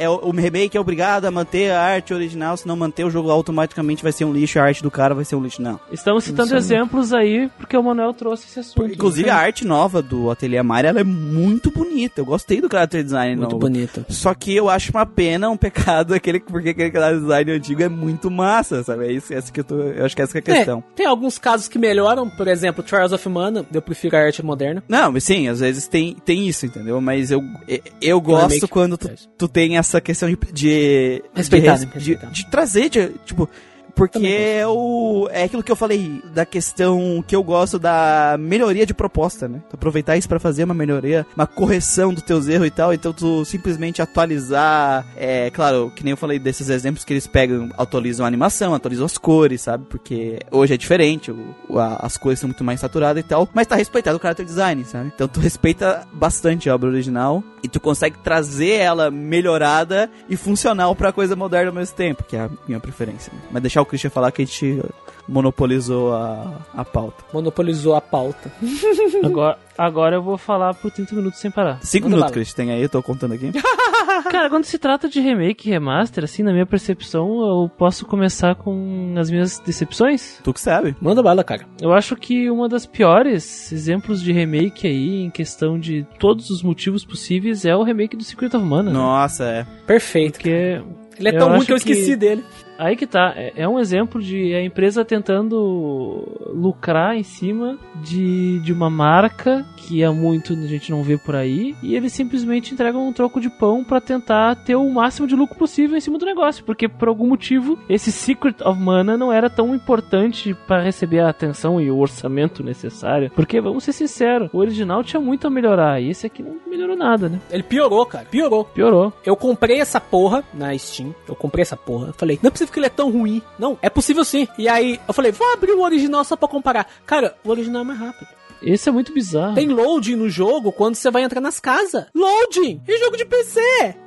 É, 0.00 0.08
o 0.08 0.30
remake 0.30 0.76
é 0.76 0.80
obrigado 0.80 1.24
a 1.24 1.30
manter 1.30 1.70
a 1.70 1.80
arte 1.80 2.12
original, 2.14 2.56
se 2.56 2.66
não 2.66 2.76
manter 2.76 3.04
o 3.04 3.10
jogo 3.10 3.30
automaticamente 3.30 4.02
vai 4.02 4.12
ser 4.12 4.24
um 4.24 4.32
lixo, 4.32 4.58
a 4.58 4.64
arte 4.64 4.82
do 4.82 4.90
cara 4.90 5.14
vai 5.14 5.24
ser 5.24 5.36
um 5.36 5.42
lixo, 5.42 5.62
não. 5.62 5.78
Estamos 5.90 6.24
citando 6.24 6.46
Isso 6.46 6.54
aí. 6.54 6.60
exemplos 6.60 7.12
aí, 7.12 7.50
porque 7.58 7.76
o 7.76 7.82
Manuel 7.82 8.12
trouxe 8.14 8.46
esse 8.46 8.60
assunto. 8.60 8.86
Inclusive 8.92 9.28
a 9.30 9.36
arte 9.36 9.66
nova 9.66 10.02
do 10.02 10.30
Ateliê 10.30 10.62
Mari, 10.62 10.88
ela 10.88 11.00
é 11.00 11.04
muito 11.04 11.70
bonita. 11.70 12.20
Eu 12.20 12.24
gostei 12.24 12.60
do 12.60 12.68
character 12.70 13.02
design 13.02 13.36
Muito 13.36 13.52
novo. 13.52 13.58
bonito. 13.58 14.04
Só 14.08 14.34
que 14.34 14.54
eu 14.54 14.68
acho 14.68 14.90
uma 14.92 15.06
pena, 15.06 15.50
um 15.50 15.56
pecado, 15.56 16.12
aquele, 16.14 16.40
porque 16.40 16.70
aquele 16.70 16.90
character 16.90 17.20
design 17.20 17.52
antigo 17.52 17.82
é 17.82 17.88
muito 17.88 18.30
massa, 18.30 18.82
sabe? 18.82 19.06
É 19.06 19.12
isso, 19.12 19.32
essa 19.32 19.52
que 19.52 19.60
eu 19.60 19.64
tô. 19.64 19.76
Eu 19.80 20.04
acho 20.04 20.14
que 20.16 20.22
essa 20.22 20.40
que 20.40 20.50
é 20.50 20.54
a 20.54 20.56
questão. 20.56 20.78
É, 20.92 20.96
tem 20.96 21.06
alguns 21.06 21.38
casos 21.38 21.68
que 21.68 21.78
melhoram, 21.78 22.28
por 22.28 22.48
exemplo, 22.48 22.82
Trials 22.82 23.12
of 23.12 23.28
Mana, 23.28 23.64
eu 23.72 23.82
prefiro 23.82 24.16
a 24.16 24.20
arte 24.20 24.42
moderna. 24.44 24.82
Não, 24.88 25.12
mas 25.12 25.24
sim, 25.24 25.48
às 25.48 25.60
vezes 25.60 25.86
tem, 25.86 26.14
tem 26.24 26.46
isso, 26.48 26.66
entendeu? 26.66 26.87
Mas 27.00 27.30
eu, 27.30 27.42
eu- 27.66 27.80
eu 28.00 28.20
gosto 28.20 28.66
quando 28.68 28.96
tu, 28.96 29.10
tu 29.36 29.48
tem 29.48 29.76
essa 29.78 30.00
questão 30.00 30.28
de. 30.28 30.36
de 30.52 31.22
Respeitar, 31.34 31.76
de, 31.76 31.86
né? 31.86 31.92
de, 31.92 31.98
Respeitar. 32.12 32.30
de 32.32 32.50
trazer, 32.50 32.88
de, 32.88 33.08
tipo. 33.24 33.48
Porque 33.94 34.26
é, 34.26 34.66
o, 34.66 35.28
é 35.32 35.44
aquilo 35.44 35.62
que 35.62 35.72
eu 35.72 35.76
falei, 35.76 36.22
da 36.32 36.46
questão 36.46 37.22
que 37.26 37.34
eu 37.34 37.42
gosto 37.42 37.78
da 37.78 38.36
melhoria 38.38 38.86
de 38.86 38.94
proposta, 38.94 39.48
né? 39.48 39.60
Tu 39.68 39.74
aproveitar 39.74 40.16
isso 40.16 40.28
pra 40.28 40.38
fazer 40.38 40.64
uma 40.64 40.74
melhoria, 40.74 41.26
uma 41.34 41.46
correção 41.46 42.14
dos 42.14 42.22
teus 42.22 42.46
erros 42.48 42.68
e 42.68 42.70
tal, 42.70 42.92
então 42.94 43.12
tu 43.12 43.44
simplesmente 43.44 44.00
atualizar, 44.00 45.04
é 45.16 45.50
claro, 45.50 45.90
que 45.94 46.04
nem 46.04 46.12
eu 46.12 46.16
falei 46.16 46.38
desses 46.38 46.68
exemplos 46.68 47.04
que 47.04 47.12
eles 47.12 47.26
pegam, 47.26 47.70
atualizam 47.76 48.24
a 48.24 48.28
animação, 48.28 48.74
atualizam 48.74 49.04
as 49.06 49.18
cores, 49.18 49.62
sabe? 49.62 49.84
Porque 49.88 50.38
hoje 50.50 50.74
é 50.74 50.76
diferente, 50.76 51.30
o- 51.32 51.78
a- 51.78 51.98
as 52.02 52.16
cores 52.16 52.38
são 52.38 52.48
muito 52.48 52.62
mais 52.64 52.80
saturadas 52.80 53.22
e 53.24 53.26
tal, 53.26 53.48
mas 53.52 53.66
tá 53.66 53.74
respeitado 53.76 54.16
o 54.16 54.20
character 54.20 54.46
design, 54.46 54.84
sabe? 54.84 55.10
Então 55.14 55.26
tu 55.26 55.40
respeita 55.40 56.06
bastante 56.12 56.70
a 56.70 56.74
obra 56.74 56.88
original 56.88 57.42
e 57.62 57.68
tu 57.68 57.80
consegue 57.80 58.16
trazer 58.18 58.74
ela 58.74 59.10
melhorada 59.10 60.10
e 60.28 60.36
funcional 60.36 60.94
pra 60.94 61.12
coisa 61.12 61.34
moderna 61.34 61.70
ao 61.70 61.74
mesmo 61.74 61.96
tempo, 61.96 62.22
que 62.24 62.36
é 62.36 62.40
a 62.40 62.50
minha 62.66 62.78
preferência. 62.80 63.32
né? 63.32 63.40
Mas 63.50 63.62
deixar 63.62 63.82
o 63.82 63.86
Christian 63.88 64.10
falar 64.10 64.30
que 64.30 64.42
a 64.42 64.44
gente 64.44 64.80
monopolizou 65.26 66.14
a, 66.14 66.60
a 66.74 66.84
pauta. 66.84 67.24
Monopolizou 67.32 67.94
a 67.94 68.00
pauta. 68.00 68.50
Agora, 69.24 69.58
agora 69.76 70.16
eu 70.16 70.22
vou 70.22 70.38
falar 70.38 70.74
por 70.74 70.90
30 70.90 71.14
minutos 71.14 71.38
sem 71.40 71.50
parar. 71.50 71.78
Cinco 71.82 72.04
Manda 72.04 72.16
minutos. 72.16 72.32
Christian, 72.34 72.56
tem 72.64 72.72
aí, 72.74 72.82
eu 72.82 72.88
tô 72.88 73.02
contando 73.02 73.34
aqui. 73.34 73.50
Cara, 74.30 74.48
quando 74.50 74.64
se 74.64 74.78
trata 74.78 75.08
de 75.08 75.20
remake 75.20 75.68
e 75.68 75.72
remaster, 75.72 76.24
assim, 76.24 76.42
na 76.42 76.52
minha 76.52 76.66
percepção, 76.66 77.40
eu 77.40 77.70
posso 77.76 78.04
começar 78.06 78.54
com 78.54 79.14
as 79.18 79.30
minhas 79.30 79.58
decepções? 79.60 80.38
tu 80.42 80.52
que 80.52 80.60
sabe. 80.60 80.96
Manda 81.00 81.22
bala, 81.22 81.42
cara. 81.44 81.66
Eu 81.80 81.92
acho 81.92 82.16
que 82.16 82.50
uma 82.50 82.68
das 82.68 82.86
piores 82.86 83.70
exemplos 83.72 84.22
de 84.22 84.32
remake 84.32 84.86
aí, 84.86 85.22
em 85.24 85.30
questão 85.30 85.78
de 85.78 86.06
todos 86.18 86.50
os 86.50 86.62
motivos 86.62 87.04
possíveis, 87.04 87.64
é 87.64 87.74
o 87.76 87.82
remake 87.82 88.16
do 88.16 88.24
Secret 88.24 88.54
of 88.56 88.64
Mana. 88.64 88.90
né? 88.90 88.96
Nossa, 88.98 89.44
é. 89.44 89.66
Perfeito. 89.86 90.34
Porque 90.34 90.80
Ele 91.18 91.28
é 91.28 91.34
Eu 91.34 91.38
tão 91.38 91.48
ruim 91.50 91.64
que 91.64 91.72
eu 91.72 91.76
que- 91.78 91.90
esqueci 91.92 92.16
dele. 92.16 92.44
Aí 92.78 92.96
que 92.96 93.06
tá, 93.06 93.32
é 93.36 93.48
é 93.56 93.68
um 93.68 93.78
exemplo 93.78 94.22
de 94.22 94.54
a 94.54 94.62
empresa 94.62 95.04
tentando 95.04 96.24
lucrar 96.54 97.16
em 97.16 97.22
cima 97.22 97.76
de, 97.96 98.60
de 98.60 98.72
uma 98.72 98.88
marca 98.88 99.66
que 99.76 100.04
há 100.04 100.12
muito 100.12 100.52
a 100.52 100.66
gente 100.66 100.90
não 100.90 101.02
vê 101.02 101.16
por 101.18 101.34
aí, 101.34 101.74
e 101.82 101.96
eles 101.96 102.12
simplesmente 102.12 102.72
entregam 102.72 103.08
um 103.08 103.12
troco 103.12 103.40
de 103.40 103.50
pão 103.50 103.82
pra 103.82 104.00
tentar 104.00 104.54
ter 104.56 104.76
o 104.76 104.88
máximo 104.88 105.26
de 105.26 105.34
lucro 105.34 105.56
possível 105.56 105.96
em 105.96 106.00
cima 106.00 106.18
do 106.18 106.26
negócio, 106.26 106.64
porque 106.64 106.88
por 106.88 107.08
algum 107.08 107.26
motivo 107.26 107.78
esse 107.88 108.12
Secret 108.12 108.56
of 108.64 108.78
Mana 108.78 109.16
não 109.16 109.32
era 109.32 109.50
tão 109.50 109.74
importante 109.74 110.54
pra 110.66 110.82
receber 110.82 111.20
a 111.20 111.30
atenção 111.30 111.80
e 111.80 111.90
o 111.90 111.98
orçamento 111.98 112.62
necessário, 112.62 113.30
porque 113.34 113.60
vamos 113.60 113.84
ser 113.84 113.92
sinceros, 113.92 114.50
o 114.52 114.58
original 114.58 115.02
tinha 115.02 115.20
muito 115.20 115.46
a 115.46 115.50
melhorar, 115.50 116.00
e 116.00 116.10
esse 116.10 116.26
aqui 116.26 116.42
não 116.42 116.56
melhorou 116.66 116.96
nada, 116.96 117.28
né? 117.28 117.40
Ele 117.50 117.62
piorou, 117.62 118.04
cara. 118.06 118.26
Piorou. 118.26 118.64
Piorou. 118.64 119.12
Eu 119.24 119.36
comprei 119.36 119.80
essa 119.80 120.00
porra 120.00 120.44
na 120.54 120.76
Steam. 120.76 121.14
Eu 121.26 121.34
comprei 121.34 121.62
essa 121.62 121.76
porra. 121.76 122.12
Falei, 122.16 122.38
não 122.42 122.48
é 122.48 122.52
possível 122.68 122.72
que 122.72 122.78
ele 122.78 122.86
é 122.86 122.90
tão 122.90 123.10
ruim. 123.10 123.42
Não, 123.58 123.78
é 123.82 123.90
possível 123.90 124.24
sim. 124.24 124.46
E 124.56 124.68
aí 124.68 125.00
eu 125.06 125.14
falei, 125.14 125.32
vou 125.32 125.52
abrir 125.52 125.72
o 125.72 125.82
original 125.82 126.24
só 126.24 126.36
pra 126.36 126.48
comparar. 126.48 126.86
Cara, 127.06 127.36
o 127.44 127.50
original 127.50 127.82
é 127.82 127.84
mais 127.84 127.98
rápido. 127.98 128.37
Esse 128.62 128.88
é 128.88 128.92
muito 128.92 129.12
bizarro. 129.12 129.54
Tem 129.54 129.68
loading 129.68 130.16
no 130.16 130.28
jogo 130.28 130.72
quando 130.72 130.94
você 130.94 131.10
vai 131.10 131.22
entrar 131.22 131.40
nas 131.40 131.60
casas. 131.60 132.06
Loading! 132.14 132.80
Em 132.88 132.98
jogo 132.98 133.16
de 133.16 133.24
PC! 133.24 133.60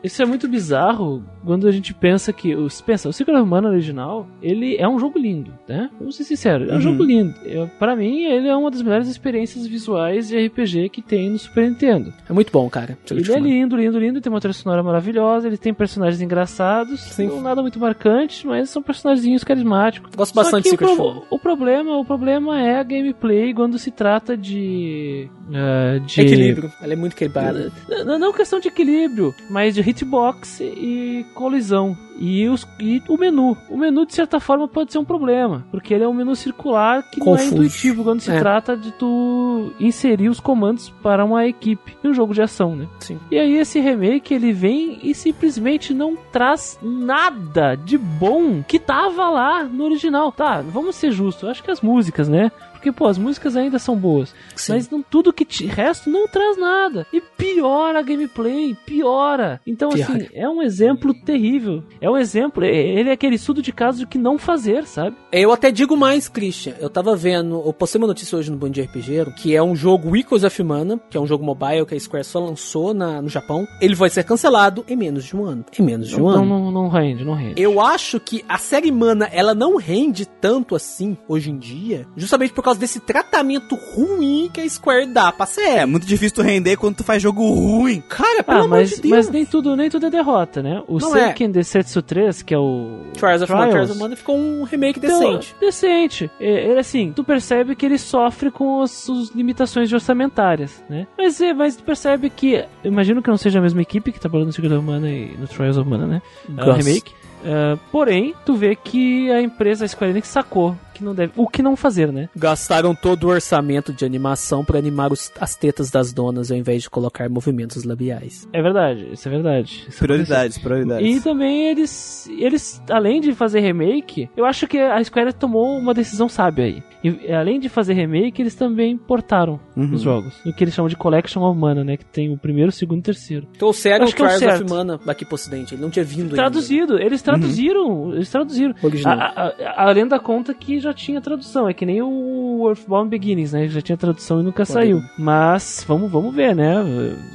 Isso 0.03 0.21
é 0.21 0.25
muito 0.25 0.47
bizarro 0.47 1.23
quando 1.45 1.67
a 1.67 1.71
gente 1.71 1.93
pensa 1.93 2.31
que. 2.33 2.55
Os, 2.55 2.81
pensa, 2.81 3.09
o 3.09 3.13
Secret 3.13 3.35
of 3.37 3.47
Mana 3.49 3.69
original, 3.69 4.27
ele 4.41 4.75
é 4.77 4.87
um 4.87 4.99
jogo 4.99 5.17
lindo, 5.17 5.53
né? 5.67 5.89
Vamos 5.99 6.15
ser 6.15 6.23
sinceros, 6.23 6.67
é 6.69 6.71
um 6.71 6.75
Uhum. 6.75 6.81
jogo 6.81 7.03
lindo. 7.03 7.33
Eu, 7.45 7.67
para 7.79 7.95
mim, 7.95 8.23
ele 8.25 8.47
é 8.47 8.55
uma 8.55 8.69
das 8.71 8.81
melhores 8.81 9.07
experiências 9.07 9.65
visuais 9.67 10.27
de 10.27 10.37
RPG 10.47 10.89
que 10.89 11.01
tem 11.01 11.29
no 11.29 11.37
Super 11.39 11.69
Nintendo. 11.69 12.13
É 12.29 12.33
muito 12.33 12.51
bom, 12.51 12.69
cara. 12.69 12.97
Ele 13.09 13.31
é 13.31 13.39
lindo, 13.39 13.75
lindo, 13.75 13.99
lindo, 13.99 14.21
tem 14.21 14.31
uma 14.31 14.39
trilha 14.39 14.53
sonora 14.53 14.83
maravilhosa, 14.83 15.47
ele 15.47 15.57
tem 15.57 15.73
personagens 15.73 16.21
engraçados, 16.21 16.99
Sim. 17.01 17.27
não 17.27 17.41
nada 17.41 17.61
muito 17.61 17.79
marcante, 17.79 18.45
mas 18.45 18.69
são 18.69 18.81
personagens 18.81 19.43
carismáticos. 19.43 20.11
Gosto 20.15 20.33
Só 20.33 20.41
bastante 20.43 20.63
de 20.65 20.69
Secret 20.71 20.91
of 20.91 21.01
Mana. 21.01 21.21
o 21.29 21.39
problema, 21.39 21.97
o 21.97 22.05
problema 22.05 22.59
é 22.61 22.79
a 22.79 22.83
gameplay 22.83 23.53
quando 23.53 23.77
se 23.79 23.91
trata 23.91 24.37
de 24.41 25.29
ah, 25.53 25.99
de 26.05 26.21
Equilíbrio. 26.21 26.71
Ela 26.81 26.93
é 26.93 26.95
muito 26.95 27.13
equilibrada. 27.13 27.71
não, 28.05 28.17
não 28.19 28.33
questão 28.33 28.59
de 28.59 28.67
equilíbrio, 28.67 29.33
mas 29.49 29.75
de 29.75 29.81
hitbox 29.81 30.59
e 30.61 31.25
colisão. 31.33 31.95
E, 32.19 32.47
os, 32.49 32.67
e 32.79 33.01
o 33.09 33.17
menu. 33.17 33.57
O 33.67 33.75
menu, 33.77 34.05
de 34.05 34.13
certa 34.13 34.39
forma, 34.39 34.67
pode 34.67 34.91
ser 34.91 34.99
um 34.99 35.05
problema. 35.05 35.65
Porque 35.71 35.91
ele 35.91 36.03
é 36.03 36.07
um 36.07 36.13
menu 36.13 36.35
circular 36.35 37.01
que 37.09 37.19
não 37.19 37.33
é 37.33 37.37
Confuso. 37.39 37.53
intuitivo 37.55 38.03
quando 38.03 38.19
se 38.19 38.29
É. 38.29 38.37
trata 38.37 38.77
de 38.77 38.91
tu 38.91 39.73
inserir 39.79 40.29
os 40.29 40.39
comandos 40.39 40.89
para 41.01 41.25
uma 41.25 41.47
equipe. 41.47 41.97
Em 42.03 42.09
um 42.09 42.13
jogo 42.13 42.31
de 42.33 42.41
ação, 42.43 42.75
né? 42.75 42.87
Sim. 42.99 43.17
E 43.31 43.39
aí 43.39 43.57
esse 43.57 43.79
remake, 43.79 44.35
ele 44.35 44.53
vem 44.53 44.99
e 45.01 45.15
simplesmente 45.15 45.95
não 45.95 46.15
traz 46.31 46.77
nada 46.83 47.73
de 47.75 47.97
bom 47.97 48.61
que 48.67 48.77
tava 48.77 49.27
lá 49.29 49.63
no 49.63 49.83
original. 49.85 50.31
Tá, 50.31 50.61
vamos 50.61 50.95
ser 50.97 51.11
justos. 51.11 51.49
Acho 51.49 51.63
que 51.63 51.71
as 51.71 51.81
músicas, 51.81 52.29
né? 52.29 52.51
Porque, 52.81 52.91
pô, 52.91 53.05
as 53.07 53.17
músicas 53.19 53.55
ainda 53.55 53.77
são 53.77 53.95
boas. 53.95 54.33
Sim. 54.55 54.73
Mas 54.73 54.89
não, 54.89 55.03
tudo 55.03 55.31
que 55.31 55.45
te, 55.45 55.67
resto 55.67 56.09
não 56.09 56.27
traz 56.27 56.57
nada. 56.57 57.05
E 57.13 57.21
piora 57.21 57.99
a 57.99 58.01
gameplay, 58.01 58.75
piora. 58.87 59.61
Então, 59.67 59.89
Piora. 59.91 60.13
assim, 60.15 60.27
é 60.33 60.49
um 60.49 60.63
exemplo 60.63 61.13
terrível. 61.13 61.83
É 62.01 62.09
um 62.09 62.17
exemplo, 62.17 62.63
é- 62.63 62.75
ele 62.75 63.09
é 63.09 63.13
aquele 63.13 63.35
estudo 63.35 63.61
de 63.61 63.71
caso 63.71 63.99
do 63.99 64.07
que 64.07 64.17
não 64.17 64.39
fazer, 64.39 64.85
sabe? 64.87 65.15
Eu 65.31 65.51
até 65.51 65.69
digo 65.71 65.95
mais, 65.95 66.27
Christian. 66.27 66.73
Eu 66.79 66.89
tava 66.89 67.15
vendo, 67.15 67.61
eu 67.63 67.71
postei 67.71 68.01
uma 68.01 68.07
notícia 68.07 68.35
hoje 68.35 68.49
no 68.49 68.57
Band 68.57 68.71
de 68.71 68.81
RPG, 68.81 69.31
que 69.37 69.55
é 69.55 69.61
um 69.61 69.75
jogo 69.75 70.15
Echoes 70.17 70.43
of 70.43 70.63
Mana, 70.63 70.99
que 71.09 71.15
é 71.15 71.21
um 71.21 71.27
jogo 71.27 71.43
mobile 71.45 71.85
que 71.85 71.93
a 71.93 71.99
Square 71.99 72.23
só 72.25 72.39
lançou 72.39 72.95
na, 72.95 73.21
no 73.21 73.29
Japão. 73.29 73.67
Ele 73.79 73.93
vai 73.93 74.09
ser 74.09 74.23
cancelado 74.23 74.83
em 74.87 74.95
menos 74.95 75.23
de 75.25 75.35
um 75.35 75.45
ano. 75.45 75.63
Em 75.77 75.83
menos 75.83 76.07
de 76.09 76.15
um 76.19 76.23
Não, 76.23 76.29
ano. 76.29 76.45
não, 76.45 76.71
não 76.71 76.87
rende, 76.89 77.23
não 77.23 77.35
rende. 77.35 77.61
Eu 77.61 77.79
acho 77.79 78.19
que 78.19 78.43
a 78.49 78.57
série 78.57 78.91
Mana, 78.91 79.29
ela 79.31 79.53
não 79.53 79.77
rende 79.77 80.25
tanto 80.25 80.75
assim 80.75 81.15
hoje 81.27 81.51
em 81.51 81.57
dia, 81.57 82.07
justamente 82.15 82.53
por 82.53 82.63
causa 82.63 82.70
desse 82.79 82.99
tratamento 82.99 83.75
ruim 83.75 84.49
que 84.53 84.61
a 84.61 84.69
Square 84.69 85.07
dá 85.07 85.31
pra 85.31 85.43
É, 85.45 85.47
série. 85.47 85.85
muito 85.85 86.05
difícil 86.05 86.35
tu 86.35 86.41
render 86.41 86.75
quando 86.77 86.95
tu 86.97 87.03
faz 87.03 87.21
jogo 87.21 87.47
ruim. 87.49 88.01
Cara, 88.07 88.43
pelo 88.43 88.57
Ah, 88.57 88.61
amor 88.61 88.69
mas, 88.79 88.89
de 88.91 89.01
Deus. 89.01 89.11
mas 89.11 89.29
nem 89.29 89.45
tudo, 89.45 89.75
nem 89.75 89.89
tudo 89.89 90.05
é 90.05 90.09
derrota, 90.09 90.61
né? 90.61 90.81
O 90.87 90.97
Não 90.99 91.15
é. 91.15 91.25
Seiken 91.25 91.51
Desetsu 91.51 92.01
3, 92.01 92.41
que 92.41 92.53
é 92.53 92.57
o 92.57 93.01
Trials 93.13 93.41
of 93.43 93.51
Mana, 93.51 93.69
Trials 93.71 93.91
of 93.91 93.99
Mana 93.99 94.15
ficou 94.15 94.37
um 94.37 94.63
remake 94.63 94.99
Então, 95.03 95.19
decente. 95.19 95.55
decente. 95.59 96.31
É, 96.39 96.69
Ele 96.71 96.79
assim, 96.79 97.11
tu 97.15 97.23
percebe 97.23 97.75
que 97.75 97.85
ele 97.85 97.97
sofre 97.97 98.51
com 98.51 98.81
as, 98.81 99.09
as 99.09 99.29
limitações 99.35 99.91
orçamentárias, 99.91 100.83
né? 100.89 101.07
Mas, 101.17 101.39
é, 101.41 101.53
mas 101.53 101.75
tu 101.75 101.83
percebe 101.83 102.29
que, 102.29 102.53
eu 102.83 102.91
imagino 102.91 103.21
que 103.21 103.29
não 103.29 103.37
seja 103.37 103.59
a 103.59 103.61
mesma 103.61 103.81
equipe 103.81 104.11
que 104.11 104.19
trabalhou 104.19 104.45
no 104.45 104.51
Secret 104.53 104.73
of 104.73 104.85
Mana 104.85 105.09
e 105.09 105.35
no 105.37 105.47
Trials 105.47 105.77
of 105.77 105.89
Mana, 105.89 106.05
né? 106.07 106.21
Gus. 106.49 106.77
remake. 106.85 107.11
Ah, 107.43 107.77
porém, 107.91 108.35
tu 108.45 108.53
vê 108.53 108.75
que 108.75 109.31
a 109.31 109.41
empresa 109.41 109.85
a 109.85 109.87
Square 109.87 110.11
Enix 110.11 110.27
sacou 110.27 110.77
que 111.01 111.05
não 111.05 111.15
deve, 111.15 111.33
o 111.35 111.47
que 111.47 111.61
não 111.61 111.75
fazer, 111.75 112.11
né? 112.11 112.29
Gastaram 112.35 112.93
todo 112.95 113.25
o 113.25 113.29
orçamento 113.29 113.91
de 113.91 114.05
animação 114.05 114.63
pra 114.63 114.77
animar 114.77 115.11
os- 115.11 115.31
as 115.39 115.55
tetas 115.55 115.89
das 115.89 116.13
donas 116.13 116.51
ao 116.51 116.57
invés 116.57 116.83
de 116.83 116.89
colocar 116.89 117.27
movimentos 117.29 117.83
labiais. 117.83 118.47
É 118.53 118.61
verdade, 118.61 119.07
isso 119.11 119.27
é 119.27 119.31
verdade. 119.31 119.85
Isso 119.89 119.99
Prioridades, 119.99 120.57
E 120.57 120.61
prioridades. 120.61 121.23
também 121.23 121.69
eles, 121.69 122.27
eles, 122.37 122.81
além 122.89 123.19
de 123.21 123.33
fazer 123.33 123.59
remake, 123.61 124.29
eu 124.37 124.45
acho 124.45 124.67
que 124.67 124.77
a 124.77 125.03
Square 125.03 125.33
tomou 125.33 125.77
uma 125.77 125.93
decisão 125.93 126.29
sábia 126.29 126.65
aí. 126.65 126.83
E 127.03 127.31
além 127.33 127.59
de 127.59 127.67
fazer 127.67 127.93
remake, 127.93 128.41
eles 128.41 128.53
também 128.53 128.95
portaram 128.95 129.59
Uhum. 129.75 129.93
os 129.93 130.01
jogos. 130.01 130.35
O 130.45 130.53
que 130.53 130.63
eles 130.63 130.73
chamam 130.73 130.87
de 130.87 130.95
Collection 130.95 131.41
of 131.43 131.59
Mana, 131.59 131.83
né? 131.83 131.97
Que 131.97 132.05
tem 132.05 132.31
o 132.31 132.37
primeiro, 132.37 132.69
o 132.69 132.71
segundo 132.71 132.97
e 132.97 133.01
o 133.01 133.03
terceiro. 133.03 133.47
Trouxeram 133.57 134.03
Acho 134.03 134.13
o 134.13 134.15
que 134.15 134.21
é 134.21 134.25
o 134.25 134.37
Trials 134.37 134.61
of. 134.61 134.69
Mana 134.69 134.99
aqui 135.07 135.25
pro 135.25 135.33
ocidente, 135.35 135.73
ele 135.73 135.81
não 135.81 135.89
tinha 135.89 136.05
vindo 136.05 136.35
Traduzido, 136.35 136.99
eles 136.99 137.21
traduziram, 137.23 138.13
eles 138.13 138.29
traduziram. 138.29 138.75
ainda. 138.75 138.85
Original. 138.87 139.19
A, 139.19 139.25
a, 139.47 139.83
a 139.89 139.91
lenda 139.91 140.19
conta 140.19 140.53
que 140.53 140.79
já 140.79 140.90
tinha 140.93 141.21
tradução, 141.21 141.67
é 141.67 141.73
que 141.73 141.85
nem 141.85 142.01
o 142.01 142.65
Earthbound 142.67 143.09
Beginnings, 143.09 143.53
né? 143.53 143.67
Já 143.67 143.81
tinha 143.81 143.97
tradução 143.97 144.39
e 144.39 144.43
nunca 144.43 144.65
Pode 144.65 144.71
saiu. 144.71 144.97
ir. 144.99 145.11
Mas 145.17 145.83
vamos, 145.87 146.11
vamos 146.11 146.33
ver, 146.33 146.55
né? 146.55 146.75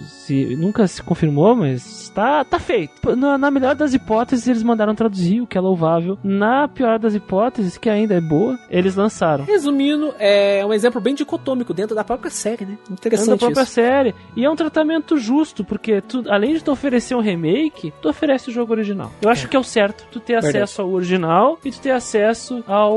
Se, 0.06 0.56
nunca 0.56 0.86
se 0.86 1.02
confirmou, 1.02 1.54
mas 1.54 2.05
tá, 2.16 2.44
tá 2.44 2.58
feito. 2.58 3.14
Na, 3.14 3.36
na 3.36 3.50
melhor 3.50 3.74
das 3.74 3.92
hipóteses, 3.94 4.48
eles 4.48 4.62
mandaram 4.62 4.94
traduzir, 4.94 5.42
o 5.42 5.46
que 5.46 5.58
é 5.58 5.60
louvável. 5.60 6.18
Na 6.24 6.66
pior 6.66 6.98
das 6.98 7.14
hipóteses, 7.14 7.76
que 7.76 7.90
ainda 7.90 8.14
é 8.14 8.20
boa, 8.20 8.58
eles 8.70 8.96
lançaram. 8.96 9.44
Resumindo, 9.44 10.14
é 10.18 10.64
um 10.64 10.72
exemplo 10.72 11.00
bem 11.00 11.14
dicotômico 11.14 11.74
dentro 11.74 11.94
da 11.94 12.02
própria 12.02 12.30
série, 12.30 12.64
né? 12.64 12.78
da 12.88 12.94
Interessante 12.94 13.38
própria 13.38 13.62
isso. 13.62 13.72
série. 13.72 14.14
E 14.34 14.44
é 14.44 14.50
um 14.50 14.56
tratamento 14.56 15.18
justo, 15.18 15.62
porque 15.64 16.00
tu, 16.00 16.24
além 16.28 16.54
de 16.54 16.64
tu 16.64 16.72
oferecer 16.72 17.14
um 17.14 17.20
remake, 17.20 17.92
tu 18.00 18.08
oferece 18.08 18.48
o 18.48 18.52
jogo 18.52 18.72
original. 18.72 19.12
Eu 19.20 19.28
acho 19.28 19.46
É. 19.46 19.48
que 19.48 19.56
é 19.56 19.60
o 19.60 19.64
certo. 19.64 20.06
Tu 20.10 20.18
ter 20.18 20.32
Verdade. 20.34 20.56
acesso 20.58 20.82
ao 20.82 20.90
original 20.90 21.58
e 21.64 21.70
tu 21.70 21.80
ter 21.80 21.90
acesso 21.90 22.64
ao. 22.66 22.96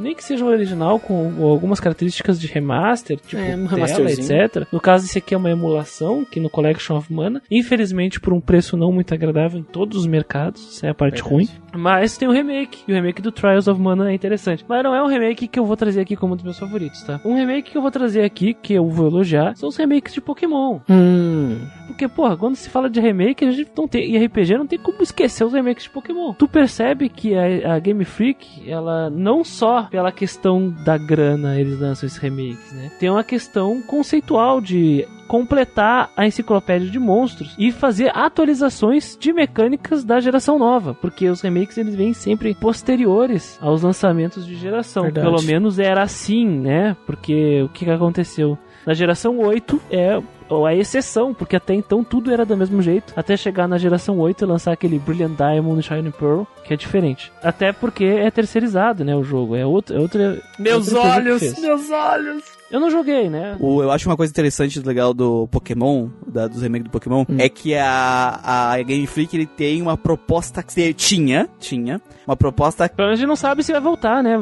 Nem 0.00 0.14
que 0.14 0.22
seja 0.22 0.44
o 0.44 0.48
original, 0.48 1.00
com 1.00 1.32
algumas 1.44 1.80
características 1.80 2.40
de 2.40 2.46
remaster, 2.46 3.18
tipo 3.18 3.42
É, 3.42 3.56
um 3.56 3.66
tela, 3.66 4.10
etc. 4.10 4.66
No 4.72 4.80
caso, 4.80 5.04
esse 5.06 5.18
aqui 5.18 5.34
é 5.34 5.36
uma 5.36 5.50
emulação, 5.50 6.24
que 6.24 6.38
no 6.38 6.48
Collection 6.48 6.96
of 6.96 7.12
Mana. 7.12 7.42
Infelizmente, 7.50 8.20
por 8.20 8.32
um 8.32 8.40
preço 8.52 8.76
não 8.76 8.92
muito 8.92 9.14
agradável 9.14 9.58
em 9.58 9.62
todos 9.62 9.96
os 9.96 10.06
mercados. 10.06 10.76
Essa 10.76 10.88
é 10.88 10.90
a 10.90 10.94
parte 10.94 11.22
Verdade. 11.22 11.34
ruim. 11.34 11.61
Mas 11.72 12.16
tem 12.16 12.28
o 12.28 12.32
remake. 12.32 12.84
E 12.86 12.92
o 12.92 12.94
remake 12.94 13.22
do 13.22 13.32
Trials 13.32 13.68
of 13.68 13.80
Mana 13.80 14.10
é 14.10 14.14
interessante. 14.14 14.64
Mas 14.68 14.82
não 14.82 14.94
é 14.94 15.02
um 15.02 15.06
remake 15.06 15.48
que 15.48 15.58
eu 15.58 15.64
vou 15.64 15.76
trazer 15.76 16.00
aqui 16.00 16.16
como 16.16 16.34
um 16.34 16.36
dos 16.36 16.44
meus 16.44 16.58
favoritos, 16.58 17.02
tá? 17.02 17.20
Um 17.24 17.34
remake 17.34 17.70
que 17.70 17.78
eu 17.78 17.82
vou 17.82 17.90
trazer 17.90 18.24
aqui, 18.24 18.54
que 18.54 18.74
eu 18.74 18.88
vou 18.88 19.06
elogiar, 19.06 19.54
são 19.56 19.68
os 19.68 19.76
remakes 19.76 20.14
de 20.14 20.20
Pokémon. 20.20 20.80
Hum. 20.88 21.60
Porque, 21.86 22.08
porra, 22.08 22.36
quando 22.36 22.56
se 22.56 22.70
fala 22.70 22.88
de 22.88 23.00
remake, 23.00 23.44
a 23.44 23.50
gente 23.50 23.70
não 23.76 23.88
tem. 23.88 24.10
E 24.10 24.24
RPG 24.24 24.56
não 24.56 24.66
tem 24.66 24.78
como 24.78 25.02
esquecer 25.02 25.44
os 25.44 25.52
remakes 25.52 25.84
de 25.84 25.90
Pokémon. 25.90 26.34
Tu 26.34 26.48
percebe 26.48 27.08
que 27.08 27.34
a, 27.34 27.74
a 27.74 27.78
Game 27.78 28.04
Freak, 28.04 28.68
ela 28.68 29.10
não 29.10 29.44
só 29.44 29.84
pela 29.84 30.12
questão 30.12 30.74
da 30.84 30.96
grana 30.96 31.58
eles 31.58 31.78
lançam 31.78 32.06
esses 32.06 32.18
remakes, 32.18 32.72
né? 32.72 32.90
Tem 32.98 33.10
uma 33.10 33.24
questão 33.24 33.82
conceitual 33.82 34.60
de 34.60 35.06
completar 35.32 36.10
a 36.14 36.26
enciclopédia 36.26 36.90
de 36.90 36.98
monstros 36.98 37.54
e 37.58 37.72
fazer 37.72 38.12
atualizações 38.14 39.16
de 39.18 39.32
mecânicas 39.32 40.04
da 40.04 40.20
geração 40.20 40.58
nova, 40.58 40.92
porque 40.92 41.26
os 41.26 41.40
remakes 41.40 41.61
eles 41.80 41.94
vêm 41.94 42.12
sempre 42.12 42.54
posteriores 42.54 43.58
aos 43.60 43.82
lançamentos 43.82 44.46
de 44.46 44.54
geração. 44.54 45.04
Verdade. 45.04 45.26
Pelo 45.26 45.42
menos 45.42 45.78
era 45.78 46.02
assim, 46.02 46.46
né? 46.46 46.96
Porque 47.06 47.62
o 47.62 47.68
que, 47.68 47.84
que 47.84 47.90
aconteceu? 47.90 48.58
Na 48.86 48.94
geração 48.94 49.38
8 49.38 49.80
é 49.90 50.20
ou 50.48 50.66
a 50.66 50.74
exceção, 50.74 51.32
porque 51.32 51.56
até 51.56 51.74
então 51.74 52.04
tudo 52.04 52.30
era 52.30 52.44
do 52.44 52.56
mesmo 52.56 52.82
jeito, 52.82 53.12
até 53.16 53.36
chegar 53.36 53.66
na 53.66 53.78
geração 53.78 54.18
8 54.18 54.44
e 54.44 54.46
lançar 54.46 54.72
aquele 54.72 54.98
Brilliant 54.98 55.34
Diamond 55.34 55.80
e 55.80 55.82
Shining 55.82 56.10
Pearl, 56.10 56.42
que 56.64 56.74
é 56.74 56.76
diferente. 56.76 57.32
Até 57.42 57.72
porque 57.72 58.04
é 58.04 58.30
terceirizado, 58.30 59.04
né, 59.04 59.16
o 59.16 59.24
jogo, 59.24 59.56
é 59.56 59.64
outro, 59.64 59.96
é 59.96 60.00
outra 60.00 60.42
Meus 60.58 60.92
olhos, 60.92 61.58
meus 61.58 61.90
olhos. 61.90 62.44
Eu 62.72 62.80
não 62.80 62.90
joguei, 62.90 63.28
né? 63.28 63.54
O, 63.60 63.82
eu 63.82 63.90
acho 63.90 64.08
uma 64.08 64.16
coisa 64.16 64.30
interessante 64.30 64.76
e 64.76 64.82
legal 64.82 65.12
do 65.12 65.46
Pokémon, 65.48 66.08
da, 66.26 66.48
dos 66.48 66.62
remakes 66.62 66.84
do 66.84 66.90
Pokémon, 66.90 67.26
é 67.38 67.46
que 67.46 67.74
a, 67.74 68.40
a 68.42 68.82
Game 68.82 69.06
Freak 69.06 69.36
ele 69.36 69.44
tem 69.44 69.82
uma 69.82 69.94
proposta 69.94 70.62
que 70.62 70.94
tinha, 70.94 71.46
tinha, 71.60 72.00
uma 72.26 72.36
proposta, 72.36 72.88
Pelo 72.88 73.08
menos 73.08 73.18
a 73.18 73.20
gente 73.20 73.28
não 73.28 73.36
sabe 73.36 73.62
se 73.62 73.72
vai 73.72 73.80
voltar, 73.80 74.22
né? 74.22 74.36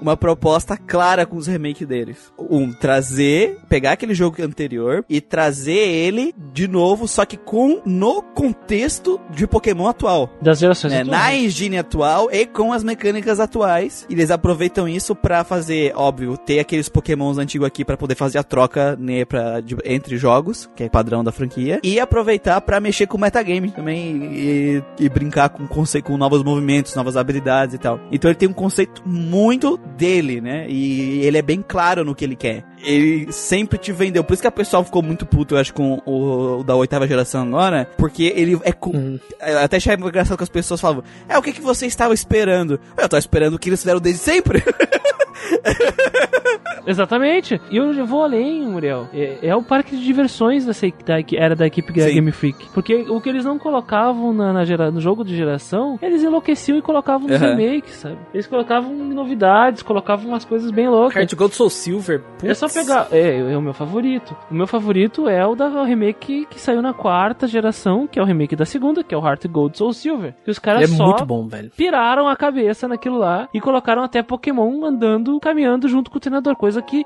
uma 0.00 0.16
proposta 0.16 0.76
clara 0.76 1.24
com 1.26 1.36
os 1.36 1.46
remakes 1.46 1.86
deles. 1.86 2.32
Um, 2.38 2.72
trazer, 2.72 3.58
pegar 3.68 3.92
aquele 3.92 4.14
jogo 4.14 4.42
anterior 4.42 5.04
e 5.08 5.20
trazer 5.20 5.72
ele 5.72 6.34
de 6.52 6.66
novo, 6.68 7.06
só 7.08 7.24
que 7.24 7.36
com 7.36 7.80
no 7.84 8.22
contexto 8.22 9.20
de 9.30 9.46
Pokémon 9.46 9.86
atual. 9.86 10.30
Das 10.42 10.58
gerações 10.58 10.92
né, 10.92 11.00
atuais. 11.02 11.20
na 11.20 11.34
engine 11.34 11.78
atual 11.78 12.28
e 12.32 12.44
com 12.46 12.72
as 12.72 12.82
mecânicas 12.84 13.40
atuais. 13.40 14.06
E 14.08 14.14
eles 14.14 14.30
aproveitam 14.30 14.88
isso 14.88 15.14
pra 15.14 15.44
fazer, 15.44 15.92
óbvio, 15.94 16.36
ter 16.36 16.58
aqueles 16.58 16.88
pokémons 16.88 17.38
antigos 17.38 17.66
aqui 17.66 17.84
pra 17.84 17.96
poder 17.96 18.14
fazer 18.14 18.38
a 18.38 18.42
troca 18.42 18.96
né, 18.96 19.24
pra, 19.24 19.60
de- 19.60 19.76
entre 19.84 20.16
jogos, 20.16 20.68
que 20.74 20.84
é 20.84 20.88
padrão 20.88 21.22
da 21.22 21.32
franquia. 21.32 21.80
E 21.82 22.00
aproveitar 22.00 22.60
pra 22.60 22.80
mexer 22.80 23.06
com 23.06 23.16
o 23.16 23.20
metagame 23.20 23.70
também 23.70 24.16
e, 24.34 24.82
e 24.98 25.08
brincar 25.08 25.48
com, 25.50 25.66
conce- 25.66 26.02
com 26.02 26.16
novos 26.16 26.42
movimentos, 26.42 26.94
novas 26.98 27.16
habilidades 27.16 27.74
e 27.74 27.78
tal. 27.78 28.00
Então 28.10 28.28
ele 28.30 28.36
tem 28.38 28.48
um 28.48 28.52
conceito 28.52 29.02
muito 29.06 29.76
dele, 29.96 30.40
né? 30.40 30.66
E 30.68 31.20
ele 31.24 31.38
é 31.38 31.42
bem 31.42 31.64
claro 31.66 32.04
no 32.04 32.14
que 32.14 32.24
ele 32.24 32.34
quer. 32.36 32.64
Ele 32.82 33.32
sempre 33.32 33.78
te 33.78 33.92
vendeu. 33.92 34.22
Por 34.24 34.32
isso 34.34 34.42
que 34.42 34.48
a 34.48 34.52
pessoa 34.52 34.84
ficou 34.84 35.02
muito 35.02 35.24
puto, 35.24 35.54
eu 35.54 35.58
acho, 35.58 35.72
com 35.72 36.00
o, 36.04 36.58
o 36.60 36.64
da 36.64 36.74
oitava 36.74 37.06
geração 37.06 37.42
agora. 37.46 37.88
Porque 37.96 38.32
ele 38.34 38.58
é 38.64 38.72
com, 38.72 38.90
Uhum. 38.90 39.20
até 39.62 39.76
achei 39.76 39.94
engraçado 39.94 40.36
que 40.36 40.42
as 40.42 40.48
pessoas 40.48 40.80
falavam, 40.80 41.04
é, 41.28 41.38
o 41.38 41.42
que, 41.42 41.52
que 41.52 41.60
você 41.60 41.86
estava 41.86 42.12
esperando? 42.12 42.80
Eu 42.96 43.08
tava 43.08 43.18
esperando 43.18 43.54
o 43.54 43.58
que 43.58 43.68
eles 43.68 43.80
fizeram 43.80 44.00
desde 44.00 44.20
sempre. 44.20 44.62
Exatamente. 46.86 47.60
E 47.70 47.76
eu 47.76 48.06
vou 48.06 48.22
além, 48.22 48.62
Muriel. 48.62 49.08
É, 49.12 49.48
é 49.48 49.56
o 49.56 49.62
parque 49.62 49.94
de 49.94 50.02
diversões 50.02 50.64
da, 50.64 50.72
da, 50.72 51.16
era 51.36 51.54
da 51.54 51.66
equipe 51.66 51.92
Sim. 51.92 52.14
Game 52.14 52.32
Freak. 52.32 52.68
Porque 52.72 53.04
o 53.08 53.20
que 53.20 53.28
eles 53.28 53.44
não 53.44 53.58
colocavam 53.58 54.32
na, 54.32 54.52
na 54.52 54.64
gera, 54.64 54.90
no 54.90 55.00
jogo 55.00 55.22
de 55.22 55.36
geração, 55.36 55.98
eles 56.00 56.22
enlouqueciam 56.22 56.78
e 56.78 56.82
colocavam 56.82 57.28
nos 57.28 57.40
uhum. 57.40 57.56
remakes, 57.56 57.92
sabe? 57.92 58.16
Eles 58.32 58.46
colocavam 58.46 58.94
novidades, 58.94 59.82
colocavam 59.82 60.28
umas 60.28 60.44
coisas 60.44 60.70
bem 60.70 60.88
loucas. 60.88 61.16
Heart 61.16 61.34
Gold 61.34 61.54
Soul 61.54 61.70
Silver. 61.70 62.20
Putz. 62.20 62.44
É 62.44 62.54
só 62.54 62.68
pegar. 62.68 63.08
É, 63.12 63.52
é 63.52 63.56
o 63.56 63.60
meu 63.60 63.74
favorito. 63.74 64.34
O 64.50 64.54
meu 64.54 64.66
favorito 64.66 65.28
é 65.28 65.46
o 65.46 65.54
da 65.54 65.68
remake 65.84 66.46
que 66.46 66.60
saiu 66.60 66.80
na 66.80 66.94
quarta 66.94 67.46
geração, 67.46 68.06
que 68.06 68.18
é 68.18 68.22
o 68.22 68.24
remake 68.24 68.56
da 68.56 68.64
segunda, 68.64 69.04
que 69.04 69.14
é 69.14 69.18
o 69.18 69.24
Heart 69.24 69.46
Gold 69.46 69.76
Soul 69.76 69.92
Silver. 69.92 70.34
Que 70.44 70.50
os 70.50 70.58
caras 70.58 70.82
é 70.82 70.86
só 70.86 71.04
muito 71.04 71.26
bom, 71.26 71.46
velho. 71.46 71.70
piraram 71.76 72.28
a 72.28 72.36
cabeça 72.36 72.88
naquilo 72.88 73.18
lá 73.18 73.48
e 73.52 73.60
colocaram 73.60 74.02
até 74.02 74.22
Pokémon 74.22 74.84
andando, 74.84 75.27
caminhando 75.40 75.88
junto 75.88 76.12
com 76.12 76.18
o 76.18 76.20
treinador, 76.20 76.54
coisa 76.54 76.80
que 76.80 77.04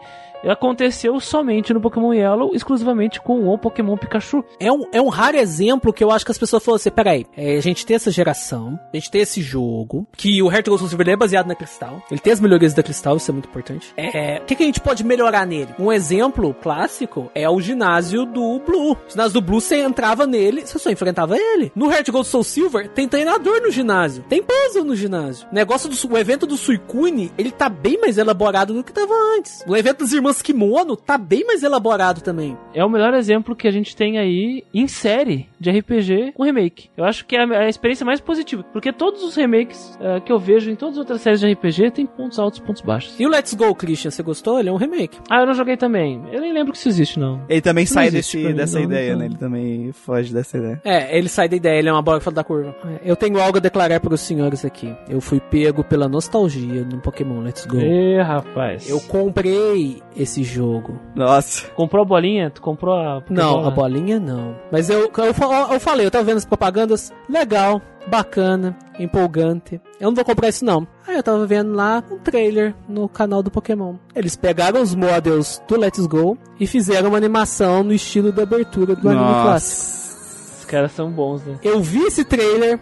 aconteceu 0.48 1.18
somente 1.20 1.72
no 1.72 1.80
Pokémon 1.80 2.12
Yellow, 2.12 2.54
exclusivamente 2.54 3.20
com 3.20 3.48
o 3.48 3.58
Pokémon 3.58 3.96
Pikachu. 3.96 4.44
É 4.58 4.70
um, 4.70 4.86
é 4.92 5.00
um 5.00 5.08
raro 5.08 5.36
exemplo 5.36 5.92
que 5.92 6.02
eu 6.02 6.10
acho 6.10 6.24
que 6.24 6.30
as 6.30 6.38
pessoas 6.38 6.64
falam 6.64 6.76
assim, 6.76 6.90
peraí, 6.90 7.26
é, 7.36 7.56
a 7.56 7.60
gente 7.60 7.84
tem 7.86 7.96
essa 7.96 8.10
geração, 8.10 8.78
a 8.92 8.96
gente 8.96 9.10
tem 9.10 9.20
esse 9.20 9.40
jogo, 9.40 10.06
que 10.16 10.42
o 10.42 10.50
Heart 10.50 10.66
Gold 10.66 10.88
Silver 10.88 11.08
é 11.08 11.16
baseado 11.16 11.46
na 11.46 11.54
Cristal, 11.54 12.02
ele 12.10 12.20
tem 12.20 12.32
as 12.32 12.40
melhorias 12.40 12.74
da 12.74 12.82
Cristal, 12.82 13.16
isso 13.16 13.30
é 13.30 13.32
muito 13.32 13.48
importante. 13.48 13.92
É, 13.96 14.40
o 14.42 14.44
que, 14.44 14.54
que 14.54 14.62
a 14.62 14.66
gente 14.66 14.80
pode 14.80 15.04
melhorar 15.04 15.46
nele? 15.46 15.74
Um 15.78 15.92
exemplo 15.92 16.54
clássico 16.54 17.30
é 17.34 17.48
o 17.48 17.60
ginásio 17.60 18.24
do 18.24 18.58
Blue. 18.60 18.92
O 18.92 19.10
ginásio 19.10 19.34
do 19.34 19.40
Blue, 19.40 19.60
você 19.60 19.76
entrava 19.76 20.26
nele, 20.26 20.66
você 20.66 20.78
só 20.78 20.90
enfrentava 20.90 21.36
ele. 21.36 21.72
No 21.74 21.90
Heart 21.90 22.10
Gold 22.10 22.26
Soul 22.26 22.44
Silver, 22.44 22.88
tem 22.88 23.08
treinador 23.08 23.60
no 23.62 23.70
ginásio, 23.70 24.24
tem 24.28 24.42
puzzle 24.42 24.84
no 24.84 24.94
ginásio. 24.94 25.46
O 25.50 25.54
negócio 25.54 25.88
do 25.88 26.12
o 26.12 26.18
evento 26.18 26.46
do 26.46 26.56
Suicune, 26.56 27.32
ele 27.38 27.50
tá 27.50 27.68
bem 27.68 27.98
mais 27.98 28.18
elaborado 28.18 28.74
do 28.74 28.84
que 28.84 28.92
tava 28.92 29.14
antes. 29.36 29.64
O 29.66 29.76
evento 29.76 30.00
das 30.00 30.12
irmãs 30.12 30.31
Kimono 30.40 30.96
tá 30.96 31.18
bem 31.18 31.44
mais 31.44 31.62
elaborado 31.62 32.22
também. 32.22 32.56
É 32.74 32.84
o 32.84 32.88
melhor 32.88 33.12
exemplo 33.14 33.56
que 33.56 33.68
a 33.68 33.70
gente 33.70 33.94
tem 33.94 34.18
aí 34.18 34.64
em 34.72 34.86
série 34.86 35.48
de 35.58 35.70
RPG 35.70 36.32
com 36.34 36.44
remake. 36.44 36.88
Eu 36.96 37.04
acho 37.04 37.26
que 37.26 37.36
é 37.36 37.42
a, 37.42 37.68
experiência 37.68 38.06
mais 38.06 38.20
positiva, 38.20 38.64
porque 38.72 38.92
todos 38.92 39.22
os 39.22 39.34
remakes 39.34 39.98
uh, 40.00 40.20
que 40.20 40.32
eu 40.32 40.38
vejo 40.38 40.70
em 40.70 40.76
todas 40.76 40.94
as 40.94 40.98
outras 41.00 41.20
séries 41.20 41.40
de 41.40 41.52
RPG 41.52 41.90
tem 41.90 42.06
pontos 42.06 42.38
altos 42.38 42.58
e 42.58 42.62
pontos 42.62 42.82
baixos. 42.82 43.18
E 43.18 43.26
o 43.26 43.28
Let's 43.28 43.54
Go, 43.54 43.74
Christian, 43.74 44.10
você 44.10 44.22
gostou? 44.22 44.58
Ele 44.58 44.68
é 44.68 44.72
um 44.72 44.76
remake. 44.76 45.18
Ah, 45.28 45.40
eu 45.40 45.46
não 45.46 45.54
joguei 45.54 45.76
também. 45.76 46.22
Eu 46.32 46.40
nem 46.40 46.52
lembro 46.52 46.72
que 46.72 46.78
isso 46.78 46.88
existe, 46.88 47.18
não. 47.18 47.44
Ele 47.48 47.60
também 47.60 47.84
não 47.84 47.92
sai 47.92 48.10
desse, 48.10 48.52
dessa 48.52 48.78
não, 48.78 48.84
ideia, 48.86 49.12
não. 49.12 49.18
né? 49.20 49.26
Ele 49.26 49.36
também 49.36 49.92
foge 49.92 50.32
dessa 50.32 50.58
ideia. 50.58 50.80
É, 50.84 51.16
ele 51.16 51.28
sai 51.28 51.48
da 51.48 51.56
ideia, 51.56 51.78
ele 51.78 51.88
é 51.88 51.92
uma 51.92 52.02
bola 52.02 52.20
fora 52.20 52.36
da 52.36 52.44
curva. 52.44 52.74
É, 52.84 53.10
eu 53.10 53.16
tenho 53.16 53.40
algo 53.40 53.58
a 53.58 53.60
declarar 53.60 54.00
para 54.00 54.14
os 54.14 54.20
senhores 54.20 54.64
aqui. 54.64 54.94
Eu 55.08 55.20
fui 55.20 55.40
pego 55.40 55.82
pela 55.82 56.08
nostalgia 56.08 56.84
no 56.84 57.00
Pokémon 57.00 57.40
Let's 57.40 57.66
Go. 57.66 57.78
Ê, 57.78 58.20
rapaz. 58.22 58.88
Eu 58.88 59.00
comprei 59.00 60.02
esse 60.22 60.42
jogo. 60.42 60.98
Nossa. 61.14 61.68
Comprou 61.68 62.02
a 62.02 62.06
bolinha? 62.06 62.50
Tu 62.50 62.60
comprou 62.60 62.94
a 62.94 63.20
Pokébola? 63.20 63.62
Não, 63.62 63.66
a 63.66 63.70
bolinha 63.70 64.18
não. 64.18 64.56
Mas 64.70 64.88
eu, 64.90 65.10
eu, 65.16 65.72
eu 65.72 65.80
falei, 65.80 66.06
eu 66.06 66.10
tava 66.10 66.24
vendo 66.24 66.38
as 66.38 66.44
propagandas, 66.44 67.12
legal, 67.28 67.80
bacana, 68.06 68.76
empolgante. 68.98 69.80
Eu 70.00 70.08
não 70.08 70.14
vou 70.14 70.24
comprar 70.24 70.48
isso 70.48 70.64
não. 70.64 70.86
Aí 71.06 71.16
eu 71.16 71.22
tava 71.22 71.46
vendo 71.46 71.72
lá 71.74 72.02
um 72.10 72.18
trailer 72.18 72.74
no 72.88 73.08
canal 73.08 73.42
do 73.42 73.50
Pokémon. 73.50 73.96
Eles 74.14 74.36
pegaram 74.36 74.80
os 74.80 74.94
models 74.94 75.62
do 75.68 75.78
Let's 75.78 76.06
Go 76.06 76.36
e 76.58 76.66
fizeram 76.66 77.08
uma 77.10 77.18
animação 77.18 77.82
no 77.82 77.92
estilo 77.92 78.32
da 78.32 78.42
abertura 78.42 78.94
do 78.94 79.04
Nossa. 79.04 79.18
anime 79.18 79.42
clássico. 79.42 79.92
Os 80.58 80.64
caras 80.64 80.92
são 80.92 81.10
bons, 81.10 81.42
né? 81.44 81.58
Eu 81.62 81.80
vi 81.80 82.02
esse 82.04 82.24
trailer, 82.24 82.80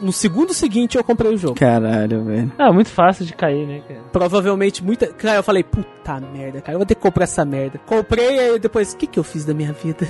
no 0.00 0.12
segundo 0.12 0.52
seguinte 0.52 0.96
eu 0.96 1.04
comprei 1.04 1.32
o 1.32 1.36
jogo. 1.36 1.54
Caralho, 1.54 2.24
velho. 2.24 2.52
Ah, 2.58 2.72
muito 2.72 2.90
fácil 2.90 3.24
de 3.24 3.32
cair, 3.32 3.66
né, 3.66 3.82
cara? 3.86 4.00
Provavelmente 4.12 4.82
muita. 4.82 5.06
Cara, 5.08 5.38
eu 5.38 5.42
falei, 5.42 5.62
puta 5.62 6.20
merda, 6.20 6.60
cara, 6.60 6.74
eu 6.74 6.78
vou 6.78 6.86
ter 6.86 6.94
que 6.94 7.00
comprar 7.00 7.24
essa 7.24 7.44
merda. 7.44 7.78
Comprei 7.86 8.54
e 8.54 8.58
depois, 8.58 8.92
o 8.92 8.96
que 8.96 9.06
que 9.06 9.18
eu 9.18 9.24
fiz 9.24 9.44
da 9.44 9.54
minha 9.54 9.72
vida? 9.72 10.08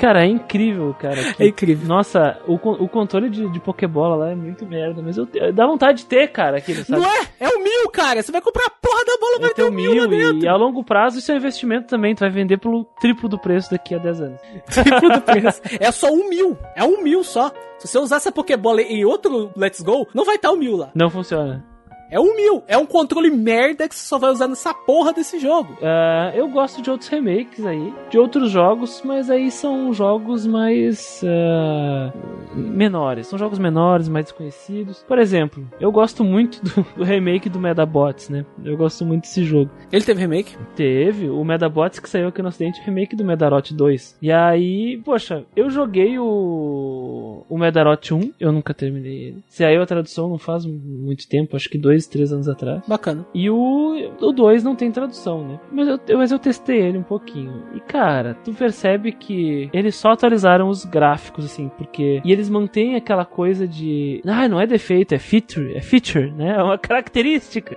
Cara, 0.00 0.24
é 0.24 0.28
incrível, 0.28 0.96
cara. 0.98 1.34
Que, 1.34 1.42
é 1.42 1.46
incrível. 1.48 1.86
Nossa, 1.86 2.40
o, 2.48 2.54
o 2.54 2.88
controle 2.88 3.28
de, 3.28 3.46
de 3.50 3.60
Pokébola 3.60 4.16
lá 4.16 4.30
é 4.30 4.34
muito 4.34 4.64
merda, 4.64 5.02
mas 5.02 5.18
eu, 5.18 5.28
dá 5.52 5.66
vontade 5.66 5.98
de 5.98 6.06
ter, 6.06 6.28
cara, 6.28 6.56
aquilo, 6.56 6.82
sabe? 6.86 7.02
Não 7.02 7.06
é? 7.06 7.26
É 7.38 7.48
o 7.50 7.62
mil, 7.62 7.90
cara. 7.90 8.22
Você 8.22 8.32
vai 8.32 8.40
comprar 8.40 8.64
a 8.64 8.70
porra 8.70 9.04
da 9.04 9.18
bola, 9.20 9.40
vai 9.40 9.50
ter 9.50 9.62
o 9.62 9.70
mil, 9.70 10.08
mil 10.08 10.38
E 10.38 10.48
a 10.48 10.56
longo 10.56 10.82
prazo 10.82 11.18
isso 11.18 11.30
é 11.30 11.36
investimento 11.36 11.86
também. 11.86 12.14
Tu 12.14 12.20
vai 12.20 12.30
vender 12.30 12.56
pelo 12.56 12.86
triplo 12.98 13.28
do 13.28 13.38
preço 13.38 13.70
daqui 13.70 13.94
a 13.94 13.98
10 13.98 14.22
anos. 14.22 14.40
triplo 14.72 15.10
do 15.10 15.20
preço. 15.20 15.60
É 15.78 15.92
só 15.92 16.10
um 16.10 16.30
mil. 16.30 16.56
É 16.74 16.82
um 16.82 17.02
mil 17.02 17.22
só. 17.22 17.52
Se 17.78 17.86
você 17.86 17.98
usar 17.98 18.16
essa 18.16 18.32
Pokébola 18.32 18.80
em 18.80 19.04
outro 19.04 19.52
Let's 19.54 19.82
Go, 19.82 20.08
não 20.14 20.24
vai 20.24 20.36
estar 20.36 20.48
tá 20.48 20.54
o 20.54 20.56
mil 20.56 20.76
lá. 20.76 20.90
Não 20.94 21.10
funciona. 21.10 21.62
É 22.10 22.18
um 22.18 22.34
mil. 22.34 22.62
É 22.66 22.76
um 22.76 22.84
controle 22.84 23.30
merda 23.30 23.88
que 23.88 23.94
você 23.94 24.06
só 24.06 24.18
vai 24.18 24.30
usar 24.30 24.48
nessa 24.48 24.74
porra 24.74 25.12
desse 25.12 25.38
jogo. 25.38 25.74
Uh, 25.74 26.34
eu 26.34 26.48
gosto 26.48 26.82
de 26.82 26.90
outros 26.90 27.08
remakes 27.08 27.64
aí, 27.64 27.94
de 28.10 28.18
outros 28.18 28.50
jogos, 28.50 29.00
mas 29.04 29.30
aí 29.30 29.50
são 29.50 29.92
jogos 29.92 30.44
mais 30.46 31.22
uh, 31.22 32.12
menores. 32.54 33.28
São 33.28 33.38
jogos 33.38 33.58
menores, 33.58 34.08
mais 34.08 34.26
desconhecidos. 34.26 35.04
Por 35.06 35.18
exemplo, 35.18 35.68
eu 35.80 35.92
gosto 35.92 36.24
muito 36.24 36.62
do, 36.62 36.84
do, 36.96 37.04
remake 37.04 37.48
do 37.48 37.60
Medabots, 37.60 38.28
né? 38.28 38.44
Eu 38.64 38.76
gosto 38.76 39.04
muito 39.04 39.22
desse 39.22 39.44
jogo. 39.44 39.70
Ele 39.92 40.04
teve 40.04 40.20
remake? 40.20 40.56
Teve. 40.74 41.28
O 41.28 41.44
Medabots 41.44 42.00
que 42.00 42.08
saiu 42.10 42.28
aqui 42.28 42.42
no 42.42 42.48
ocidente, 42.48 42.82
remake 42.84 43.14
do 43.14 43.24
Medarot 43.24 43.72
2. 43.72 44.18
E 44.20 44.32
aí, 44.32 45.00
poxa, 45.04 45.44
eu 45.54 45.70
joguei 45.70 46.18
o, 46.18 47.44
o 47.48 47.58
Medarot 47.58 48.12
1, 48.12 48.32
eu 48.40 48.50
nunca 48.50 48.74
terminei 48.74 49.28
ele. 49.28 49.44
Se 49.48 49.64
aí 49.64 49.76
a 49.76 49.86
tradução 49.86 50.28
não 50.28 50.38
faz 50.38 50.66
muito 50.66 51.28
tempo, 51.28 51.56
acho 51.56 51.68
que 51.68 51.78
dois 51.78 51.99
dois, 52.00 52.06
três 52.06 52.32
anos 52.32 52.48
atrás. 52.48 52.82
Bacana. 52.86 53.26
E 53.34 53.50
o, 53.50 54.12
o 54.20 54.32
2 54.32 54.64
não 54.64 54.74
tem 54.74 54.90
tradução, 54.90 55.46
né? 55.46 55.60
Mas 55.70 55.88
eu, 55.88 56.00
mas 56.16 56.32
eu 56.32 56.38
testei 56.38 56.80
ele 56.80 56.98
um 56.98 57.02
pouquinho. 57.02 57.64
E 57.74 57.80
cara, 57.80 58.36
tu 58.44 58.52
percebe 58.52 59.12
que 59.12 59.68
eles 59.72 59.94
só 59.96 60.10
atualizaram 60.10 60.68
os 60.68 60.84
gráficos, 60.84 61.44
assim, 61.44 61.70
porque. 61.76 62.20
E 62.24 62.32
eles 62.32 62.48
mantêm 62.48 62.96
aquela 62.96 63.24
coisa 63.24 63.66
de. 63.66 64.22
Ah, 64.26 64.48
não 64.48 64.60
é 64.60 64.66
defeito, 64.66 65.14
é 65.14 65.18
feature, 65.18 65.74
é 65.74 65.80
feature, 65.80 66.30
né? 66.30 66.56
É 66.56 66.62
uma 66.62 66.78
característica. 66.78 67.76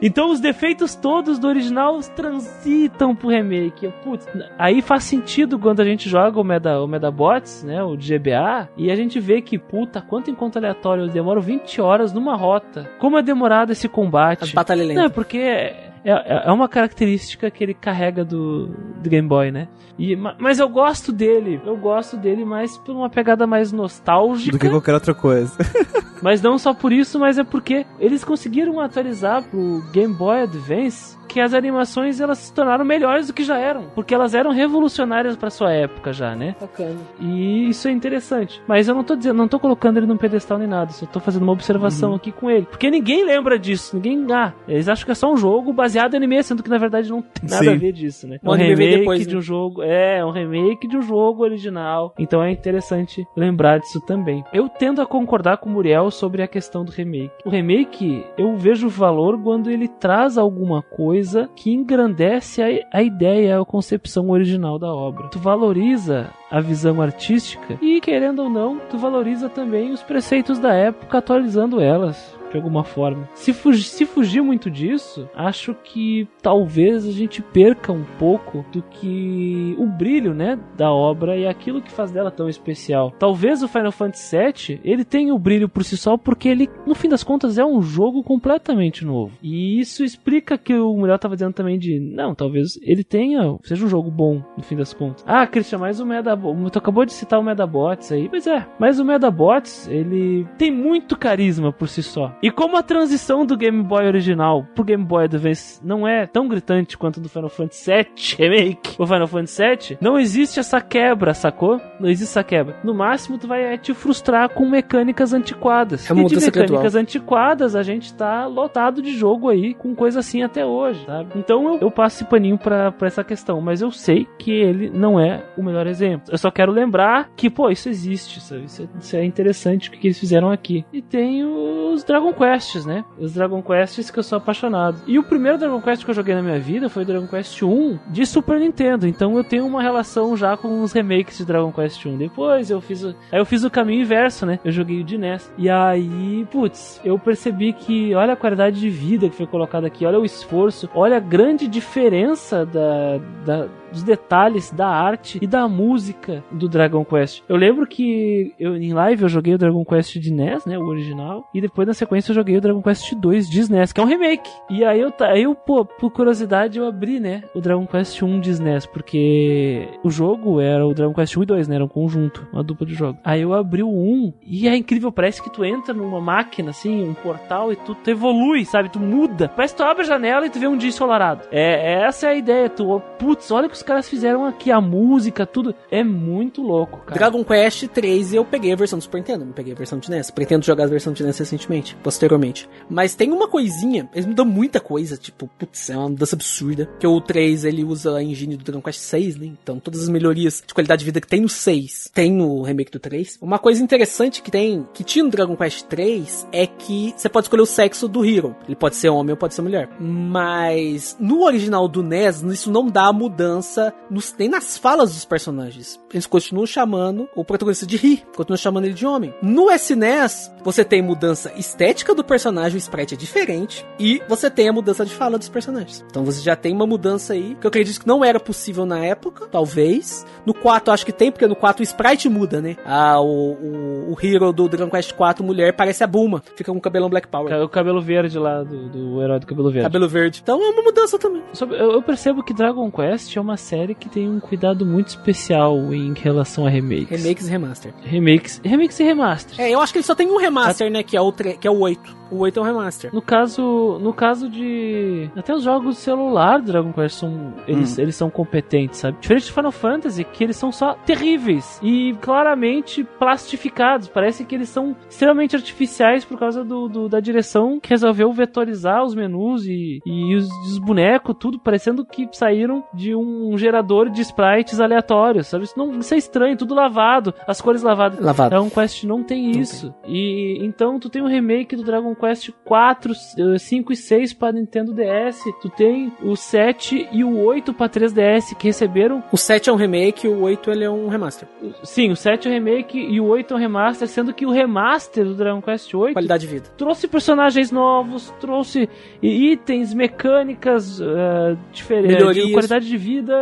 Então 0.00 0.30
os 0.30 0.40
defeitos 0.40 0.94
todos 0.94 1.38
do 1.38 1.48
original 1.48 1.98
transitam 2.14 3.14
pro 3.14 3.28
remake. 3.28 3.92
Putz, 4.02 4.26
aí 4.58 4.80
faz 4.80 5.04
sentido 5.04 5.58
quando 5.58 5.80
a 5.80 5.84
gente 5.84 6.08
joga 6.08 6.40
o, 6.40 6.44
Meda, 6.44 6.80
o 6.82 6.86
Medabots, 6.86 7.64
né? 7.64 7.82
O 7.82 7.96
GBA, 7.96 8.68
e 8.76 8.90
a 8.90 8.96
gente 8.96 9.20
vê 9.20 9.40
que, 9.42 9.58
puta, 9.58 10.00
quanto 10.00 10.30
encontro 10.30 10.58
aleatório 10.58 11.04
eu 11.04 11.08
demoro 11.08 11.40
20 11.40 11.80
horas 11.80 12.12
numa 12.12 12.36
rota. 12.36 12.88
Como 12.98 13.18
é 13.18 13.22
demorado 13.22 13.57
esse 13.70 13.88
combate. 13.88 14.44
As 14.44 14.52
batalhas 14.52 14.86
lentas. 14.86 15.04
Não, 15.04 15.10
porque 15.10 15.38
é, 15.38 15.87
é, 16.04 16.46
é, 16.46 16.52
uma 16.52 16.68
característica 16.68 17.50
que 17.50 17.62
ele 17.62 17.74
carrega 17.74 18.24
do, 18.24 18.68
do 18.68 19.08
Game 19.08 19.26
Boy, 19.26 19.50
né? 19.50 19.68
E, 19.98 20.14
mas 20.14 20.58
eu 20.58 20.68
gosto 20.68 21.12
dele. 21.12 21.60
Eu 21.64 21.76
gosto 21.76 22.16
dele 22.16 22.44
mais 22.44 22.78
por 22.78 22.94
uma 22.94 23.10
pegada 23.10 23.46
mais 23.46 23.72
nostálgica. 23.72 24.52
Do 24.52 24.60
que 24.60 24.68
qualquer 24.68 24.94
outra 24.94 25.14
coisa. 25.14 25.56
mas 26.22 26.40
não 26.40 26.58
só 26.58 26.72
por 26.72 26.92
isso, 26.92 27.18
mas 27.18 27.38
é 27.38 27.44
porque 27.44 27.84
eles 27.98 28.24
conseguiram 28.24 28.78
atualizar 28.80 29.42
pro 29.42 29.82
Game 29.92 30.14
Boy 30.14 30.42
Advance 30.42 31.18
que 31.28 31.38
as 31.40 31.52
animações 31.52 32.20
elas 32.20 32.38
se 32.38 32.52
tornaram 32.52 32.84
melhores 32.84 33.26
do 33.26 33.32
que 33.34 33.44
já 33.44 33.58
eram, 33.58 33.84
porque 33.94 34.14
elas 34.14 34.34
eram 34.34 34.50
revolucionárias 34.50 35.36
para 35.36 35.50
sua 35.50 35.72
época 35.72 36.12
já, 36.12 36.34
né? 36.34 36.56
Bacana. 36.58 36.96
E 37.20 37.68
isso 37.68 37.86
é 37.86 37.90
interessante. 37.90 38.60
Mas 38.66 38.88
eu 38.88 38.94
não 38.94 39.04
tô 39.04 39.14
dizendo, 39.14 39.36
não 39.36 39.46
tô 39.46 39.60
colocando 39.60 39.98
ele 39.98 40.06
num 40.06 40.16
pedestal 40.16 40.58
nem 40.58 40.66
nada, 40.66 40.90
só 40.90 41.04
tô 41.04 41.20
fazendo 41.20 41.42
uma 41.42 41.52
observação 41.52 42.10
uhum. 42.10 42.16
aqui 42.16 42.32
com 42.32 42.50
ele, 42.50 42.64
porque 42.64 42.90
ninguém 42.90 43.24
lembra 43.24 43.58
disso, 43.58 43.94
ninguém, 43.94 44.26
ah, 44.32 44.54
eles 44.66 44.88
acham 44.88 45.04
que 45.04 45.12
é 45.12 45.14
só 45.14 45.30
um 45.30 45.36
jogo 45.36 45.72
baseado 45.88 46.14
em 46.14 46.16
anime, 46.18 46.42
sendo 46.42 46.62
que 46.62 46.70
na 46.70 46.78
verdade 46.78 47.10
não 47.10 47.22
tem 47.22 47.48
nada 47.48 47.64
Sim. 47.64 47.70
a 47.70 47.74
ver 47.74 47.92
disso, 47.92 48.26
né? 48.26 48.38
É 48.42 48.48
um 48.48 48.52
remake 48.52 48.98
depois, 48.98 49.26
de 49.26 49.34
um 49.34 49.38
né? 49.38 49.44
jogo, 49.44 49.82
é, 49.82 50.24
um 50.24 50.30
remake 50.30 50.86
de 50.86 50.96
um 50.96 51.02
jogo 51.02 51.42
original. 51.42 52.14
Então 52.18 52.42
é 52.42 52.50
interessante 52.50 53.26
lembrar 53.36 53.78
disso 53.78 54.00
também. 54.06 54.44
Eu 54.52 54.68
tendo 54.68 55.00
a 55.00 55.06
concordar 55.06 55.58
com 55.58 55.68
o 55.68 55.72
Muriel 55.72 56.10
sobre 56.10 56.42
a 56.42 56.46
questão 56.46 56.84
do 56.84 56.92
remake. 56.92 57.32
O 57.44 57.50
remake, 57.50 58.24
eu 58.36 58.56
vejo 58.56 58.88
valor 58.88 59.40
quando 59.42 59.70
ele 59.70 59.88
traz 59.88 60.38
alguma 60.38 60.82
coisa 60.82 61.08
coisa 61.08 61.48
que 61.56 61.72
engrandece 61.72 62.62
a, 62.62 62.98
a 62.98 63.02
ideia, 63.02 63.60
a 63.60 63.64
concepção 63.64 64.30
original 64.30 64.78
da 64.78 64.92
obra. 64.92 65.28
Tu 65.28 65.38
valoriza 65.38 66.30
a 66.50 66.60
visão 66.60 67.02
artística 67.02 67.78
e, 67.82 68.00
querendo 68.00 68.42
ou 68.42 68.50
não, 68.50 68.78
tu 68.78 68.98
valoriza 68.98 69.48
também 69.48 69.90
os 69.90 70.02
preceitos 70.02 70.58
da 70.58 70.72
época 70.72 71.18
atualizando 71.18 71.80
elas 71.80 72.37
de 72.50 72.56
alguma 72.56 72.84
forma. 72.84 73.28
Se, 73.34 73.52
fugir, 73.52 73.84
se 73.84 74.06
fugir 74.06 74.42
muito 74.42 74.70
disso, 74.70 75.28
acho 75.34 75.74
que 75.74 76.28
talvez 76.42 77.06
a 77.06 77.12
gente 77.12 77.42
perca 77.42 77.92
um 77.92 78.04
pouco 78.18 78.64
do 78.72 78.82
que 78.82 79.74
o 79.78 79.86
brilho, 79.86 80.34
né, 80.34 80.58
da 80.76 80.90
obra 80.92 81.36
e 81.36 81.46
aquilo 81.46 81.82
que 81.82 81.90
faz 81.90 82.10
dela 82.10 82.30
tão 82.30 82.48
especial. 82.48 83.12
Talvez 83.18 83.62
o 83.62 83.68
Final 83.68 83.92
Fantasy 83.92 84.36
VII, 84.36 84.80
ele 84.84 85.04
tenha 85.04 85.34
o 85.34 85.38
brilho 85.38 85.68
por 85.68 85.84
si 85.84 85.96
só 85.96 86.16
porque 86.16 86.48
ele, 86.48 86.68
no 86.86 86.94
fim 86.94 87.08
das 87.08 87.24
contas, 87.24 87.58
é 87.58 87.64
um 87.64 87.82
jogo 87.82 88.22
completamente 88.22 89.04
novo. 89.04 89.32
E 89.42 89.78
isso 89.80 90.04
explica 90.04 90.58
que 90.58 90.74
o 90.74 90.94
Muriel 90.94 91.16
estava 91.16 91.34
dizendo 91.34 91.54
também 91.54 91.78
de, 91.78 91.98
não, 91.98 92.34
talvez 92.34 92.78
ele 92.82 93.04
tenha, 93.04 93.56
seja 93.62 93.84
um 93.84 93.88
jogo 93.88 94.10
bom, 94.10 94.42
no 94.56 94.62
fim 94.62 94.76
das 94.76 94.92
contas. 94.92 95.24
Ah, 95.26 95.46
Christian, 95.46 95.78
mas 95.78 96.00
o 96.00 96.06
Medabots, 96.06 96.70
tu 96.70 96.78
acabou 96.78 97.04
de 97.04 97.12
citar 97.12 97.38
o 97.38 97.42
Medabots 97.42 98.12
aí. 98.12 98.28
Pois 98.28 98.46
é, 98.46 98.66
mas 98.78 98.98
o 98.98 99.04
Medabots, 99.04 99.88
ele 99.88 100.46
tem 100.56 100.70
muito 100.70 101.16
carisma 101.16 101.72
por 101.72 101.88
si 101.88 102.02
só. 102.02 102.36
E 102.42 102.50
como 102.50 102.76
a 102.76 102.82
transição 102.82 103.44
do 103.44 103.56
Game 103.56 103.82
Boy 103.82 104.06
original 104.06 104.64
pro 104.74 104.84
Game 104.84 105.04
Boy 105.04 105.24
Advance 105.24 105.80
não 105.84 106.06
é 106.06 106.26
tão 106.26 106.46
gritante 106.46 106.96
quanto 106.96 107.20
do 107.20 107.28
Final 107.28 107.48
Fantasy 107.48 107.90
VII 107.90 108.36
Remake 108.38 108.94
ou 108.96 109.06
Final 109.06 109.26
Fantasy 109.26 109.62
VII, 109.62 109.98
não 110.00 110.18
existe 110.18 110.60
essa 110.60 110.80
quebra, 110.80 111.34
sacou? 111.34 111.80
Não 111.98 112.08
existe 112.08 112.30
essa 112.30 112.44
quebra. 112.44 112.76
No 112.84 112.94
máximo, 112.94 113.38
tu 113.38 113.48
vai 113.48 113.76
te 113.78 113.92
frustrar 113.92 114.50
com 114.50 114.68
mecânicas 114.68 115.32
antiquadas. 115.32 116.08
É 116.08 116.12
uma 116.12 116.22
e 116.22 116.26
de 116.26 116.36
mecânicas 116.36 116.94
antiquadas, 116.94 117.74
a 117.74 117.82
gente 117.82 118.14
tá 118.14 118.46
lotado 118.46 119.02
de 119.02 119.16
jogo 119.16 119.48
aí 119.48 119.74
com 119.74 119.94
coisa 119.94 120.20
assim 120.20 120.42
até 120.42 120.64
hoje, 120.64 121.04
sabe? 121.06 121.30
Então 121.34 121.74
eu, 121.74 121.80
eu 121.80 121.90
passo 121.90 122.18
esse 122.18 122.24
paninho 122.24 122.56
pra, 122.56 122.92
pra 122.92 123.08
essa 123.08 123.24
questão, 123.24 123.60
mas 123.60 123.82
eu 123.82 123.90
sei 123.90 124.28
que 124.38 124.52
ele 124.52 124.90
não 124.90 125.18
é 125.18 125.44
o 125.56 125.62
melhor 125.62 125.86
exemplo. 125.86 126.28
Eu 126.30 126.38
só 126.38 126.50
quero 126.50 126.70
lembrar 126.70 127.30
que, 127.36 127.50
pô, 127.50 127.68
isso 127.68 127.88
existe, 127.88 128.40
sabe? 128.40 128.64
Isso 128.64 128.82
é, 128.82 128.98
isso 129.00 129.16
é 129.16 129.24
interessante 129.24 129.88
o 129.88 129.92
que 129.92 130.06
eles 130.06 130.18
fizeram 130.18 130.50
aqui. 130.50 130.84
E 130.92 131.02
tem 131.02 131.44
os 131.44 132.04
Dragon 132.04 132.27
Quests, 132.32 132.84
né? 132.84 133.04
Os 133.18 133.34
Dragon 133.34 133.62
Quests 133.62 134.10
que 134.10 134.18
eu 134.18 134.22
sou 134.22 134.38
apaixonado. 134.38 135.00
E 135.06 135.18
o 135.18 135.22
primeiro 135.22 135.58
Dragon 135.58 135.80
Quest 135.80 136.04
que 136.04 136.10
eu 136.10 136.14
joguei 136.14 136.34
na 136.34 136.42
minha 136.42 136.58
vida 136.58 136.88
foi 136.88 137.02
o 137.02 137.06
Dragon 137.06 137.26
Quest 137.26 137.62
1 137.62 137.98
de 138.08 138.26
Super 138.26 138.58
Nintendo. 138.60 139.06
Então 139.06 139.36
eu 139.36 139.44
tenho 139.44 139.66
uma 139.66 139.82
relação 139.82 140.36
já 140.36 140.56
com 140.56 140.82
os 140.82 140.92
remakes 140.92 141.38
de 141.38 141.44
Dragon 141.44 141.72
Quest 141.72 142.04
1. 142.04 142.16
Depois 142.16 142.70
eu 142.70 142.80
fiz 142.80 143.02
o, 143.04 143.14
aí 143.30 143.38
eu 143.38 143.46
fiz 143.46 143.64
o 143.64 143.70
caminho 143.70 144.02
inverso, 144.02 144.46
né? 144.46 144.58
Eu 144.64 144.72
joguei 144.72 145.00
o 145.00 145.04
de 145.04 145.18
NES. 145.18 145.52
E 145.56 145.68
aí, 145.68 146.46
putz, 146.50 147.00
eu 147.04 147.18
percebi 147.18 147.72
que 147.72 148.14
olha 148.14 148.32
a 148.32 148.36
qualidade 148.36 148.80
de 148.80 148.90
vida 148.90 149.28
que 149.28 149.36
foi 149.36 149.46
colocada 149.46 149.86
aqui, 149.86 150.04
olha 150.06 150.18
o 150.18 150.24
esforço, 150.24 150.88
olha 150.94 151.16
a 151.16 151.20
grande 151.20 151.66
diferença 151.68 152.64
da, 152.64 153.18
da 153.44 153.68
dos 153.92 154.02
detalhes 154.02 154.70
da 154.70 154.88
arte 154.88 155.38
e 155.40 155.46
da 155.46 155.68
música 155.68 156.42
do 156.50 156.68
Dragon 156.68 157.04
Quest. 157.04 157.42
Eu 157.48 157.56
lembro 157.56 157.86
que 157.86 158.54
eu, 158.58 158.76
em 158.76 158.92
live 158.92 159.22
eu 159.22 159.28
joguei 159.28 159.54
o 159.54 159.58
Dragon 159.58 159.84
Quest 159.84 160.18
de 160.18 160.32
NES, 160.32 160.64
né, 160.66 160.78
o 160.78 160.86
original, 160.86 161.48
e 161.54 161.60
depois 161.60 161.86
na 161.86 161.94
sequência 161.94 162.30
eu 162.30 162.34
joguei 162.34 162.56
o 162.56 162.60
Dragon 162.60 162.82
Quest 162.82 163.14
2 163.14 163.48
de 163.48 163.60
SNES, 163.60 163.92
que 163.92 164.00
é 164.00 164.04
um 164.04 164.06
remake. 164.06 164.50
E 164.70 164.84
aí 164.84 165.00
eu, 165.00 165.12
aí 165.20 165.42
eu 165.42 165.54
pô, 165.54 165.84
por 165.84 166.10
curiosidade 166.10 166.78
eu 166.78 166.86
abri, 166.86 167.20
né, 167.20 167.42
o 167.54 167.60
Dragon 167.60 167.86
Quest 167.86 168.22
1 168.22 168.40
de 168.40 168.50
SNES, 168.50 168.86
porque 168.86 169.88
o 170.02 170.10
jogo 170.10 170.60
era 170.60 170.86
o 170.86 170.94
Dragon 170.94 171.14
Quest 171.14 171.36
1 171.36 171.42
e 171.42 171.46
2, 171.46 171.68
né, 171.68 171.74
era 171.76 171.84
um 171.84 171.88
conjunto, 171.88 172.46
uma 172.52 172.62
dupla 172.62 172.86
de 172.86 172.94
jogo. 172.94 173.18
Aí 173.24 173.42
eu 173.42 173.54
abri 173.54 173.82
o 173.82 173.88
1 173.88 174.34
e 174.46 174.68
é 174.68 174.76
incrível, 174.76 175.10
parece 175.12 175.42
que 175.42 175.50
tu 175.50 175.64
entra 175.64 175.94
numa 175.94 176.20
máquina 176.20 176.70
assim, 176.70 177.08
um 177.08 177.14
portal 177.14 177.72
e 177.72 177.76
tu, 177.76 177.94
tu 177.94 178.10
evolui, 178.10 178.64
sabe? 178.64 178.88
Tu 178.88 179.00
muda. 179.00 179.48
Parece 179.48 179.74
que 179.74 179.78
tu 179.82 179.84
abre 179.84 180.02
a 180.02 180.06
janela 180.06 180.46
e 180.46 180.50
tu 180.50 180.58
vê 180.58 180.66
um 180.66 180.76
dia 180.76 180.88
ensolarado. 180.88 181.46
É, 181.50 182.02
essa 182.04 182.26
é 182.26 182.30
a 182.30 182.34
ideia, 182.34 182.68
tu, 182.68 183.00
putz, 183.18 183.50
olha 183.50 183.68
que 183.68 183.77
os 183.78 183.82
caras 183.82 184.08
fizeram 184.08 184.44
aqui, 184.44 184.70
a 184.70 184.80
música, 184.80 185.46
tudo. 185.46 185.74
É 185.90 186.02
muito 186.02 186.62
louco, 186.62 186.98
cara. 186.98 187.14
Dragon 187.14 187.44
Quest 187.44 187.86
3 187.88 188.34
eu 188.34 188.44
peguei 188.44 188.72
a 188.72 188.76
versão 188.76 188.98
do 188.98 189.02
Super 189.02 189.18
Nintendo, 189.18 189.44
não 189.44 189.52
peguei 189.52 189.72
a 189.72 189.76
versão 189.76 189.98
de 189.98 190.10
NES. 190.10 190.30
Pretendo 190.30 190.64
jogar 190.64 190.84
a 190.84 190.88
versão 190.88 191.12
de 191.12 191.22
NES 191.22 191.38
recentemente, 191.38 191.96
posteriormente. 192.02 192.68
Mas 192.90 193.14
tem 193.14 193.32
uma 193.32 193.48
coisinha, 193.48 194.08
eles 194.12 194.26
mudam 194.26 194.44
muita 194.44 194.80
coisa, 194.80 195.16
tipo, 195.16 195.48
putz, 195.58 195.90
é 195.90 195.96
uma 195.96 196.08
mudança 196.08 196.34
absurda. 196.34 196.88
Que 196.98 197.06
o 197.06 197.20
3 197.20 197.64
ele 197.64 197.84
usa 197.84 198.16
a 198.16 198.22
engine 198.22 198.56
do 198.56 198.64
Dragon 198.64 198.82
Quest 198.82 199.00
6, 199.00 199.36
né? 199.36 199.46
Então 199.46 199.78
todas 199.78 200.02
as 200.02 200.08
melhorias 200.08 200.62
de 200.66 200.74
qualidade 200.74 201.00
de 201.00 201.04
vida 201.06 201.20
que 201.20 201.28
tem 201.28 201.40
no 201.40 201.48
6, 201.48 202.10
tem 202.12 202.32
no 202.32 202.62
remake 202.62 202.90
do 202.90 202.98
3. 202.98 203.38
Uma 203.40 203.58
coisa 203.58 203.82
interessante 203.82 204.42
que 204.42 204.50
tem, 204.50 204.86
que 204.92 205.04
tinha 205.04 205.24
no 205.24 205.30
Dragon 205.30 205.56
Quest 205.56 205.84
3, 205.84 206.48
é 206.52 206.66
que 206.66 207.14
você 207.16 207.28
pode 207.28 207.46
escolher 207.46 207.62
o 207.62 207.66
sexo 207.66 208.08
do 208.08 208.24
Hero. 208.24 208.56
Ele 208.66 208.76
pode 208.76 208.96
ser 208.96 209.08
homem 209.08 209.32
ou 209.32 209.36
pode 209.36 209.54
ser 209.54 209.62
mulher. 209.62 209.88
Mas 210.00 211.16
no 211.20 211.44
original 211.44 211.86
do 211.86 212.02
NES, 212.02 212.42
isso 212.42 212.70
não 212.70 212.86
dá 212.86 213.12
mudança 213.12 213.67
nos, 214.10 214.34
nem 214.38 214.48
nas 214.48 214.76
falas 214.78 215.14
dos 215.14 215.24
personagens. 215.24 216.00
Eles 216.12 216.26
continuam 216.26 216.66
chamando 216.66 217.28
o 217.34 217.44
protagonista 217.44 217.86
de 217.86 217.96
Ri, 217.96 218.22
continuam 218.34 218.56
chamando 218.56 218.84
ele 218.84 218.94
de 218.94 219.06
homem. 219.06 219.34
No 219.42 219.70
SNES, 219.70 220.50
você 220.62 220.84
tem 220.84 221.02
mudança 221.02 221.52
estética 221.56 222.14
do 222.14 222.24
personagem, 222.24 222.76
o 222.76 222.78
sprite 222.78 223.14
é 223.14 223.16
diferente, 223.16 223.84
e 223.98 224.22
você 224.28 224.50
tem 224.50 224.68
a 224.68 224.72
mudança 224.72 225.04
de 225.04 225.14
fala 225.14 225.38
dos 225.38 225.48
personagens. 225.48 226.04
Então 226.08 226.24
você 226.24 226.40
já 226.40 226.56
tem 226.56 226.72
uma 226.72 226.86
mudança 226.86 227.32
aí, 227.32 227.56
que 227.60 227.66
eu 227.66 227.68
acredito 227.68 228.00
que 228.00 228.06
não 228.06 228.24
era 228.24 228.40
possível 228.40 228.86
na 228.86 229.04
época, 229.04 229.46
talvez. 229.50 230.26
No 230.46 230.54
4 230.54 230.92
acho 230.92 231.06
que 231.06 231.12
tem, 231.12 231.30
porque 231.30 231.46
no 231.46 231.56
4 231.56 231.82
o 231.82 231.84
sprite 231.84 232.28
muda, 232.28 232.60
né? 232.60 232.76
Ah, 232.84 233.20
o, 233.20 233.52
o, 233.52 234.12
o 234.12 234.16
Hero 234.20 234.52
do 234.52 234.68
Dragon 234.68 234.90
Quest 234.90 235.12
4, 235.12 235.44
mulher, 235.44 235.74
parece 235.74 236.02
a 236.02 236.06
Bulma, 236.06 236.42
fica 236.56 236.72
com 236.72 236.78
o 236.78 236.80
cabelão 236.80 237.08
Black 237.08 237.28
Power. 237.28 237.62
O 237.62 237.68
cabelo 237.68 238.00
verde 238.00 238.38
lá, 238.38 238.62
do, 238.62 238.88
do 238.88 239.22
herói 239.22 239.40
do 239.40 239.46
cabelo 239.46 239.70
verde. 239.70 239.84
Cabelo 239.84 240.08
verde. 240.08 240.40
Então 240.42 240.62
é 240.62 240.70
uma 240.70 240.82
mudança 240.82 241.18
também. 241.18 241.42
Eu 241.70 242.02
percebo 242.02 242.42
que 242.42 242.54
Dragon 242.54 242.90
Quest 242.90 243.36
é 243.36 243.40
uma 243.40 243.56
série 243.58 243.94
que 243.94 244.08
tem 244.08 244.28
um 244.28 244.40
cuidado 244.40 244.86
muito 244.86 245.08
especial 245.08 245.76
em 245.92 246.14
relação 246.14 246.66
a 246.66 246.70
remakes. 246.70 247.22
Remakes 247.22 247.46
e 247.48 247.50
remaster. 247.50 247.94
Remakes, 248.02 248.60
remakes 248.64 249.00
e 249.00 249.04
remaster. 249.04 249.60
É, 249.60 249.70
eu 249.70 249.80
acho 249.80 249.92
que 249.92 249.98
ele 249.98 250.06
só 250.06 250.14
tem 250.14 250.28
um 250.30 250.38
remaster, 250.38 250.90
né? 250.90 251.02
Que 251.02 251.16
é 251.16 251.20
o, 251.20 251.32
que 251.32 251.66
é 251.66 251.70
o 251.70 251.78
8. 251.80 252.16
O 252.30 252.40
8 252.40 252.58
é 252.58 252.62
um 252.62 252.64
remaster. 252.66 253.14
No 253.14 253.22
caso, 253.22 253.98
no 254.02 254.12
caso 254.12 254.50
de 254.50 255.30
até 255.34 255.54
os 255.54 255.62
jogos 255.62 255.94
de 255.96 256.00
celular 256.02 256.58
do 256.60 256.66
Dragon 256.70 256.92
Quest 256.92 257.16
são 257.20 257.54
eles, 257.66 257.96
Hum. 257.98 258.02
eles 258.02 258.16
são 258.16 258.28
competentes, 258.28 258.98
sabe? 259.00 259.16
Diferente 259.18 259.46
de 259.46 259.52
Final 259.52 259.72
Fantasy, 259.72 260.24
que 260.24 260.44
eles 260.44 260.56
são 260.56 260.70
só 260.70 260.92
terríveis 261.06 261.80
e 261.82 262.14
claramente 262.20 263.02
plastificados. 263.18 264.08
Parece 264.08 264.44
que 264.44 264.54
eles 264.54 264.68
são 264.68 264.94
extremamente 265.08 265.56
artificiais 265.56 266.24
por 266.24 266.38
causa 266.38 266.62
do, 266.64 266.86
do- 266.88 267.08
da 267.08 267.18
direção 267.20 267.80
que 267.80 267.88
resolveu 267.90 268.30
vetorizar 268.32 269.02
os 269.04 269.14
menus 269.14 269.64
e, 269.64 270.00
e 270.04 270.34
os, 270.34 270.48
os 270.66 270.78
bonecos, 270.78 271.34
tudo 271.40 271.58
parecendo 271.58 272.04
que 272.04 272.28
saíram 272.32 272.84
de 272.92 273.14
um 273.14 273.47
gerador 273.56 274.10
de 274.10 274.20
sprites 274.22 274.80
aleatórios, 274.80 275.46
sabe? 275.46 275.64
Isso, 275.64 275.78
não, 275.78 275.98
isso 275.98 276.12
é 276.14 276.18
estranho, 276.18 276.56
tudo 276.56 276.74
lavado, 276.74 277.32
as 277.46 277.60
cores 277.60 277.82
lavadas. 277.82 278.18
Lavado. 278.20 278.50
Dragon 278.50 278.68
Quest 278.70 279.04
não 279.04 279.22
tem 279.22 279.52
Não 279.52 279.60
isso. 279.60 279.94
E 280.06 280.58
então 280.62 280.98
tu 280.98 281.08
tem 281.08 281.22
um 281.22 281.26
remake 281.28 281.76
do 281.76 281.84
Dragon 281.84 282.14
Quest 282.14 282.50
4, 282.64 283.12
eh, 283.54 283.58
5 283.58 283.92
e 283.92 283.96
6 283.96 284.32
para 284.34 284.52
Nintendo 284.52 284.92
DS. 284.92 285.42
Tu 285.62 285.68
tem 285.70 286.12
o 286.22 286.36
7 286.36 287.08
e 287.12 287.22
o 287.24 287.38
8 287.38 287.72
para 287.72 287.88
3DS 287.88 288.54
que 288.56 288.66
receberam. 288.66 289.22
O 289.32 289.36
7 289.36 289.70
é 289.70 289.72
um 289.72 289.76
remake, 289.76 290.26
o 290.26 290.40
8 290.42 290.70
ele 290.70 290.84
é 290.84 290.90
um 290.90 291.08
remaster. 291.08 291.48
Sim, 291.84 292.10
o 292.10 292.16
7 292.16 292.48
é 292.48 292.50
o 292.50 292.54
remake 292.54 292.98
e 292.98 293.20
o 293.20 293.26
8 293.26 293.54
é 293.54 293.56
um 293.56 293.60
remaster, 293.60 294.08
sendo 294.08 294.32
que 294.34 294.44
o 294.46 294.50
remaster 294.50 295.24
do 295.24 295.34
Dragon 295.34 295.62
Quest 295.62 295.94
8 295.94 296.12
Qualidade 296.14 296.46
de 296.46 296.52
vida. 296.52 296.68
trouxe 296.76 297.06
personagens 297.06 297.70
novos, 297.70 298.32
trouxe 298.40 298.88
itens, 299.22 299.92
mecânicas 299.94 301.00
eh, 301.00 301.56
diferentes, 301.72 302.16
Melhorias. 302.16 302.50
qualidade 302.52 302.86
de 302.88 302.96
vida, 302.96 303.37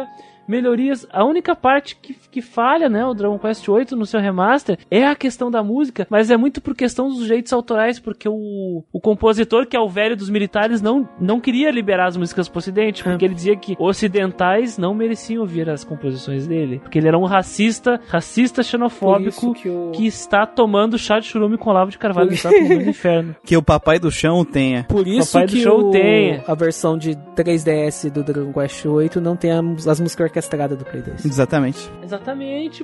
melhorias. 0.47 1.07
A 1.11 1.25
única 1.25 1.55
parte 1.55 1.97
que, 1.97 2.15
que 2.37 2.43
falha, 2.43 2.87
né, 2.87 3.03
o 3.07 3.15
Dragon 3.15 3.39
Quest 3.39 3.67
8 3.67 3.97
no 3.97 4.05
seu 4.05 4.21
remaster 4.21 4.79
é 4.91 5.07
a 5.07 5.15
questão 5.17 5.51
da 5.51 5.63
música, 5.65 6.07
mas 6.11 6.31
é 6.31 6.37
muito 6.37 6.61
por 6.61 6.75
questão 6.75 7.09
dos 7.09 7.23
direitos 7.23 7.51
autorais, 7.51 7.99
porque 7.99 8.29
o, 8.29 8.85
o 8.93 9.01
compositor, 9.01 9.67
que 9.67 9.75
é 9.75 9.81
o 9.81 9.89
velho 9.89 10.15
dos 10.15 10.29
militares, 10.29 10.83
não, 10.83 11.09
não 11.19 11.41
queria 11.41 11.71
liberar 11.71 12.09
as 12.09 12.17
músicas 12.19 12.47
pro 12.47 12.59
ocidente, 12.59 13.03
porque 13.03 13.25
ele 13.25 13.33
dizia 13.35 13.57
que 13.57 13.75
ocidentais 13.79 14.77
não 14.77 14.93
mereciam 14.95 15.41
ouvir 15.41 15.71
as 15.71 15.83
composições 15.83 16.47
dele, 16.47 16.79
porque 16.81 16.99
ele 16.99 17.09
era 17.09 17.17
um 17.19 17.25
racista, 17.25 17.99
racista 18.07 18.63
xenofóbico 18.63 19.55
que 19.55 19.69
o... 19.71 19.93
que 19.93 20.07
está 20.07 20.45
tomando 20.45 20.99
chá 20.99 21.19
de 21.19 21.27
churume 21.27 21.57
com 21.57 21.73
lava 21.73 21.91
de 21.91 21.97
carvalho, 21.97 22.33
está 22.33 22.51
inferno. 22.55 23.35
Que 23.47 23.57
o 23.57 23.63
papai 23.63 23.99
do 23.99 24.11
chão 24.11 24.45
tenha. 24.45 24.85
Por 24.85 25.07
isso 25.09 25.33
Papai 25.33 25.47
do 25.47 25.53
que 25.55 25.63
Show 25.63 25.89
o- 25.89 25.91
tem. 25.91 26.43
a 26.47 26.55
versão 26.55 26.99
de 26.99 27.15
3DS 27.35 28.11
do 28.11 28.23
Dragon 28.23 28.53
Quest 28.53 28.85
8 28.85 29.21
não 29.23 29.37
tem 29.37 29.53
as 29.53 30.01
músicas 30.01 30.27
orquestradas 30.27 30.77
do 30.77 30.85
Play 30.85 31.01
2. 31.03 31.25
Exatamente. 31.25 31.89
Exatamente, 32.03 32.26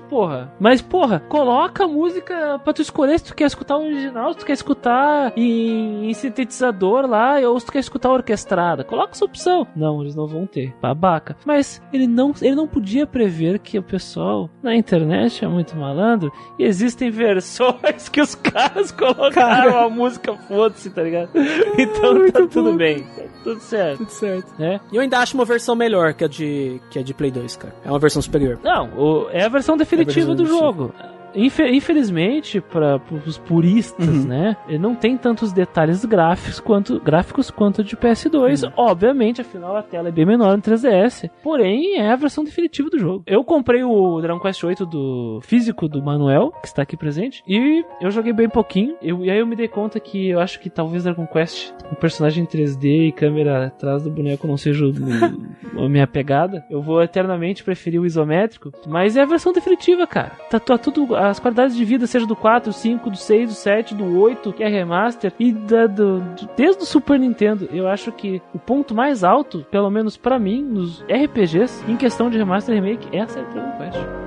porra. 0.09 0.53
Mas, 0.61 0.81
porra, 0.83 1.21
coloca 1.29 1.85
a 1.85 1.89
música 1.89 2.61
pra 2.63 2.73
tu 2.73 2.83
escolher 2.83 3.19
se 3.19 3.25
tu 3.27 3.35
quer 3.35 3.47
escutar 3.47 3.77
o 3.77 3.85
original, 3.85 4.33
se 4.33 4.39
tu 4.41 4.47
quer 4.47 4.53
escutar 4.53 5.33
em, 5.37 6.09
em 6.11 6.15
sintetizador 6.15 7.07
lá, 7.07 7.37
ou 7.41 7.59
se 7.59 7.67
tu 7.67 7.73
quer 7.73 7.79
escutar 7.81 8.11
orquestrada. 8.11 8.85
Coloca 8.85 9.13
essa 9.13 9.25
opção. 9.25 9.67
Não, 9.75 10.01
eles 10.03 10.15
não 10.15 10.27
vão 10.27 10.47
ter. 10.47 10.75
Babaca. 10.81 11.37
Mas 11.45 11.83
ele 11.93 12.07
não, 12.07 12.33
ele 12.41 12.55
não 12.55 12.67
podia 12.69 13.07
prever 13.07 13.59
que 13.59 13.79
o 13.79 13.83
pessoal 13.83 14.49
na 14.63 14.75
internet 14.77 15.45
é 15.45 15.49
muito 15.49 15.77
malandro 15.77 16.33
e 16.59 16.65
existem 16.65 17.11
versões 17.11 18.09
que 18.09 18.21
os 18.21 18.35
caras 18.37 18.91
colocaram 18.93 19.33
Cara. 19.73 19.85
a 19.85 19.89
música, 19.89 20.35
foda-se, 20.37 20.91
tá 20.91 21.03
ligado? 21.03 21.31
Então 21.79 22.31
tá 22.31 22.47
tudo 22.47 22.75
bem. 22.75 23.03
Tá 23.03 23.23
tudo 23.45 23.61
certo, 23.61 23.99
Tudo 23.99 24.11
certo. 24.11 24.55
né? 24.59 24.81
E 24.93 24.97
eu 24.97 25.03
ainda 25.03 25.19
acho 25.19 25.35
uma 25.37 25.45
versão 25.45 25.75
melhor 25.75 26.13
que 26.15 26.25
a 26.25 26.29
de, 26.29 26.81
que 26.91 26.99
a 26.99 27.03
de 27.03 27.13
Play 27.15 27.31
2, 27.31 27.57
cara. 27.57 27.75
É 27.85 27.89
uma 27.91 27.99
versão 27.99 28.21
superior. 28.23 28.59
Não, 28.63 28.89
o- 28.97 29.29
é 29.33 29.43
a 29.45 29.49
versão 29.49 29.77
definitiva 29.77 30.31
É 30.31 30.33
a 30.33 30.37
versão 30.37 30.37
do 30.37 30.43
definitiva. 30.45 30.67
jogo. 30.67 30.95
Infe- 31.35 31.71
infelizmente, 31.71 32.61
para 32.61 33.01
os 33.27 33.39
puristas, 33.39 34.07
Uhum. 34.09 34.25
né? 34.27 34.57
Ele 34.69 34.79
não 34.79 34.95
tem 34.95 35.17
tantos 35.17 35.53
detalhes 35.53 36.05
gráficos 36.05 36.61
quanto, 36.61 37.01
gráficos 37.01 37.51
quanto 37.51 37.83
de 37.85 37.97
PS2. 37.97 38.71
Obviamente, 38.77 39.41
afinal, 39.41 39.77
a 39.77 39.83
tela 39.83 40.09
é 40.09 40.13
bem 40.13 40.27
menor 40.27 40.57
no 40.57 40.63
3DS. 40.63 41.29
Porém, 41.43 41.97
é 41.99 42.11
a 42.11 42.17
versão 42.17 42.45
definitiva 42.45 42.91
do 42.91 42.99
jogo. 42.99 43.23
Eu 43.27 43.45
comprei 43.45 43.83
o 43.83 44.21
Dragon 44.21 44.41
Quest 44.41 44.63
8 44.65 44.85
do 44.87 45.41
físico 45.43 45.89
do 45.89 46.03
Manuel, 46.03 46.53
que 46.61 46.67
está 46.67 46.83
aqui 46.83 46.97
presente, 46.97 47.43
e 47.47 47.85
eu 48.01 48.11
joguei 48.11 48.33
bem 48.33 48.49
pouquinho. 48.49 48.97
Eu- 49.03 49.25
e 49.25 49.31
aí 49.31 49.39
eu 49.39 49.47
me 49.47 49.57
dei 49.57 49.69
conta 49.69 49.99
que 50.01 50.29
eu 50.29 50.41
acho 50.41 50.61
que 50.61 50.69
talvez 50.71 51.05
Dragon 51.05 51.27
Quest, 51.27 51.73
um 51.91 51.95
personagem 51.95 52.43
em 52.45 52.47
3D 52.47 53.09
e 53.09 53.13
câmera 53.13 53.67
atrás 53.67 54.03
do 54.03 54.11
boneco 54.11 54.47
não 54.47 54.57
seja 54.57 54.85
o- 54.87 54.93
a 55.85 55.89
minha 55.89 56.07
pegada. 56.07 56.65
Eu 56.71 56.83
vou 56.83 57.03
eternamente 57.03 57.63
preferir 57.65 58.01
o 58.01 58.07
isométrico, 58.07 58.71
mas 58.87 59.17
é 59.17 59.23
a 59.23 59.27
versão 59.27 59.53
definitiva, 59.53 60.07
cara. 60.07 60.33
Tá, 60.51 60.59
tá 60.61 60.77
tudo 60.79 61.15
as 61.29 61.39
qualidades 61.39 61.77
de 61.77 61.85
vida, 61.85 62.07
seja 62.07 62.27
do 62.27 62.35
4, 62.35 62.73
5, 62.73 63.11
do 63.11 63.17
6, 63.17 63.49
do 63.49 63.55
7, 63.55 63.95
do 63.95 64.19
8, 64.19 64.53
que 64.53 64.63
é 64.63 64.69
remaster, 64.69 65.33
e 65.39 65.53
da, 65.53 65.87
do, 65.87 66.23
desde 66.57 66.83
o 66.83 66.87
Super 66.87 67.19
Nintendo. 67.19 67.69
Eu 67.73 67.87
acho 67.87 68.11
que 68.13 68.43
o 68.53 68.59
ponto 68.59 68.95
mais 68.95 69.23
alto, 69.23 69.65
pelo 69.71 69.91
menos 69.91 70.17
pra 70.17 70.39
mim, 70.39 70.63
nos 70.63 71.03
RPGs, 71.03 71.85
em 71.89 71.97
questão 71.97 72.29
de 72.29 72.39
remaster 72.39 72.75
e 72.75 72.81
remake, 72.81 73.09
é 73.17 73.21
a 73.21 73.27
Dragon 73.27 73.79
Quest. 73.79 74.22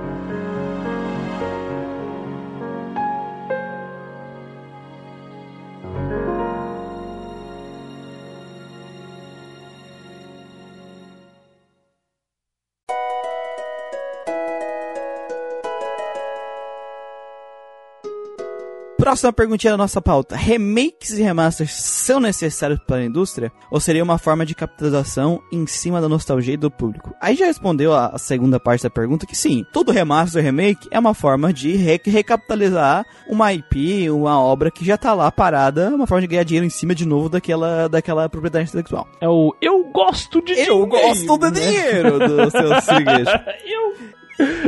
Próxima 19.06 19.32
perguntinha 19.32 19.70
da 19.70 19.76
nossa 19.76 20.02
pauta. 20.02 20.34
Remakes 20.34 21.10
e 21.16 21.22
remasters 21.22 21.70
são 21.72 22.18
necessários 22.18 22.80
para 22.84 22.96
a 22.96 23.04
indústria? 23.04 23.52
Ou 23.70 23.78
seria 23.78 24.02
uma 24.02 24.18
forma 24.18 24.44
de 24.44 24.52
capitalização 24.52 25.40
em 25.52 25.64
cima 25.64 26.00
da 26.00 26.08
nostalgia 26.08 26.58
do 26.58 26.68
público? 26.72 27.14
Aí 27.22 27.36
já 27.36 27.46
respondeu 27.46 27.94
a, 27.94 28.18
segunda 28.18 28.58
parte 28.58 28.82
da 28.82 28.90
pergunta 28.90 29.24
que 29.24 29.36
sim, 29.36 29.64
todo 29.72 29.92
remaster 29.92 30.42
e 30.42 30.44
remake 30.44 30.88
é 30.90 30.98
uma 30.98 31.14
forma 31.14 31.52
de 31.52 31.76
re- 31.76 32.00
recapitalizar 32.04 33.06
uma 33.28 33.52
IP, 33.52 34.10
uma 34.10 34.40
obra 34.40 34.72
que 34.72 34.84
já 34.84 34.98
tá 34.98 35.14
lá 35.14 35.30
parada, 35.30 35.88
uma 35.90 36.08
forma 36.08 36.22
de 36.22 36.26
ganhar 36.26 36.42
dinheiro 36.42 36.66
em 36.66 36.70
cima 36.70 36.92
de 36.92 37.06
novo 37.06 37.28
daquela, 37.28 37.88
daquela 37.88 38.28
propriedade 38.28 38.70
intelectual. 38.70 39.06
É 39.20 39.28
o 39.28 39.54
Eu 39.62 39.84
gosto 39.84 40.42
de 40.42 40.52
Eu 40.58 40.84
gosto 40.84 41.38
do 41.38 41.46
né? 41.46 41.50
dinheiro 41.52 42.18
do 42.18 42.50
seu 42.50 42.80
Sigueijo. 42.80 43.30
Eu. 43.64 44.25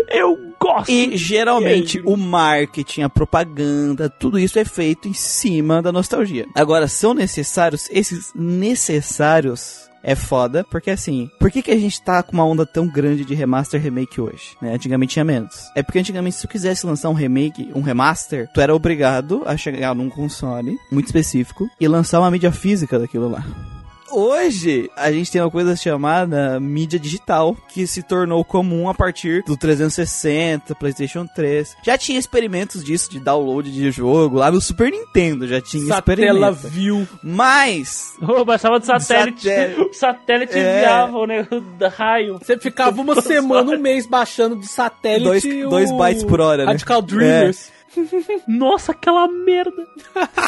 Eu 0.09 0.55
gosto! 0.59 0.91
E 0.91 1.17
geralmente 1.17 2.01
o 2.05 2.17
marketing, 2.17 3.03
a 3.03 3.09
propaganda, 3.09 4.09
tudo 4.09 4.39
isso 4.39 4.59
é 4.59 4.65
feito 4.65 5.09
em 5.09 5.13
cima 5.13 5.83
da 5.83 5.93
nostalgia. 5.93 6.47
Agora, 6.55 6.89
são 6.89 7.15
necessários? 7.15 7.89
Esses 7.91 8.33
necessários 8.35 9.89
é 10.03 10.15
foda, 10.15 10.65
porque 10.71 10.91
assim, 10.91 11.31
por 11.39 11.51
que, 11.51 11.63
que 11.63 11.71
a 11.71 11.77
gente 11.77 12.01
tá 12.01 12.23
com 12.23 12.33
uma 12.33 12.45
onda 12.45 12.65
tão 12.65 12.87
grande 12.87 13.25
de 13.25 13.35
remaster 13.35 13.81
remake 13.81 14.21
hoje? 14.21 14.57
Né? 14.63 14.75
Antigamente 14.75 15.13
tinha 15.13 15.25
menos. 15.25 15.71
É 15.75 15.83
porque 15.83 15.99
antigamente, 15.99 16.37
se 16.37 16.43
tu 16.43 16.49
quisesse 16.49 16.87
lançar 16.87 17.11
um 17.11 17.15
remake, 17.15 17.71
um 17.75 17.83
remaster, 17.83 18.49
tu 18.55 18.61
era 18.61 18.75
obrigado 18.75 19.43
a 19.45 19.57
chegar 19.57 19.95
num 19.95 20.09
console 20.09 20.77
muito 20.91 21.07
específico 21.07 21.69
e 21.81 21.89
lançar 21.89 22.21
uma 22.21 22.31
mídia 22.31 22.53
física 22.53 22.99
daquilo 22.99 23.29
lá. 23.29 23.45
Hoje, 24.11 24.91
a 24.97 25.11
gente 25.13 25.31
tem 25.31 25.41
uma 25.41 25.51
coisa 25.51 25.77
chamada 25.77 26.59
mídia 26.61 26.99
digital, 26.99 27.57
que 27.69 27.87
se 27.87 28.03
tornou 28.03 28.45
comum 28.45 28.89
a 28.89 28.95
partir 28.95 29.43
do 29.45 29.57
360, 29.57 30.75
PlayStation 30.75 31.27
3. 31.27 31.77
Já 31.83 31.97
tinha 31.99 32.19
experimentos 32.19 32.83
disso, 32.83 33.11
de 33.11 33.21
download 33.21 33.71
de 33.71 33.91
jogo, 33.91 34.39
lá 34.39 34.51
no 34.51 34.61
Super 34.61 34.91
Nintendo 34.91 35.47
já 35.47 35.61
tinha 35.61 35.87
Satela 35.87 36.51
experimento. 36.51 36.69
viu. 36.69 37.09
Mas, 37.23 38.15
Oh, 38.21 38.45
baixava 38.45 38.79
do 38.81 38.87
satélite. 38.87 39.43
Satélite. 39.49 39.81
O 39.81 39.93
satélite 39.95 40.53
É. 40.59 40.77
enviava 40.79 41.17
o 41.19 41.27
negócio 41.27 41.61
da 41.79 41.89
raio. 41.89 42.39
Você 42.39 42.59
ficava 42.59 43.01
uma 43.01 43.21
semana, 43.23 43.73
um 43.73 43.79
mês 43.79 44.07
baixando 44.07 44.57
do 44.57 44.67
satélite 44.67 45.25
Dois- 45.25 45.45
o 45.67 45.69
dois 45.69 45.93
bytes 45.93 46.25
por 46.25 46.41
hora, 46.41 46.65
né? 46.65 46.73
Radical 46.73 47.03
Dreamers. 47.03 47.71
Nossa, 48.47 48.93
aquela 48.93 49.27
merda. 49.29 49.87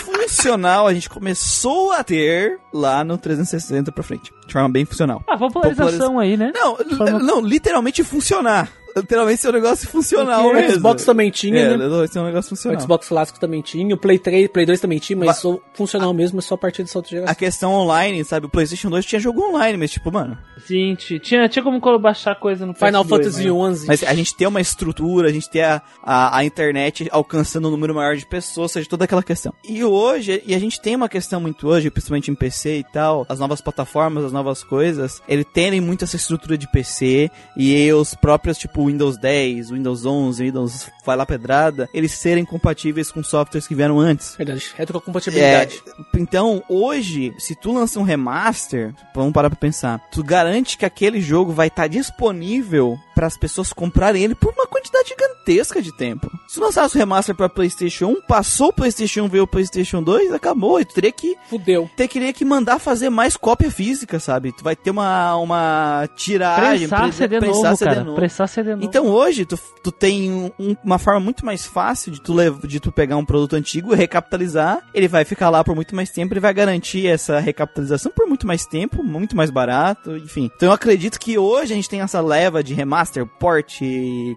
funcional 0.05 0.87
a 0.87 0.95
gente 0.95 1.09
começou 1.09 1.93
a 1.93 2.03
ter 2.05 2.59
lá 2.73 3.03
no 3.05 3.17
360 3.19 3.91
pra 3.93 4.03
frente. 4.03 4.33
De 4.47 4.53
forma 4.53 4.69
bem 4.69 4.85
funcional. 4.85 5.23
Ah, 5.29 5.39
popularização 5.39 6.19
aí, 6.19 6.37
né? 6.37 6.53
Não, 6.55 6.77
Forma- 6.77 7.19
não, 7.19 7.41
literalmente 7.41 8.03
funcionar. 8.03 8.71
Literalmente 8.97 9.41
ser 9.41 9.49
um 9.49 9.53
negócio 9.53 9.89
funcional 9.89 10.43
Porque 10.43 10.57
o 10.57 10.61
mesmo. 10.61 10.75
Xbox 10.77 11.05
também 11.05 11.31
tinha, 11.31 11.59
é, 11.59 11.77
né? 11.77 12.07
ser 12.07 12.19
um 12.19 12.25
negócio 12.25 12.49
O 12.53 12.57
funcional. 12.57 12.81
Xbox 12.81 13.09
clássico 13.09 13.41
também 13.41 13.63
tinha, 13.63 13.95
o 13.95 13.99
Play 13.99 14.19
3, 14.19 14.49
Play 14.49 14.67
2 14.67 14.81
também 14.81 14.99
tinha, 14.99 15.17
mas 15.17 15.39
só 15.39 15.59
funcional 15.75 16.13
mesmo 16.13 16.39
é 16.39 16.43
só 16.43 16.55
a 16.55 16.59
partir 16.59 16.83
dessa 16.83 16.99
outra 16.99 17.11
A 17.11 17.15
geração. 17.15 17.35
questão 17.35 17.73
online, 17.73 18.25
sabe? 18.25 18.47
O 18.47 18.49
PlayStation 18.49 18.91
2 18.91 19.05
tinha 19.05 19.21
jogo 19.21 19.43
online, 19.43 19.79
mas 19.79 19.91
tipo, 19.91 20.11
mano. 20.13 20.37
Gente, 20.67 21.19
tinha, 21.19 21.49
tinha 21.49 21.63
como 21.63 21.81
baixar 21.99 22.35
coisa 22.37 22.67
no 22.67 22.75
Final 22.75 23.05
PS2, 23.05 23.09
Fantasy 23.09 23.45
né? 23.45 23.51
11. 23.53 23.87
Mas 23.87 24.03
a 24.03 24.15
gente 24.15 24.35
tem 24.35 24.47
uma 24.47 24.61
estrutura, 24.61 25.29
a 25.29 25.33
gente 25.33 25.49
tem 25.49 25.63
a, 25.63 25.83
a, 26.03 26.39
a 26.39 26.45
internet 26.45 27.09
alcançando 27.11 27.69
um 27.69 27.71
número 27.71 27.95
maior 27.95 28.17
de 28.17 28.27
pessoas, 28.27 28.59
ou 28.59 28.69
seja, 28.69 28.89
toda 28.89 29.05
aquela 29.05 29.23
questão. 29.23 29.53
E 29.69 29.85
hoje, 29.85 30.43
e 30.47 30.55
a 30.55 30.59
gente 30.59 30.81
tem 30.81 30.97
uma 30.97 31.09
questão 31.09 31.41
muito 31.41 31.67
hoje, 31.69 31.91
principalmente 31.91 32.31
em 32.31 32.35
PC 32.35 32.79
e 32.79 32.85
tal, 32.85 33.27
as 33.29 33.39
novas 33.39 33.61
plataformas, 33.61 34.25
as 34.25 34.33
novas 34.33 34.63
coisas, 34.63 35.23
ele 35.29 35.45
tem 35.45 35.81
muito 35.81 36.05
essa 36.05 36.17
estrutura 36.17 36.57
de 36.57 36.71
PC 36.71 37.31
e 37.57 37.93
os 37.93 38.15
próprios, 38.15 38.59
tipo, 38.59 38.80
Windows 38.87 39.19
10, 39.19 39.71
Windows 39.71 40.05
11, 40.05 40.45
Windows 40.45 40.91
vai 41.05 41.17
lá 41.17 41.27
pedrada, 41.27 41.89
eles 41.93 42.13
serem 42.13 42.45
compatíveis 42.45 43.11
com 43.11 43.23
softwares 43.23 43.67
que 43.67 43.75
vieram 43.75 43.99
antes. 43.99 44.35
Verdade, 44.37 44.73
retrocompatibilidade. 44.77 45.83
É, 45.87 46.19
então, 46.19 46.63
hoje, 46.69 47.35
se 47.39 47.55
tu 47.55 47.73
lança 47.73 47.99
um 47.99 48.05
remaster, 48.05 48.95
vamos 49.15 49.33
parar 49.33 49.51
pra 49.51 49.59
pensar, 49.59 50.01
tu 50.11 50.23
garante 50.23 50.77
que 50.77 50.85
aquele 50.85 51.21
jogo 51.21 51.53
vai 51.53 51.69
estar 51.69 51.87
disponível 51.87 52.99
para 53.21 53.27
as 53.27 53.37
pessoas 53.37 53.71
comprarem 53.71 54.25
ele 54.25 54.35
por 54.35 54.51
uma 54.55 54.67
quantidade 54.67 55.11
gigantesca 55.11 55.83
de 55.83 55.93
tempo. 55.93 56.31
Se 56.49 56.55
tu 56.55 56.63
lançasse 56.63 56.97
o 56.97 56.99
remaster 56.99 57.35
pra 57.35 57.51
PlayStation 57.51 58.07
1, 58.07 58.23
passou 58.23 58.69
o 58.69 58.73
PlayStation 58.73 59.25
1, 59.25 59.29
veio 59.29 59.45
o 59.45 59.47
PlayStation 59.47 60.03
2, 60.03 60.33
acabou. 60.33 60.81
E 60.81 60.87
tu 60.87 60.95
teria 60.95 61.13
que 61.13 61.37
Fudeu. 61.51 61.91
ter 61.95 62.09
queria 62.09 62.33
que 62.33 62.47
mandar 62.47 62.79
fazer 62.79 63.11
mais 63.11 63.37
cópia 63.37 63.71
física, 63.71 64.19
sabe? 64.19 64.53
Tu 64.53 64.65
vai 64.65 64.75
ter 64.75 64.91
uma 64.91 65.37
uma 65.37 66.09
tiragem, 66.17 66.89
Prensar 66.89 67.03
pre- 67.03 67.13
CD 67.13 67.39
prensar 67.41 67.63
novo, 67.65 67.77
CD 67.77 67.91
cara. 67.91 68.05
novo. 68.05 68.29
CD 68.49 68.71
novo. 68.71 68.85
Então 68.85 69.07
hoje 69.09 69.45
tu, 69.45 69.59
tu 69.83 69.93
tem 69.93 70.33
um- 70.33 70.51
um- 70.59 70.77
uma 70.83 70.99
forma 70.99 71.21
muito 71.21 71.45
mais 71.45 71.67
fácil 71.67 72.11
de 72.11 72.23
tu, 72.23 72.35
de 72.67 72.81
tu 72.81 72.91
pegar 72.91 73.19
um 73.19 73.25
produto 73.27 73.55
antigo, 73.55 73.95
recapitalizar, 73.95 74.79
ele 74.95 75.09
vai 75.09 75.27
ficar 75.27 75.51
lá 75.51 75.63
por 75.63 75.75
muito 75.75 75.95
mais 75.95 76.09
tempo, 76.09 76.33
ele 76.33 76.41
vai 76.41 76.55
garantir 76.55 77.07
essa 77.07 77.39
recapitalização 77.39 78.11
por 78.17 78.27
muito 78.27 78.47
mais 78.47 78.65
tempo, 78.65 79.03
muito 79.03 79.37
mais 79.37 79.51
barato, 79.51 80.17
enfim. 80.17 80.51
Então 80.57 80.71
eu 80.71 80.73
acredito 80.73 81.19
que 81.21 81.37
hoje 81.37 81.73
a 81.75 81.77
gente 81.77 81.89
tem 81.89 82.01
essa 82.01 82.21
leva 82.23 82.63
de 82.63 82.73
remaster, 82.73 83.10
port, 83.39 83.81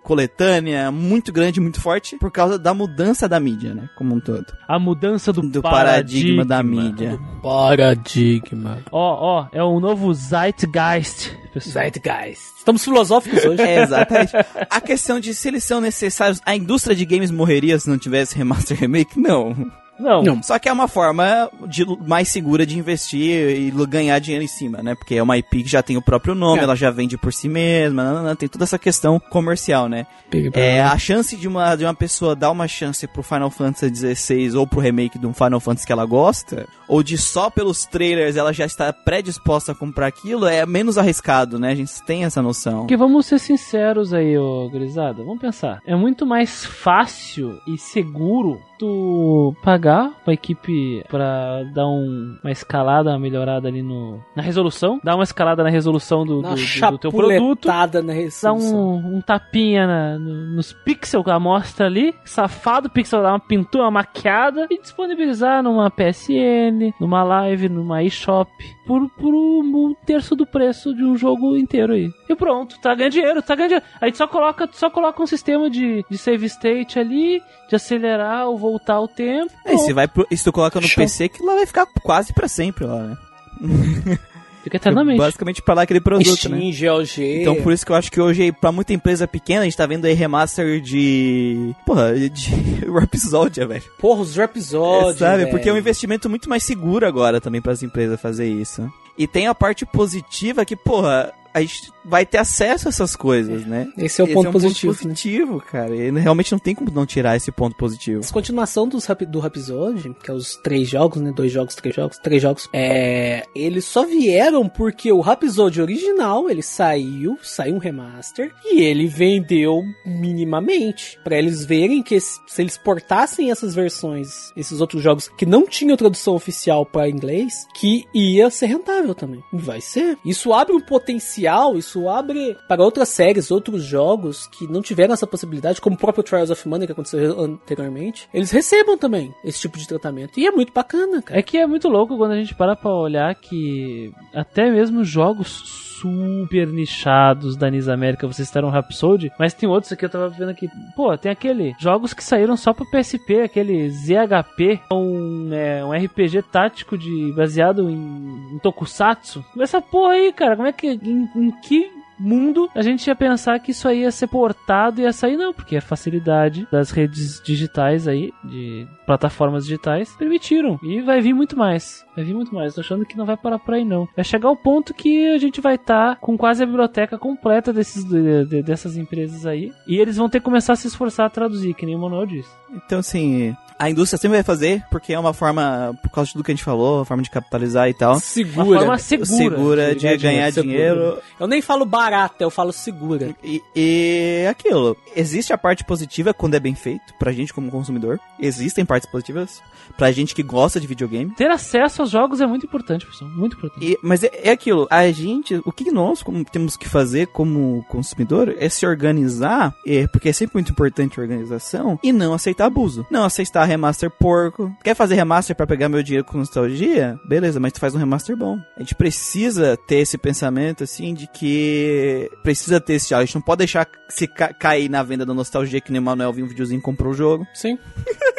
coletânea, 0.03 0.91
muito 0.91 1.31
grande, 1.31 1.59
muito 1.59 1.81
forte, 1.81 2.17
por 2.17 2.31
causa 2.31 2.57
da 2.57 2.73
mudança 2.73 3.27
da 3.27 3.39
mídia, 3.39 3.73
né, 3.73 3.89
como 3.97 4.15
um 4.15 4.19
todo. 4.19 4.45
A 4.67 4.79
mudança 4.79 5.31
do, 5.31 5.41
Do 5.41 5.61
paradigma 5.61 6.45
da 6.45 6.61
mídia. 6.63 7.19
Paradigma. 7.41 8.79
Ó, 8.91 9.41
ó, 9.41 9.47
é 9.51 9.63
o 9.63 9.79
novo 9.79 10.13
Zeitgeist, 10.13 11.31
pessoal. 11.53 11.73
Zeitgeist. 11.85 12.41
Estamos 12.57 12.83
filosóficos 12.83 13.43
hoje. 13.45 13.61
É, 13.61 13.83
exatamente. 13.83 14.33
A 14.69 14.81
questão 14.81 15.19
de 15.19 15.33
se 15.33 15.47
eles 15.47 15.63
são 15.63 15.81
necessários, 15.81 16.41
a 16.45 16.55
indústria 16.55 16.95
de 16.95 17.05
games 17.05 17.31
morreria 17.31 17.77
se 17.77 17.89
não 17.89 17.97
tivesse 17.97 18.37
remaster 18.37 18.77
remake? 18.77 19.19
Não. 19.19 19.55
Não, 19.99 20.23
Não. 20.23 20.43
Só 20.43 20.57
que 20.59 20.67
é 20.67 20.73
uma 20.73 20.87
forma 20.87 21.49
de, 21.67 21.85
mais 22.05 22.27
segura 22.29 22.65
de 22.65 22.77
investir 22.77 23.49
e 23.49 23.71
ganhar 23.87 24.19
dinheiro 24.19 24.43
em 24.43 24.47
cima, 24.47 24.81
né? 24.81 24.95
Porque 24.95 25.15
é 25.15 25.23
uma 25.23 25.37
IP 25.37 25.63
que 25.63 25.69
já 25.69 25.81
tem 25.83 25.97
o 25.97 26.01
próprio 26.01 26.33
nome, 26.35 26.59
É. 26.59 26.63
ela 26.63 26.75
já 26.75 26.89
vende 26.89 27.17
por 27.17 27.31
si 27.33 27.47
mesma, 27.47 28.03
nananã, 28.03 28.35
tem 28.35 28.49
toda 28.49 28.63
essa 28.63 28.79
questão 28.79 29.19
comercial, 29.19 29.87
né? 29.87 30.05
É, 30.53 30.81
a 30.81 30.97
chance 30.97 31.35
de 31.35 31.47
uma, 31.47 31.75
de 31.75 31.83
uma 31.83 31.93
pessoa 31.93 32.35
dar 32.35 32.51
uma 32.51 32.67
chance 32.67 33.05
pro 33.07 33.21
Final 33.23 33.49
Fantasy 33.49 34.15
XVI 34.15 34.55
ou 34.57 34.65
pro 34.65 34.79
remake 34.79 35.19
de 35.19 35.27
um 35.27 35.33
Final 35.33 35.59
Fantasy 35.59 35.85
que 35.85 35.93
ela 35.93 36.05
gosta, 36.05 36.67
ou 36.87 37.03
de 37.03 37.17
só 37.17 37.49
pelos 37.49 37.85
trailers 37.85 38.35
ela 38.35 38.51
já 38.51 38.65
está 38.65 38.91
predisposta 38.91 39.71
a 39.71 39.75
comprar 39.75 40.07
aquilo, 40.07 40.45
é 40.47 40.65
menos 40.65 40.97
arriscado, 40.97 41.59
né? 41.59 41.71
A 41.71 41.75
gente 41.75 42.01
tem 42.03 42.23
essa 42.25 42.41
noção. 42.41 42.79
Porque 42.79 42.97
vamos 42.97 43.25
ser 43.25 43.39
sinceros 43.39 44.13
aí, 44.13 44.37
ô 44.37 44.69
Grisada. 44.69 45.23
Vamos 45.23 45.39
pensar. 45.39 45.79
É 45.85 45.95
muito 45.95 46.25
mais 46.25 46.65
fácil 46.65 47.59
e 47.67 47.77
seguro 47.77 48.59
tu 48.83 49.55
pagar 49.63 50.11
uma 50.27 50.33
equipe 50.33 51.03
pra 51.09 51.63
dar 51.73 51.87
um- 51.87 52.37
uma 52.43 52.51
escalada, 52.51 53.11
uma 53.11 53.19
melhorada 53.19 53.67
ali 53.69 53.81
no, 53.81 54.19
na 54.35 54.43
resolução. 54.43 54.99
Dar 55.01 55.15
uma 55.15 55.23
escalada 55.23 55.63
na 55.63 55.69
resolução 55.69 56.25
do, 56.25 56.41
do, 56.41 56.49
do- 56.49 56.57
do 56.91 56.97
teu 56.97 57.11
produto. 57.11 57.65
resolução. 58.13 58.95
um, 58.97 59.17
um 59.17 59.21
tapinha 59.21 59.87
na- 59.87 60.19
no- 60.19 60.55
nos 60.55 60.73
pixels 60.73 61.23
que 61.23 61.29
ela 61.29 61.39
mostra 61.39 61.85
ali, 61.85 62.13
safado, 62.25 62.89
pixel 62.89 63.21
dar 63.21 63.31
uma 63.31 63.39
pintura, 63.39 63.85
uma 63.85 63.91
maquiada 63.91 64.67
e 64.69 64.79
disponibilizar 64.81 65.63
numa 65.63 65.89
PSN, 65.89 66.93
numa 66.99 67.23
live, 67.23 67.69
numa 67.69 68.03
eShop, 68.03 68.49
por, 68.85 69.09
por 69.11 69.33
um, 69.33 69.95
terço 70.05 70.35
do 70.35 70.45
preço 70.45 70.93
de 70.93 71.03
um 71.03 71.15
jogo 71.15 71.55
inteiro 71.57 71.93
aí. 71.93 72.09
E 72.29 72.35
pronto, 72.35 72.75
tá 72.81 72.93
ganhando 72.93 73.13
dinheiro, 73.13 73.41
tá 73.41 73.55
ganhando 73.55 73.69
dinheiro. 73.69 73.85
Aí 74.01 74.11
tu 74.11 74.17
só 74.17 74.27
coloca, 74.27 74.67
tu 74.67 74.75
só 74.77 74.89
coloca 74.89 75.21
um 75.23 75.27
sistema 75.27 75.69
de, 75.69 76.03
de 76.09 76.17
save 76.17 76.45
state 76.47 76.99
ali, 76.99 77.41
de 77.69 77.75
acelerar 77.75 78.47
ou 78.47 78.57
voltar 78.73 78.99
o 78.99 79.07
tempo. 79.07 79.51
É, 79.65 79.73
e 79.73 79.77
se, 79.79 79.93
vai 79.93 80.07
pro, 80.07 80.27
se 80.31 80.43
tu 80.43 80.51
coloca 80.51 80.79
no 80.79 80.87
Show. 80.87 81.03
PC, 81.03 81.29
que 81.29 81.43
lá 81.43 81.55
vai 81.55 81.65
ficar 81.65 81.85
quase 82.01 82.33
pra 82.33 82.47
sempre 82.47 82.85
lá, 82.85 83.03
né? 83.03 83.17
Fica 84.63 84.77
eternamente. 84.77 85.17
Basicamente 85.17 85.61
pra 85.61 85.73
lá 85.73 85.81
aquele 85.81 85.99
produto, 85.99 86.37
Steam, 86.37 86.53
né? 86.53 86.71
GOG. 86.71 87.41
Então 87.41 87.61
por 87.61 87.73
isso 87.73 87.85
que 87.85 87.91
eu 87.91 87.95
acho 87.97 88.09
que 88.09 88.21
hoje, 88.21 88.49
pra 88.53 88.71
muita 88.71 88.93
empresa 88.93 89.27
pequena, 89.27 89.61
a 89.61 89.63
gente 89.65 89.75
tá 89.75 89.85
vendo 89.85 90.05
aí 90.05 90.13
remaster 90.13 90.79
de. 90.79 91.75
Porra, 91.85 92.13
de 92.15 92.55
Rhapsody, 92.89 93.65
velho. 93.65 93.83
Porra, 93.99 94.21
os 94.21 94.37
episódios. 94.37 95.19
Sabe? 95.19 95.39
velho. 95.39 95.51
Porque 95.51 95.67
é 95.67 95.73
um 95.73 95.77
investimento 95.77 96.29
muito 96.29 96.49
mais 96.49 96.63
seguro 96.63 97.05
agora 97.05 97.41
também 97.41 97.61
pras 97.61 97.83
empresas 97.83 98.21
fazer 98.21 98.47
isso. 98.47 98.89
E 99.17 99.27
tem 99.27 99.47
a 99.47 99.53
parte 99.53 99.85
positiva 99.85 100.63
que, 100.63 100.77
porra, 100.77 101.33
a 101.53 101.61
gente 101.61 101.91
vai 102.03 102.25
ter 102.25 102.37
acesso 102.37 102.87
a 102.87 102.89
essas 102.89 103.15
coisas, 103.15 103.65
né? 103.65 103.91
Esse 103.97 104.21
é 104.21 104.23
o 104.23 104.27
Esse 104.27 104.33
ponto 104.33 104.45
é 104.47 104.49
um 104.49 104.51
positivo. 104.51 104.93
ponto 104.93 105.07
né? 105.07 105.13
positivo, 105.13 105.61
cara. 105.61 105.95
E 105.95 106.11
realmente 106.11 106.51
não 106.51 106.59
tem 106.59 106.75
como 106.75 106.91
não 106.91 107.05
tirar 107.05 107.35
esse 107.35 107.51
ponto 107.51 107.75
positivo. 107.75 108.19
Essa 108.19 108.33
continuação 108.33 108.87
dos 108.87 109.07
do 109.27 109.39
Rhapsody, 109.39 110.15
que 110.23 110.31
é 110.31 110.33
os 110.33 110.55
três 110.57 110.89
jogos, 110.89 111.21
né? 111.21 111.31
Dois 111.31 111.51
jogos, 111.51 111.75
três 111.75 111.95
jogos, 111.95 112.17
três 112.17 112.41
jogos. 112.41 112.69
É, 112.73 113.45
eles 113.55 113.85
só 113.85 114.05
vieram 114.05 114.67
porque 114.67 115.11
o 115.11 115.21
Rhapsody 115.21 115.81
original, 115.81 116.49
ele 116.49 116.61
saiu, 116.61 117.37
saiu 117.41 117.75
um 117.75 117.79
remaster, 117.79 118.53
e 118.65 118.81
ele 118.81 119.07
vendeu 119.07 119.83
minimamente. 120.05 121.19
Pra 121.23 121.37
eles 121.37 121.63
verem 121.65 122.01
que 122.01 122.19
se 122.19 122.41
eles 122.57 122.77
portassem 122.77 123.51
essas 123.51 123.75
versões, 123.75 124.51
esses 124.55 124.81
outros 124.81 125.01
jogos 125.01 125.29
que 125.37 125.45
não 125.45 125.67
tinham 125.67 125.97
tradução 125.97 126.35
oficial 126.35 126.85
pra 126.85 127.09
inglês, 127.09 127.67
que 127.73 128.05
ia 128.13 128.49
ser 128.49 128.67
rentável 128.67 129.13
também. 129.13 129.43
E 129.53 129.57
vai 129.57 129.81
ser. 129.81 130.17
Isso 130.25 130.53
abre 130.53 130.73
um 130.73 130.79
potencial, 130.79 131.42
isso 131.75 132.09
abre 132.09 132.57
para 132.67 132.83
outras 132.83 133.09
séries, 133.09 133.51
outros 133.51 133.83
jogos 133.83 134.47
que 134.47 134.67
não 134.67 134.81
tiveram 134.81 135.13
essa 135.13 135.27
possibilidade, 135.27 135.81
como 135.81 135.95
o 135.95 135.99
próprio 135.99 136.23
Trials 136.23 136.49
of 136.49 136.67
Mana 136.67 136.85
que 136.85 136.91
aconteceu 136.91 137.39
anteriormente, 137.39 138.27
eles 138.33 138.51
recebam 138.51 138.97
também 138.97 139.33
esse 139.43 139.61
tipo 139.61 139.77
de 139.77 139.87
tratamento. 139.87 140.39
E 140.39 140.47
é 140.47 140.51
muito 140.51 140.73
bacana, 140.73 141.21
cara. 141.21 141.39
É 141.39 141.43
que 141.43 141.57
é 141.57 141.67
muito 141.67 141.87
louco 141.87 142.17
quando 142.17 142.31
a 142.31 142.37
gente 142.37 142.55
para 142.55 142.75
pra 142.75 142.91
olhar 142.91 143.33
que 143.35 144.11
até 144.33 144.69
mesmo 144.69 145.03
jogos 145.03 145.83
super 146.03 146.67
nichados 146.67 147.55
da 147.55 147.69
Nis 147.69 147.87
América, 147.87 148.27
vocês 148.27 148.49
citaram 148.49 148.69
Rhapsody, 148.69 149.31
mas 149.39 149.53
tem 149.53 149.69
outros 149.69 149.93
aqui, 149.93 150.03
eu 150.03 150.09
tava 150.09 150.27
vendo 150.27 150.49
aqui, 150.49 150.67
pô, 150.97 151.17
tem 151.17 151.31
aquele, 151.31 151.73
jogos 151.79 152.13
que 152.13 152.21
saíram 152.21 152.57
só 152.57 152.73
pro 152.73 152.89
PSP, 152.91 153.41
aquele 153.41 153.89
ZHP, 153.89 154.81
um, 154.91 155.53
é, 155.53 155.83
um 155.85 155.93
RPG 155.93 156.41
tático 156.51 156.97
de, 156.97 157.31
baseado 157.33 157.89
em, 157.89 158.53
em 158.53 158.59
Tokusatsu. 158.59 159.45
Essa 159.57 159.81
porra 159.81 160.13
aí, 160.13 160.33
cara, 160.33 160.57
como 160.57 160.67
é 160.67 160.73
que, 160.73 160.87
em, 160.87 161.29
em 161.35 161.51
que 161.51 161.91
mundo, 162.19 162.69
a 162.73 162.81
gente 162.81 163.05
ia 163.07 163.15
pensar 163.15 163.59
que 163.59 163.71
isso 163.71 163.87
aí 163.87 164.01
ia 164.01 164.11
ser 164.11 164.27
portado 164.27 164.99
e 164.99 165.03
ia 165.03 165.11
sair, 165.11 165.35
não, 165.35 165.53
porque 165.53 165.75
a 165.75 165.81
facilidade 165.81 166.67
das 166.71 166.91
redes 166.91 167.41
digitais 167.43 168.07
aí, 168.07 168.31
de 168.43 168.87
plataformas 169.05 169.65
digitais, 169.65 170.15
permitiram. 170.15 170.79
E 170.83 171.01
vai 171.01 171.19
vir 171.21 171.33
muito 171.33 171.57
mais. 171.57 172.05
Vai 172.15 172.23
vir 172.25 172.33
muito 172.33 172.53
mais. 172.53 172.73
Tô 172.75 172.81
achando 172.81 173.05
que 173.05 173.17
não 173.17 173.25
vai 173.25 173.35
parar 173.37 173.59
por 173.59 173.73
aí, 173.73 173.83
não. 173.85 174.07
Vai 174.15 174.23
chegar 174.23 174.49
o 174.49 174.55
ponto 174.55 174.93
que 174.93 175.27
a 175.33 175.37
gente 175.37 175.59
vai 175.61 175.75
estar 175.75 176.17
com 176.19 176.37
quase 176.37 176.63
a 176.63 176.65
biblioteca 176.65 177.17
completa 177.17 177.71
desses, 177.73 178.03
de- 178.03 178.45
de- 178.45 178.61
dessas 178.63 178.97
empresas 178.97 179.45
aí. 179.45 179.71
E 179.87 179.97
eles 179.97 180.17
vão 180.17 180.29
ter 180.29 180.39
que 180.39 180.45
começar 180.45 180.73
a 180.73 180.75
se 180.75 180.87
esforçar 180.87 181.25
a 181.25 181.29
traduzir, 181.29 181.73
que 181.73 181.85
nem 181.85 181.95
o 181.95 181.99
Manuel 181.99 182.25
disse. 182.25 182.49
Então, 182.85 182.99
assim, 182.99 183.55
a 183.77 183.87
indústria 183.89 184.17
sempre 184.19 184.37
vai 184.37 184.43
fazer, 184.43 184.83
porque 184.89 185.13
é 185.13 185.19
uma 185.19 185.33
forma, 185.33 185.95
por 186.01 186.09
causa 186.09 186.27
de 186.27 186.33
tudo 186.33 186.43
que 186.43 186.51
a 186.51 186.55
gente 186.55 186.63
falou, 186.63 186.97
uma 186.97 187.05
forma 187.05 187.21
de 187.21 187.29
capitalizar 187.29 187.87
e 187.87 187.93
tal. 187.93 188.15
Segura. 188.19 188.63
Uma 188.63 188.77
forma 188.79 188.97
segura. 188.97 189.25
Segura 189.27 189.95
de 189.95 190.17
ganhar 190.17 190.49
dinheiro. 190.51 190.99
segura. 191.05 191.21
Eu 191.39 191.47
nem 191.47 191.61
falo 191.61 191.85
barata, 191.85 192.43
eu 192.43 192.49
falo 192.49 192.71
segura. 192.71 193.35
E, 193.43 193.61
e 193.75 194.47
aquilo, 194.49 194.97
existe 195.15 195.53
a 195.53 195.57
parte 195.57 195.83
positiva 195.83 196.33
quando 196.33 196.55
é 196.55 196.59
bem 196.59 196.73
feito, 196.75 197.13
pra 197.19 197.31
gente 197.31 197.53
como 197.53 197.69
consumidor. 197.69 198.19
Existem 198.39 198.85
partes 198.85 199.09
positivas 199.09 199.61
pra 199.97 200.11
gente 200.11 200.33
que 200.33 200.41
gosta 200.41 200.79
de 200.79 200.87
videogame. 200.87 201.31
Ter 201.35 201.51
acesso 201.51 202.01
aos 202.03 202.11
jogos 202.11 202.41
é 202.41 202.45
muito 202.45 202.65
importante, 202.65 203.05
pessoal. 203.05 203.29
Muito 203.31 203.55
importante. 203.57 203.85
E- 203.85 203.97
mas 204.03 204.23
é, 204.23 204.29
é 204.43 204.51
aquilo, 204.51 204.87
a 204.89 205.09
gente, 205.11 205.61
o 205.65 205.71
que 205.71 205.91
nós 205.91 206.21
como, 206.21 206.43
temos 206.45 206.75
que 206.77 206.87
fazer 206.87 207.27
como 207.27 207.83
consumidor 207.89 208.53
é 208.57 208.69
se 208.69 208.85
organizar, 208.85 209.73
é, 209.87 210.05
porque 210.07 210.29
é 210.29 210.33
sempre 210.33 210.55
muito 210.55 210.71
importante 210.71 211.19
a 211.19 211.23
organização, 211.23 211.99
e 212.03 212.11
não 212.11 212.33
aceitar 212.33 212.65
abuso. 212.65 213.05
Não 213.09 213.23
aceitar 213.23 213.63
remaster 213.65 214.09
porco. 214.11 214.71
Quer 214.83 214.95
fazer 214.95 215.15
remaster 215.15 215.55
pra 215.55 215.65
pegar 215.67 215.89
meu 215.89 216.03
dinheiro 216.03 216.25
com 216.25 216.37
nostalgia? 216.37 217.17
Beleza, 217.27 217.59
mas 217.59 217.73
tu 217.73 217.79
faz 217.79 217.95
um 217.95 217.99
remaster 217.99 218.35
bom. 218.35 218.57
A 218.77 218.79
gente 218.81 218.95
precisa 218.95 219.77
ter 219.87 219.97
esse 219.97 220.17
pensamento, 220.17 220.83
assim, 220.83 221.13
de 221.13 221.27
que 221.27 222.29
precisa 222.43 222.79
ter 222.79 222.93
esse... 222.95 223.13
A 223.13 223.19
gente 223.23 223.35
não 223.35 223.41
pode 223.41 223.59
deixar 223.59 223.87
se 224.09 224.27
ca- 224.27 224.53
cair 224.53 224.89
na 224.89 225.01
venda 225.03 225.25
da 225.25 225.33
nostalgia, 225.33 225.79
que 225.81 225.91
nem 225.91 225.99
o 226.01 226.03
Manuel 226.03 226.33
viu 226.33 226.45
um 226.45 226.49
videozinho 226.49 226.79
e 226.79 226.81
comprou 226.81 227.11
o 227.11 227.15
jogo. 227.15 227.45
Sim. 227.53 227.77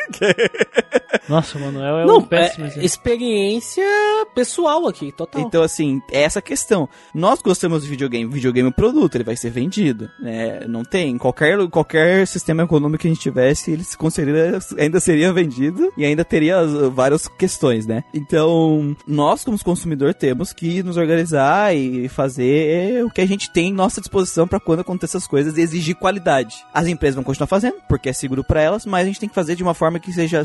Nossa, 1.28 1.56
o 1.58 1.60
Manuel 1.60 1.98
é 2.00 2.04
não, 2.06 2.18
um 2.18 2.22
péssimo 2.22 2.64
é, 2.64 2.68
exemplo. 2.68 2.84
Pessoal 4.34 4.86
aqui, 4.86 5.12
total. 5.12 5.42
Então, 5.42 5.62
assim, 5.62 6.00
é 6.10 6.22
essa 6.22 6.40
questão. 6.42 6.88
Nós 7.14 7.40
gostamos 7.42 7.82
de 7.82 7.88
videogame. 7.88 8.30
Videogame 8.32 8.68
é 8.68 8.70
um 8.70 8.72
produto, 8.72 9.14
ele 9.14 9.24
vai 9.24 9.36
ser 9.36 9.50
vendido. 9.50 10.10
Né? 10.20 10.60
Não 10.68 10.84
tem. 10.84 11.16
Qualquer, 11.18 11.56
qualquer 11.68 12.26
sistema 12.26 12.62
econômico 12.62 13.02
que 13.02 13.08
a 13.08 13.10
gente 13.10 13.20
tivesse, 13.22 13.70
ele 13.72 13.84
se 13.84 13.96
considera, 13.96 14.58
ainda 14.78 15.00
seria 15.00 15.32
vendido 15.32 15.92
e 15.96 16.04
ainda 16.04 16.24
teria 16.24 16.58
as- 16.60 16.72
várias 16.92 17.28
questões, 17.28 17.86
né? 17.86 18.04
Então, 18.12 18.96
nós, 19.06 19.44
como 19.44 19.58
consumidor, 19.62 20.14
temos 20.14 20.52
que 20.52 20.82
nos 20.82 20.96
organizar 20.96 21.74
e 21.74 22.08
fazer 22.08 23.04
o 23.04 23.10
que 23.10 23.20
a 23.20 23.26
gente 23.26 23.50
tem 23.52 23.68
em 23.68 23.72
nossa 23.72 24.00
disposição 24.00 24.46
para 24.46 24.60
quando 24.60 24.80
acontecer 24.80 25.04
essas 25.16 25.26
coisas 25.26 25.56
e 25.56 25.60
exigir 25.60 25.94
qualidade. 25.96 26.56
As 26.72 26.86
empresas 26.86 27.14
vão 27.14 27.24
continuar 27.24 27.46
fazendo, 27.46 27.76
porque 27.88 28.08
é 28.08 28.12
seguro 28.12 28.42
para 28.44 28.60
elas, 28.60 28.84
mas 28.86 29.02
a 29.02 29.06
gente 29.06 29.20
tem 29.20 29.28
que 29.28 29.34
fazer 29.34 29.54
de 29.56 29.62
uma 29.62 29.74
forma 29.74 29.98
que 29.98 30.12
seja 30.12 30.42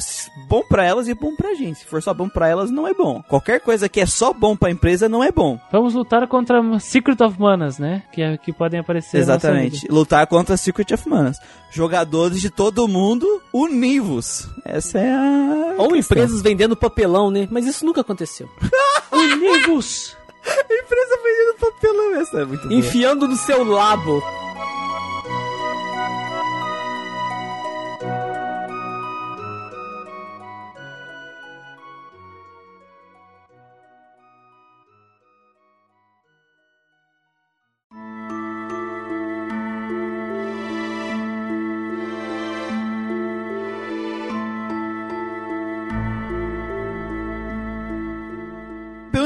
bom 0.47 0.63
para 0.69 0.85
elas 0.85 1.07
e 1.07 1.13
bom 1.13 1.35
pra 1.35 1.53
gente. 1.55 1.79
Se 1.79 1.85
for 1.85 2.01
só 2.01 2.13
bom 2.13 2.29
para 2.29 2.47
elas, 2.47 2.69
não 2.71 2.87
é 2.87 2.93
bom. 2.99 3.23
Qualquer 3.27 3.61
coisa 3.61 3.87
que 3.87 4.01
é 4.01 4.05
só 4.05 4.33
bom 4.33 4.55
pra 4.57 4.69
empresa 4.69 5.07
não 5.07 5.23
é 5.23 5.31
bom. 5.31 5.57
Vamos 5.71 5.93
lutar 5.93 6.27
contra 6.27 6.61
Secret 6.79 7.21
of 7.23 7.39
Manas, 7.39 7.79
né? 7.79 8.03
Que, 8.11 8.21
é- 8.21 8.37
que 8.37 8.51
podem 8.51 8.79
aparecer 8.79 9.17
Exatamente. 9.17 9.87
Lutar 9.89 10.27
contra 10.27 10.57
Secret 10.57 10.93
of 10.93 11.07
Manas. 11.07 11.37
Jogadores 11.71 12.41
de 12.41 12.49
todo 12.49 12.87
mundo 12.87 13.25
univos. 13.53 14.47
Essa 14.65 14.99
é 14.99 15.11
a. 15.13 15.75
Ou 15.77 15.93
questão. 15.93 15.97
empresas 16.17 16.41
vendendo 16.41 16.75
papelão, 16.75 17.31
né? 17.31 17.47
Mas 17.49 17.65
isso 17.65 17.85
nunca 17.85 18.01
aconteceu. 18.01 18.49
Univos! 19.11 20.17
Empresa 20.45 21.17
vendendo 21.23 21.59
papelão. 21.59 22.15
Essa 22.21 22.37
é 22.41 22.45
muito 22.45 22.67
boa. 22.67 22.73
Enfiando 22.73 23.27
no 23.27 23.35
seu 23.37 23.63
labo. 23.63 24.21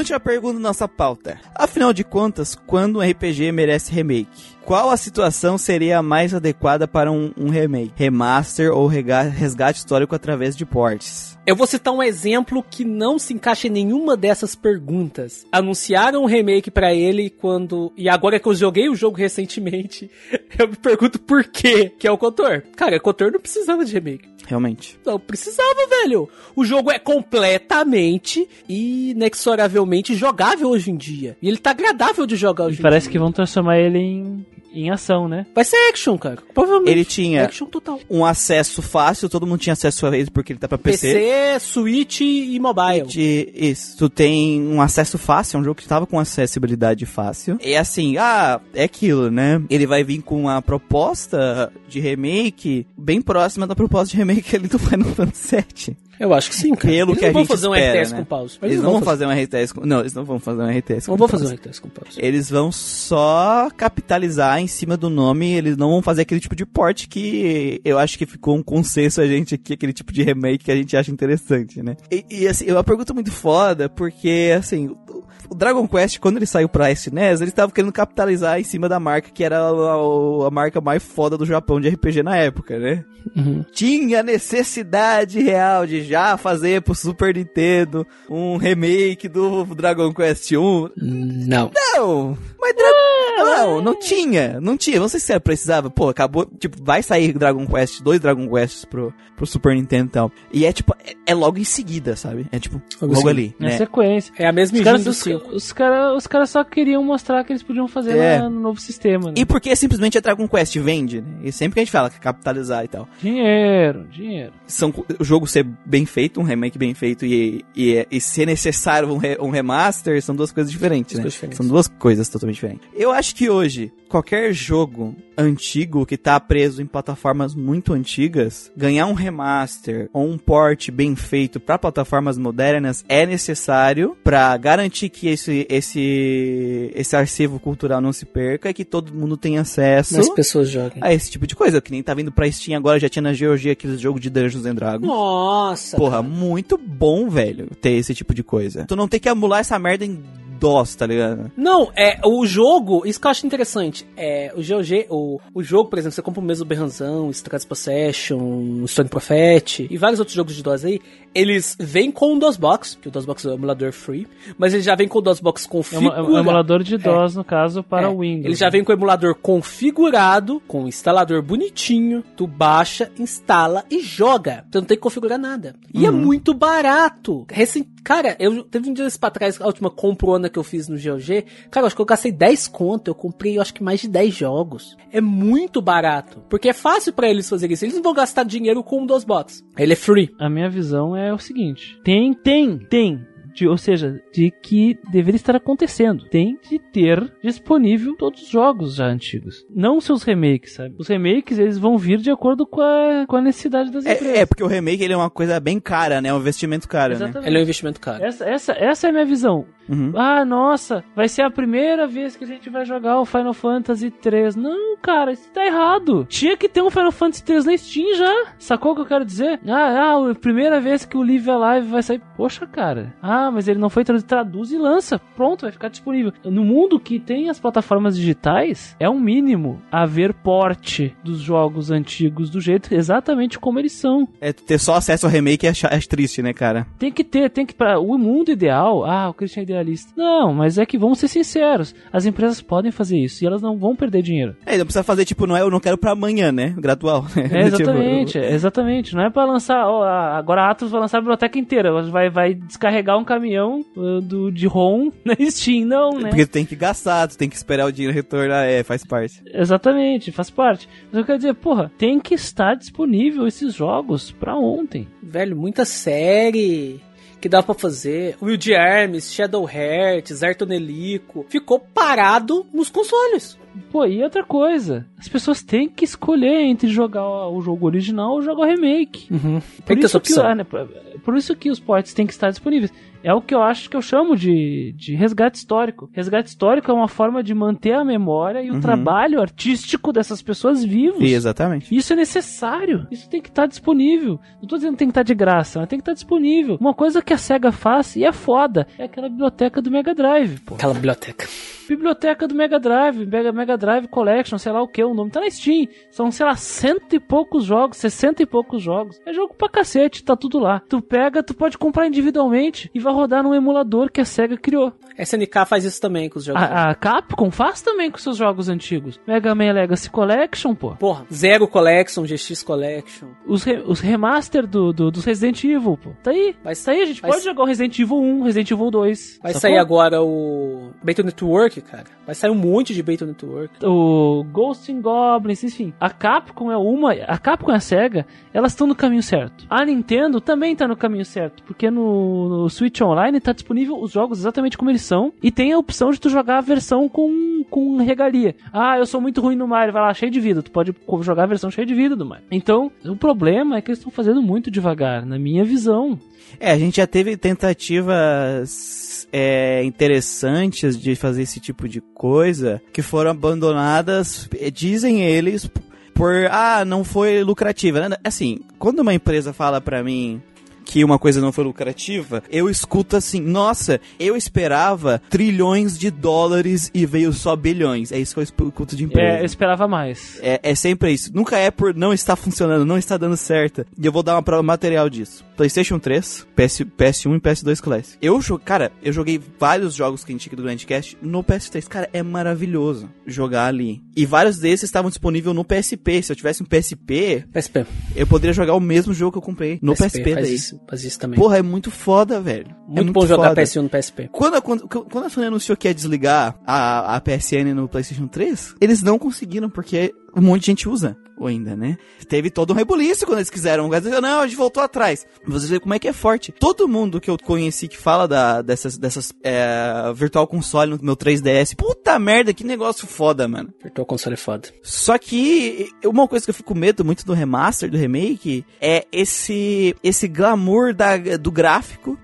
Penúltima 0.04 0.20
pergunta 0.20 0.54
da 0.54 0.60
nossa 0.60 0.86
pauta. 0.86 1.40
Afinal 1.54 1.90
de 1.90 2.04
contas, 2.04 2.54
quando 2.66 2.98
um 2.98 3.02
RPG 3.02 3.50
merece 3.52 3.90
remake? 3.90 4.54
Qual 4.62 4.90
a 4.90 4.98
situação 4.98 5.56
seria 5.56 5.98
a 5.98 6.02
mais 6.02 6.34
adequada 6.34 6.86
para 6.86 7.10
um, 7.10 7.32
um 7.38 7.48
remake? 7.48 7.92
Remaster 7.96 8.70
ou 8.70 8.86
resgate 8.86 9.78
histórico 9.78 10.14
através 10.14 10.56
de 10.56 10.66
portes? 10.66 11.38
Eu 11.46 11.56
vou 11.56 11.66
citar 11.66 11.92
um 11.92 12.02
exemplo 12.02 12.62
que 12.62 12.84
não 12.84 13.18
se 13.18 13.32
encaixa 13.34 13.66
em 13.66 13.70
nenhuma 13.70 14.16
dessas 14.16 14.54
perguntas. 14.54 15.46
Anunciaram 15.52 16.22
um 16.22 16.26
remake 16.26 16.70
pra 16.70 16.94
ele 16.94 17.30
quando. 17.30 17.92
E 17.96 18.08
agora 18.08 18.40
que 18.40 18.48
eu 18.48 18.54
joguei 18.54 18.88
o 18.88 18.94
jogo 18.94 19.16
recentemente, 19.16 20.10
eu 20.58 20.68
me 20.68 20.76
pergunto 20.76 21.18
por 21.18 21.44
quê? 21.44 21.92
Que 21.98 22.06
é 22.06 22.10
o 22.10 22.18
Cotor. 22.18 22.62
Cara, 22.76 22.96
o 22.96 23.00
Cotor 23.00 23.32
não 23.32 23.40
precisava 23.40 23.84
de 23.84 23.92
remake. 23.92 24.33
Realmente. 24.46 24.98
Não 25.04 25.18
precisava, 25.18 25.86
velho. 26.02 26.28
O 26.54 26.64
jogo 26.64 26.90
é 26.90 26.98
completamente 26.98 28.48
e 28.68 29.10
inexoravelmente 29.10 30.14
jogável 30.14 30.68
hoje 30.68 30.90
em 30.90 30.96
dia. 30.96 31.36
E 31.40 31.48
ele 31.48 31.56
tá 31.58 31.70
agradável 31.70 32.26
de 32.26 32.36
jogar 32.36 32.66
hoje 32.66 32.78
E 32.78 32.82
parece 32.82 33.06
em 33.06 33.10
que 33.10 33.12
dia. 33.14 33.20
vão 33.20 33.32
transformar 33.32 33.78
ele 33.78 33.98
em, 33.98 34.46
em 34.74 34.90
ação, 34.90 35.28
né? 35.28 35.46
Vai 35.54 35.64
ser 35.64 35.76
action, 35.88 36.18
cara. 36.18 36.38
Provavelmente. 36.52 36.90
Ele 36.90 37.04
tinha 37.04 37.44
Action 37.44 37.66
total. 37.66 38.00
um 38.10 38.24
acesso 38.24 38.82
fácil, 38.82 39.28
todo 39.28 39.46
mundo 39.46 39.60
tinha 39.60 39.72
acesso 39.72 40.06
a 40.06 40.16
ele 40.16 40.30
porque 40.30 40.52
ele 40.52 40.58
tá 40.60 40.68
pra 40.68 40.78
PC. 40.78 41.12
PC, 41.12 41.60
Switch 41.60 42.20
e 42.20 42.58
mobile. 42.58 43.06
De, 43.06 43.50
isso, 43.54 43.96
tu 43.96 44.08
tem 44.08 44.62
um 44.62 44.80
acesso 44.80 45.18
fácil, 45.18 45.56
é 45.56 45.60
um 45.60 45.64
jogo 45.64 45.76
que 45.80 45.86
tava 45.86 46.06
com 46.06 46.18
acessibilidade 46.18 47.06
fácil. 47.06 47.58
E 47.62 47.76
assim, 47.76 48.16
ah, 48.18 48.60
é 48.74 48.84
aquilo, 48.84 49.30
né? 49.30 49.62
Ele 49.70 49.86
vai 49.86 50.02
vir 50.02 50.22
com 50.22 50.42
uma 50.42 50.60
proposta 50.60 51.72
de 51.88 52.00
remake 52.00 52.86
bem 52.96 53.20
próxima 53.20 53.66
da 53.66 53.74
proposta 53.74 54.10
de 54.10 54.16
remake 54.16 54.56
ali 54.56 54.68
do 54.68 54.78
Final 54.78 55.08
Fantasy 55.10 55.56
VII. 55.56 55.96
Eu 56.20 56.32
acho 56.34 56.50
que 56.50 56.56
sim, 56.56 56.74
cara. 56.74 56.94
Pelo 56.94 57.10
eles 57.12 57.18
que 57.18 57.24
a 57.24 57.28
não 57.28 57.32
vão 57.34 57.42
gente 57.42 57.48
fazer 57.48 57.68
um 57.68 57.74
espera, 57.74 58.00
RTS 58.02 58.12
né? 58.12 58.18
com 58.18 58.24
pause. 58.24 58.58
Eles, 58.62 58.80
não 58.82 58.92
vão 58.92 59.02
fazer 59.02 59.26
um 59.26 59.30
RTS 59.32 59.72
com... 59.74 59.86
Não, 59.86 60.00
eles 60.00 60.14
não 60.14 60.24
vão 60.24 60.38
fazer 60.38 60.62
um 60.62 60.68
RTS 60.78 61.06
com 61.06 61.12
Não 61.12 61.18
vou 61.18 61.28
pause. 61.28 61.44
fazer 61.44 61.54
um 61.54 61.56
RTS 61.56 61.80
com 61.80 61.88
pause. 61.88 62.18
Eles 62.18 62.50
vão 62.50 62.70
só 62.72 63.68
capitalizar 63.76 64.58
em 64.60 64.66
cima 64.66 64.96
do 64.96 65.10
nome, 65.10 65.52
eles 65.52 65.76
não 65.76 65.90
vão 65.90 66.02
fazer 66.02 66.22
aquele 66.22 66.40
tipo 66.40 66.54
de 66.56 66.64
porte 66.64 67.08
que 67.08 67.80
eu 67.84 67.98
acho 67.98 68.16
que 68.18 68.26
ficou 68.26 68.56
um 68.56 68.62
consenso 68.62 69.20
a 69.20 69.26
gente 69.26 69.54
aqui, 69.56 69.72
aquele 69.74 69.92
tipo 69.92 70.12
de 70.12 70.22
remake 70.22 70.64
que 70.64 70.70
a 70.72 70.76
gente 70.76 70.96
acha 70.96 71.10
interessante, 71.10 71.82
né? 71.82 71.96
E, 72.10 72.24
e, 72.30 72.48
assim, 72.48 72.66
é 72.68 72.72
uma 72.72 72.84
pergunta 72.84 73.12
muito 73.12 73.30
foda, 73.32 73.88
porque 73.88 74.52
assim, 74.56 74.88
o- 75.08 75.24
Dragon 75.54 75.86
Quest, 75.86 76.18
quando 76.18 76.38
ele 76.38 76.46
saiu 76.46 76.68
pra 76.68 76.90
SNES, 76.90 77.40
eles 77.40 77.52
estavam 77.52 77.70
querendo 77.72 77.92
capitalizar 77.92 78.58
em 78.58 78.64
cima 78.64 78.88
da 78.88 78.98
marca 78.98 79.30
que 79.30 79.44
era 79.44 79.58
a, 79.58 80.46
a 80.46 80.50
marca 80.50 80.80
mais 80.80 81.02
foda 81.02 81.36
do 81.36 81.44
Japão 81.44 81.80
de 81.80 81.88
RPG 81.88 82.22
na 82.22 82.36
época, 82.36 82.78
né? 82.78 83.04
Uhum. 83.34 83.64
tinha 83.72 84.22
necessidade 84.22 85.40
real 85.40 85.86
de 85.86 86.02
já 86.04 86.36
fazer 86.36 86.82
pro 86.82 86.94
Super 86.94 87.34
Nintendo 87.34 88.06
um 88.28 88.56
remake 88.56 89.28
do 89.28 89.64
Dragon 89.66 90.12
Quest 90.12 90.52
1. 90.52 90.90
Não. 90.96 91.70
Não! 91.96 92.38
Mas 92.60 92.74
Dragon 92.74 93.44
Não, 93.56 93.82
não 93.82 93.98
tinha, 93.98 94.60
não 94.60 94.76
tinha. 94.76 94.98
Não 95.00 95.08
sei 95.08 95.20
se 95.20 95.38
precisava. 95.40 95.90
Pô, 95.90 96.08
acabou. 96.08 96.46
Tipo, 96.58 96.82
vai 96.82 97.02
sair 97.02 97.32
Dragon 97.32 97.66
Quest, 97.66 98.00
dois 98.02 98.20
Dragon 98.20 98.48
Quests 98.48 98.84
pro, 98.84 99.12
pro 99.36 99.46
Super 99.46 99.74
Nintendo 99.74 100.06
e 100.06 100.10
tal. 100.12 100.32
E 100.52 100.64
é 100.64 100.72
tipo, 100.72 100.94
é, 101.04 101.12
é 101.26 101.34
logo 101.34 101.58
em 101.58 101.64
seguida, 101.64 102.16
sabe? 102.16 102.46
É 102.52 102.58
tipo, 102.58 102.80
Logo 103.02 103.14
logo, 103.14 103.28
ali. 103.28 103.54
É 103.60 103.64
Né? 103.64 103.70
sequência. 103.76 104.32
É 104.38 104.46
a 104.46 104.52
mesma 104.52 104.78
Os 104.78 104.84
caras, 104.84 105.04
do 105.04 105.10
os, 105.10 105.16
5. 105.18 105.48
os 105.54 105.72
cara, 105.72 106.14
os 106.14 106.26
caras 106.26 106.50
só 106.50 106.64
queriam 106.64 107.02
mostrar 107.04 107.44
que 107.44 107.52
eles 107.52 107.62
podiam 107.62 107.86
fazer 107.88 108.16
É. 108.16 108.40
no 108.42 108.50
novo 108.60 108.80
sistema, 108.80 109.28
né? 109.28 109.34
E 109.36 109.44
porque 109.44 109.74
simplesmente 109.76 110.16
é 110.16 110.20
Dragon 110.20 110.48
Quest, 110.48 110.76
vende, 110.78 111.20
né? 111.20 111.28
E 111.44 111.52
sempre 111.52 111.74
que 111.74 111.80
a 111.80 111.84
gente 111.84 111.92
fala 111.92 112.08
que 112.10 112.16
é 112.16 112.20
capitalizar 112.20 112.84
e 112.84 112.88
tal. 112.88 113.08
Dinheiro, 113.20 114.06
dinheiro. 114.10 114.52
São, 114.66 114.92
o 115.18 115.24
jogo 115.24 115.46
ser 115.46 115.66
bem 115.94 116.04
feito, 116.04 116.40
um 116.40 116.42
remake 116.42 116.76
bem 116.76 116.92
feito 116.92 117.24
e, 117.24 117.64
e, 117.76 118.04
e 118.10 118.20
ser 118.20 118.46
necessário 118.46 119.08
um, 119.12 119.16
re- 119.16 119.38
um 119.40 119.48
remaster 119.50 120.20
são 120.20 120.34
duas 120.34 120.50
coisas 120.50 120.72
diferentes, 120.72 121.16
né? 121.18 121.24
Diferentes. 121.24 121.56
São 121.56 121.66
duas 121.68 121.86
coisas 121.86 122.28
totalmente 122.28 122.56
diferentes. 122.56 122.88
Eu 122.96 123.12
acho 123.12 123.32
que 123.36 123.48
hoje, 123.48 123.92
qualquer 124.08 124.52
jogo 124.52 125.14
antigo 125.38 126.04
que 126.06 126.16
tá 126.16 126.38
preso 126.40 126.82
em 126.82 126.86
plataformas 126.86 127.54
muito 127.54 127.92
antigas, 127.92 128.72
ganhar 128.76 129.06
um 129.06 129.12
remaster 129.12 130.08
ou 130.12 130.28
um 130.28 130.36
port 130.38 130.90
bem 130.90 131.14
feito 131.14 131.60
para 131.60 131.78
plataformas 131.78 132.36
modernas 132.38 133.04
é 133.08 133.24
necessário 133.26 134.16
para 134.24 134.56
garantir 134.56 135.08
que 135.10 135.28
esse, 135.28 135.64
esse, 135.68 136.90
esse 136.94 137.14
arquivo 137.16 137.58
cultural 137.60 138.00
não 138.00 138.12
se 138.12 138.24
perca 138.24 138.70
e 138.70 138.74
que 138.74 138.84
todo 138.84 139.14
mundo 139.14 139.36
tenha 139.36 139.60
acesso 139.60 140.16
Mas 140.16 140.28
pessoas 140.30 140.68
jogam. 140.70 140.98
a 141.00 141.12
esse 141.12 141.30
tipo 141.30 141.46
de 141.46 141.54
coisa. 141.54 141.80
Que 141.80 141.90
nem 141.92 142.02
tá 142.02 142.14
vindo 142.14 142.32
pra 142.32 142.50
Steam 142.50 142.76
agora, 142.76 142.98
já 142.98 143.08
tinha 143.08 143.22
na 143.22 143.32
Georgia 143.32 143.72
aqueles 143.72 144.00
jogos 144.00 144.20
de 144.20 144.30
Dungeons 144.30 144.64
and 144.66 144.74
Dragons. 144.74 145.06
Nossa. 145.06 145.83
Porra, 145.96 146.22
muito 146.22 146.78
bom, 146.78 147.28
velho, 147.28 147.68
ter 147.80 147.90
esse 147.90 148.14
tipo 148.14 148.34
de 148.34 148.42
coisa. 148.42 148.84
Tu 148.84 148.96
não 148.96 149.08
tem 149.08 149.20
que 149.20 149.28
emular 149.28 149.60
essa 149.60 149.78
merda 149.78 150.04
em 150.04 150.22
DOS, 150.64 150.94
tá 150.94 151.06
ligado? 151.06 151.50
Não, 151.56 151.90
é, 151.94 152.18
o 152.24 152.46
jogo, 152.46 153.02
isso 153.06 153.20
que 153.20 153.26
eu 153.26 153.30
acho 153.30 153.46
interessante, 153.46 154.06
é, 154.16 154.52
o 154.56 154.62
GOG, 154.66 155.06
o, 155.10 155.38
o 155.54 155.62
jogo, 155.62 155.90
por 155.90 155.98
exemplo, 155.98 156.14
você 156.14 156.22
compra 156.22 156.40
o 156.40 156.44
mesmo 156.44 156.64
Berranzão, 156.64 157.30
Strats 157.30 157.66
Possession, 157.66 158.86
Stone 158.86 159.08
Prophet 159.08 159.86
e 159.90 159.96
vários 159.98 160.18
outros 160.18 160.34
jogos 160.34 160.54
de 160.54 160.62
DOS 160.62 160.84
aí, 160.84 161.00
eles 161.34 161.76
vêm 161.78 162.10
com 162.10 162.34
o 162.34 162.38
DOSBox, 162.38 162.96
que 163.00 163.08
o 163.08 163.10
DOSBox 163.10 163.44
é 163.44 163.50
um 163.50 163.54
emulador 163.54 163.92
free, 163.92 164.26
mas 164.56 164.72
ele 164.72 164.82
já 164.82 164.94
vem 164.94 165.08
com 165.08 165.18
o 165.18 165.22
DOSBox 165.22 165.66
É 165.66 165.68
configurado. 165.68 166.20
é 166.20 166.22
um 166.30 166.38
emulador 166.38 166.82
de 166.82 166.96
DOS, 166.96 167.34
no 167.34 167.44
caso, 167.44 167.82
para 167.82 168.06
É, 168.06 168.08
o 168.08 168.20
Windows. 168.20 168.46
Ele 168.46 168.54
já 168.54 168.70
vem 168.70 168.82
com 168.84 168.92
o 168.92 168.94
emulador 168.94 169.34
configurado, 169.34 170.62
com 170.66 170.84
o 170.84 170.88
instalador 170.88 171.42
bonitinho. 171.42 172.22
Tu 172.36 172.46
baixa, 172.46 173.10
instala 173.18 173.84
e 173.90 174.00
joga. 174.00 174.64
Tu 174.70 174.78
não 174.78 174.84
tem 174.84 174.96
que 174.96 175.02
configurar 175.02 175.38
nada. 175.38 175.74
E 175.92 176.06
é 176.06 176.10
muito 176.10 176.54
barato. 176.54 177.44
Recen... 177.50 177.86
Cara, 178.04 178.36
eu 178.38 178.62
teve 178.64 178.90
um 178.90 178.92
dia 178.92 179.08
pra 179.18 179.30
trás, 179.30 179.58
a 179.60 179.66
última 179.66 179.90
comprona 179.90 180.50
que 180.50 180.58
eu 180.58 180.62
fiz 180.62 180.88
no 180.88 180.96
GOG. 180.96 181.46
Cara, 181.70 181.84
eu 181.84 181.86
acho 181.86 181.96
que 181.96 182.02
eu 182.02 182.06
gastei 182.06 182.30
10 182.30 182.68
conto. 182.68 183.08
Eu 183.08 183.14
comprei, 183.14 183.56
eu 183.56 183.62
acho 183.62 183.72
que 183.72 183.82
mais 183.82 184.00
de 184.00 184.08
10 184.08 184.34
jogos. 184.34 184.96
É 185.10 185.20
muito 185.20 185.80
barato. 185.80 186.42
Porque 186.50 186.68
é 186.68 186.74
fácil 186.74 187.14
pra 187.14 187.28
eles 187.28 187.48
fazerem 187.48 187.72
isso. 187.72 187.84
Eles 187.84 187.94
não 187.94 188.02
vão 188.02 188.12
gastar 188.12 188.44
dinheiro 188.44 188.84
com 188.84 189.02
o 189.02 189.06
DOSBox. 189.06 189.64
Ele 189.78 189.94
é 189.94 189.96
free. 189.96 190.30
A 190.38 190.50
minha 190.50 190.68
visão 190.68 191.16
é 191.16 191.32
o 191.32 191.38
seguinte: 191.38 191.98
tem, 192.04 192.34
tem, 192.34 192.78
tem. 192.78 193.33
De, 193.54 193.68
ou 193.68 193.76
seja, 193.76 194.20
de 194.32 194.50
que 194.50 194.98
deveria 195.10 195.36
estar 195.36 195.54
acontecendo. 195.54 196.26
Tem 196.28 196.58
de 196.68 196.78
ter 196.78 197.32
disponível 197.42 198.16
todos 198.16 198.42
os 198.42 198.48
jogos 198.48 198.96
já 198.96 199.06
antigos. 199.06 199.64
Não 199.70 200.00
seus 200.00 200.22
remakes, 200.22 200.74
sabe? 200.74 200.94
Os 200.98 201.08
remakes, 201.08 201.58
eles 201.58 201.78
vão 201.78 201.96
vir 201.96 202.18
de 202.18 202.30
acordo 202.30 202.66
com 202.66 202.80
a, 202.80 203.24
com 203.28 203.36
a 203.36 203.40
necessidade 203.40 203.90
das 203.90 204.04
empresas. 204.04 204.36
É, 204.36 204.40
é, 204.40 204.46
porque 204.46 204.62
o 204.62 204.66
remake 204.66 205.02
ele 205.02 205.12
é 205.12 205.16
uma 205.16 205.30
coisa 205.30 205.60
bem 205.60 205.78
cara, 205.78 206.20
né? 206.20 206.30
É 206.30 206.34
um 206.34 206.38
investimento 206.38 206.88
caro, 206.88 207.10
né? 207.10 207.16
Exatamente. 207.16 207.48
Ele 207.48 207.56
é 207.56 207.60
um 207.60 207.62
investimento 207.62 208.00
caro. 208.00 208.24
Essa, 208.24 208.44
essa, 208.44 208.72
essa 208.72 209.06
é 209.06 209.10
a 209.10 209.12
minha 209.12 209.26
visão. 209.26 209.66
Uhum. 209.88 210.12
Ah, 210.14 210.44
nossa, 210.44 211.04
vai 211.14 211.28
ser 211.28 211.42
a 211.42 211.50
primeira 211.50 212.06
vez 212.06 212.36
que 212.36 212.44
a 212.44 212.46
gente 212.46 212.70
vai 212.70 212.84
jogar 212.84 213.20
o 213.20 213.24
Final 213.24 213.54
Fantasy 213.54 214.10
3. 214.10 214.56
Não, 214.56 214.96
cara, 214.96 215.32
isso 215.32 215.48
tá 215.52 215.64
errado. 215.64 216.26
Tinha 216.28 216.56
que 216.56 216.68
ter 216.68 216.82
um 216.82 216.90
Final 216.90 217.12
Fantasy 217.12 217.44
3 217.44 217.64
na 217.64 217.76
Steam 217.76 218.16
já. 218.16 218.52
Sacou 218.58 218.92
o 218.92 218.94
que 218.94 219.02
eu 219.02 219.06
quero 219.06 219.24
dizer? 219.24 219.60
Ah, 219.66 220.14
ah, 220.14 220.30
a 220.30 220.34
primeira 220.34 220.80
vez 220.80 221.04
que 221.04 221.16
o 221.16 221.22
Live 221.22 221.50
Alive 221.50 221.88
vai 221.88 222.02
sair. 222.02 222.20
Poxa, 222.36 222.66
cara. 222.66 223.14
Ah, 223.22 223.50
mas 223.50 223.68
ele 223.68 223.78
não 223.78 223.90
foi 223.90 224.04
traduzido. 224.04 224.28
Traduz 224.28 224.72
e 224.72 224.78
lança. 224.78 225.20
Pronto, 225.36 225.62
vai 225.62 225.72
ficar 225.72 225.88
disponível. 225.88 226.32
No 226.44 226.64
mundo 226.64 226.98
que 226.98 227.20
tem 227.20 227.48
as 227.50 227.60
plataformas 227.60 228.16
digitais, 228.16 228.96
é 228.98 229.08
um 229.08 229.20
mínimo 229.20 229.82
haver 229.90 230.32
porte 230.32 231.14
dos 231.22 231.40
jogos 231.40 231.90
antigos 231.90 232.50
do 232.50 232.60
jeito 232.60 232.94
exatamente 232.94 233.58
como 233.58 233.78
eles 233.78 233.92
são. 233.92 234.28
É 234.40 234.52
ter 234.52 234.78
só 234.78 234.94
acesso 234.94 235.26
ao 235.26 235.32
remake 235.32 235.66
é, 235.66 235.70
é 235.70 235.98
triste, 236.00 236.42
né, 236.42 236.52
cara? 236.52 236.86
Tem 236.98 237.12
que 237.12 237.24
ter, 237.24 237.50
tem 237.50 237.66
que 237.66 237.74
para 237.74 237.98
o 237.98 238.16
mundo 238.18 238.50
ideal. 238.50 239.04
Ah, 239.04 239.28
o 239.28 239.34
Christian 239.34 239.62
idealista. 239.74 240.12
Não, 240.16 240.54
mas 240.54 240.78
é 240.78 240.86
que 240.86 240.98
vamos 240.98 241.18
ser 241.18 241.28
sinceros. 241.28 241.94
As 242.12 242.24
empresas 242.24 242.62
podem 242.62 242.90
fazer 242.90 243.18
isso 243.18 243.42
e 243.42 243.46
elas 243.46 243.60
não 243.60 243.76
vão 243.76 243.96
perder 243.96 244.22
dinheiro. 244.22 244.56
É, 244.64 244.78
não 244.78 244.84
precisa 244.84 245.02
fazer, 245.02 245.24
tipo, 245.24 245.46
não 245.46 245.56
é 245.56 245.62
eu 245.62 245.70
não 245.70 245.80
quero 245.80 245.98
pra 245.98 246.12
amanhã, 246.12 246.52
né? 246.52 246.74
Gradual. 246.78 247.26
É, 247.36 247.64
Tipo, 247.74 247.82
exatamente, 247.82 248.38
é, 248.38 248.52
exatamente. 248.52 249.14
Não 249.14 249.24
é 249.24 249.30
pra 249.30 249.44
lançar. 249.44 249.86
ó, 249.86 250.04
agora 250.04 250.62
a 250.62 250.70
Atos 250.70 250.90
vai 250.90 251.00
lançar 251.00 251.18
a 251.18 251.20
biblioteca 251.20 251.58
inteira. 251.58 252.02
Vai, 252.02 252.30
vai 252.30 252.54
descarregar 252.54 253.18
um 253.18 253.24
caminhão 253.24 253.84
uh, 253.96 254.20
do, 254.20 254.50
de 254.50 254.66
ROM 254.66 255.10
na 255.24 255.34
Steam, 255.50 255.86
não, 255.86 256.12
né? 256.18 256.28
Porque 256.28 256.46
tu 256.46 256.52
tem 256.52 256.64
que 256.64 256.76
gastar, 256.76 257.28
tu 257.28 257.36
tem 257.36 257.48
que 257.48 257.56
esperar 257.56 257.86
o 257.86 257.92
dinheiro 257.92 258.14
retornar, 258.14 258.64
é, 258.64 258.82
faz 258.82 259.04
parte. 259.04 259.42
Exatamente, 259.52 260.30
faz 260.32 260.50
parte. 260.50 260.88
Mas 261.10 261.20
eu 261.20 261.24
quero 261.24 261.38
dizer, 261.38 261.54
porra, 261.54 261.90
tem 261.98 262.20
que 262.20 262.34
estar 262.34 262.74
disponível 262.74 263.46
esses 263.46 263.74
jogos 263.74 264.30
pra 264.30 264.56
ontem. 264.56 265.08
Velho, 265.22 265.56
muita 265.56 265.84
série 265.84 267.00
que 267.44 267.48
dava 267.50 267.66
pra 267.66 267.74
fazer. 267.74 268.38
Wild 268.40 268.74
Arms, 268.74 269.30
Shadow 269.30 269.68
Hearts, 269.68 270.42
Artonelico. 270.42 271.44
Ficou 271.50 271.78
parado 271.78 272.64
nos 272.72 272.88
consoles. 272.88 273.58
Pô, 273.92 274.06
e 274.06 274.22
outra 274.22 274.42
coisa, 274.42 275.06
as 275.18 275.28
pessoas 275.28 275.62
têm 275.62 275.86
que 275.88 276.06
escolher 276.06 276.62
entre 276.62 276.88
jogar 276.88 277.48
o 277.50 277.60
jogo 277.60 277.84
original 277.84 278.30
ou 278.32 278.40
jogar 278.42 278.62
o 278.62 278.70
remake. 278.70 279.28
Tem 279.28 279.38
Por 279.40 279.60
que 279.88 279.96
ter 279.96 280.04
essa 280.06 280.16
isso 280.16 280.20
que, 280.20 280.32
opção. 280.32 280.46
ah, 280.46 280.54
né, 280.54 280.64
por- 280.64 280.88
por 281.22 281.36
isso 281.36 281.54
que 281.54 281.68
os 281.70 281.78
ports 281.78 282.14
têm 282.14 282.26
que 282.26 282.32
estar 282.32 282.48
disponíveis. 282.48 282.90
É 283.24 283.32
o 283.34 283.40
que 283.40 283.54
eu 283.54 283.62
acho 283.62 283.88
que 283.90 283.96
eu 283.96 284.02
chamo 284.02 284.36
de, 284.36 284.92
de 284.96 285.14
resgate 285.14 285.56
histórico. 285.58 286.10
Resgate 286.12 286.48
histórico 286.50 286.90
é 286.90 286.94
uma 286.94 287.08
forma 287.08 287.42
de 287.42 287.54
manter 287.54 287.94
a 287.94 288.04
memória 288.04 288.62
e 288.62 288.70
o 288.70 288.74
Uhum. 288.74 288.80
trabalho 288.80 289.40
artístico 289.40 290.12
dessas 290.12 290.42
pessoas 290.42 290.84
vivos. 290.84 291.22
Exatamente. 291.22 291.94
Isso 291.96 292.12
é 292.12 292.16
necessário. 292.16 293.06
Isso 293.10 293.28
tem 293.30 293.40
que 293.40 293.48
estar 293.48 293.66
disponível. 293.66 294.38
Não 294.60 294.68
tô 294.68 294.76
dizendo 294.76 294.92
que 294.92 294.98
tem 294.98 295.08
que 295.08 295.12
estar 295.12 295.22
de 295.22 295.34
graça, 295.34 295.80
mas 295.80 295.88
tem 295.88 295.98
que 295.98 296.02
estar 296.02 296.12
disponível. 296.12 296.76
Uma 296.80 296.92
coisa 296.94 297.22
que 297.22 297.32
a 297.32 297.38
SEGA 297.38 297.72
faz 297.72 298.14
e 298.14 298.24
é 298.24 298.32
foda 298.32 298.86
é 298.98 299.04
aquela 299.04 299.28
biblioteca 299.28 299.80
do 299.80 299.90
Mega 299.90 300.14
Drive, 300.14 300.60
pô. 300.60 300.74
Aquela 300.74 300.92
biblioteca. 300.94 301.46
Biblioteca 301.86 302.48
do 302.48 302.54
Mega 302.54 302.80
Drive, 302.80 303.26
Mega, 303.26 303.52
Mega 303.52 303.76
Drive 303.76 304.08
Collection, 304.08 304.56
sei 304.56 304.72
lá 304.72 304.80
o 304.82 304.88
que, 304.88 305.04
o 305.04 305.12
nome 305.12 305.30
tá 305.30 305.40
na 305.40 305.50
Steam. 305.50 305.86
São, 306.10 306.30
sei 306.30 306.46
lá, 306.46 306.56
cento 306.56 307.14
e 307.14 307.20
poucos 307.20 307.64
jogos, 307.64 307.98
sessenta 307.98 308.42
e 308.42 308.46
poucos 308.46 308.82
jogos. 308.82 309.20
É 309.26 309.32
jogo 309.34 309.54
pra 309.54 309.68
cacete, 309.68 310.24
tá 310.24 310.34
tudo 310.34 310.58
lá. 310.58 310.80
Tu 310.88 311.02
pega, 311.02 311.42
tu 311.42 311.52
pode 311.54 311.76
comprar 311.76 312.06
individualmente 312.06 312.90
e 312.94 312.98
vai 312.98 313.12
rodar 313.14 313.42
num 313.42 313.54
emulador 313.54 314.10
que 314.10 314.20
a 314.20 314.24
SEGA 314.24 314.56
criou. 314.56 314.92
SNK 315.18 315.64
faz 315.66 315.84
isso 315.84 316.00
também 316.00 316.28
com 316.28 316.38
os 316.38 316.44
jogos. 316.44 316.60
A, 316.62 316.90
a 316.90 316.94
Capcom 316.94 317.50
faz 317.50 317.80
também 317.80 318.10
com 318.10 318.18
seus 318.18 318.36
jogos 318.36 318.68
antigos. 318.68 319.18
Mega 319.26 319.54
Man 319.54 319.72
Legacy 319.72 320.10
Collection, 320.10 320.74
pô. 320.74 320.90
Porra, 320.96 321.24
Zero 321.32 321.68
Collection, 321.68 322.24
GX 322.24 322.62
Collection. 322.64 323.28
Os, 323.46 323.62
re- 323.62 323.82
os 323.86 324.00
remaster 324.00 324.66
do, 324.66 324.92
do, 324.92 325.10
dos 325.10 325.24
Resident 325.24 325.62
Evil, 325.64 325.96
pô. 326.02 326.10
Tá 326.22 326.32
aí. 326.32 326.56
Vai- 326.64 326.74
tá 326.74 326.90
aí, 326.90 327.02
a 327.02 327.06
gente 327.06 327.22
vai- 327.22 327.30
pode 327.30 327.44
jogar 327.44 327.62
o 327.62 327.66
Resident 327.66 327.96
Evil 327.98 328.16
1, 328.20 328.42
Resident 328.42 328.70
Evil 328.72 328.90
2. 328.90 329.38
Vai 329.42 329.52
sacou? 329.52 329.60
sair 329.60 329.78
agora 329.78 330.20
o 330.22 330.90
Beta 331.02 331.22
Network, 331.22 331.80
cara. 331.82 332.04
Vai 332.26 332.34
sair 332.34 332.50
um 332.50 332.54
monte 332.56 332.92
de 332.94 333.02
Beta 333.02 333.24
Network. 333.24 333.74
o 333.84 334.44
Ghost 334.50 334.90
and 334.92 335.00
Goblins, 335.00 335.62
enfim. 335.62 335.92
A 336.00 336.10
Capcom 336.10 336.72
é 336.72 336.76
uma, 336.76 337.12
a 337.12 337.38
Capcom 337.38 337.70
e 337.70 337.74
a 337.76 337.80
Sega, 337.80 338.26
elas 338.52 338.72
estão 338.72 338.86
no 338.86 338.94
caminho 338.94 339.22
certo. 339.22 339.64
A 339.70 339.84
Nintendo 339.84 340.40
também 340.40 340.74
tá 340.74 340.88
no 340.88 340.96
caminho 340.96 341.24
certo, 341.24 341.62
porque 341.64 341.90
no, 341.90 342.48
no 342.48 342.70
Switch 342.70 343.00
Online 343.04 343.40
tá 343.40 343.52
disponível 343.52 343.98
os 344.00 344.12
jogos 344.12 344.38
exatamente 344.38 344.76
como 344.76 344.90
eles 344.90 345.02
são 345.02 345.32
e 345.42 345.50
tem 345.50 345.72
a 345.72 345.78
opção 345.78 346.10
de 346.10 346.20
tu 346.20 346.28
jogar 346.28 346.58
a 346.58 346.62
versão 346.62 347.08
com, 347.08 347.64
com 347.70 347.96
regalia. 347.98 348.54
Ah, 348.72 348.98
eu 348.98 349.06
sou 349.06 349.20
muito 349.20 349.40
ruim 349.40 349.56
no 349.56 349.68
Mario, 349.68 349.92
vai 349.92 350.02
lá, 350.02 350.14
cheio 350.14 350.30
de 350.30 350.40
vida. 350.40 350.62
Tu 350.62 350.70
pode 350.70 350.94
jogar 351.22 351.44
a 351.44 351.46
versão 351.46 351.70
cheia 351.70 351.86
de 351.86 351.94
vida 351.94 352.16
do 352.16 352.26
Mario. 352.26 352.44
Então, 352.50 352.90
o 353.04 353.16
problema 353.16 353.76
é 353.76 353.82
que 353.82 353.90
eles 353.90 353.98
estão 353.98 354.12
fazendo 354.12 354.42
muito 354.42 354.70
devagar, 354.70 355.24
na 355.24 355.38
minha 355.38 355.64
visão. 355.64 356.18
É, 356.60 356.70
a 356.70 356.78
gente 356.78 356.96
já 356.96 357.06
teve 357.06 357.36
tentativas 357.36 359.26
é, 359.32 359.82
interessantes 359.84 360.98
de 360.98 361.16
fazer 361.16 361.42
esse 361.42 361.60
tipo 361.60 361.88
de 361.88 362.00
coisa 362.00 362.80
que 362.92 363.02
foram 363.02 363.30
abandonadas, 363.30 364.48
eh, 364.58 364.70
dizem 364.70 365.22
eles, 365.22 365.68
por 366.14 366.32
ah, 366.50 366.84
não 366.84 367.02
foi 367.02 367.42
lucrativa. 367.42 368.08
né? 368.08 368.16
Assim, 368.22 368.60
quando 368.78 369.00
uma 369.00 369.12
empresa 369.14 369.52
fala 369.52 369.80
pra 369.80 370.02
mim, 370.02 370.40
que 370.84 371.04
uma 371.04 371.18
coisa 371.18 371.40
não 371.40 371.52
foi 371.52 371.64
lucrativa, 371.64 372.42
eu 372.50 372.68
escuto 372.68 373.16
assim, 373.16 373.40
nossa, 373.40 374.00
eu 374.18 374.36
esperava 374.36 375.20
trilhões 375.30 375.98
de 375.98 376.10
dólares 376.10 376.90
e 376.94 377.06
veio 377.06 377.32
só 377.32 377.56
bilhões. 377.56 378.12
É 378.12 378.18
isso 378.18 378.34
que 378.34 378.40
eu 378.40 378.44
escuto 378.44 378.94
de 378.94 379.04
empresa. 379.04 379.38
É, 379.38 379.40
eu 379.40 379.44
esperava 379.44 379.88
mais. 379.88 380.38
É, 380.42 380.60
é 380.62 380.74
sempre 380.74 381.12
isso. 381.12 381.30
Nunca 381.34 381.58
é 381.58 381.70
por 381.70 381.94
não 381.94 382.12
estar 382.12 382.36
funcionando, 382.36 382.84
não 382.84 382.98
está 382.98 383.16
dando 383.16 383.36
certo. 383.36 383.86
E 383.98 384.06
eu 384.06 384.12
vou 384.12 384.22
dar 384.22 384.34
uma 384.34 384.42
prova 384.42 384.62
material 384.62 385.08
disso. 385.08 385.44
PlayStation 385.56 385.98
3, 385.98 386.46
PS, 386.54 386.80
PS1 386.80 387.36
e 387.36 387.40
PS2 387.40 387.80
Classic. 387.80 388.18
Eu, 388.20 388.40
cara, 388.64 388.92
eu 389.02 389.12
joguei 389.12 389.40
vários 389.58 389.94
jogos 389.94 390.24
que 390.24 390.32
a 390.32 390.34
gente 390.34 390.48
tinha 390.48 390.56
do 390.56 390.62
Grandcast 390.62 391.16
no 391.22 391.42
PS3. 391.44 391.86
Cara, 391.86 392.10
é 392.12 392.22
maravilhoso 392.22 393.08
jogar 393.26 393.66
ali. 393.66 394.02
E 394.16 394.26
vários 394.26 394.58
desses 394.58 394.84
estavam 394.84 395.10
disponíveis 395.10 395.54
no 395.54 395.64
PSP. 395.64 396.22
Se 396.22 396.32
eu 396.32 396.36
tivesse 396.36 396.62
um 396.62 396.66
PSP, 396.66 397.44
PSP. 397.52 397.86
eu 398.16 398.26
poderia 398.26 398.52
jogar 398.52 398.74
o 398.74 398.80
mesmo 398.80 399.14
jogo 399.14 399.32
que 399.32 399.38
eu 399.38 399.42
comprei 399.42 399.78
no 399.80 399.94
PSP, 399.94 400.34
faz 400.34 400.48
daí. 400.48 400.73
Isso, 400.92 401.06
isso 401.06 401.18
também. 401.18 401.38
Porra, 401.38 401.58
é 401.58 401.62
muito 401.62 401.90
foda, 401.90 402.40
velho. 402.40 402.74
é 402.90 402.94
muito, 402.94 403.12
bom 403.12 403.26
jogar 403.26 403.48
foda. 403.48 403.62
PS1 403.62 403.82
no 403.82 403.88
PSP. 403.88 404.28
Quando, 404.32 404.62
quando, 404.62 404.88
quando 404.88 405.24
a 405.24 405.28
Sony 405.28 405.46
anunciou 405.46 405.76
que 405.76 405.88
ia 405.88 405.94
desligar 405.94 406.56
a, 406.66 407.16
a 407.16 407.20
PSN 407.20 407.74
no 407.74 407.88
PlayStation 407.88 408.26
3, 408.26 408.76
eles 408.80 409.02
não 409.02 409.18
conseguiram, 409.18 409.68
porque 409.68 410.14
um 410.36 410.42
monte 410.42 410.62
de 410.62 410.66
gente 410.66 410.88
usa 410.88 411.16
ainda, 411.40 411.76
né? 411.76 411.96
Teve 412.28 412.50
todo 412.50 412.72
um 412.72 412.76
rebuliço 412.76 413.26
quando 413.26 413.38
eles 413.38 413.50
quiseram. 413.50 413.88
Não, 413.88 414.40
a 414.40 414.46
gente 414.46 414.56
voltou 414.56 414.82
atrás. 414.82 415.26
Você 415.46 415.66
vê 415.66 415.80
como 415.80 415.94
é 415.94 415.98
que 415.98 416.08
é 416.08 416.12
forte. 416.12 416.52
Todo 416.52 416.88
mundo 416.88 417.20
que 417.20 417.30
eu 417.30 417.38
conheci 417.38 417.88
que 417.88 417.96
fala 417.96 418.26
da, 418.26 418.62
dessas, 418.62 418.96
dessas 418.96 419.32
é, 419.42 420.12
Virtual 420.14 420.46
Console 420.46 420.92
no 420.92 420.98
meu 421.02 421.16
3DS, 421.16 421.74
puta 421.76 422.18
merda, 422.18 422.54
que 422.54 422.64
negócio 422.64 423.06
foda, 423.06 423.48
mano. 423.48 423.72
Virtual 423.82 424.06
Console 424.06 424.34
é 424.34 424.36
foda. 424.36 424.68
Só 424.82 425.18
que 425.18 425.90
uma 426.04 426.28
coisa 426.28 426.44
que 426.44 426.50
eu 426.50 426.54
fico 426.54 426.72
com 426.72 426.78
medo 426.78 427.04
muito 427.04 427.24
do 427.24 427.32
remaster, 427.32 427.90
do 427.90 427.96
remake, 427.96 428.64
é 428.80 429.06
esse 429.12 429.94
esse 430.02 430.26
glamour 430.26 430.94
da, 430.94 431.16
do 431.16 431.52
gráfico 431.52 432.18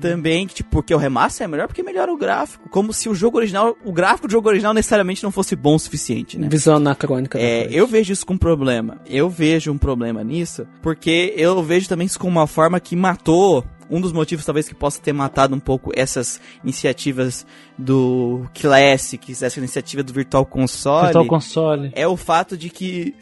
também, 0.00 0.46
que, 0.46 0.54
tipo, 0.54 0.70
porque 0.70 0.94
o 0.94 0.98
remaster 0.98 1.44
é 1.44 1.48
melhor 1.48 1.66
porque 1.66 1.82
melhora 1.82 2.12
o 2.12 2.16
gráfico. 2.16 2.68
Como 2.68 2.92
se 2.92 3.08
o 3.08 3.14
jogo 3.14 3.38
original, 3.38 3.76
o 3.84 3.92
gráfico 3.92 4.26
do 4.26 4.32
jogo 4.32 4.48
original 4.48 4.74
necessariamente 4.74 5.22
não 5.22 5.30
fosse 5.30 5.54
bom 5.54 5.76
o 5.76 5.78
suficiente, 5.78 6.38
né? 6.38 6.48
Visão 6.48 6.76
anacrônica. 6.76 7.38
É, 7.38 7.68
eu 7.70 7.86
vejo 7.86 8.12
isso 8.12 8.19
com 8.24 8.36
problema. 8.36 9.00
Eu 9.06 9.28
vejo 9.28 9.72
um 9.72 9.78
problema 9.78 10.22
nisso, 10.24 10.66
porque 10.82 11.32
eu 11.36 11.62
vejo 11.62 11.88
também 11.88 12.06
isso 12.06 12.18
como 12.18 12.32
uma 12.32 12.46
forma 12.46 12.80
que 12.80 12.96
matou. 12.96 13.64
Um 13.92 14.00
dos 14.00 14.12
motivos, 14.12 14.44
talvez, 14.44 14.68
que 14.68 14.74
possa 14.74 15.00
ter 15.00 15.12
matado 15.12 15.52
um 15.52 15.58
pouco 15.58 15.90
essas 15.96 16.40
iniciativas 16.62 17.44
do 17.76 18.46
Classics, 18.54 19.42
essa 19.42 19.58
iniciativa 19.58 20.00
do 20.00 20.12
Virtual 20.12 20.46
Console, 20.46 21.06
Virtual 21.06 21.26
Console. 21.26 21.90
é 21.96 22.06
o 22.06 22.16
fato 22.16 22.56
de 22.56 22.70
que, 22.70 23.16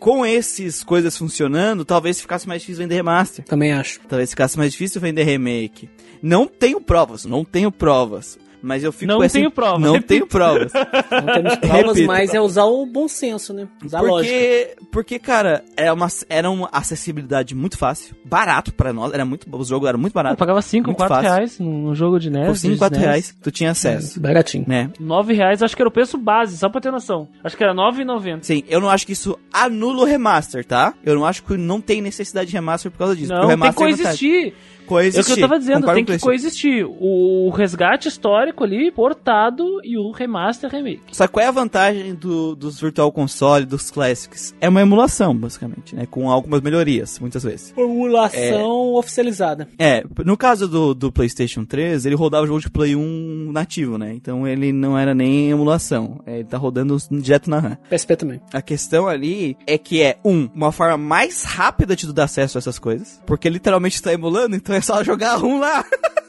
com 0.00 0.26
esses 0.26 0.82
coisas 0.82 1.16
funcionando, 1.16 1.84
talvez 1.84 2.20
ficasse 2.20 2.48
mais 2.48 2.60
difícil 2.62 2.82
vender 2.82 2.96
remaster. 2.96 3.44
Também 3.44 3.72
acho. 3.72 4.00
Talvez 4.08 4.30
ficasse 4.30 4.58
mais 4.58 4.72
difícil 4.72 5.00
vender 5.00 5.22
remake. 5.22 5.88
Não 6.20 6.48
tenho 6.48 6.80
provas, 6.80 7.24
não 7.24 7.44
tenho 7.44 7.70
provas. 7.70 8.36
Mas 8.62 8.84
eu 8.84 8.92
fico 8.92 9.06
Não 9.10 9.18
com 9.18 9.24
essa- 9.24 9.38
tenho 9.38 9.50
provas, 9.50 9.80
Não 9.80 10.00
tenho 10.02 10.26
provas. 10.26 10.72
Não 10.72 11.32
temos 11.34 11.56
provas, 11.60 11.86
Repito. 11.86 12.06
mas 12.06 12.34
é 12.34 12.40
usar 12.40 12.64
o 12.64 12.84
bom 12.86 13.08
senso, 13.08 13.52
né? 13.54 13.66
Usar 13.84 13.98
a 13.98 14.02
lógica. 14.02 14.34
Porque, 14.34 14.76
porque, 14.90 15.18
cara, 15.18 15.64
era 15.76 15.92
uma, 15.94 16.08
era 16.28 16.50
uma 16.50 16.68
acessibilidade 16.72 17.54
muito 17.54 17.78
fácil, 17.78 18.14
barato 18.24 18.72
pra 18.74 18.92
nós, 18.92 19.12
era 19.14 19.24
muito, 19.24 19.46
o 19.50 19.64
jogo 19.64 19.86
era 19.86 19.96
muito 19.96 20.12
Eu 20.12 20.14
barato. 20.14 20.36
pagava 20.36 20.60
5, 20.60 20.88
Muito 20.88 20.96
4 20.98 21.14
fácil. 21.14 21.30
reais 21.32 21.58
num 21.58 21.94
jogo 21.94 22.18
de 22.18 22.28
NES. 22.30 22.46
Por 22.46 22.56
5, 22.56 22.72
de 22.74 22.78
4 22.78 22.98
NES. 22.98 23.06
reais, 23.06 23.36
tu 23.42 23.50
tinha 23.50 23.70
acesso, 23.70 24.20
Baratinho. 24.20 24.64
né? 24.68 24.90
9 25.00 25.32
reais, 25.32 25.62
acho 25.62 25.74
que 25.74 25.82
era 25.82 25.88
o 25.88 25.92
preço 25.92 26.18
base, 26.18 26.56
só 26.58 26.68
pra 26.68 26.80
ter 26.80 26.90
noção. 26.90 27.28
Acho 27.42 27.56
que 27.56 27.62
era 27.64 27.72
9,90. 27.74 28.42
Sim, 28.42 28.62
eu 28.68 28.80
não 28.80 28.90
acho 28.90 29.06
que 29.06 29.12
isso 29.12 29.38
anula 29.52 30.02
o 30.02 30.04
remaster, 30.04 30.64
tá? 30.64 30.94
Eu 31.04 31.14
não 31.14 31.24
acho 31.24 31.42
que 31.42 31.56
não 31.56 31.80
tem 31.80 32.00
necessidade 32.02 32.48
de 32.50 32.52
remaster 32.54 32.90
por 32.90 32.98
causa 32.98 33.16
disso. 33.16 33.28
porque 33.28 33.40
Não, 33.40 33.46
o 33.46 33.58
tem 33.58 33.72
que 33.72 33.82
é 33.82 33.96
vantagem. 33.96 34.52
Coexistir. 34.90 35.18
É 35.30 35.32
o 35.32 35.36
que 35.36 35.42
eu 35.42 35.48
tava 35.48 35.58
dizendo, 35.58 35.80
Concordo 35.80 35.94
tem 36.06 36.16
que 36.16 36.18
coexistir. 36.22 36.84
O 36.86 37.50
resgate 37.50 38.08
histórico 38.08 38.64
ali, 38.64 38.90
portado, 38.90 39.64
e 39.84 39.96
o 39.96 40.10
remaster 40.10 40.70
remake. 40.70 41.00
Só 41.12 41.26
qual 41.28 41.44
é 41.44 41.48
a 41.48 41.52
vantagem 41.52 42.14
do- 42.14 42.54
dos 42.56 42.80
Virtual 42.80 43.10
Console, 43.12 43.64
dos 43.64 43.90
Classics? 43.90 44.54
É 44.60 44.68
uma 44.68 44.80
emulação, 44.82 45.34
basicamente, 45.36 45.94
né? 45.94 46.06
Com 46.10 46.30
algumas 46.30 46.60
melhorias, 46.60 47.18
muitas 47.18 47.42
vezes. 47.42 47.70
Formulação 47.72 48.94
oficializada. 48.94 49.68
É, 49.78 50.02
no 50.24 50.36
caso 50.36 50.66
do, 50.68 50.94
do 50.94 51.12
PlayStation 51.12 51.64
3, 51.64 52.04
ele 52.06 52.14
rodava 52.14 52.44
o 52.44 52.46
jogo 52.46 52.60
de 52.60 52.70
Play 52.70 52.96
1 52.96 53.50
nativo, 53.52 53.96
né? 53.98 54.12
Então 54.14 54.46
ele 54.46 54.72
não 54.72 54.98
era 54.98 55.14
nem 55.14 55.50
emulação. 55.50 56.20
É, 56.26 56.36
ele 56.40 56.44
tá 56.44 56.56
rodando 56.58 56.96
direto 57.10 57.48
na 57.48 57.58
RAM. 57.60 57.78
PSP 57.88 58.16
também. 58.16 58.40
A 58.52 58.60
questão 58.62 59.06
ali 59.08 59.56
é 59.66 59.78
que 59.78 60.02
é, 60.02 60.18
um, 60.24 60.48
uma 60.54 60.72
forma 60.72 60.96
mais 60.96 61.44
rápida 61.44 61.94
de 61.94 62.06
tu 62.06 62.12
dar 62.12 62.24
acesso 62.24 62.58
a 62.58 62.60
essas 62.60 62.78
coisas. 62.78 63.20
Porque 63.26 63.48
literalmente 63.48 64.02
tá 64.02 64.12
emulando, 64.12 64.56
então 64.56 64.74
é 64.74 64.79
só 64.82 65.02
jogar 65.02 65.42
um 65.42 65.58
lá. 65.58 65.84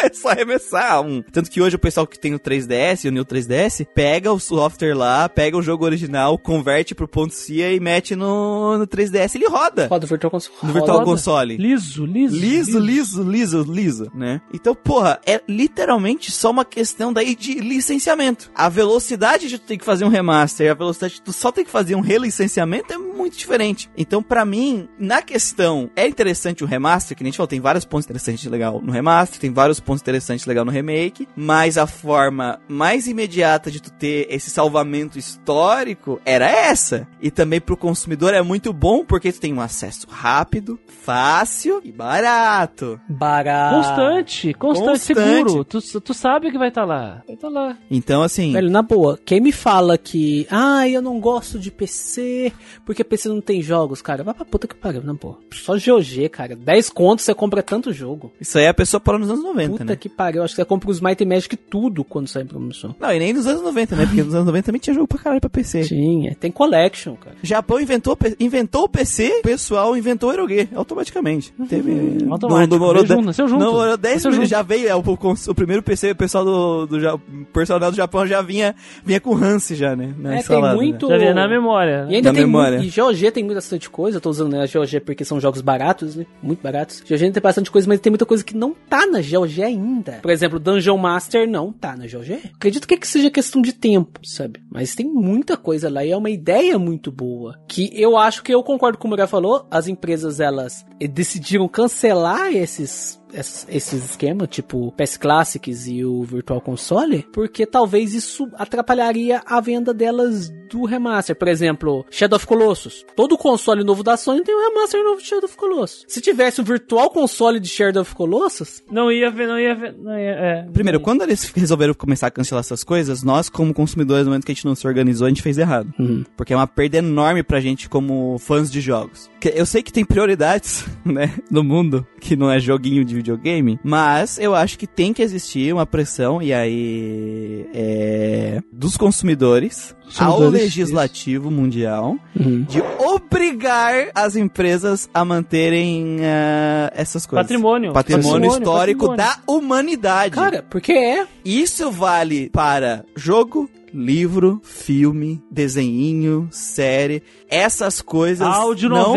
É 0.00 0.12
só 0.12 0.28
arremessar 0.28 1.00
um. 1.02 1.22
Tanto 1.22 1.50
que 1.50 1.60
hoje 1.60 1.76
o 1.76 1.78
pessoal 1.78 2.06
que 2.06 2.18
tem 2.18 2.34
o 2.34 2.38
3DS 2.38 3.04
e 3.04 3.08
o 3.08 3.12
New 3.12 3.24
3DS 3.24 3.84
pega 3.94 4.32
o 4.32 4.38
software 4.38 4.94
lá, 4.94 5.28
pega 5.28 5.56
o 5.56 5.62
jogo 5.62 5.84
original, 5.84 6.38
converte 6.38 6.94
pro 6.94 7.08
ponto 7.08 7.34
CIA 7.34 7.72
e 7.72 7.80
mete 7.80 8.14
no, 8.14 8.78
no 8.78 8.86
3DS 8.86 9.34
e 9.34 9.38
ele 9.38 9.48
roda. 9.48 9.88
Roda 9.88 10.06
o 10.06 10.08
Virtual 10.08 10.30
Console. 10.30 10.56
No 10.62 10.72
Virtual 10.72 10.98
Roda. 10.98 11.10
Console. 11.10 11.56
Liso, 11.56 12.06
liso. 12.06 12.36
Liso, 12.36 12.78
liso, 12.78 13.22
liso, 13.24 13.62
liso, 13.62 14.12
né? 14.14 14.40
Então, 14.54 14.72
porra, 14.72 15.20
é 15.26 15.40
literalmente 15.48 16.30
só 16.30 16.50
uma 16.50 16.64
questão 16.64 17.12
daí 17.12 17.34
de 17.34 17.54
licenciamento. 17.54 18.50
A 18.54 18.68
velocidade 18.68 19.48
de 19.48 19.58
tu 19.58 19.66
ter 19.66 19.78
que 19.78 19.84
fazer 19.84 20.04
um 20.04 20.08
remaster 20.08 20.66
e 20.66 20.70
a 20.70 20.74
velocidade 20.74 21.14
de 21.14 21.22
tu 21.22 21.32
só 21.32 21.50
ter 21.50 21.64
que 21.64 21.70
fazer 21.70 21.96
um 21.96 22.00
relicenciamento 22.00 22.92
é 22.92 22.98
muito 22.98 23.36
diferente. 23.36 23.90
Então, 23.96 24.22
pra 24.22 24.44
mim, 24.44 24.88
na 24.98 25.22
questão, 25.22 25.90
é 25.96 26.06
interessante 26.06 26.62
o 26.62 26.66
remaster, 26.66 27.16
que 27.16 27.24
nem 27.24 27.28
a 27.28 27.32
gente 27.32 27.36
falou, 27.36 27.48
tem 27.48 27.60
vários 27.60 27.84
pontos 27.84 27.97
interessantes 28.04 28.44
e 28.44 28.48
legal 28.48 28.80
no 28.82 28.92
remaster, 28.92 29.40
tem 29.40 29.52
vários 29.52 29.80
pontos 29.80 30.02
interessantes 30.02 30.44
e 30.44 30.48
legal 30.48 30.64
no 30.64 30.70
remake, 30.70 31.28
mas 31.36 31.78
a 31.78 31.86
forma 31.86 32.60
mais 32.68 33.06
imediata 33.06 33.70
de 33.70 33.80
tu 33.80 33.90
ter 33.92 34.26
esse 34.30 34.50
salvamento 34.50 35.18
histórico 35.18 36.20
era 36.24 36.48
essa. 36.48 37.06
E 37.20 37.30
também 37.30 37.60
pro 37.60 37.76
consumidor 37.76 38.34
é 38.34 38.42
muito 38.42 38.72
bom 38.72 39.04
porque 39.04 39.32
tu 39.32 39.40
tem 39.40 39.52
um 39.52 39.60
acesso 39.60 40.06
rápido, 40.10 40.78
fácil 41.02 41.80
e 41.84 41.92
barato. 41.92 43.00
Barato. 43.08 43.76
Constante, 43.76 44.54
constante, 44.54 44.88
Constante. 44.88 45.20
seguro. 45.20 45.64
Tu, 45.64 46.00
tu 46.00 46.14
sabe 46.14 46.50
que 46.50 46.58
vai 46.58 46.68
estar 46.68 46.84
lá. 46.84 47.22
Vai 47.26 47.34
estar 47.34 47.48
lá. 47.48 47.76
Então, 47.90 48.22
assim, 48.22 48.52
Velho, 48.52 48.70
na 48.70 48.82
boa, 48.82 49.18
quem 49.24 49.40
me 49.40 49.52
fala 49.52 49.96
que, 49.96 50.46
ah, 50.50 50.88
eu 50.88 51.00
não 51.00 51.20
gosto 51.20 51.58
de 51.58 51.70
PC, 51.70 52.52
porque 52.84 53.04
PC 53.04 53.28
não 53.28 53.40
tem 53.40 53.62
jogos, 53.62 54.02
cara, 54.02 54.22
vai 54.22 54.34
pra 54.34 54.44
puta 54.44 54.66
que 54.66 54.74
pariu, 54.74 55.02
na 55.02 55.14
boa. 55.14 55.38
Só 55.52 55.74
GOG, 55.78 56.28
cara. 56.28 56.56
10 56.56 56.90
contos 56.90 57.24
você 57.24 57.34
compra 57.34 57.62
tanto 57.62 57.77
jogo. 57.92 58.32
isso 58.40 58.58
aí 58.58 58.66
a 58.66 58.74
pessoa 58.74 59.00
parou 59.00 59.18
nos 59.20 59.30
anos 59.30 59.42
90, 59.44 59.70
Puta 59.70 59.84
né? 59.84 59.96
que 59.96 60.08
pariu, 60.08 60.42
acho 60.42 60.54
que 60.54 60.60
você 60.60 60.64
compra 60.64 60.90
os 60.90 61.00
Might 61.00 61.22
and 61.22 61.28
Magic 61.28 61.56
tudo 61.56 62.04
quando 62.04 62.26
sai 62.28 62.42
em 62.42 62.46
promoção. 62.46 62.94
Não, 62.98 63.12
e 63.12 63.18
nem 63.18 63.32
nos 63.32 63.46
anos 63.46 63.62
90, 63.62 63.96
né? 63.96 64.06
Porque 64.06 64.22
nos 64.22 64.34
anos 64.34 64.46
90 64.46 64.66
também 64.66 64.80
tinha 64.80 64.94
jogo 64.94 65.06
pra 65.06 65.18
caralho 65.18 65.40
pra 65.40 65.50
PC. 65.50 65.82
Tinha, 65.84 66.34
tem 66.34 66.50
collection, 66.50 67.14
cara. 67.16 67.36
Japão 67.42 67.80
inventou, 67.80 68.16
inventou 68.40 68.84
o 68.84 68.88
PC, 68.88 69.38
o 69.38 69.42
pessoal 69.42 69.96
inventou 69.96 70.30
o 70.30 70.32
Eroge, 70.32 70.68
automaticamente. 70.74 71.52
Teve, 71.68 72.18
Automático, 72.30 72.66
demorou 72.70 72.94
veio 73.02 73.04
de- 73.06 73.14
junto, 73.14 73.26
nasceu 73.26 73.48
junto. 73.48 73.60
Não, 73.60 73.72
demorou 73.72 73.96
10 73.96 74.14
Nasceu 74.14 74.30
minutos, 74.30 74.48
junto. 74.50 74.58
já 74.58 74.62
veio, 74.62 74.88
é, 74.88 74.94
o, 74.96 75.00
o, 75.00 75.50
o 75.50 75.54
primeiro 75.54 75.82
PC, 75.82 76.10
o 76.12 76.16
pessoal 76.16 76.44
do, 76.44 76.86
do 76.86 77.00
Ja- 77.00 77.14
o 77.14 77.20
personal 77.52 77.90
do 77.90 77.96
Japão 77.96 78.26
já 78.26 78.42
vinha, 78.42 78.74
vinha 79.04 79.20
com 79.20 79.34
Hans 79.34 79.68
já, 79.68 79.94
né? 79.96 80.14
na 80.18 80.36
É, 80.38 80.42
tem 80.42 80.60
né? 80.62 80.74
muito- 80.74 81.08
Já 81.08 81.18
vinha 81.18 81.34
na 81.34 81.48
memória. 81.48 82.06
E 82.08 82.16
ainda 82.16 82.30
Da 82.30 82.34
tem 82.34 82.44
memória. 82.46 82.78
muito, 82.78 82.96
e 82.96 83.00
GOG 83.00 83.30
tem 83.30 83.46
bastante 83.46 83.88
coisa, 83.90 84.16
eu 84.18 84.20
tô 84.20 84.30
usando 84.30 84.52
né, 84.52 84.62
a 84.62 84.66
GOG 84.66 85.00
porque 85.00 85.24
são 85.24 85.40
jogos 85.40 85.60
baratos, 85.60 86.16
né? 86.16 86.26
Muito 86.42 86.60
baratos. 86.62 87.00
GOG 87.08 87.30
tem 87.30 87.42
bastante 87.42 87.67
coisa, 87.70 87.88
mas 87.88 88.00
tem 88.00 88.10
muita 88.10 88.26
coisa 88.26 88.44
que 88.44 88.56
não 88.56 88.74
tá 88.74 89.06
na 89.06 89.20
GOG 89.20 89.62
ainda. 89.62 90.18
Por 90.22 90.30
exemplo, 90.30 90.58
Dungeon 90.58 90.96
Master 90.96 91.48
não 91.48 91.72
tá 91.72 91.96
na 91.96 92.06
GOG. 92.06 92.40
Acredito 92.54 92.86
que, 92.86 92.94
é 92.94 92.96
que 92.96 93.06
seja 93.06 93.30
questão 93.30 93.60
de 93.60 93.72
tempo, 93.72 94.20
sabe? 94.24 94.60
Mas 94.70 94.94
tem 94.94 95.06
muita 95.06 95.56
coisa 95.56 95.90
lá 95.90 96.04
e 96.04 96.10
é 96.10 96.16
uma 96.16 96.30
ideia 96.30 96.78
muito 96.78 97.10
boa. 97.10 97.58
Que 97.68 97.90
eu 97.94 98.16
acho 98.16 98.42
que 98.42 98.54
eu 98.54 98.62
concordo 98.62 98.98
com 98.98 99.06
o 99.06 99.10
Muriel 99.10 99.28
falou, 99.28 99.66
as 99.70 99.88
empresas 99.88 100.40
elas 100.40 100.84
decidiram 101.10 101.68
cancelar 101.68 102.54
esses 102.54 103.17
esses 103.32 104.04
esquemas, 104.10 104.48
tipo 104.48 104.88
o 104.88 104.92
PS 104.92 105.16
Classics 105.16 105.86
e 105.86 106.04
o 106.04 106.22
Virtual 106.22 106.60
Console, 106.60 107.26
porque 107.32 107.66
talvez 107.66 108.14
isso 108.14 108.48
atrapalharia 108.54 109.42
a 109.46 109.60
venda 109.60 109.92
delas 109.92 110.50
do 110.70 110.84
remaster. 110.84 111.34
Por 111.36 111.48
exemplo, 111.48 112.04
Shadow 112.10 112.36
of 112.36 112.46
Colossus. 112.46 113.04
Todo 113.16 113.38
console 113.38 113.82
novo 113.84 114.02
da 114.02 114.16
Sony 114.16 114.42
tem 114.42 114.54
um 114.54 114.68
remaster 114.68 115.02
novo 115.02 115.20
de 115.20 115.26
Shadow 115.26 115.46
of 115.46 115.56
Colossus. 115.56 116.04
Se 116.06 116.20
tivesse 116.20 116.60
um 116.60 116.64
Virtual 116.64 117.08
Console 117.10 117.58
de 117.58 117.68
Shadow 117.68 118.02
of 118.02 118.14
Colossus, 118.14 118.82
Não 118.90 119.10
ia 119.10 119.30
ver, 119.30 119.46
não 119.48 119.58
ia 119.58 119.74
ver. 119.74 119.94
Não 119.98 120.12
ia, 120.18 120.30
é, 120.30 120.62
Primeiro, 120.72 120.98
não 120.98 121.02
ia. 121.02 121.04
quando 121.04 121.22
eles 121.22 121.50
resolveram 121.52 121.94
começar 121.94 122.26
a 122.26 122.30
cancelar 122.30 122.60
essas 122.60 122.84
coisas, 122.84 123.22
nós, 123.22 123.48
como 123.48 123.72
consumidores, 123.72 124.24
no 124.24 124.30
momento 124.30 124.44
que 124.44 124.52
a 124.52 124.54
gente 124.54 124.64
não 124.66 124.74
se 124.74 124.86
organizou, 124.86 125.26
a 125.26 125.30
gente 125.30 125.42
fez 125.42 125.56
errado. 125.58 125.92
Porque 126.36 126.52
é 126.52 126.56
uma 126.56 126.66
perda 126.66 126.98
enorme 126.98 127.42
pra 127.42 127.60
gente 127.60 127.88
como 127.88 128.38
fãs 128.38 128.70
de 128.70 128.80
jogos. 128.80 129.30
Eu 129.54 129.64
sei 129.64 129.82
que 129.82 129.92
tem 129.92 130.04
prioridades, 130.04 130.84
né, 131.04 131.34
no 131.50 131.64
mundo, 131.64 132.06
que 132.20 132.36
não 132.36 132.50
é 132.50 132.60
joguinho 132.60 133.04
de 133.04 133.17
videogame, 133.18 133.78
mas 133.84 134.38
eu 134.38 134.54
acho 134.54 134.78
que 134.78 134.86
tem 134.86 135.12
que 135.12 135.22
existir 135.22 135.72
uma 135.72 135.86
pressão, 135.86 136.40
e 136.42 136.52
aí, 136.52 137.66
é, 137.74 138.60
dos 138.72 138.96
consumidores, 138.96 139.94
ao 140.18 140.40
legislativo 140.40 141.50
mundial 141.50 142.16
Uhum. 142.38 142.62
de 142.62 142.80
obrigar 142.98 144.08
as 144.14 144.36
empresas 144.36 145.08
a 145.12 145.24
manterem 145.24 146.18
ah, 146.22 146.90
essas 146.94 147.26
coisas. 147.26 147.44
Patrimônio. 147.46 147.92
Patrimônio, 147.92 148.30
Patrimônio, 148.30 148.58
histórico 148.58 149.06
patrimônio. 149.08 149.36
da 149.46 149.52
humanidade. 149.52 150.34
Cara, 150.34 150.64
porque 150.68 150.92
é. 150.92 151.26
Isso 151.44 151.90
vale 151.90 152.48
para 152.50 153.04
jogo, 153.16 153.68
livro, 153.92 154.60
filme, 154.62 155.42
desenhinho, 155.50 156.48
série. 156.50 157.22
Essas 157.50 158.00
coisas 158.00 158.46
não... 158.88 159.12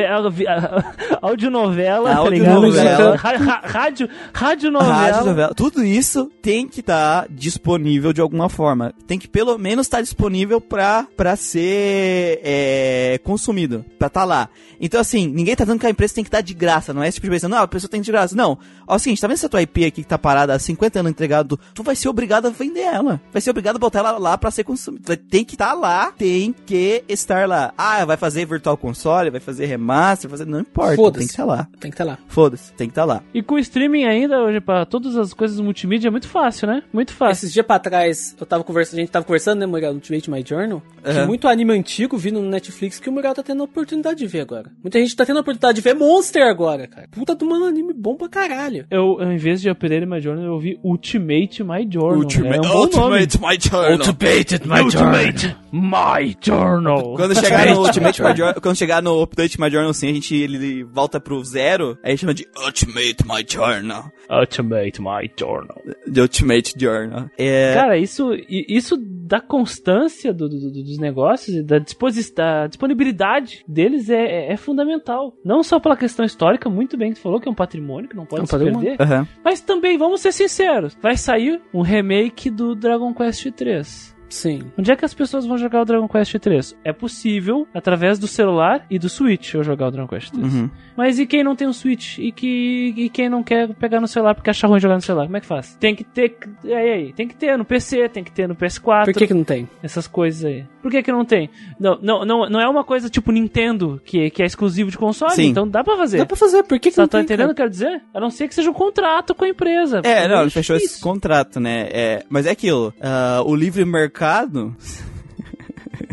Audionovela, 1.21 2.15
audionovela, 2.15 3.17
tá 3.17 3.61
Rádio, 3.63 4.09
radionovela. 4.33 4.93
Rádio, 4.93 5.25
novela, 5.25 5.53
tudo 5.55 5.83
isso 5.83 6.31
tem 6.41 6.67
que 6.67 6.79
estar 6.79 7.27
disponível 7.29 8.11
de 8.11 8.21
alguma 8.21 8.49
forma. 8.49 8.93
Tem 9.05 9.19
que 9.19 9.27
pelo 9.27 9.57
menos 9.57 9.85
estar 9.85 10.01
disponível 10.01 10.59
pra, 10.59 11.05
pra 11.15 11.35
ser 11.35 12.39
é, 12.43 13.19
consumido, 13.23 13.85
pra 13.99 14.07
estar 14.07 14.23
lá. 14.23 14.49
Então, 14.79 14.99
assim, 14.99 15.27
ninguém 15.27 15.55
tá 15.55 15.63
dizendo 15.63 15.79
que 15.79 15.85
a 15.85 15.91
empresa 15.91 16.15
tem 16.15 16.23
que 16.23 16.29
dar 16.31 16.41
de 16.41 16.55
graça, 16.55 16.91
não 16.91 17.03
é 17.03 17.07
esse 17.07 17.15
tipo 17.15 17.27
de 17.27 17.31
coisa. 17.31 17.47
Não, 17.47 17.59
a 17.59 17.67
pessoa 17.67 17.89
tem 17.89 18.01
de 18.01 18.11
graça. 18.11 18.35
Não. 18.35 18.57
Ó, 18.87 18.93
é 18.93 18.95
o 18.95 18.99
seguinte, 18.99 19.21
tá 19.21 19.27
vendo 19.27 19.35
essa 19.35 19.47
tua 19.47 19.61
IP 19.61 19.85
aqui 19.85 20.01
que 20.01 20.09
tá 20.09 20.17
parada 20.17 20.55
há 20.55 20.59
50 20.59 20.99
anos 20.99 21.11
entregado? 21.11 21.59
Tu 21.75 21.83
vai 21.83 21.95
ser 21.95 22.09
obrigado 22.09 22.47
a 22.47 22.49
vender 22.49 22.81
ela. 22.81 23.21
Vai 23.31 23.41
ser 23.41 23.51
obrigado 23.51 23.75
a 23.75 23.79
botar 23.79 23.99
ela 23.99 24.17
lá 24.17 24.37
pra 24.39 24.49
ser 24.49 24.63
consumida. 24.63 25.15
Tem 25.15 25.45
que 25.45 25.53
estar 25.53 25.73
lá, 25.73 26.11
tem 26.11 26.51
que 26.65 27.03
estar 27.07 27.47
lá. 27.47 27.71
Ah, 27.77 28.03
vai 28.05 28.17
fazer 28.17 28.45
virtual 28.45 28.75
console, 28.75 29.29
vai 29.29 29.39
fazer 29.39 29.67
remaster, 29.67 30.27
vai 30.27 30.39
fazer... 30.39 30.49
Não 30.49 30.61
importa. 30.61 30.95
Tem 31.19 31.27
que 31.27 31.31
estar 31.33 31.45
lá. 31.45 31.67
Tem 31.79 31.91
que 31.91 31.95
estar 31.95 32.03
lá. 32.05 32.17
Foda-se, 32.27 32.73
tem 32.73 32.87
que 32.87 32.91
estar 32.91 33.05
lá. 33.05 33.23
E 33.33 33.41
com 33.41 33.55
o 33.55 33.59
streaming 33.59 34.05
ainda, 34.05 34.41
hoje, 34.41 34.59
pra 34.61 34.85
todas 34.85 35.15
as 35.17 35.33
coisas 35.33 35.59
multimídia, 35.59 36.07
é 36.07 36.11
muito 36.11 36.27
fácil, 36.27 36.67
né? 36.67 36.83
Muito 36.93 37.13
fácil. 37.13 37.45
Esses 37.45 37.53
dias 37.53 37.65
pra 37.65 37.79
trás, 37.79 38.35
eu 38.39 38.45
tava 38.45 38.63
conversando, 38.63 38.97
a 38.99 39.01
gente 39.01 39.11
tava 39.11 39.25
conversando, 39.25 39.59
né, 39.59 39.65
Muriel, 39.65 39.91
no 39.91 39.95
Ultimate 39.97 40.29
My 40.29 40.43
Journal, 40.47 40.81
que 41.03 41.09
Aham. 41.09 41.27
muito 41.27 41.47
anime 41.47 41.73
antigo 41.73 42.17
vindo 42.17 42.39
no 42.41 42.49
Netflix 42.49 42.99
que 42.99 43.09
o 43.09 43.11
Muriel 43.11 43.33
tá 43.33 43.43
tendo 43.43 43.61
a 43.61 43.65
oportunidade 43.65 44.19
de 44.19 44.27
ver 44.27 44.41
agora. 44.41 44.71
Muita 44.83 44.99
gente 44.99 45.15
tá 45.15 45.25
tendo 45.25 45.37
a 45.37 45.41
oportunidade 45.41 45.75
de 45.75 45.81
ver 45.81 45.93
Monster 45.95 46.43
agora, 46.47 46.87
cara. 46.87 47.07
Puta 47.11 47.35
do 47.35 47.45
mano 47.45 47.65
anime 47.65 47.93
bom 47.93 48.15
pra 48.15 48.29
caralho. 48.29 48.85
Eu, 48.89 49.17
em 49.21 49.37
vez 49.37 49.61
de 49.61 49.69
Update 49.69 50.05
My 50.05 50.19
Journal, 50.21 50.45
eu 50.45 50.53
ouvi 50.53 50.79
Ultimate 50.83 51.63
My 51.63 51.87
Journal. 51.89 52.23
é 52.23 52.59
um 52.59 52.61
bom 52.61 52.77
Ultimate 52.81 53.39
My 53.39 53.57
Journal. 53.59 53.91
Ultimate 53.91 54.67
My 54.67 54.81
Ultimate 54.81 55.55
My 55.71 56.37
Journal. 56.41 57.15
Quando 57.15 57.35
chegar 57.35 57.65
no 57.67 57.79
Ultimate 57.81 58.21
My 58.21 58.35
Journal, 58.35 58.61
quando 58.61 58.75
chegar 58.75 59.01
no 59.01 59.21
Update 59.21 59.59
My 59.59 59.69
Journal, 59.69 59.93
sim, 59.93 60.09
a 60.09 60.13
gente 60.13 60.35
ele 60.35 60.83
volta 61.01 61.19
pro 61.19 61.43
zero, 61.43 61.97
aí 62.03 62.15
chama 62.15 62.31
de 62.33 62.47
Ultimate 62.63 63.25
My 63.27 63.43
Journal. 63.47 64.11
Ultimate 64.29 65.01
My 65.01 65.31
Journal. 65.37 65.81
De 66.07 66.21
Ultimate 66.21 66.73
Journal. 66.77 67.27
É, 67.37 67.73
Cara, 67.73 67.97
isso, 67.97 68.29
isso 68.47 68.95
da 68.97 69.39
constância 69.41 70.31
do- 70.31 70.47
do- 70.47 70.71
do- 70.71 70.83
dos 70.83 70.97
negócios 70.99 71.57
e 71.57 71.63
da, 71.63 71.79
disposi 71.79 72.33
da 72.35 72.67
disponibilidade 72.67 73.63
deles 73.67 74.09
é, 74.09 74.23
é- 74.49 74.53
é 74.53 74.57
fundamental. 74.57 75.33
Não 75.43 75.63
só 75.63 75.79
pela 75.79 75.97
questão 75.97 76.23
histórica, 76.23 76.69
muito 76.69 76.95
bem 76.97 77.09
que 77.13 77.19
tu 77.19 77.23
falou, 77.23 77.39
que 77.39 77.47
é 77.47 77.51
um 77.51 77.55
patrimônio 77.55 78.07
que 78.09 78.15
não 78.15 78.25
pode 78.25 78.41
É 78.41 78.43
um 78.43 78.45
se 78.45 78.51
patrimônio. 78.51 78.95
perder. 78.97 79.03
aham. 79.03 79.27
Mas 79.43 79.59
também, 79.61 79.97
vamos 79.97 80.21
ser 80.21 80.31
sinceros, 80.31 80.95
vai 81.01 81.17
sair 81.17 81.59
um 81.73 81.81
remake 81.81 82.49
do 82.51 82.75
Dragon 82.75 83.11
Quest 83.13 83.49
3. 83.53 84.15
Sim. 84.31 84.71
Onde 84.77 84.91
é 84.91 84.95
que 84.95 85.05
as 85.05 85.13
pessoas 85.13 85.45
vão 85.45 85.57
jogar 85.57 85.81
o 85.81 85.85
Dragon 85.85 86.07
Quest 86.07 86.35
3? 86.39 86.75
É 86.83 86.91
possível, 86.93 87.67
através 87.73 88.17
do 88.17 88.27
celular 88.27 88.85
e 88.89 88.97
do 88.97 89.09
Switch, 89.09 89.53
eu 89.53 89.63
jogar 89.63 89.87
o 89.87 89.91
Dragon 89.91 90.07
Quest 90.07 90.31
3. 90.31 90.53
Uhum. 90.53 90.69
Mas 90.97 91.19
e 91.19 91.25
quem 91.25 91.43
não 91.43 91.55
tem 91.55 91.67
um 91.67 91.73
Switch? 91.73 92.17
E, 92.17 92.31
que, 92.31 92.93
e 92.95 93.09
quem 93.09 93.29
não 93.29 93.43
quer 93.43 93.73
pegar 93.75 93.99
no 93.99 94.07
celular 94.07 94.33
porque 94.33 94.49
acha 94.49 94.67
ruim 94.67 94.79
jogar 94.79 94.95
no 94.95 95.01
celular? 95.01 95.25
Como 95.25 95.37
é 95.37 95.41
que 95.41 95.45
faz? 95.47 95.75
Tem 95.79 95.95
que 95.95 96.03
ter. 96.03 96.37
Aí, 96.63 96.73
aí, 96.73 97.13
tem 97.13 97.27
que 97.27 97.35
ter 97.35 97.57
no 97.57 97.65
PC, 97.65 98.09
tem 98.09 98.23
que 98.23 98.31
ter 98.31 98.47
no 98.47 98.55
PS4. 98.55 99.05
Por 99.05 99.13
que 99.13 99.27
que 99.27 99.33
não 99.33 99.43
tem? 99.43 99.69
Essas 99.83 100.07
coisas 100.07 100.45
aí. 100.45 100.65
Por 100.81 100.89
que 100.89 101.03
que 101.03 101.11
não 101.11 101.23
tem? 101.23 101.49
Não, 101.79 101.99
não, 102.01 102.25
não, 102.25 102.49
não 102.49 102.59
é 102.59 102.67
uma 102.67 102.83
coisa 102.83 103.09
tipo 103.09 103.31
Nintendo, 103.31 104.01
que, 104.03 104.29
que 104.29 104.41
é 104.41 104.45
exclusivo 104.45 104.89
de 104.89 104.97
console, 104.97 105.33
Sim. 105.33 105.49
então 105.49 105.67
dá 105.67 105.83
pra 105.83 105.95
fazer. 105.95 106.17
Dá 106.17 106.25
pra 106.25 106.37
fazer, 106.37 106.63
por 106.63 106.79
que 106.79 106.89
que 106.89 106.95
Tá, 106.95 107.03
não 107.03 107.07
tá 107.07 107.17
tem, 107.17 107.25
entendendo 107.25 107.51
o 107.51 107.55
que 107.55 107.61
eu 107.61 107.65
quero 107.65 107.69
dizer? 107.69 108.01
A 108.13 108.19
não 108.19 108.29
ser 108.29 108.47
que 108.47 108.55
seja 108.55 108.69
um 108.69 108.73
contrato 108.73 109.33
com 109.35 109.45
a 109.45 109.49
empresa. 109.49 110.01
É, 110.03 110.27
não, 110.27 110.35
ele 110.37 110.43
Mas 110.45 110.53
fechou 110.53 110.75
esse 110.75 110.99
contrato, 110.99 111.59
né? 111.59 111.87
É, 111.91 112.23
mas 112.29 112.45
é 112.45 112.51
aquilo, 112.51 112.93
ah, 113.01 113.41
o 113.45 113.55
livre 113.55 113.85
mercado, 113.85 114.20
mercado? 114.21 114.75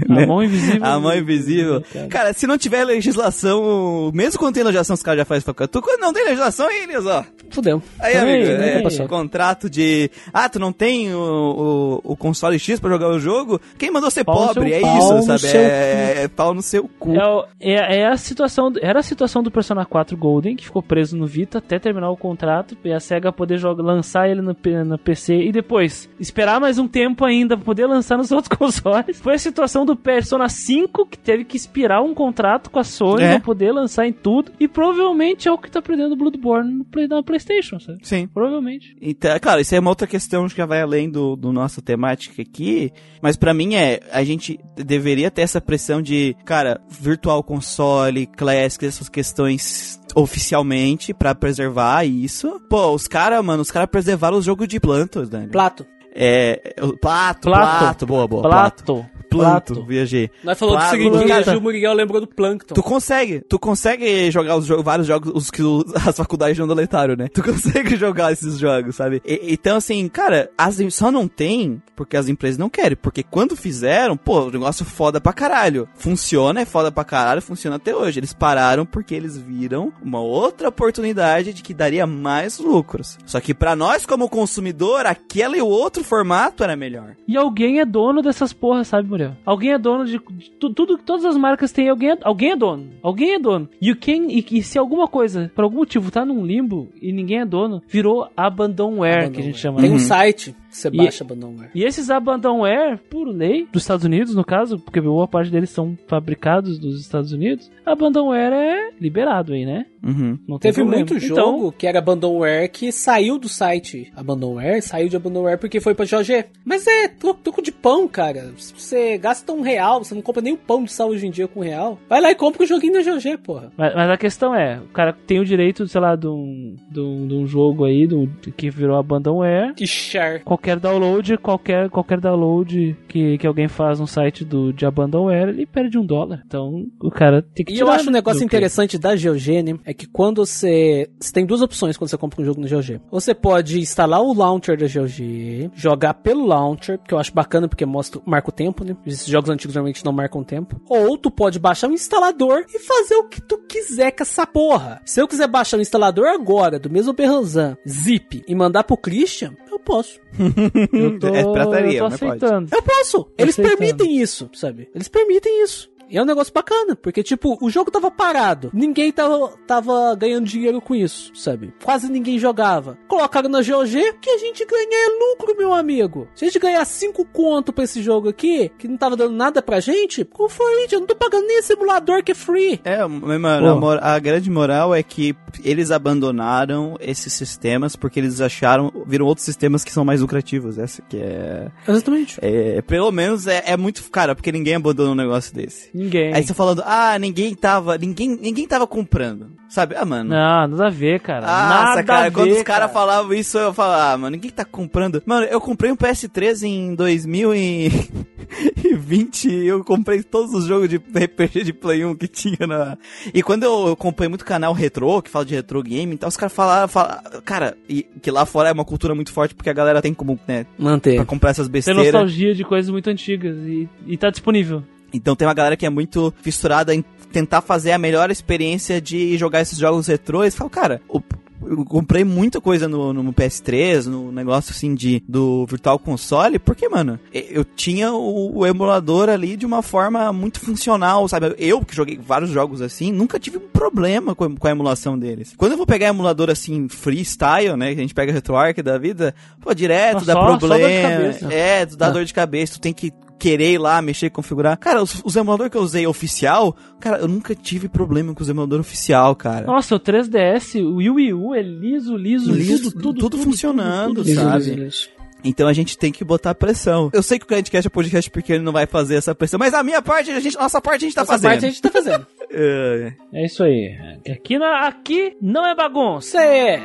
A 0.09 0.27
mão 0.27 0.43
invisível. 0.43 0.85
a 0.85 0.99
mão 1.01 1.15
invisível. 1.17 1.83
Cara. 1.93 2.09
Cara, 2.09 2.33
se 2.33 2.47
não 2.47 2.59
tiver 2.59 2.85
legislação, 2.85 4.11
mesmo 4.15 4.39
quando 4.39 4.55
tem 4.55 4.63
legislação, 4.63 4.95
os 4.95 5.03
caras 5.03 5.19
já 5.19 5.25
fazem 5.25 5.43
facatu. 5.43 5.81
Quando 5.83 6.01
não 6.01 6.13
tem 6.13 6.25
legislação, 6.25 6.71
eles, 6.71 7.05
ó. 7.07 7.25
Fudeu. 7.51 7.83
Aí, 8.01 8.15
Aí, 8.17 8.19
amigo, 8.19 8.51
aí. 8.63 8.69
é, 8.71 8.83
Passou. 8.83 9.09
contrato 9.09 9.71
de. 9.71 10.11
Ah, 10.33 10.49
tu 10.49 10.59
não 10.59 10.73
tem 10.73 11.15
o, 11.15 12.01
o, 12.05 12.13
o 12.13 12.17
console 12.17 12.59
X 12.59 12.79
pra 12.79 12.91
jogar 12.91 13.09
o 13.09 13.19
jogo? 13.19 13.61
Quem 13.79 13.91
mandou 13.91 14.11
ser 14.11 14.25
Pau 14.25 14.49
pobre? 14.49 14.69
seu 14.71 14.79
É 14.79 14.81
pau 14.81 14.99
isso, 14.99 15.23
sabe? 15.27 15.57
É, 15.57 16.23
é 16.25 16.29
pau 16.29 16.53
no 16.55 16.61
seu 16.63 16.89
cu. 16.99 17.15
É, 17.15 17.73
é, 17.73 18.01
é 18.01 18.07
a 18.09 18.17
situação, 18.17 18.73
era 18.81 19.01
a 19.01 19.03
situação 19.03 19.43
do 19.43 19.51
Persona 19.51 19.85
4 19.87 20.17
Golden, 20.17 20.57
que 20.57 20.65
ficou 20.65 20.83
preso 20.83 21.17
no 21.17 21.27
Vita 21.27 21.59
até 21.59 21.79
terminar 21.79 22.11
o 22.11 22.17
contrato, 22.17 22.77
e 22.85 22.93
a 22.93 23.01
SEGA 23.01 23.33
poder 23.33 23.57
jogar, 23.59 23.83
lançar 23.83 24.29
ele 24.29 24.43
no, 24.43 24.55
no 24.85 24.99
PC 24.99 25.35
e 25.37 25.53
depois 25.53 26.09
esperar 26.21 26.61
mais 26.61 26.79
um 26.79 26.87
tempo 26.87 27.25
ainda 27.25 27.57
pra 27.57 27.65
poder 27.65 27.87
lançar 27.87 28.19
nos 28.19 28.31
outros 28.33 28.55
consoles. 28.57 29.21
Foi 29.21 29.35
a 29.35 29.39
situação 29.39 29.78
do 29.85 29.97
Persona 29.97 30.49
5, 30.49 31.07
que 31.07 31.19
teve 31.19 31.45
que 31.45 31.57
expirar 31.57 32.03
um 32.03 32.15
contrato 32.15 32.71
com 32.71 32.79
a 32.79 32.85
Sony 32.85 33.23
É. 33.23 33.31
pra 33.33 33.41
poder 33.41 33.73
lançar 33.73 34.07
em 34.07 34.13
tudo, 34.13 34.53
e 34.59 34.67
provavelmente 34.69 35.49
é 35.49 35.53
o 35.53 35.59
que 35.59 35.71
tá 35.71 35.81
perdendo 35.83 36.13
o 36.13 36.17
Bloodborne 36.17 36.73
no 36.79 36.85
Play, 36.85 37.07
na 37.09 37.23
PlayStation, 37.23 37.79
sabe? 37.81 37.99
Sim. 38.03 38.27
Provavelmente. 38.27 38.97
Então, 39.01 39.39
claro, 39.41 39.61
isso 39.61 39.75
é 39.75 39.81
uma 39.81 39.91
outra 39.91 40.07
questão 40.07 40.47
que 40.49 40.57
já 40.57 40.67
vai 40.67 40.81
além 40.83 41.11
do, 41.11 41.37
do 41.37 41.53
nossa 41.53 41.81
temática 41.83 42.41
aqui, 42.43 42.93
mas 43.23 43.37
pra 43.37 43.53
mim 43.55 43.75
é, 43.75 44.01
a 44.13 44.23
gente 44.25 44.59
deveria 44.77 45.31
ter 45.31 45.43
essa 45.43 45.61
pressão 45.61 46.01
de, 46.03 46.37
cara, 46.45 46.81
virtual 46.89 47.43
console, 47.43 48.27
classic, 48.27 48.85
essas 48.87 49.09
questões 49.09 50.01
oficialmente 50.15 51.13
pra 51.15 51.35
preservar 51.35 52.05
isso. 52.05 52.61
Pô, 52.69 52.93
os 52.93 53.07
caras, 53.07 53.45
mano, 53.45 53.63
os 53.63 53.71
caras 53.71 53.89
preservaram 53.91 54.39
os 54.39 54.45
jogos 54.45 54.67
de 54.69 54.81
plantas, 54.81 55.29
Dani. 55.29 55.49
Plato. 55.49 55.87
É, 56.15 56.75
o 56.81 56.97
plato, 56.97 57.43
Plato. 57.43 57.79
plato, 57.79 58.07
boa, 58.07 58.27
boa, 58.27 58.43
Plato. 58.43 59.07
Planto, 59.29 59.75
Plato. 59.75 59.87
viajei. 59.87 60.31
Nós 60.43 60.59
falamos 60.59 60.81
Plato, 60.83 60.97
do 60.97 61.19
seguinte, 61.19 61.51
e 61.51 61.57
o 61.57 61.61
Muriel 61.61 61.93
lembrou 61.93 62.21
do 62.21 62.27
Plankton. 62.27 62.75
Tu 62.75 62.83
consegue, 62.83 63.41
tu 63.41 63.59
consegue 63.59 64.31
jogar 64.31 64.57
os 64.57 64.67
jogos, 64.67 64.85
vários 64.85 65.07
jogos, 65.07 65.33
os 65.35 65.51
que 65.51 65.63
as 66.07 66.17
faculdades 66.17 66.59
não 66.59 66.67
deletaram, 66.69 67.17
né? 67.17 67.29
Tu 67.29 67.43
consegue 67.45 67.97
jogar 67.97 68.33
esses 68.33 68.59
jogos, 68.59 68.97
sabe? 68.97 69.23
E- 69.25 69.53
então, 69.53 69.77
assim, 69.77 70.09
cara, 70.09 70.51
as, 70.57 70.79
só 70.91 71.11
não 71.11 71.27
tem 71.29 71.83
porque 71.97 72.17
as 72.17 72.29
empresas 72.29 72.59
não 72.59 72.71
querem. 72.71 72.97
Porque 72.97 73.23
quando 73.23 73.57
fizeram, 73.57 74.17
pô, 74.17 74.43
o 74.43 74.51
negócio 74.51 74.85
foda 74.85 75.21
pra 75.21 75.33
caralho. 75.33 75.89
Funciona, 75.95 76.61
é 76.61 76.65
foda 76.65 76.93
pra 76.93 77.05
caralho, 77.05 77.43
funciona 77.43 77.77
até 77.77 77.95
hoje. 77.95 78.21
Eles 78.21 78.33
pararam 78.33 78.87
porque 78.87 79.15
eles 79.15 79.37
viram 79.37 79.93
uma 80.03 80.21
outra 80.21 80.69
oportunidade 80.69 81.53
de 81.53 81.63
que 81.63 81.75
daria 81.75 82.07
mais 82.07 82.59
lucros. 82.59 83.19
Só 83.27 83.41
que 83.41 83.53
pra 83.53 83.75
nós, 83.75 84.07
como 84.07 84.29
consumidor, 84.29 85.07
aquele 85.07 85.59
e 85.59 85.63
o 85.63 85.67
outro 85.67 86.05
formato 86.05 86.63
era 86.63 86.77
melhor. 86.77 87.17
E 87.27 87.37
alguém 87.37 87.81
é 87.81 87.85
dono 87.85 88.23
dessas 88.23 88.53
porras, 88.53 88.87
sabe, 88.89 89.09
Muriel? 89.19 89.37
Alguém 89.45 89.73
é 89.73 89.79
dono 89.79 90.05
de, 90.05 90.19
de 90.19 90.51
tu- 90.53 90.73
tudo 90.73 90.97
que 90.99 91.05
todas 91.05 91.25
as 91.25 91.37
marcas 91.37 91.73
têm, 91.73 91.89
alguém 91.89 92.11
é, 92.13 92.19
alguém 92.23 92.53
é 92.53 92.57
dono. 92.57 92.89
Alguém 93.03 93.35
é 93.35 93.39
dono. 93.39 93.69
E, 93.81 93.91
o 93.91 93.97
quem, 93.97 94.31
e, 94.39 94.45
e 94.53 94.63
se 94.63 94.79
alguma 94.79 95.09
coisa, 95.09 95.51
por 95.55 95.65
algum 95.65 95.79
motivo, 95.79 96.11
tá 96.11 96.25
num 96.25 96.45
limbo 96.47 96.89
e 97.03 97.13
ninguém 97.13 97.41
é 97.41 97.45
dono, 97.45 97.83
virou 97.89 98.29
abandonware, 98.37 99.31
que 99.31 99.41
a 99.41 99.45
gente 99.45 99.59
chama. 99.59 99.81
Tem 99.81 99.91
um 99.91 99.95
Uhum. 99.95 99.99
site 99.99 100.55
você 100.71 100.89
E- 100.89 100.97
baixa 100.97 101.25
Abandonware. 101.25 101.71
E 101.75 101.85
esses 101.85 102.11
abandonware, 102.11 102.99
por 103.11 103.25
lei, 103.27 103.67
dos 103.73 103.83
Estados 103.83 104.05
Unidos, 104.05 104.35
no 104.35 104.45
caso, 104.45 104.79
porque 104.79 105.01
boa 105.01 105.27
parte 105.29 105.51
deles 105.51 105.71
são 105.71 105.97
fabricados 106.07 106.79
dos 106.79 107.01
Estados 107.01 107.33
Unidos, 107.33 107.71
abandonware 107.85 108.53
é 108.53 108.91
liberado 109.01 109.53
aí, 109.53 109.65
né? 109.65 109.87
Uhum. 110.03 110.39
Não 110.47 110.59
tem 110.59 110.71
Teve 110.71 110.83
problema. 110.85 111.05
muito 111.11 111.25
Então, 111.25 111.35
jogo 111.59 111.73
que 111.73 111.85
era 111.87 111.99
Abandonware 111.99 112.71
que 112.71 112.93
saiu 112.93 113.37
do 113.37 113.49
site 113.49 114.13
Abandonware, 114.15 114.81
saiu 114.81 115.09
de 115.09 115.17
Abandonware 115.17 115.59
porque 115.59 115.81
foi 115.81 115.93
pra 115.93 116.07
GOG. 116.07 116.45
Mas 116.65 116.87
é 116.87 117.09
troco, 117.09 117.61
de 117.61 117.73
pão, 117.73 118.07
cara. 118.07 118.53
Se 118.57 118.73
Você 118.75 119.19
gasta 119.19 119.53
um 119.53 119.61
real, 119.61 120.05
você 120.05 120.15
não 120.15 120.23
compra 120.23 120.41
nem 120.41 120.53
o 120.53 120.57
pão 120.57 120.85
de 120.85 120.93
sal 120.93 121.09
hoje 121.09 121.27
em 121.27 121.31
dia 121.31 121.49
com 121.49 121.61
um 121.61 121.65
real. 121.65 121.99
Vai 122.09 122.21
lá 122.21 122.31
e 122.31 122.35
compra 122.37 122.63
o 122.63 122.67
joguinho 122.67 122.93
da 122.93 123.03
GOG, 123.03 123.37
porra. 123.39 123.73
Mas, 123.77 123.93
mas 123.95 124.09
a 124.11 124.17
questão 124.17 124.55
é, 124.55 124.79
o 124.79 124.89
cara 124.93 125.13
tem 125.13 125.41
o 125.41 125.45
direito, 125.45 125.87
sei 125.89 126.01
lá, 126.01 126.15
de 126.15 126.29
um, 126.29 126.77
de 126.89 127.01
um, 127.01 127.27
de 127.27 127.35
um 127.35 127.47
jogo 127.47 127.85
aí 127.85 128.07
do, 128.07 128.29
que 128.57 128.71
virou 128.71 128.97
abandonware. 128.97 129.75
Que 129.75 129.87
char. 129.87 130.41
Qualquer 130.59 130.81
download, 130.81 131.39
qualquer, 131.39 131.89
qualquer 131.89 132.21
download 132.21 132.97
que, 133.07 133.39
que 133.39 133.47
alguém 133.47 133.69
faz 133.69 134.01
no 134.01 134.09
site 134.09 134.45
do, 134.45 134.73
de 134.73 134.85
abandonware, 134.85 135.51
ele 135.51 135.65
perde 135.65 135.97
um 135.97 136.05
dólar. 136.05 136.43
Então 136.45 136.85
o 137.01 137.11
cara 137.11 137.43
tem 137.55 137.65
que 137.65 137.73
E 137.73 137.79
eu 137.79 137.89
acho 137.89 138.09
um 138.09 138.13
negócio 138.13 138.43
interessante 138.43 138.99
da 138.99 139.15
GOG, 139.15 139.63
né? 139.63 139.79
É 139.85 139.95
que 139.95 140.07
quando 140.07 140.45
você. 140.45 141.09
Você 141.21 141.33
tem 141.33 141.47
duas 141.47 141.63
opções 141.63 141.97
quando 141.97 142.11
você 142.11 142.19
compra 142.19 142.43
um 142.43 142.45
jogo 142.45 142.61
no 142.61 142.69
GOG. 142.69 143.01
Você 143.09 143.35
pode 143.35 143.79
instalar 143.79 144.21
o 144.21 144.35
launcher 144.35 144.77
da 144.77 144.87
GOG, 144.87 145.71
jogar 145.75 146.15
pelo 146.15 146.45
launcher, 146.45 146.99
que 146.99 147.15
eu 147.15 147.19
acho 147.19 147.33
bacana 147.33 147.69
porque 147.69 147.87
mostra, 147.87 148.21
marca 148.27 148.49
o 148.49 148.53
tempo, 148.53 148.85
né? 148.85 148.97
Esses 149.07 149.27
jogos 149.27 149.51
antigos 149.51 149.77
normalmente 149.77 150.05
não 150.05 150.13
marcam 150.13 150.43
tempo. 150.43 150.81
Ou 150.89 151.17
tu 151.17 151.31
pode 151.31 151.61
baixar 151.61 151.87
um 151.87 151.93
instalador 151.93 152.65
e 152.75 152.81
fazer 152.81 153.15
o 153.15 153.29
que 153.29 153.41
tu 153.41 153.59
quiser 153.59 154.11
com 154.11 154.25
essa 154.25 154.45
porra. 154.45 155.01
Se 155.05 155.21
eu 155.21 155.29
quiser 155.29 155.47
baixar 155.47 155.77
um 155.77 155.81
instalador 155.81 156.27
agora, 156.27 156.81
do 156.81 156.91
mesmo 156.91 157.13
Berranzan, 157.13 157.77
zip, 157.89 158.43
e 158.47 158.55
mandar 158.57 158.83
pro 158.83 158.97
Christian, 158.97 159.55
eu 159.79 159.85
posso. 159.85 160.21
Eu 160.93 161.19
tô, 161.19 161.29
É 161.29 161.45
pirataria, 161.45 161.99
eu 161.99 162.05
tô 162.05 162.11
mas 162.11 162.21
pode. 162.21 162.33
aceitando. 162.45 162.69
Eu 162.75 162.83
posso. 162.83 163.31
Eles 163.39 163.55
Aceitando. 163.59 163.79
permitem 163.79 164.19
isso, 164.21 164.51
sabe? 164.53 164.89
Eles 164.95 165.09
permitem 165.09 165.63
isso. 165.63 165.91
E 166.09 166.17
é 166.17 166.23
um 166.23 166.27
negócio 166.27 166.53
bacana, 166.53 166.97
porque, 166.97 167.23
tipo, 167.23 167.59
o 167.61 167.71
jogo 167.71 167.91
tava 167.91 168.11
parado. 168.11 168.71
Ninguém 168.73 169.13
tava, 169.13 169.53
tava 169.67 170.15
ganhando 170.15 170.47
dinheiro 170.47 170.81
com 170.81 170.95
isso, 170.95 171.31
sabe? 171.35 171.73
Quase 171.85 172.11
ninguém 172.11 172.39
jogava. 172.39 172.99
Colocaram 173.07 173.49
na 173.49 173.63
GOG, 173.63 174.15
que 174.21 174.31
a 174.31 174.39
gente 174.39 174.65
ganha 174.65 174.89
é 174.89 175.09
lucro, 175.19 175.57
meu 175.57 175.73
amigo. 175.73 176.29
Se 176.35 176.45
a 176.45 176.49
gente 176.49 176.59
ganhar 176.59 176.85
5 176.85 177.25
conto 177.27 177.73
pra 177.73 177.85
esse 177.85 178.03
jogo 178.03 178.29
aqui, 178.29 178.71
que 178.79 178.89
não 178.89 178.97
tava 178.97 179.17
dando 179.17 179.35
nada 179.35 179.61
pra 179.63 179.81
gente, 179.81 180.27
for 180.49 180.71
it. 180.81 180.95
Eu 180.95 181.01
não 181.01 181.07
tô 181.07 181.15
pagando 181.15 181.47
nem 181.47 181.59
esse 181.59 181.69
simulador 181.69 182.23
que 182.23 182.33
é 182.33 182.35
free. 182.35 182.81
É, 182.85 183.07
mano, 183.07 183.81
Pô. 183.81 183.91
a, 183.91 184.15
a 184.15 184.19
grande 184.19 184.51
moral 184.51 184.95
é 184.95 185.03
que 185.03 185.37
eles 185.63 185.91
abandonaram 185.91 186.97
esses 187.01 187.33
sistemas 187.33 187.97
porque 187.97 188.19
eles 188.19 188.41
acharam, 188.41 188.93
viram 189.07 189.27
outros 189.27 189.45
sistemas 189.45 189.85
que 189.85 189.93
são 189.93 190.05
mais 190.05 190.21
lucrativos. 190.21 190.79
Essa 190.79 191.03
que 191.03 191.19
é. 191.19 191.69
Exatamente. 191.87 192.39
é 192.41 192.83
pelo 192.83 193.11
menos 193.13 193.47
é, 193.47 193.63
é 193.67 193.77
muito. 193.77 194.03
Cara, 194.11 194.35
porque 194.35 194.51
ninguém 194.51 194.77
abandonou 194.77 195.13
um 195.13 195.17
negócio 195.17 195.55
desse. 195.55 195.91
Ninguém. 195.99 196.33
Aí 196.33 196.45
você 196.45 196.55
falando, 196.55 196.81
ah, 196.87 197.19
ninguém 197.19 197.57
tava. 197.57 197.99
Ninguém, 197.99 198.39
ninguém 198.41 198.69
tava 198.69 198.87
comprando. 198.87 199.51
Sabe? 199.69 199.97
Ah, 199.97 200.05
mano. 200.05 200.31
Não, 200.31 200.69
nada 200.69 200.87
a 200.87 200.91
ver, 200.91 201.21
cara. 201.21 201.41
Nossa, 201.41 201.69
nada 201.69 202.05
cara, 202.05 202.21
a 202.21 202.25
ver, 202.25 202.33
quando 202.33 202.53
os 202.53 202.63
caras 202.63 202.83
cara. 202.83 202.89
falavam 202.89 203.35
isso, 203.35 203.59
eu 203.59 203.75
falava, 203.75 204.13
ah, 204.13 204.19
mano, 204.19 204.37
ninguém 204.37 204.51
tá 204.51 204.65
comprando. 204.65 205.21
Mano, 205.27 205.47
eu 205.47 205.61
comprei 205.61 205.91
um 205.91 205.97
PS3 205.97 206.63
em 206.63 206.95
2020 206.95 209.49
e 209.51 209.67
eu 209.67 209.83
comprei 209.83 210.23
todos 210.23 210.55
os 210.55 210.67
jogos 210.67 210.89
de 210.89 210.97
RPG 210.97 211.65
de 211.65 211.73
Play 211.73 212.05
1 212.05 212.15
que 212.15 212.29
tinha 212.29 212.65
na. 212.67 212.97
E 213.35 213.43
quando 213.43 213.65
eu, 213.65 213.89
eu 213.89 213.97
comprei 213.97 214.29
muito 214.29 214.45
canal 214.45 214.73
retrô, 214.73 215.21
que 215.21 215.29
fala 215.29 215.45
de 215.45 215.57
retro 215.57 215.83
game, 215.83 216.15
então 216.15 216.29
os 216.29 216.37
caras 216.37 216.53
falaram, 216.53 216.87
falaram, 216.89 217.41
cara, 217.45 217.77
e 217.89 218.05
que 218.23 218.31
lá 218.31 218.47
fora 218.47 218.69
é 218.69 218.73
uma 218.73 218.85
cultura 218.85 219.15
muito 219.15 219.33
forte 219.33 219.55
porque 219.55 219.69
a 219.69 219.75
galera 219.75 220.01
tem 220.01 220.15
como, 220.15 220.39
né, 220.47 220.65
Manter. 220.79 221.17
pra 221.17 221.25
comprar 221.25 221.51
essas 221.51 221.67
Tem 221.67 221.73
besteiras. 221.73 222.05
nostalgia 222.05 222.55
de 222.55 222.65
coisas 222.65 222.91
muito 222.91 223.11
antigas 223.11 223.57
e, 223.67 223.89
e 224.07 224.17
tá 224.17 224.31
disponível. 224.31 224.85
Então 225.13 225.35
tem 225.37 225.47
uma 225.47 225.55
galera 225.55 225.77
que 225.77 225.87
é 225.87 225.91
muito 225.91 226.33
fissurada 226.43 226.95
em 226.95 227.05
tentar 227.33 227.61
fazer 227.61 227.93
a 227.93 227.99
melhor 227.99 228.31
experiência 228.31 229.01
de 229.01 229.37
jogar 229.37 229.61
esses 229.61 229.79
jogos 229.79 230.07
retrôs. 230.07 230.55
Fala, 230.55 230.71
cara, 230.71 231.03
o- 231.09 231.21
eu 231.67 231.85
comprei 231.85 232.23
muita 232.25 232.61
coisa 232.61 232.87
no, 232.87 233.13
no 233.13 233.33
PS3, 233.33 234.07
no 234.07 234.31
negócio 234.31 234.71
assim 234.73 234.95
de 234.95 235.23
do 235.29 235.67
Virtual 235.67 235.99
Console, 235.99 236.59
porque, 236.59 236.89
mano, 236.89 237.19
eu 237.33 237.65
tinha 237.65 238.13
o, 238.13 238.59
o 238.59 238.67
emulador 238.67 239.29
ali 239.29 239.57
de 239.57 239.67
uma 239.67 239.83
forma 239.83 240.33
muito 240.33 240.61
funcional, 240.61 241.27
sabe? 241.29 241.55
Eu 241.59 241.85
que 241.85 241.95
joguei 241.97 242.17
vários 242.17 242.51
jogos 242.51 242.81
assim, 242.81 243.11
nunca 243.13 243.41
tive 243.41 243.59
um 243.59 243.69
problema 243.69 244.35
com, 244.37 244.45
a- 244.45 244.57
com 244.57 244.67
a 244.69 244.71
emulação 244.71 245.19
deles. 245.19 245.53
Quando 245.57 245.73
eu 245.73 245.77
vou 245.79 245.87
pegar 245.87 246.07
emulador 246.09 246.49
assim, 246.49 246.89
freestyle, 246.89 247.77
né? 247.77 247.93
Que 247.93 247.99
a 247.99 248.03
gente 248.03 248.15
pega 248.15 248.33
RetroArch 248.33 248.81
da 248.83 248.97
vida, 248.97 249.35
pô, 249.61 249.75
direto 249.75 250.15
Nossa, 250.15 250.27
dá 250.27 250.33
só- 250.35 250.41
só 250.41 250.47
dor 250.47 250.55
de 250.55 250.59
problema. 250.61 251.09
cabeça. 251.11 251.53
é, 251.53 251.87
dá 251.87 252.07
Ah. 252.07 252.11
dor 252.11 252.25
de 252.25 252.33
cabeça, 252.33 252.75
tu 252.75 252.81
tem 252.81 252.93
que 252.95 253.13
querer 253.39 253.73
ir 253.75 253.79
lá, 253.79 254.03
mexer, 254.03 254.31
configurar. 254.31 254.77
Cara, 254.79 255.03
os, 255.03 255.21
os 255.25 255.37
emuladores 255.37 255.71
que 255.71 255.79
eu 255.79 255.83
usei 255.83 256.07
oficial, 256.07 256.77
cara, 256.99 257.19
eu 257.19 257.29
nunca 257.29 257.55
tive 257.55 257.89
problema 257.89 258.35
com 258.35 258.43
os 258.43 258.49
emuladores 258.49 258.85
oficial, 258.87 259.35
cara. 259.37 259.67
Nossa, 259.67 259.95
o 259.95 260.01
3DS, 260.01 260.83
o 260.83 260.97
Wii 260.97 261.33
U 261.35 261.55
é 261.55 261.63
liso, 261.63 262.17
liso, 262.17 262.53
Liso, 262.53 262.91
tudo, 262.93 263.03
tudo, 263.03 263.21
tudo 263.21 263.39
funcionando, 263.39 264.17
tudo, 264.17 264.29
Isso, 264.31 264.41
sabe? 264.41 264.59
isso, 264.59 264.81
isso. 264.81 265.19
Então 265.45 265.69
a 265.69 265.73
gente 265.73 265.97
tem 265.97 266.11
que 266.11 266.25
botar 266.25 266.53
pressão. 266.53 267.11
Eu 267.13 267.23
sei 267.23 267.39
que 267.39 267.45
o 267.45 267.49
Grandcast 267.49 267.87
é 267.87 267.91
podcast 267.91 268.29
pequeno 268.29 268.61
e 268.61 268.65
não 268.65 268.73
vai 268.73 268.87
fazer 268.87 269.15
essa 269.15 269.33
pressão, 269.37 269.57
mas 269.57 269.73
a 269.73 269.85
minha 269.85 270.03
parte, 270.03 270.33
a 270.33 270.41
gente, 270.41 270.57
nossa 270.59 270.81
parte 270.81 271.05
a 271.05 271.07
gente 271.07 271.15
tá 271.15 271.23
Essa 271.23 271.33
fazendo. 271.33 271.51
parte 271.51 271.65
a 271.65 271.69
gente 271.69 271.83
tá 271.83 271.91
fazendo. 271.91 272.27
É, 272.51 273.13
É 273.35 273.45
isso 273.45 273.63
aí. 273.63 273.95
Aqui, 274.33 274.59
na, 274.59 274.89
aqui 274.89 275.37
não 275.41 275.67
é 275.67 275.75
bagunça. 275.77 276.39
Você. 276.39 276.81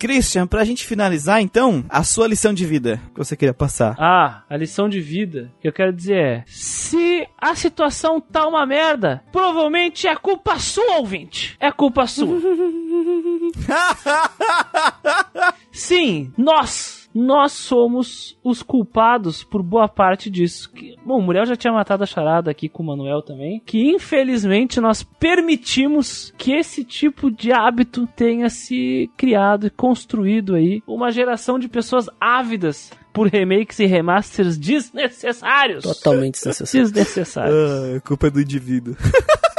Christian, 0.00 0.46
pra 0.46 0.64
gente 0.64 0.86
finalizar 0.86 1.42
então, 1.42 1.84
a 1.90 2.02
sua 2.02 2.26
lição 2.26 2.54
de 2.54 2.64
vida 2.64 2.98
que 3.12 3.18
você 3.18 3.36
queria 3.36 3.52
passar. 3.52 3.94
Ah, 3.98 4.42
a 4.48 4.56
lição 4.56 4.88
de 4.88 4.98
vida 4.98 5.52
que 5.60 5.68
eu 5.68 5.72
quero 5.72 5.92
dizer 5.92 6.16
é: 6.16 6.42
se 6.46 7.28
a 7.38 7.54
situação 7.54 8.18
tá 8.18 8.46
uma 8.46 8.64
merda, 8.64 9.22
provavelmente 9.30 10.08
é 10.08 10.16
culpa 10.16 10.58
sua, 10.58 10.96
ouvinte. 10.96 11.54
É 11.60 11.70
culpa 11.70 12.06
sua. 12.06 12.40
Sim, 15.70 16.32
nós. 16.36 16.99
Nós 17.14 17.52
somos 17.52 18.38
os 18.44 18.62
culpados 18.62 19.42
por 19.42 19.62
boa 19.62 19.88
parte 19.88 20.30
disso. 20.30 20.70
Que- 20.72 20.94
Bom, 21.04 21.18
o 21.18 21.22
Muriel 21.22 21.44
já 21.46 21.56
tinha 21.56 21.72
matado 21.72 22.04
a 22.04 22.06
charada 22.06 22.50
aqui 22.50 22.68
com 22.68 22.82
o 22.82 22.86
Manuel 22.86 23.20
também. 23.22 23.60
Que 23.66 23.90
infelizmente 23.90 24.80
nós 24.80 25.02
permitimos 25.02 26.32
que 26.38 26.52
esse 26.52 26.84
tipo 26.84 27.30
de 27.30 27.52
hábito 27.52 28.06
tenha 28.14 28.48
se 28.48 29.10
criado 29.16 29.66
e 29.66 29.70
construído 29.70 30.54
aí. 30.54 30.82
Uma 30.86 31.10
geração 31.10 31.58
de 31.58 31.68
pessoas 31.68 32.06
ávidas 32.20 32.90
por 33.12 33.26
remakes 33.26 33.80
e 33.80 33.86
remasters 33.86 34.56
desnecessários. 34.56 35.82
Totalmente 35.82 36.34
desnecessário. 36.34 36.84
Desnecessários. 36.86 37.54
Ah, 37.56 37.96
a 37.96 38.00
culpa 38.00 38.28
é 38.28 38.30
do 38.30 38.40
indivíduo. 38.40 38.94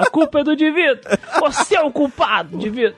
A 0.00 0.10
culpa 0.10 0.40
é 0.40 0.44
do 0.44 0.52
indivíduo. 0.52 1.00
Você 1.40 1.76
é 1.76 1.80
o 1.82 1.90
culpado, 1.90 2.56
indivíduo. 2.56 2.94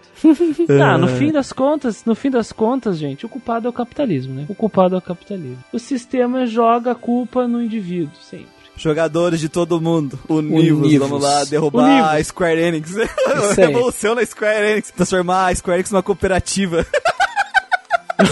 Tá, 0.79 0.97
no 0.97 1.09
fim 1.09 1.33
das 1.33 1.53
contas, 1.53 2.05
no 2.05 2.15
fim 2.15 2.31
das 2.31 2.53
contas, 2.53 2.97
gente, 2.99 3.27
o 3.27 3.29
culpado 3.29 3.66
é 3.66 3.70
o 3.70 3.73
capitalismo, 3.73 4.35
né? 4.35 4.47
O 4.49 4.55
culpado 4.55 4.95
é 4.95 4.99
o 4.99 5.03
capitalismo. 5.03 5.59
O 5.73 5.79
sistema 5.79 6.47
joga 6.47 6.93
a 6.93 6.95
culpa 6.95 7.47
no 7.49 7.61
indivíduo, 7.62 8.15
sempre. 8.23 8.47
Jogadores 8.77 9.39
de 9.39 9.49
todo 9.49 9.81
mundo, 9.81 10.19
univos, 10.29 10.87
Univos. 10.87 11.09
vamos 11.09 11.23
lá, 11.23 11.45
derrubar 11.45 11.85
Univos. 11.91 12.11
a 12.11 12.24
Square 12.24 12.61
Enix. 12.61 12.95
Revolução 13.57 14.15
na 14.15 14.24
Square 14.24 14.66
Enix, 14.73 14.91
transformar 14.91 15.49
a 15.49 15.55
Square 15.55 15.79
Enix 15.81 15.91
numa 15.91 16.03
cooperativa. 16.03 16.87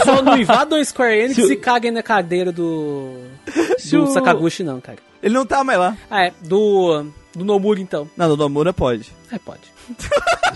Só 0.04 0.22
não 0.22 0.36
invadam 0.38 0.78
a 0.78 0.84
Square 0.84 1.18
Enix 1.24 1.34
Se 1.34 1.52
e 1.52 1.56
caguem 1.56 1.90
na 1.90 2.02
cadeira 2.02 2.52
do. 2.52 3.16
Se 3.78 3.96
do 3.96 4.04
o- 4.04 4.06
Sakaguchi, 4.08 4.62
não, 4.62 4.80
cara. 4.80 4.98
Ele 5.22 5.34
não 5.34 5.44
tá 5.44 5.62
mais 5.64 5.78
lá. 5.78 5.96
Ah, 6.10 6.24
é. 6.26 6.32
Do. 6.42 7.06
Do 7.34 7.44
Nomura, 7.44 7.80
então. 7.80 8.08
Não, 8.16 8.28
do 8.28 8.36
Nomura 8.36 8.72
pode. 8.72 9.12
É, 9.30 9.38
pode. 9.38 9.60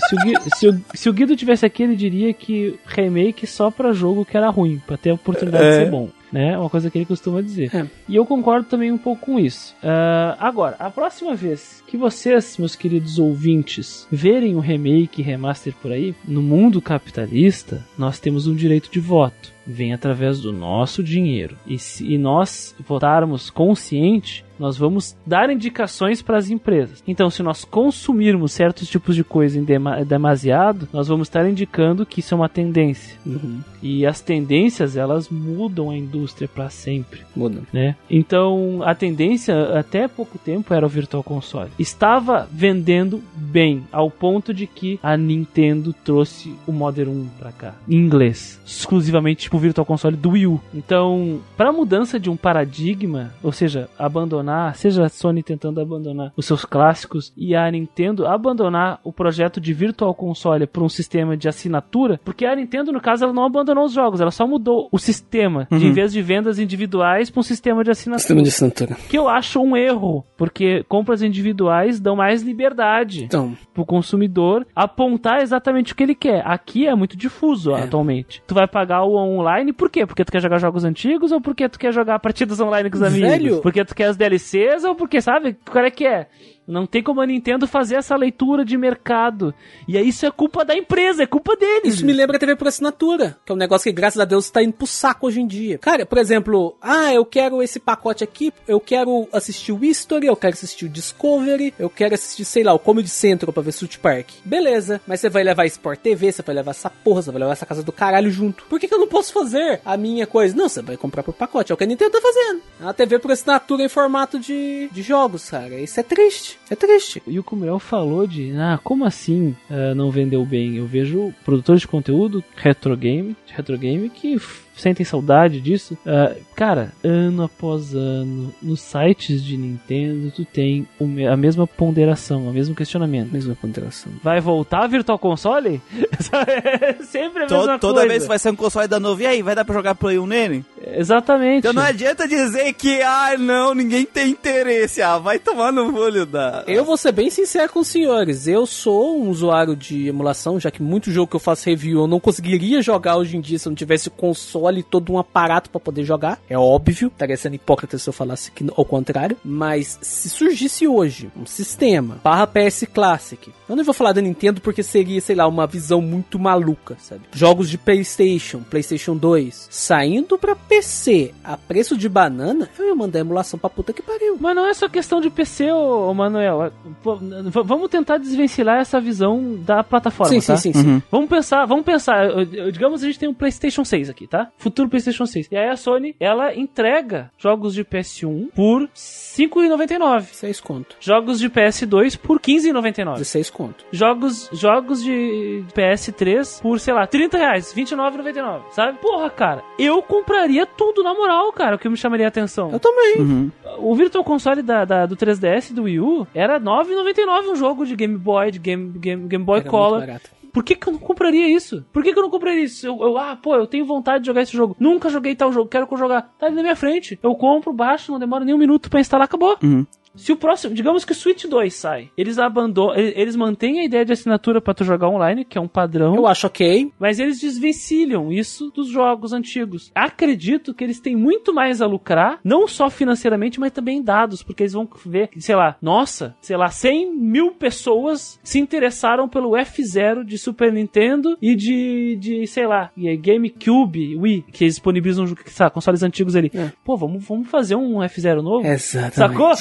Se 0.08 0.14
o, 0.14 0.18
Gui- 0.18 0.50
se, 0.56 0.68
o, 0.68 0.80
se 0.94 1.08
o 1.08 1.12
Guido 1.12 1.36
tivesse 1.36 1.64
aqui, 1.64 1.82
ele 1.82 1.96
diria 1.96 2.32
que 2.34 2.78
remake 2.86 3.46
só 3.46 3.70
pra 3.70 3.92
jogo 3.92 4.24
que 4.24 4.36
era 4.36 4.48
ruim, 4.50 4.80
pra 4.86 4.96
ter 4.96 5.10
a 5.10 5.14
oportunidade 5.14 5.64
É. 5.64 5.70
de 5.78 5.84
ser 5.84 5.90
bom. 5.90 6.08
Né? 6.32 6.58
Uma 6.58 6.68
coisa 6.68 6.90
que 6.90 6.98
ele 6.98 7.04
costuma 7.06 7.40
dizer. 7.40 7.70
É. 7.74 7.86
E 8.08 8.16
eu 8.16 8.26
concordo 8.26 8.66
também 8.68 8.90
um 8.90 8.98
pouco 8.98 9.24
com 9.26 9.38
isso. 9.38 9.72
Ah, 9.80 10.36
agora, 10.40 10.74
a 10.80 10.90
próxima 10.90 11.32
vez 11.36 11.80
que 11.86 11.96
vocês, 11.96 12.58
meus 12.58 12.74
queridos 12.74 13.20
ouvintes, 13.20 14.04
verem 14.10 14.56
um 14.56 14.60
remake 14.60 15.20
e 15.20 15.24
remaster 15.24 15.72
por 15.80 15.92
aí, 15.92 16.12
no 16.26 16.42
mundo 16.42 16.82
capitalista, 16.82 17.84
nós 17.96 18.18
temos 18.18 18.48
um 18.48 18.54
direito 18.54 18.90
de 18.90 18.98
voto. 18.98 19.52
Vem 19.64 19.94
através 19.94 20.40
do 20.40 20.52
nosso 20.52 21.04
dinheiro. 21.04 21.56
E 21.66 21.78
se 21.78 22.04
e 22.04 22.18
nós 22.18 22.74
votarmos 22.86 23.48
consciente, 23.48 24.43
nós 24.58 24.76
vamos 24.76 25.16
dar 25.26 25.50
indicações 25.50 26.22
para 26.22 26.36
as 26.38 26.50
empresas. 26.50 27.02
Então, 27.06 27.30
se 27.30 27.42
nós 27.42 27.64
consumirmos 27.64 28.52
certos 28.52 28.88
tipos 28.88 29.14
de 29.16 29.24
coisa 29.24 29.58
em 29.58 29.64
dema- 29.64 30.04
demasiado, 30.04 30.88
nós 30.92 31.08
vamos 31.08 31.28
estar 31.28 31.48
indicando 31.48 32.06
que 32.06 32.20
isso 32.20 32.34
é 32.34 32.36
uma 32.36 32.48
tendência. 32.48 33.16
Uhum. 33.26 33.60
E 33.82 34.06
as 34.06 34.20
tendências, 34.20 34.96
elas 34.96 35.28
mudam 35.28 35.90
a 35.90 35.96
indústria 35.96 36.48
para 36.48 36.70
sempre 36.70 37.20
Muda. 37.36 37.60
né? 37.72 37.96
Então, 38.08 38.80
a 38.84 38.94
tendência 38.94 39.78
até 39.78 40.08
pouco 40.08 40.38
tempo 40.38 40.72
era 40.72 40.86
o 40.86 40.88
Virtual 40.88 41.22
Console. 41.22 41.70
Estava 41.78 42.48
vendendo 42.50 43.22
bem, 43.36 43.84
ao 43.92 44.10
ponto 44.10 44.54
de 44.54 44.66
que 44.66 44.98
a 45.02 45.16
Nintendo 45.16 45.92
trouxe 46.04 46.54
o 46.66 46.72
Modern 46.72 47.10
1 47.10 47.28
pra 47.38 47.52
cá, 47.52 47.74
em 47.88 47.96
inglês, 47.96 48.60
exclusivamente 48.64 49.48
pro 49.50 49.58
Virtual 49.58 49.84
Console 49.84 50.16
do 50.16 50.30
Wii 50.30 50.46
U. 50.46 50.60
Então, 50.72 51.40
para 51.56 51.72
mudança 51.72 52.18
de 52.18 52.30
um 52.30 52.36
paradigma, 52.36 53.32
ou 53.42 53.52
seja, 53.52 53.88
abandonar 53.98 54.43
abandonar, 54.44 54.74
seja 54.76 55.04
a 55.04 55.08
Sony 55.08 55.42
tentando 55.42 55.80
abandonar 55.80 56.32
os 56.36 56.46
seus 56.46 56.64
clássicos 56.64 57.32
e 57.36 57.54
a 57.54 57.70
Nintendo 57.70 58.26
abandonar 58.26 59.00
o 59.02 59.12
projeto 59.12 59.60
de 59.60 59.72
Virtual 59.72 60.14
Console 60.14 60.66
para 60.66 60.82
um 60.82 60.88
sistema 60.88 61.36
de 61.36 61.48
assinatura, 61.48 62.20
porque 62.24 62.44
a 62.44 62.54
Nintendo, 62.54 62.92
no 62.92 63.00
caso, 63.00 63.24
ela 63.24 63.32
não 63.32 63.44
abandonou 63.44 63.84
os 63.84 63.92
jogos, 63.92 64.20
ela 64.20 64.30
só 64.30 64.46
mudou 64.46 64.88
o 64.92 64.98
sistema, 64.98 65.66
de 65.70 65.86
em 65.86 65.92
vez 65.92 66.12
de 66.12 66.20
vendas 66.22 66.58
individuais 66.58 67.30
para 67.30 67.40
um 67.40 67.42
sistema 67.42 67.82
de 67.82 67.90
assinatura. 67.90 68.18
Sistema 68.20 68.42
de 68.42 68.48
assinatura. 68.48 68.96
Que 69.08 69.16
eu 69.18 69.28
acho 69.28 69.60
um 69.60 69.76
erro, 69.76 70.24
porque 70.36 70.84
compras 70.88 71.22
individuais 71.22 72.00
dão 72.00 72.16
mais 72.16 72.42
liberdade 72.42 73.24
Então, 73.24 73.56
pro 73.72 73.84
consumidor 73.84 74.66
apontar 74.74 75.40
exatamente 75.42 75.92
o 75.92 75.96
que 75.96 76.02
ele 76.02 76.14
quer. 76.14 76.42
Aqui 76.46 76.86
é 76.86 76.94
muito 76.94 77.16
difuso 77.16 77.72
É. 77.74 77.82
atualmente. 77.84 78.42
Tu 78.46 78.54
vai 78.54 78.66
pagar 78.66 79.02
o 79.04 79.14
online 79.16 79.72
por 79.72 79.90
quê? 79.90 80.06
Porque 80.06 80.24
tu 80.24 80.32
quer 80.32 80.40
jogar 80.40 80.58
jogos 80.58 80.84
antigos 80.84 81.32
ou 81.32 81.40
porque 81.40 81.68
tu 81.68 81.78
quer 81.78 81.92
jogar 81.92 82.18
partidas 82.18 82.60
online 82.60 82.90
com 82.90 82.96
os 82.96 83.02
amigos? 83.02 83.28
Velho. 83.28 83.60
Porque 83.60 83.84
tu 83.84 83.94
quer 83.94 84.04
as 84.04 84.16
DLCs 84.34 84.84
ou 84.84 84.94
porque, 84.94 85.20
sabe? 85.20 85.56
Qual 85.70 85.84
é 85.84 85.90
que 85.90 86.06
é? 86.06 86.26
Não 86.66 86.86
tem 86.86 87.02
como 87.02 87.20
a 87.20 87.26
Nintendo 87.26 87.66
fazer 87.66 87.96
essa 87.96 88.16
leitura 88.16 88.64
de 88.64 88.76
mercado. 88.76 89.54
E 89.86 89.98
aí 89.98 90.08
isso 90.08 90.24
é 90.24 90.30
culpa 90.30 90.64
da 90.64 90.74
empresa, 90.74 91.22
é 91.22 91.26
culpa 91.26 91.56
deles. 91.56 91.94
Isso 91.94 92.06
me 92.06 92.12
lembra 92.12 92.36
a 92.36 92.40
TV 92.40 92.56
por 92.56 92.68
assinatura, 92.68 93.36
que 93.44 93.52
é 93.52 93.54
um 93.54 93.58
negócio 93.58 93.84
que, 93.84 93.92
graças 93.92 94.20
a 94.20 94.24
Deus, 94.24 94.50
tá 94.50 94.62
indo 94.62 94.72
pro 94.72 94.86
saco 94.86 95.26
hoje 95.26 95.40
em 95.40 95.46
dia. 95.46 95.78
Cara, 95.78 96.06
por 96.06 96.18
exemplo, 96.18 96.76
ah, 96.80 97.12
eu 97.12 97.24
quero 97.24 97.62
esse 97.62 97.78
pacote 97.78 98.24
aqui, 98.24 98.52
eu 98.66 98.80
quero 98.80 99.28
assistir 99.32 99.72
o 99.72 99.84
History, 99.84 100.26
eu 100.26 100.36
quero 100.36 100.54
assistir 100.54 100.86
o 100.86 100.88
Discovery, 100.88 101.74
eu 101.78 101.90
quero 101.90 102.14
assistir, 102.14 102.44
sei 102.44 102.62
lá, 102.62 102.72
o 102.72 102.78
Comedy 102.78 103.08
Central 103.08 103.52
pra 103.52 103.62
ver 103.62 103.72
South 103.72 103.98
Park. 104.00 104.30
Beleza, 104.44 105.00
mas 105.06 105.20
você 105.20 105.28
vai 105.28 105.44
levar 105.44 105.66
Sport 105.66 106.00
TV, 106.00 106.32
você 106.32 106.42
vai 106.42 106.54
levar 106.54 106.70
essa 106.70 106.88
porra, 106.88 107.22
você 107.22 107.30
vai 107.30 107.40
levar 107.40 107.52
essa 107.52 107.66
casa 107.66 107.82
do 107.82 107.92
caralho 107.92 108.30
junto. 108.30 108.64
Por 108.64 108.80
que, 108.80 108.88
que 108.88 108.94
eu 108.94 108.98
não 108.98 109.08
posso 109.08 109.32
fazer 109.32 109.80
a 109.84 109.96
minha 109.96 110.26
coisa? 110.26 110.56
Não, 110.56 110.68
você 110.68 110.80
vai 110.80 110.96
comprar 110.96 111.22
por 111.22 111.34
pacote, 111.34 111.72
é 111.72 111.74
o 111.74 111.76
que 111.76 111.84
a 111.84 111.86
Nintendo 111.86 112.12
tá 112.12 112.20
fazendo. 112.20 112.62
É 112.80 112.84
uma 112.84 112.94
TV 112.94 113.18
por 113.18 113.32
assinatura 113.32 113.82
em 113.82 113.88
formato 113.88 114.38
de, 114.38 114.88
de 114.90 115.02
jogos, 115.02 115.50
cara. 115.50 115.74
Isso 115.74 115.98
é 116.00 116.02
triste, 116.02 116.53
é 116.70 116.74
triste. 116.74 117.22
E 117.26 117.38
o 117.38 117.44
Kumel 117.44 117.78
falou 117.78 118.26
de, 118.26 118.52
ah, 118.56 118.78
como 118.82 119.04
assim 119.04 119.56
ah, 119.70 119.94
não 119.94 120.10
vendeu 120.10 120.44
bem? 120.44 120.76
Eu 120.76 120.86
vejo 120.86 121.34
produtores 121.44 121.82
de 121.82 121.88
conteúdo, 121.88 122.42
retro 122.56 122.96
game, 122.96 123.36
retro 123.46 123.78
game, 123.78 124.08
que 124.08 124.38
sentem 124.76 125.04
saudade 125.04 125.60
disso. 125.60 125.96
Ah, 126.06 126.32
cara, 126.54 126.92
ano 127.02 127.42
após 127.44 127.94
ano, 127.94 128.52
nos 128.62 128.80
sites 128.80 129.42
de 129.42 129.56
Nintendo, 129.56 130.30
tu 130.30 130.44
tem 130.44 130.86
a 131.30 131.36
mesma 131.36 131.66
ponderação, 131.66 132.48
o 132.48 132.52
mesmo 132.52 132.74
questionamento. 132.74 133.32
Mesma 133.32 133.54
ponderação. 133.54 134.12
Vai 134.22 134.40
voltar 134.40 134.84
a 134.84 134.86
Virtual 134.86 135.18
Console? 135.18 135.80
Sempre 137.04 137.44
a 137.44 137.46
To- 137.46 137.56
mesma 137.58 137.78
toda 137.78 137.94
coisa. 137.94 138.08
vez 138.08 138.22
que 138.22 138.28
vai 138.28 138.38
sair 138.38 138.52
um 138.52 138.56
console 138.56 138.88
da 138.88 138.98
novo, 139.00 139.22
e 139.22 139.26
aí, 139.26 139.42
vai 139.42 139.54
dar 139.54 139.64
pra 139.64 139.74
jogar 139.74 139.94
Play 139.94 140.18
1 140.18 140.26
nele? 140.26 140.64
Exatamente. 140.96 141.58
Então 141.58 141.72
não 141.72 141.82
adianta 141.82 142.26
dizer 142.28 142.72
que, 142.74 143.00
ah, 143.02 143.36
não, 143.38 143.74
ninguém 143.74 144.04
tem 144.04 144.30
interesse. 144.30 145.02
Ah, 145.02 145.18
vai 145.18 145.38
tomar 145.38 145.72
no 145.72 145.96
olho 145.98 146.26
da... 146.26 146.64
Eu 146.66 146.84
vou 146.84 146.96
ser 146.96 147.12
bem 147.12 147.30
sincero 147.30 147.72
com 147.72 147.80
os 147.80 147.88
senhores. 147.88 148.46
Eu 148.46 148.66
sou 148.66 149.20
um 149.20 149.28
usuário 149.30 149.74
de 149.76 150.08
emulação, 150.08 150.58
já 150.60 150.70
que 150.70 150.82
muito 150.82 151.10
jogo 151.10 151.28
que 151.30 151.36
eu 151.36 151.40
faço 151.40 151.68
review 151.68 152.00
eu 152.00 152.06
não 152.06 152.20
conseguiria 152.20 152.82
jogar 152.82 153.16
hoje 153.16 153.36
em 153.36 153.40
dia 153.40 153.58
se 153.58 153.66
eu 153.66 153.70
não 153.70 153.76
tivesse 153.76 154.08
o 154.08 154.10
console 154.10 154.63
e 154.78 154.82
todo 154.82 155.12
um 155.12 155.18
aparato 155.18 155.70
pra 155.70 155.80
poder 155.80 156.04
jogar. 156.04 156.40
É 156.48 156.58
óbvio, 156.58 157.08
estaria 157.08 157.36
sendo 157.36 157.54
hipócrita 157.54 157.98
se 157.98 158.08
eu 158.08 158.12
falasse 158.12 158.50
que 158.50 158.64
ao 158.76 158.84
contrário. 158.84 159.36
Mas 159.44 159.98
se 160.00 160.28
surgisse 160.28 160.86
hoje 160.86 161.30
um 161.36 161.46
sistema 161.46 162.18
barra 162.22 162.46
PS 162.46 162.84
Classic, 162.92 163.52
eu 163.68 163.76
não 163.76 163.84
vou 163.84 163.94
falar 163.94 164.12
da 164.12 164.20
Nintendo 164.20 164.60
porque 164.60 164.82
seria, 164.82 165.20
sei 165.20 165.36
lá, 165.36 165.46
uma 165.46 165.66
visão 165.66 166.00
muito 166.00 166.38
maluca, 166.38 166.96
sabe? 166.98 167.22
Jogos 167.32 167.68
de 167.70 167.78
PlayStation, 167.78 168.60
PlayStation 168.62 169.16
2, 169.16 169.68
saindo 169.70 170.38
pra 170.38 170.54
PC 170.54 171.32
a 171.42 171.56
preço 171.56 171.96
de 171.96 172.08
banana, 172.08 172.68
eu 172.78 172.86
ia 172.86 172.94
mandar 172.94 173.18
a 173.18 173.20
emulação 173.20 173.58
pra 173.58 173.70
puta 173.70 173.92
que 173.92 174.02
pariu. 174.02 174.36
Mas 174.38 174.54
não 174.54 174.66
é 174.66 174.74
só 174.74 174.88
questão 174.88 175.20
de 175.20 175.30
PC, 175.30 175.72
ô, 175.72 176.10
ô 176.10 176.14
Manuel. 176.14 176.72
Pô, 177.02 177.18
vamos 177.64 177.88
tentar 177.90 178.18
desvencilhar 178.18 178.80
essa 178.80 179.00
visão 179.00 179.56
da 179.64 179.82
plataforma, 179.82 180.40
Sim, 180.40 180.46
tá? 180.46 180.56
sim, 180.56 180.72
sim, 180.72 180.82
sim. 180.82 180.88
Uhum. 180.88 181.02
Vamos 181.10 181.28
pensar, 181.28 181.66
vamos 181.66 181.84
pensar, 181.84 182.44
digamos 182.72 183.02
a 183.02 183.06
gente 183.06 183.18
tem 183.18 183.28
um 183.28 183.34
PlayStation 183.34 183.84
6 183.84 184.10
aqui, 184.10 184.26
tá? 184.26 184.50
Futuro 184.56 184.88
PlayStation 184.88 185.26
6. 185.26 185.48
E 185.50 185.56
aí 185.56 185.68
a 185.68 185.76
Sony, 185.76 186.14
ela 186.18 186.54
entrega 186.54 187.30
jogos 187.36 187.74
de 187.74 187.84
PS1 187.84 188.48
por 188.54 188.82
R$ 188.82 188.88
5,99. 188.94 190.20
16 190.20 190.60
conto. 190.60 190.96
Jogos 191.00 191.38
de 191.38 191.50
PS2 191.50 192.18
por 192.18 192.36
R$ 192.38 192.42
15,99. 192.42 193.14
16 193.14 193.50
conto. 193.50 193.84
Jogos, 193.92 194.48
jogos 194.52 195.02
de 195.02 195.64
PS3 195.74 196.60
por, 196.62 196.80
sei 196.80 196.94
lá, 196.94 197.06
30 197.06 197.36
reais, 197.36 197.74
29,99, 197.74 198.62
sabe? 198.72 198.98
Porra, 198.98 199.28
cara, 199.30 199.62
eu 199.78 200.00
compraria 200.02 200.64
tudo 200.66 201.02
na 201.02 201.12
moral, 201.14 201.52
cara, 201.52 201.76
o 201.76 201.78
que 201.78 201.88
me 201.88 201.96
chamaria 201.96 202.26
a 202.26 202.28
atenção. 202.28 202.70
Eu 202.72 202.80
também. 202.80 203.16
Uhum. 203.18 203.50
O 203.78 203.94
Virtual 203.94 204.24
Console 204.24 204.62
da, 204.62 204.84
da- 204.84 205.06
do 205.06 205.16
3DS 205.16 205.70
e 205.70 205.74
do 205.74 205.82
Wii 205.84 206.00
U 206.00 206.26
era 206.34 206.54
R$ 206.58 206.64
9,99 206.64 207.50
um 207.50 207.56
jogo 207.56 207.84
de 207.84 207.94
Game 207.96 208.16
Boy, 208.16 208.50
de 208.50 208.58
Game, 208.58 208.98
Game, 208.98 209.26
Game 209.28 209.44
Boy 209.44 209.60
Era 209.60 209.70
muito 209.70 209.70
Color. 209.70 210.20
Por 210.54 210.62
que, 210.64 210.76
que 210.76 210.86
eu 210.88 210.92
não 210.92 211.00
compraria 211.00 211.48
isso? 211.48 211.84
Por 211.92 212.02
que, 212.04 212.12
que 212.12 212.18
eu 212.18 212.22
não 212.22 212.30
compraria 212.30 212.62
isso? 212.62 212.86
Eu, 212.86 212.96
eu- 213.02 213.18
ah, 213.18 213.36
pô, 213.36 213.56
eu 213.56 213.66
tenho 213.66 213.84
vontade 213.84 214.20
de 214.22 214.28
jogar 214.28 214.40
esse 214.42 214.56
jogo. 214.56 214.76
Nunca 214.78 215.10
joguei 215.10 215.34
tal 215.34 215.52
jogo, 215.52 215.68
quero 215.68 215.86
que 215.86 215.92
eu 215.92 215.98
jogar. 215.98 216.32
Tá 216.38 216.46
ali 216.46 216.54
na 216.54 216.62
minha 216.62 216.76
frente. 216.76 217.18
Eu 217.22 217.34
compro, 217.34 217.72
baixo, 217.72 218.12
não 218.12 218.20
demora 218.20 218.44
nem 218.44 218.54
um 218.54 218.58
minuto 218.58 218.88
pra 218.88 219.00
instalar, 219.00 219.24
acabou. 219.24 219.58
Uhum. 219.62 219.84
Se 220.16 220.32
o 220.32 220.36
próximo, 220.36 220.74
digamos 220.74 221.04
que 221.04 221.12
o 221.12 221.14
Switch 221.14 221.44
2 221.44 221.74
sai, 221.74 222.10
eles 222.16 222.38
abandonam, 222.38 222.96
eles 222.96 223.36
mantêm 223.36 223.80
a 223.80 223.84
ideia 223.84 224.04
de 224.04 224.12
assinatura 224.12 224.60
pra 224.60 224.74
tu 224.74 224.84
jogar 224.84 225.08
online, 225.08 225.44
que 225.44 225.58
é 225.58 225.60
um 225.60 225.68
padrão. 225.68 226.14
Eu 226.14 226.26
acho 226.26 226.46
ok. 226.46 226.92
Mas 226.98 227.18
eles 227.18 227.40
desvencilham 227.40 228.32
isso 228.32 228.70
dos 228.70 228.88
jogos 228.88 229.32
antigos. 229.32 229.90
Acredito 229.94 230.72
que 230.72 230.84
eles 230.84 231.00
têm 231.00 231.16
muito 231.16 231.52
mais 231.52 231.82
a 231.82 231.86
lucrar, 231.86 232.38
não 232.44 232.68
só 232.68 232.88
financeiramente, 232.88 233.58
mas 233.58 233.72
também 233.72 233.98
em 233.98 234.02
dados, 234.02 234.42
porque 234.42 234.62
eles 234.62 234.72
vão 234.72 234.88
ver, 235.04 235.30
sei 235.38 235.54
lá, 235.54 235.76
nossa, 235.80 236.36
sei 236.40 236.56
lá, 236.56 236.68
100 236.68 237.14
mil 237.16 237.52
pessoas 237.52 238.38
se 238.42 238.58
interessaram 238.58 239.28
pelo 239.28 239.50
F0 239.50 240.24
de 240.24 240.38
Super 240.38 240.72
Nintendo 240.72 241.36
e 241.40 241.54
de, 241.54 242.16
de 242.20 242.46
sei 242.46 242.66
lá, 242.66 242.90
e 242.96 243.16
GameCube, 243.16 244.16
Wii, 244.16 244.44
que 244.52 244.64
eles 244.64 244.74
disponibilizam 244.74 245.26
sabe, 245.46 245.72
consoles 245.72 246.02
antigos 246.02 246.36
ali. 246.36 246.50
É. 246.54 246.70
Pô, 246.84 246.96
vamos, 246.96 247.24
vamos 247.26 247.48
fazer 247.48 247.74
um 247.74 247.98
F0 247.98 248.42
novo? 248.42 248.66
Exatamente. 248.66 249.14
Sacou? 249.14 249.54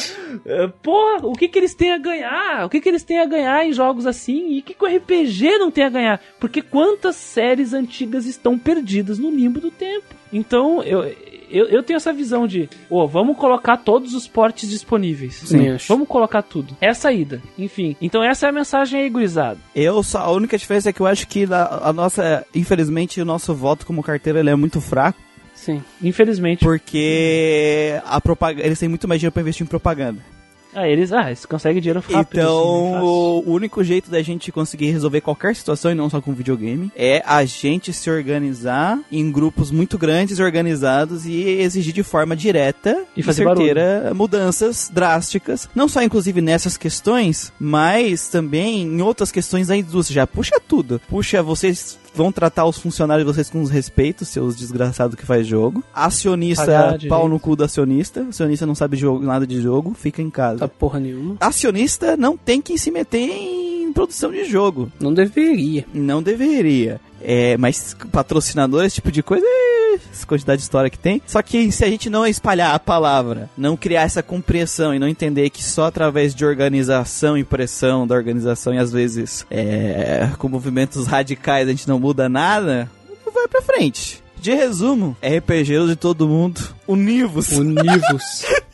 É, 0.46 0.68
Porra, 0.68 1.26
o 1.28 1.34
que 1.34 1.48
que 1.48 1.58
eles 1.58 1.74
têm 1.74 1.92
a 1.92 1.98
ganhar? 1.98 2.66
O 2.66 2.70
que 2.70 2.82
que 2.82 2.90
eles 2.90 3.04
têm 3.04 3.20
a 3.20 3.26
ganhar 3.26 3.66
em 3.66 3.74
jogos 3.74 4.06
assim? 4.06 4.54
E 4.54 4.60
o 4.60 4.64
que 4.64 4.74
que 4.74 4.84
o 4.84 4.88
RPG 4.88 5.58
não 5.58 5.72
tem 5.72 5.84
a 5.86 5.90
ganhar? 5.90 6.22
Porque 6.40 6.62
quantas 6.62 7.16
séries 7.16 7.74
antigas 7.74 8.26
estão 8.26 8.58
perdidas 8.58 9.18
no 9.20 9.30
limbo 9.30 9.60
do 9.60 9.72
tempo? 9.72 10.06
Então, 10.32 10.82
eu, 10.84 11.04
eu, 11.50 11.68
eu 11.68 11.84
tenho 11.84 11.98
essa 11.98 12.12
visão 12.12 12.48
de, 12.48 12.68
ô, 12.90 13.08
vamos 13.08 13.38
colocar 13.38 13.78
todos 13.78 14.16
os 14.16 14.28
portes 14.28 14.70
disponíveis. 14.70 15.36
Sim, 15.36 15.70
acho. 15.70 15.88
Vamos 15.88 16.08
colocar 16.08 16.42
tudo. 16.42 16.76
É 16.82 16.90
a 16.90 16.96
saída. 16.96 17.42
Enfim, 17.58 17.96
então 18.02 18.24
essa 18.24 18.48
é 18.48 18.50
a 18.50 18.54
mensagem 18.54 19.02
aí, 19.02 19.10
gurizada. 19.10 19.60
Eu 19.76 20.02
só, 20.02 20.20
a 20.20 20.32
única 20.32 20.58
diferença 20.58 20.90
é 20.90 20.94
que 20.94 21.00
eu 21.00 21.08
acho 21.08 21.28
que 21.28 21.46
a, 21.54 21.90
a 21.90 21.94
nossa, 21.94 22.46
infelizmente, 22.56 23.22
o 23.22 23.26
nosso 23.26 23.54
voto 23.54 23.86
como 23.86 24.02
carteira 24.02 24.40
ele 24.40 24.50
é 24.50 24.56
muito 24.56 24.82
fraco, 24.82 25.20
Sim. 25.54 25.84
Infelizmente. 26.02 26.66
porque 26.66 28.02
a 28.06 28.20
propaganda, 28.20 28.66
eles 28.66 28.80
têm 28.80 28.90
muito 28.90 29.08
mais 29.08 29.22
dinheiro 29.22 29.32
pra 29.32 29.42
investir 29.42 29.64
em 29.64 29.70
propaganda. 29.70 30.20
Ah, 30.76 30.88
eles, 30.88 31.12
ah, 31.12 31.28
eles 31.28 31.46
conseguem 31.46 31.82
dinheiro 31.82 32.00
rápido. 32.00 32.18
assim, 32.20 32.30
Então, 32.40 32.92
fácil. 32.94 33.06
o 33.08 33.52
único 33.52 33.84
jeito 33.84 34.10
da 34.10 34.22
gente 34.22 34.52
conseguir 34.52 34.92
resolver 34.92 35.22
qualquer 35.22 35.56
situação, 35.56 35.92
e 35.92 35.96
não 35.96 36.10
só 36.10 36.22
com 36.22 36.34
videogame, 36.34 36.92
é 36.96 37.22
a 37.26 37.44
gente 37.46 37.92
se 37.94 38.10
organizar 38.10 39.00
em 39.12 39.32
grupos 39.32 39.72
muito 39.72 39.98
grandes, 39.98 40.40
organizados 40.40 41.26
e 41.26 41.42
exigir 41.44 41.94
de 41.94 42.04
forma 42.04 42.36
direta 42.36 43.04
E 43.16 43.24
fazer 43.24 43.44
certeira 43.44 44.12
mudanças 44.16 44.90
drásticas. 44.94 45.70
Não 45.76 45.88
só, 45.88 46.02
inclusive, 46.02 46.42
nessas 46.42 46.78
questões, 46.78 47.52
mas 47.60 48.28
também 48.28 48.84
em 48.84 49.02
outras 49.02 49.32
questões 49.32 49.68
da 49.68 49.76
indústria. 49.78 50.16
Já 50.22 50.28
puxa 50.28 50.60
tudo. 50.68 51.02
Puxa, 51.08 51.42
vocês 51.44 51.98
vão 52.14 52.32
tratar 52.32 52.66
os 52.66 52.78
funcionários 52.78 53.26
de 53.28 53.34
vocês 53.34 53.50
com 53.50 53.64
respeito, 53.66 54.26
seus 54.26 54.56
desgraçados 54.56 55.16
que 55.16 55.26
faz 55.26 55.46
jogo. 55.48 55.84
Acionista, 55.94 56.66
Pagar 56.66 57.00
pau 57.08 57.28
no 57.28 57.40
cu 57.40 57.56
do 57.56 57.64
acionista. 57.64 58.22
O 58.22 58.30
acionista 58.30 58.66
não 58.66 58.76
sabe 58.76 58.98
jogo, 58.98 59.24
nada 59.26 59.46
de 59.48 59.62
jogo, 59.62 59.94
fica 59.94 60.22
em 60.22 60.30
casa 60.30 60.60
Tá 60.60 60.68
porra 60.68 61.00
nenhuma. 61.00 61.38
acionista 61.40 62.16
não 62.18 62.38
tem 62.38 62.62
que 62.62 62.78
se 62.78 62.92
meter 62.92 63.30
em 63.30 63.92
produção 63.94 64.32
de 64.32 64.46
jogo. 64.46 64.92
Não 65.00 65.14
deveria. 65.14 65.86
Não 65.94 66.22
deveria. 66.22 67.00
É, 67.22 67.56
mas 67.58 67.96
patrocinador, 68.12 68.84
esse 68.84 68.96
tipo 68.96 69.12
de 69.12 69.22
coisa, 69.24 69.46
é 69.48 69.83
essa 70.12 70.26
quantidade 70.26 70.58
de 70.60 70.64
história 70.64 70.90
que 70.90 71.00
tem. 71.00 71.22
Só 71.26 71.42
que 71.42 71.72
se 71.72 71.84
a 71.84 71.90
gente 71.90 72.10
não 72.10 72.26
espalhar 72.26 72.74
a 72.74 72.80
palavra, 72.80 73.50
não 73.58 73.78
criar 73.78 74.04
essa 74.04 74.24
compreensão 74.24 74.94
e 74.94 75.00
não 75.00 75.08
entender 75.08 75.50
que 75.50 75.64
só 75.64 75.86
através 75.86 76.34
de 76.34 76.46
organização 76.46 77.38
e 77.38 77.44
pressão 77.44 78.06
da 78.08 78.16
organização 78.16 78.74
e 78.74 78.78
às 78.78 78.92
vezes 78.92 79.46
é, 79.50 80.30
com 80.38 80.50
movimentos 80.50 81.08
radicais 81.08 81.68
a 81.68 81.72
gente 81.72 81.88
não 81.88 82.00
muda 82.00 82.28
nada, 82.28 82.90
não 83.26 83.32
vai 83.32 83.48
pra 83.48 83.62
frente. 83.62 84.24
De 84.40 84.54
resumo, 84.54 85.16
RPGs 85.22 85.88
de 85.88 85.96
todo 85.96 86.28
mundo, 86.28 86.62
univos. 86.86 87.52
Univos. 87.54 88.46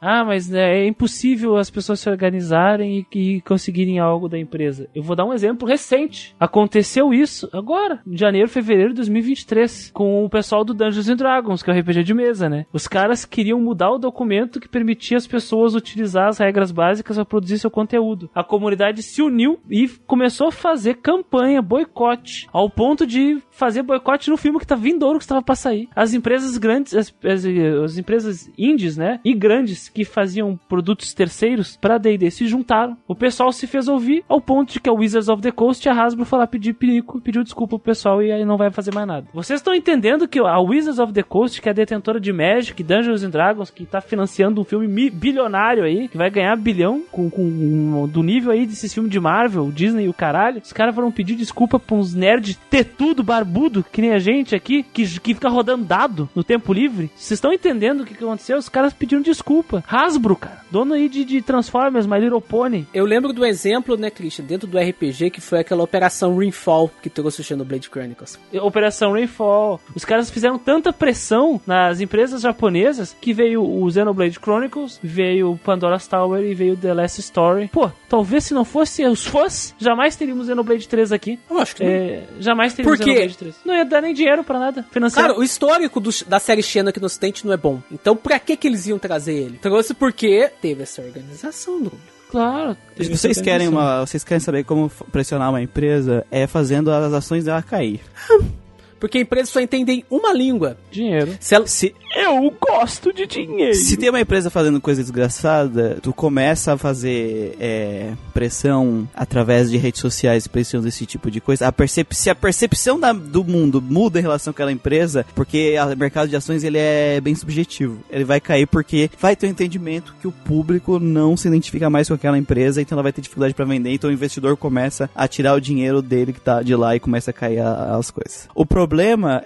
Ah, 0.00 0.24
mas 0.24 0.48
né, 0.48 0.78
é 0.78 0.86
impossível 0.86 1.56
as 1.56 1.70
pessoas 1.70 2.00
se 2.00 2.08
organizarem 2.08 3.06
e, 3.12 3.18
e 3.18 3.40
conseguirem 3.40 3.98
algo 3.98 4.28
da 4.28 4.38
empresa. 4.38 4.88
Eu 4.94 5.02
vou 5.02 5.16
dar 5.16 5.24
um 5.24 5.32
exemplo 5.32 5.66
recente. 5.66 6.34
Aconteceu 6.38 7.12
isso 7.12 7.48
agora, 7.52 8.00
em 8.06 8.16
janeiro, 8.16 8.48
fevereiro 8.48 8.90
de 8.90 8.96
2023, 8.96 9.90
com 9.92 10.24
o 10.24 10.30
pessoal 10.30 10.64
do 10.64 10.74
Dungeons 10.74 11.08
and 11.08 11.16
Dragons, 11.16 11.62
que 11.62 11.70
é 11.70 11.74
o 11.74 11.78
RPG 11.78 12.02
de 12.02 12.14
mesa, 12.14 12.48
né? 12.48 12.66
Os 12.72 12.86
caras 12.86 13.24
queriam 13.24 13.60
mudar 13.60 13.90
o 13.90 13.98
documento 13.98 14.60
que 14.60 14.68
permitia 14.68 15.16
as 15.16 15.26
pessoas 15.26 15.74
utilizar 15.74 16.28
as 16.28 16.38
regras 16.38 16.70
básicas 16.70 17.16
para 17.16 17.24
produzir 17.24 17.58
seu 17.58 17.70
conteúdo. 17.70 18.30
A 18.34 18.44
comunidade 18.44 19.02
se 19.02 19.22
uniu 19.22 19.58
e 19.70 19.88
começou 20.06 20.48
a 20.48 20.52
fazer 20.52 20.94
campanha, 20.94 21.62
boicote, 21.62 22.48
ao 22.52 22.68
ponto 22.68 23.06
de 23.06 23.42
fazer 23.50 23.82
boicote 23.82 24.30
no 24.30 24.36
filme 24.36 24.58
que 24.58 24.66
tá 24.66 24.74
vindouro 24.74 25.18
que 25.18 25.24
estava 25.24 25.42
para 25.42 25.54
sair. 25.54 25.88
As 25.94 26.12
empresas 26.12 26.58
grandes, 26.58 26.94
as, 26.94 27.14
as, 27.24 27.44
as 27.84 27.98
empresas 27.98 28.50
indies, 28.56 28.96
né, 28.96 29.20
e 29.24 29.34
grandes 29.34 29.85
que 29.88 30.04
faziam 30.04 30.58
produtos 30.68 31.12
terceiros 31.14 31.76
para 31.76 31.98
D&D 31.98 32.30
se 32.30 32.46
juntaram. 32.46 32.96
O 33.06 33.14
pessoal 33.14 33.52
se 33.52 33.66
fez 33.66 33.88
ouvir 33.88 34.24
ao 34.28 34.40
ponto 34.40 34.72
de 34.72 34.80
que 34.80 34.88
a 34.88 34.92
Wizards 34.92 35.28
of 35.28 35.42
the 35.42 35.50
Coast 35.50 35.86
e 35.86 35.90
a 35.90 35.94
Hasbro 35.94 36.26
lá 36.36 36.46
pedir 36.46 36.74
pinico, 36.74 37.20
pediu 37.20 37.42
desculpa 37.42 37.78
pro 37.78 37.86
pessoal 37.86 38.22
e 38.22 38.30
aí 38.30 38.44
não 38.44 38.56
vai 38.56 38.70
fazer 38.70 38.92
mais 38.94 39.06
nada. 39.06 39.26
Vocês 39.32 39.60
estão 39.60 39.74
entendendo 39.74 40.28
que 40.28 40.38
a 40.38 40.58
Wizards 40.58 40.98
of 40.98 41.12
the 41.12 41.22
Coast, 41.22 41.60
que 41.60 41.68
é 41.68 41.74
detentora 41.74 42.20
de 42.20 42.32
Magic, 42.32 42.82
Dungeons 42.82 43.22
and 43.22 43.30
Dragons, 43.30 43.70
que 43.70 43.86
tá 43.86 44.00
financiando 44.00 44.60
um 44.60 44.64
filme 44.64 45.10
bilionário 45.10 45.84
aí, 45.84 46.08
que 46.08 46.16
vai 46.16 46.30
ganhar 46.30 46.56
bilhão 46.56 47.02
com, 47.10 47.30
com 47.30 47.42
um, 47.42 48.06
do 48.06 48.22
nível 48.22 48.52
aí 48.52 48.66
desses 48.66 48.92
filmes 48.92 49.10
de 49.10 49.20
Marvel, 49.20 49.70
Disney 49.70 50.04
e 50.04 50.08
o 50.08 50.14
caralho, 50.14 50.60
os 50.62 50.72
caras 50.72 50.94
foram 50.94 51.10
pedir 51.10 51.34
desculpa 51.36 51.78
pra 51.78 51.96
uns 51.96 52.14
nerds 52.14 52.58
ter 52.70 52.84
tudo 52.84 53.22
barbudo, 53.22 53.84
que 53.90 54.00
nem 54.00 54.12
a 54.12 54.18
gente 54.18 54.54
aqui, 54.54 54.82
que, 54.82 55.20
que 55.20 55.34
fica 55.34 55.48
rodando 55.48 55.84
dado 55.84 56.28
no 56.34 56.44
tempo 56.44 56.72
livre. 56.72 57.10
Vocês 57.14 57.32
estão 57.32 57.52
entendendo 57.52 58.00
o 58.00 58.04
que, 58.04 58.14
que 58.14 58.24
aconteceu? 58.24 58.58
Os 58.58 58.68
caras 58.68 58.92
pediram 58.92 59.22
desculpa. 59.22 59.75
Hasbro, 59.88 60.36
cara, 60.36 60.60
dono 60.70 60.94
aí 60.94 61.08
de, 61.08 61.24
de 61.24 61.42
Transformers, 61.42 62.06
My 62.06 62.18
Little 62.18 62.40
Pony. 62.40 62.86
Eu 62.92 63.04
lembro 63.04 63.32
do 63.32 63.44
exemplo, 63.44 63.96
né, 63.96 64.10
Christian, 64.10 64.44
dentro 64.44 64.66
do 64.66 64.78
RPG, 64.78 65.30
que 65.30 65.40
foi 65.40 65.60
aquela 65.60 65.82
Operação 65.82 66.36
Rainfall 66.36 66.90
que 67.02 67.08
trouxe 67.10 67.40
o 67.40 67.44
Xenoblade 67.44 67.88
Chronicles. 67.88 68.38
Operação 68.62 69.12
Rainfall. 69.12 69.80
Os 69.94 70.04
caras 70.04 70.30
fizeram 70.30 70.58
tanta 70.58 70.92
pressão 70.92 71.60
nas 71.66 72.00
empresas 72.00 72.42
japonesas 72.42 73.16
que 73.20 73.32
veio 73.32 73.62
o 73.62 73.90
Xenoblade 73.90 74.38
Chronicles, 74.42 74.98
veio 75.02 75.58
Pandora's 75.64 76.06
Tower 76.06 76.42
e 76.42 76.54
veio 76.54 76.76
The 76.76 76.94
Last 76.94 77.20
Story. 77.20 77.68
Pô, 77.72 77.90
talvez 78.08 78.44
se 78.44 78.54
não 78.54 78.64
fosse 78.64 79.04
os 79.04 79.26
fãs, 79.26 79.74
jamais 79.78 80.16
teríamos 80.16 80.46
Xenoblade 80.46 80.88
3 80.88 81.12
aqui. 81.12 81.38
Eu 81.50 81.58
acho 81.58 81.76
que 81.76 81.84
é, 81.84 82.24
Jamais 82.40 82.72
teríamos 82.74 82.98
Por 82.98 83.04
quê? 83.04 83.10
Xenoblade 83.12 83.38
3. 83.38 83.54
Não 83.64 83.74
ia 83.74 83.84
dar 83.84 84.00
nem 84.02 84.14
dinheiro 84.14 84.42
pra 84.44 84.58
nada. 84.58 84.84
Financeiro. 84.90 85.28
Cara, 85.28 85.38
o 85.38 85.42
histórico 85.42 86.00
do- 86.00 86.10
da 86.26 86.38
série 86.38 86.62
Xena 86.62 86.90
aqui 86.90 87.00
no 87.00 87.06
Ocidente 87.06 87.46
não 87.46 87.52
é 87.52 87.56
bom. 87.56 87.80
Então, 87.90 88.16
pra 88.16 88.38
que 88.38 88.56
que 88.56 88.66
eles 88.66 88.86
iam 88.86 88.98
trazer 88.98 89.34
ele? 89.34 89.58
Trouxe 89.66 89.94
porque 89.94 90.48
teve 90.62 90.84
essa 90.84 91.02
organização 91.02 91.82
do 91.82 91.90
claro. 92.30 92.76
Se 92.96 93.08
vocês 93.08 93.40
querem 93.40 93.66
uma, 93.66 94.06
vocês 94.06 94.22
querem 94.22 94.38
saber 94.38 94.62
como 94.62 94.88
pressionar 95.10 95.50
uma 95.50 95.60
empresa, 95.60 96.24
é 96.30 96.46
fazendo 96.46 96.88
as 96.88 97.12
ações 97.12 97.46
dela 97.46 97.60
cair. 97.60 98.00
Porque 98.98 99.18
a 99.18 99.20
empresa 99.20 99.50
só 99.50 99.60
entendem 99.60 100.04
uma 100.10 100.32
língua. 100.32 100.76
Dinheiro. 100.90 101.36
Se 101.40 101.54
ela, 101.54 101.66
Se, 101.66 101.94
Eu 102.16 102.52
gosto 102.60 103.12
de 103.12 103.26
dinheiro. 103.26 103.74
se 103.74 103.96
tem 103.96 104.08
uma 104.08 104.20
empresa 104.20 104.48
fazendo 104.50 104.80
coisa 104.80 105.02
desgraçada, 105.02 105.98
tu 106.02 106.12
começa 106.12 106.72
a 106.72 106.78
fazer 106.78 107.54
é, 107.60 108.12
pressão 108.32 109.08
através 109.14 109.70
de 109.70 109.76
redes 109.76 110.00
sociais, 110.00 110.46
pressão 110.46 110.80
desse 110.80 111.04
tipo 111.04 111.30
de 111.30 111.40
coisa. 111.40 111.66
A 111.66 111.72
percep 111.72 112.14
se 112.14 112.30
a 112.30 112.34
percepção 112.34 112.98
da- 112.98 113.12
do 113.12 113.44
mundo 113.44 113.82
muda 113.82 114.18
em 114.18 114.22
relação 114.22 114.50
àquela 114.50 114.72
empresa, 114.72 115.26
porque 115.34 115.74
o 115.78 115.96
mercado 115.98 116.28
de 116.28 116.36
ações 116.36 116.64
ele 116.64 116.78
é 116.78 117.20
bem 117.20 117.34
subjetivo. 117.34 117.98
Ele 118.10 118.24
vai 118.24 118.40
cair 118.40 118.66
porque 118.66 119.10
vai 119.20 119.36
ter 119.36 119.46
um 119.46 119.50
entendimento 119.50 120.14
que 120.20 120.28
o 120.28 120.32
público 120.32 120.98
não 120.98 121.36
se 121.36 121.48
identifica 121.48 121.90
mais 121.90 122.08
com 122.08 122.14
aquela 122.14 122.38
empresa, 122.38 122.80
então 122.80 122.96
ela 122.96 123.02
vai 123.02 123.12
ter 123.12 123.20
dificuldade 123.20 123.52
para 123.54 123.64
vender, 123.64 123.90
então 123.92 124.08
o 124.08 124.12
investidor 124.12 124.56
começa 124.56 125.10
a 125.14 125.28
tirar 125.28 125.54
o 125.54 125.60
dinheiro 125.60 126.00
dele 126.00 126.32
que 126.32 126.40
tá 126.40 126.62
de 126.62 126.74
lá 126.74 126.96
e 126.96 127.00
começa 127.00 127.30
a 127.30 127.34
cair 127.34 127.58
a- 127.60 127.96
as 127.96 128.10
coisas. 128.10 128.48
O 128.54 128.64
problema 128.64 128.85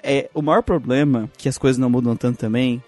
é, 0.02 0.28
o 0.34 0.42
maior 0.42 0.62
problema, 0.62 1.28
que 1.36 1.48
as 1.48 1.58
coisas 1.58 1.78
não 1.78 1.90
mudam 1.90 2.16
tanto 2.16 2.38
também, 2.38 2.82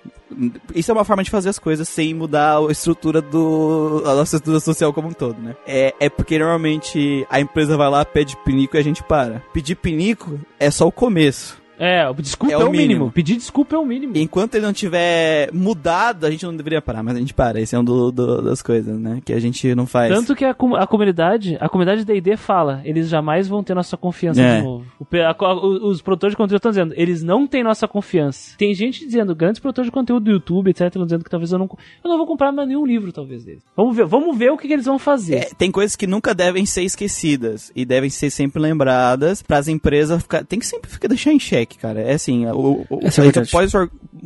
isso 0.75 0.91
é 0.91 0.95
uma 0.95 1.05
forma 1.05 1.23
de 1.23 1.31
fazer 1.31 1.49
as 1.49 1.59
coisas 1.59 1.89
sem 1.89 2.15
mudar 2.15 2.59
a 2.59 2.73
estrutura 2.73 3.21
do. 3.21 4.03
a 4.05 4.15
nossa 4.15 4.37
estrutura 4.37 4.61
social 4.61 4.93
como 4.93 5.09
um 5.09 5.13
todo, 5.13 5.41
né? 5.41 5.55
É, 5.67 5.95
é 6.01 6.09
porque 6.09 6.39
normalmente 6.39 7.27
a 7.31 7.41
empresa 7.41 7.77
vai 7.77 7.91
lá, 7.91 8.05
pede 8.05 8.37
pinico 8.39 8.77
e 8.77 8.79
a 8.79 8.83
gente 8.83 9.03
para. 9.03 9.43
Pedir 9.53 9.77
pinico 9.77 10.41
é 10.59 10.71
só 10.71 10.87
o 10.87 10.93
começo. 10.93 11.62
É, 11.85 12.09
o 12.09 12.15
desculpa 12.15 12.53
É 12.53 12.57
é 12.57 12.59
o 12.59 12.69
o, 12.69 12.71
mínimo. 12.71 12.89
mínimo. 12.89 13.13
Pedir 13.13 13.37
desculpa 13.37 13.75
é 13.75 13.79
o 13.79 13.85
mínimo. 13.85 14.13
Enquanto 14.17 14.55
ele 14.55 14.65
não 14.67 14.73
tiver 14.73 15.51
mudado, 15.53 16.25
a 16.27 16.31
gente 16.31 16.45
não 16.47 16.55
deveria 16.57 16.81
parar, 16.81 17.03
mas 17.03 17.17
a 17.17 17.19
gente 17.19 17.35
para. 17.35 17.61
Esse 17.61 17.75
é 17.75 17.79
um 17.79 17.85
do- 17.85 18.13
do- 18.13 18.43
das 18.43 18.63
coisas, 18.63 18.99
né? 18.99 19.21
Que 19.25 19.33
a 19.33 19.41
gente 19.41 19.75
não 19.75 19.87
faz. 19.87 20.15
Tanto 20.15 20.35
que 20.37 20.45
a, 20.45 20.51
a 20.51 20.87
comunidade, 20.87 21.57
a 21.61 21.69
comunidade 21.69 22.05
D&D 22.05 22.37
fala, 22.37 22.81
eles 22.85 23.09
jamais 23.09 23.49
vão 23.49 23.63
ter 23.65 23.75
nossa 23.75 23.97
confiança 23.97 24.41
É. 24.41 24.59
de 24.59 24.65
novo. 24.65 24.85
O 25.01 25.07
a- 25.17 25.55
o- 25.55 25.89
os 25.89 26.01
produtores 26.01 26.33
de 26.33 26.37
conteúdo 26.37 26.57
estão 26.59 26.71
dizendo, 26.71 26.95
eles 26.97 27.23
não 27.23 27.47
têm 27.47 27.65
nossa 27.65 27.89
confiança. 27.89 28.55
Tem 28.57 28.73
gente 28.75 29.05
dizendo, 29.05 29.35
grandes 29.35 29.61
produtores 29.61 29.89
de 29.89 29.93
conteúdo 29.93 30.25
do 30.25 30.31
YouTube, 30.31 30.71
etc, 30.71 30.87
estão 30.87 31.05
dizendo 31.05 31.25
que 31.25 31.31
talvez 31.31 31.51
eu 31.53 31.59
não, 31.59 31.67
eu 32.05 32.09
não 32.11 32.17
vou 32.17 32.27
comprar 32.27 32.53
mais 32.53 32.69
nenhum 32.69 32.87
livro, 32.87 33.13
talvez, 33.13 33.45
deles. 33.45 33.63
Vamos 33.77 33.97
ver, 33.97 34.07
vamos 34.07 34.37
ver 34.39 34.51
o 34.53 34.57
que, 34.57 34.69
que 34.69 34.73
eles 34.75 34.87
vão 34.87 34.99
fazer. 34.99 35.35
É, 35.35 35.49
tem 35.57 35.71
coisas 35.71 35.97
que 35.97 36.07
nunca 36.07 36.35
devem 36.35 36.65
ser 36.65 36.83
esquecidas 36.83 37.73
e 37.75 37.85
devem 37.85 38.09
ser 38.11 38.31
sempre 38.31 38.61
lembradas 38.61 39.43
para 39.43 39.59
as 39.59 39.69
empresas 39.69 40.23
ficar, 40.23 40.45
tem 40.45 40.59
que 40.59 40.67
sempre 40.67 40.91
ficar, 40.91 41.09
deixar 41.09 41.33
em 41.33 41.39
xeque, 41.41 41.72
cara. 41.79 42.01
É 42.01 42.15
assim, 42.15 42.47
o, 42.47 42.87
o, 42.89 43.01
Essa 43.03 43.23
é 43.23 43.29
a 43.29 43.33
gente 43.33 43.51
pode 43.51 43.73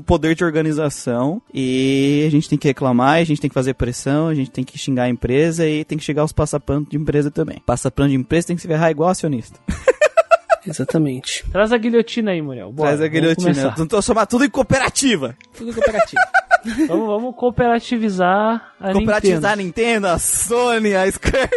poder 0.05 0.35
de 0.35 0.45
organização 0.45 1.41
e 1.53 2.25
a 2.27 2.31
gente 2.31 2.49
tem 2.49 2.59
que 2.59 2.69
reclamar, 2.69 3.17
a 3.17 3.25
gente 3.25 3.41
tem 3.41 3.49
que 3.49 3.55
fazer 3.55 3.75
pressão, 3.75 4.29
a 4.29 4.35
gente 4.35 4.51
tem 4.51 4.65
que 4.65 4.79
xingar 4.79 5.05
a 5.05 5.09
empresa 5.09 5.67
e 5.67 5.85
tem 5.85 5.99
que 5.99 6.05
chegar 6.05 6.23
aos 6.23 6.33
passapanos 6.33 6.89
de 6.89 6.97
empresa 6.97 7.31
também. 7.31 7.63
Passapano 7.65 8.09
de 8.09 8.17
empresa 8.17 8.49
tem 8.49 8.57
que 8.57 8.63
se 8.63 8.69
ferrar 8.69 8.91
igual 8.91 9.11
acionista. 9.11 9.59
Exatamente. 10.67 11.45
Traz 11.51 11.73
a 11.73 11.79
guilhotina 11.79 12.33
aí, 12.33 12.43
Muriel. 12.43 12.73
Bora, 12.73 12.89
Traz 12.89 13.03
a 13.03 13.09
guilhotina. 13.09 13.71
Vamos 13.71 13.89
transformar 13.89 14.27
tudo 14.27 14.45
em 14.45 14.51
cooperativa. 14.51 15.37
Tudo 15.57 15.73
cooperativo. 15.73 16.23
vamos, 16.89 17.07
vamos 17.07 17.37
cooperativizar 17.37 18.75
a 18.81 18.93
Cooperativizar 18.93 19.53
a 19.53 19.57
Nintendo. 19.57 19.91
Nintendo, 19.91 20.07
a 20.09 20.19
Sony, 20.19 20.95
a 20.95 21.11
Square. 21.11 21.51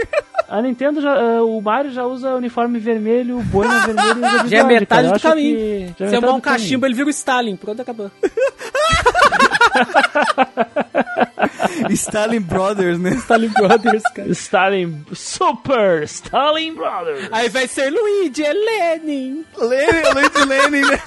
A 0.49 0.61
Nintendo, 0.63 0.99
já, 0.99 1.15
eh, 1.15 1.41
o 1.41 1.61
Mario 1.61 1.91
já 1.91 2.03
usa 2.05 2.33
uniforme 2.33 2.79
vermelho, 2.79 3.39
boina 3.43 3.81
vermelho 3.85 4.25
e 4.25 4.35
usa 4.37 4.47
Já 4.47 4.57
é 4.57 4.63
metade 4.63 4.85
cara. 4.87 5.07
Eu 5.07 5.13
do 5.13 5.19
caminho. 5.21 5.55
que- 5.55 5.63
é 5.63 5.87
Se 5.87 6.03
metade 6.03 6.15
arrumar 6.15 6.33
um 6.37 6.41
caminho. 6.41 6.61
cachimbo, 6.63 6.85
ele 6.87 6.95
vira 6.95 7.07
o 7.07 7.11
Stalin. 7.11 7.55
Pronto, 7.55 7.81
acabou. 7.81 8.11
Stalin 11.91 12.41
Brothers, 12.41 12.99
né? 12.99 13.11
Stalin 13.11 13.49
Brothers, 13.49 14.03
cara. 14.15 14.27
Stalin, 14.29 15.05
Super 15.13 16.03
Stalin 16.03 16.73
Brothers. 16.75 17.29
Aí 17.31 17.49
vai 17.49 17.67
ser 17.67 17.89
Luigi, 17.91 18.43
é 18.43 18.53
Lenin. 18.53 19.45
Lenin, 19.57 20.01
Luigi 20.13 20.45
Lenin, 20.47 20.81
né? 20.89 20.99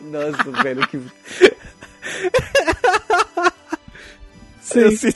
Nossa, 0.00 0.50
velho, 0.62 0.86
que. 0.88 1.00
2 4.74 5.04
é. 5.04 5.12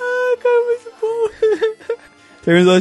Ah, 0.00 0.36
cara, 0.40 0.64
muito 0.66 0.90
bom. 1.00 1.28
Terminou. 2.44 2.78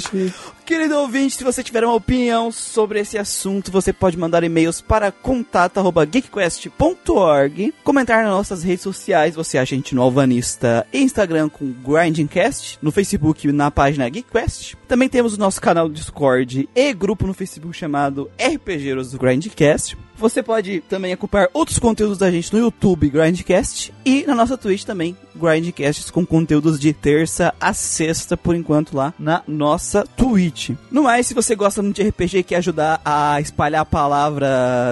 Querido 0.66 0.98
ouvinte, 0.98 1.36
se 1.36 1.44
você 1.44 1.62
tiver 1.62 1.84
uma 1.84 1.94
opinião 1.94 2.52
sobre 2.52 3.00
esse 3.00 3.16
assunto, 3.18 3.72
você 3.72 3.94
pode 3.94 4.18
mandar 4.18 4.44
e-mails 4.44 4.82
para 4.82 5.12
contato.geekquest.org, 5.12 7.74
comentar 7.84 8.24
nas 8.24 8.32
nossas 8.32 8.64
redes 8.64 8.82
sociais, 8.82 9.36
você 9.36 9.58
acha 9.58 9.76
a 9.76 9.78
gente 9.78 9.94
no 9.94 10.02
Alvanista 10.02 10.88
Instagram 10.94 11.50
com 11.50 11.72
Grindingcast, 11.72 12.80
no 12.82 12.92
Facebook 12.92 13.52
na 13.52 13.70
página 13.70 14.12
GeekQuest. 14.12 14.76
Também 14.88 15.10
temos 15.10 15.36
o 15.36 15.40
nosso 15.40 15.62
canal 15.62 15.88
do 15.88 15.94
Discord 15.94 16.68
e 16.74 16.94
grupo 16.94 17.28
no 17.28 17.34
Facebook 17.34 17.76
chamado 17.76 18.32
RPGeiros 18.40 19.12
do 19.12 19.20
Grindcast. 19.20 19.98
Você 20.22 20.44
pode 20.44 20.82
também 20.82 21.12
acompanhar 21.14 21.50
outros 21.54 21.80
conteúdos 21.80 22.18
da 22.20 22.30
gente 22.30 22.54
no 22.54 22.60
YouTube 22.60 23.10
Grindcast 23.10 23.92
e 24.06 24.24
na 24.28 24.36
nossa 24.36 24.56
Twitch 24.56 24.84
também, 24.84 25.18
Grindcasts 25.36 26.12
com 26.12 26.24
conteúdos 26.26 26.80
de 26.80 26.94
terça 26.94 27.54
a 27.60 27.74
sexta, 27.74 28.38
por 28.38 28.56
enquanto, 28.56 28.96
lá 28.96 29.14
na 29.18 29.42
nossa 29.48 30.06
Twitch. 30.16 30.72
No 30.92 31.04
mais, 31.04 31.26
se 31.26 31.34
você 31.34 31.56
gosta 31.56 31.82
muito 31.82 31.96
de 32.02 32.08
RPG 32.08 32.38
e 32.38 32.44
quer 32.44 32.58
ajudar 32.58 33.02
a 33.04 33.42
espalhar 33.42 33.82
a 33.82 33.86
palavra 33.86 34.48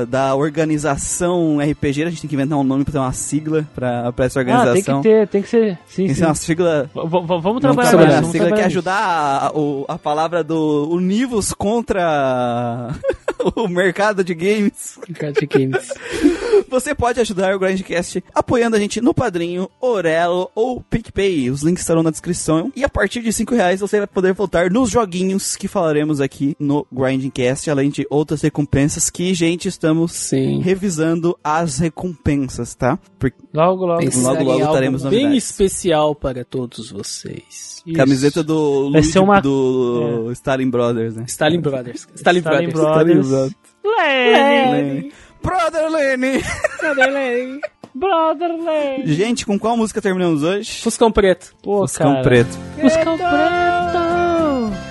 da 0.10 0.34
organização 0.36 1.60
RPG, 1.60 2.04
a 2.04 2.10
gente 2.10 2.22
tem 2.22 2.30
que 2.30 2.36
inventar 2.36 2.58
um 2.58 2.64
nome 2.64 2.84
pra 2.84 2.94
ter 2.94 2.98
uma 3.00 3.14
sigla 3.14 3.68
pra, 3.76 4.12
pra 4.12 4.26
essa 4.26 4.42
Ah, 4.42 4.44
tem 4.46 4.54
organização. 4.56 5.02
que 5.02 5.10
ter, 5.10 5.28
tem 5.28 5.42
que 5.44 5.50
ser. 5.50 5.78
Sim, 5.88 5.96
Tem 5.96 6.08
que 6.08 6.14
sim. 6.16 6.20
ser 6.22 6.26
uma 6.26 6.36
sigla 6.36 6.90
V- 6.94 7.40
vamos 7.42 7.62
trabalhar 7.62 7.92
nisso, 7.92 7.98
a 8.00 8.16
vamos 8.16 8.32
sigla 8.32 8.52
que 8.52 8.62
ajudar 8.62 8.94
a, 8.96 9.48
a- 9.48 9.52
a 9.94 9.98
palavra 10.00 10.44
do 10.44 10.90
Univos 10.90 11.54
contra 11.54 12.96
o 13.56 13.68
mercado 13.68 14.24
de 14.24 14.34
games. 14.34 14.98
Games. 15.48 15.90
Você 16.70 16.94
pode 16.94 17.20
ajudar 17.20 17.56
o 17.56 17.60
Grindcast 17.60 18.24
apoiando 18.34 18.76
a 18.76 18.80
gente 18.80 19.02
no 19.02 19.14
Padrinho, 19.14 19.70
Orelo 19.82 20.52
ou 20.54 20.82
PicPay. 20.82 21.50
Os 21.50 21.64
links 21.64 21.82
estarão 21.82 22.04
na 22.04 22.12
descrição. 22.12 22.72
E 22.76 22.84
a 22.84 22.90
partir 22.90 23.22
de 23.22 23.34
5 23.34 23.56
reais 23.56 23.80
você 23.80 23.98
vai 23.98 24.06
poder 24.08 24.34
voltar 24.34 24.70
nos 24.70 24.90
joguinhos 24.92 25.56
que 25.56 25.68
falaremos 25.68 26.22
aqui 26.22 26.56
no 26.60 26.86
Grindcast, 26.92 27.70
além 27.72 27.90
de 27.90 28.06
outras 28.10 28.42
recompensas 28.42 29.10
que, 29.10 29.34
gente, 29.34 29.68
estamos 29.68 30.12
Sim. 30.12 30.60
revisando 30.62 31.36
as 31.44 31.80
recompensas, 31.80 32.76
tá? 32.76 33.00
Porque 33.18 33.38
Logo, 33.54 33.86
logo. 33.86 34.02
Logo, 34.04 34.44
logo 34.44 34.62
algo 34.64 34.74
teremos 34.74 35.02
bem 35.04 35.12
novidades. 35.24 35.46
especial 35.50 36.14
para 36.14 36.46
todos 36.46 36.92
vocês. 36.92 37.82
Isso. 37.86 37.94
camiseta 37.96 38.44
do 38.44 38.90
Luigi 38.90 39.18
uma- 39.18 39.40
do 39.40 40.30
Stalin 40.34 40.70
Brothers, 40.70 41.16
né? 41.16 41.24
Stalin 41.28 41.62
Brothers. 41.62 42.08
Stalin, 42.16 42.40
Stalin 42.40 42.70
Brothers. 42.70 43.28
Brothers. 43.28 43.54
Lenny. 43.84 44.72
Lenny. 44.72 45.14
Brother 45.42 45.90
Lenny! 45.90 46.44
Stalin. 46.76 47.60
Brother 47.94 48.52
Lenny. 48.54 49.14
Gente, 49.14 49.46
com 49.46 49.58
qual 49.58 49.76
música 49.76 50.02
terminamos 50.02 50.44
hoje? 50.44 50.82
Fuscão 50.82 51.12
Preto. 51.12 51.56
Pô, 51.62 51.82
Fuscão 51.82 52.12
cara. 52.12 52.24
Preto. 52.24 52.58
Fuscão 52.80 53.18
Preto. 53.18 54.10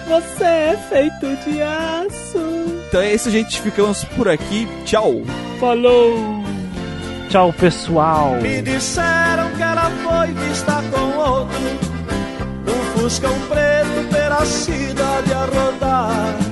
Você 0.09 0.45
é 0.45 0.77
feito 0.89 1.37
de 1.45 1.63
aço. 1.63 2.39
Então 2.89 3.01
é 3.01 3.15
isso, 3.15 3.31
gente. 3.31 3.61
Ficamos 3.61 4.05
por 4.05 4.29
aqui. 4.29 4.67
Tchau! 4.85 5.23
Falou. 5.61 6.43
Tchau, 7.29 7.53
pessoal. 7.53 8.37
Me 8.41 8.63
disseram 8.63 9.51
que 9.55 9.63
ela 9.63 9.91
foi 10.03 10.33
vista 10.33 10.83
com 10.91 11.19
outro 11.19 11.59
Num 12.65 13.01
fuscão 13.01 13.39
preto 13.49 14.09
pela 14.11 14.45
cidade 14.47 15.33
a 15.35 15.45
rodar 15.45 16.48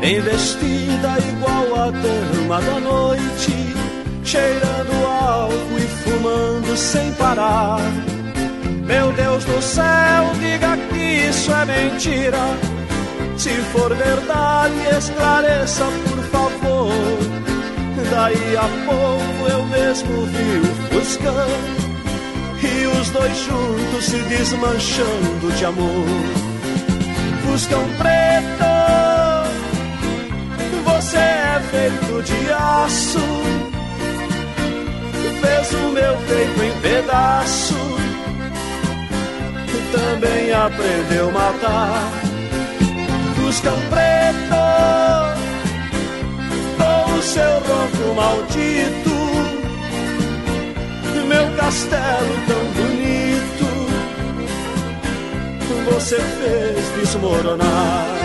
Bem 0.00 0.20
vestida 0.20 1.16
igual 1.28 1.74
a 1.74 1.90
dama 1.90 2.60
da 2.60 2.80
noite 2.80 3.68
Cheirando 4.28 5.06
álcool 5.06 5.78
e 5.78 5.88
fumando 6.02 6.76
sem 6.76 7.10
parar. 7.14 7.80
Meu 8.84 9.10
Deus 9.12 9.42
do 9.46 9.62
céu, 9.62 10.34
diga 10.38 10.76
que 10.90 11.28
isso 11.28 11.50
é 11.50 11.64
mentira. 11.64 12.38
Se 13.38 13.48
for 13.72 13.94
verdade, 13.94 14.74
esclareça 14.98 15.86
por 15.86 16.22
favor. 16.24 16.92
Daí 18.10 18.56
a 18.56 18.68
pouco 18.84 19.50
eu 19.50 19.64
mesmo 19.66 20.26
vi 20.26 20.60
o 20.60 20.94
Fuscão 20.94 21.48
E 22.62 22.86
os 23.00 23.10
dois 23.10 23.36
juntos 23.38 24.04
se 24.04 24.18
desmanchando 24.28 25.52
de 25.56 25.64
amor. 25.64 26.06
Fuscão 27.46 27.82
preto 27.96 28.67
Você 30.98 31.16
é 31.16 31.60
feito 31.70 32.22
de 32.24 32.52
aço. 32.52 33.20
Fez 35.40 35.72
o 35.74 35.92
meu 35.92 36.16
peito 36.26 36.60
em 36.64 36.80
pedaço. 36.80 37.76
Também 39.92 40.52
aprendeu 40.52 41.28
a 41.28 41.32
matar. 41.32 42.12
Fuscão 43.36 43.78
preto 43.90 44.58
com 46.78 47.14
o 47.14 47.22
seu 47.22 47.52
ronco 47.60 48.14
maldito, 48.16 49.16
meu 51.28 51.56
castelo 51.56 52.34
tão 52.48 52.64
bonito, 52.74 53.68
você 55.92 56.16
fez 56.16 57.00
desmoronar. 57.00 58.17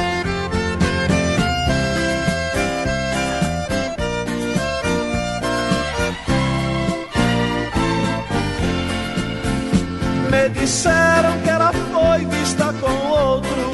Me 10.34 10.50
disseram 10.50 11.40
que 11.44 11.50
ela 11.50 11.72
foi 11.72 12.26
vista 12.26 12.74
com 12.82 13.08
outro 13.10 13.72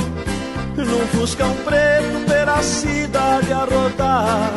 num 0.76 1.08
fuscão 1.08 1.56
preto 1.64 2.26
pela 2.28 2.62
cidade 2.62 3.52
a 3.52 3.66
rodar 3.66 4.52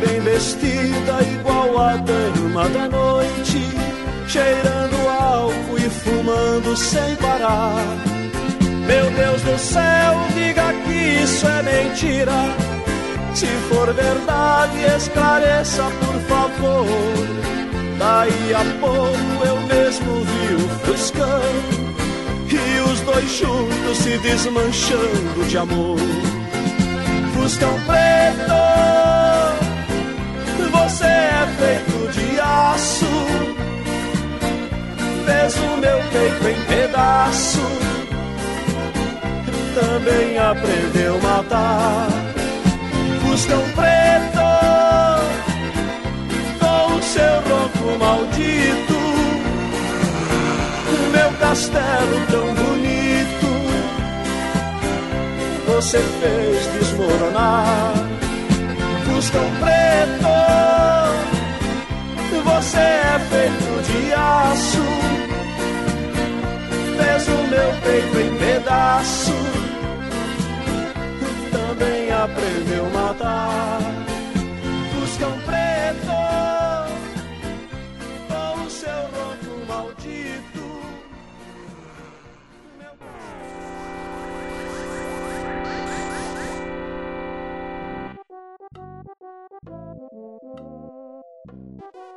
Bem 0.00 0.20
vestida 0.20 1.22
igual 1.22 1.78
a 1.78 1.96
dama 1.96 2.68
da 2.68 2.88
noite 2.88 3.74
Cheirando 4.34 5.08
álcool 5.08 5.78
e 5.78 5.88
fumando 5.88 6.76
sem 6.76 7.14
parar. 7.16 7.84
Meu 8.86 9.10
Deus 9.10 9.42
do 9.42 9.58
céu, 9.58 10.14
diga 10.34 10.72
que 10.84 11.22
isso 11.22 11.46
é 11.46 11.62
mentira. 11.62 12.32
Se 13.34 13.46
for 13.68 13.92
verdade, 13.92 14.76
esclareça 14.96 15.84
por 16.00 16.20
favor. 16.22 16.86
Daí 17.98 18.54
a 18.54 18.64
pouco 18.80 19.46
eu 19.46 19.63
mesmo 19.94 20.24
vi 20.24 20.54
o 20.56 20.68
fuscão 20.84 21.40
e 22.48 22.80
os 22.90 23.00
dois 23.00 23.30
juntos 23.30 23.98
se 23.98 24.18
desmanchando 24.18 25.44
de 25.48 25.58
amor. 25.58 25.98
Fuscão 27.34 27.78
preto, 27.86 28.54
você 30.72 31.04
é 31.04 31.46
feito 31.58 32.12
de 32.12 32.40
aço, 32.40 33.06
fez 35.26 35.56
o 35.56 35.76
meu 35.76 35.98
peito 36.10 36.48
em 36.48 36.64
pedaço, 36.66 37.60
também 39.74 40.38
aprendeu 40.38 41.16
a 41.16 41.20
matar. 41.20 42.08
Fuscão 43.22 43.62
preto, 43.74 44.44
com 46.58 46.94
o 46.96 47.02
seu 47.02 47.34
ronco 47.48 47.98
maldito 47.98 48.93
meu 51.14 51.30
castelo 51.38 52.26
tão 52.30 52.54
bonito 52.54 52.74
você 55.74 55.98
fez 55.98 56.66
desmoronar. 56.72 57.94
Fuscão 59.04 59.44
preto, 59.60 60.28
você 62.44 62.78
é 62.78 63.18
feito 63.30 63.82
de 63.82 64.12
aço, 64.14 64.86
fez 66.96 67.28
o 67.28 67.42
meu 67.48 67.70
peito 67.82 68.18
em 68.20 68.38
pedaço, 68.38 69.34
também 71.52 72.10
aprendeu 72.10 72.86
a 72.86 72.90
matar. 72.90 73.80
Fuscão 74.94 75.32
preto, 75.44 76.16
com 78.28 78.64
o 78.64 78.70
seu 78.70 79.00
ronco 79.12 79.66
maldito. 79.66 80.53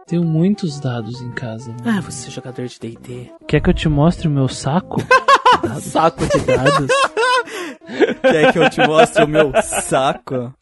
Tenho 0.08 0.24
muitos 0.24 0.80
dados 0.80 1.22
em 1.22 1.32
casa. 1.32 1.76
Mano. 1.84 1.98
Ah, 1.98 2.02
você 2.02 2.30
é 2.30 2.32
jogador 2.32 2.66
de 2.66 2.80
D&D. 2.80 3.30
Quer 3.46 3.60
que 3.60 3.70
eu 3.70 3.74
te 3.74 3.90
mostre 3.90 4.30
o 4.30 4.32
meu 4.32 4.48
saco? 4.48 5.02
saco 5.82 6.24
de 6.26 6.46
dados? 6.46 6.88
Quer 8.22 8.54
que 8.54 8.60
eu 8.60 8.70
te 8.70 8.88
mostre 8.88 9.24
o 9.24 9.28
meu 9.28 9.52
saco? 9.62 10.54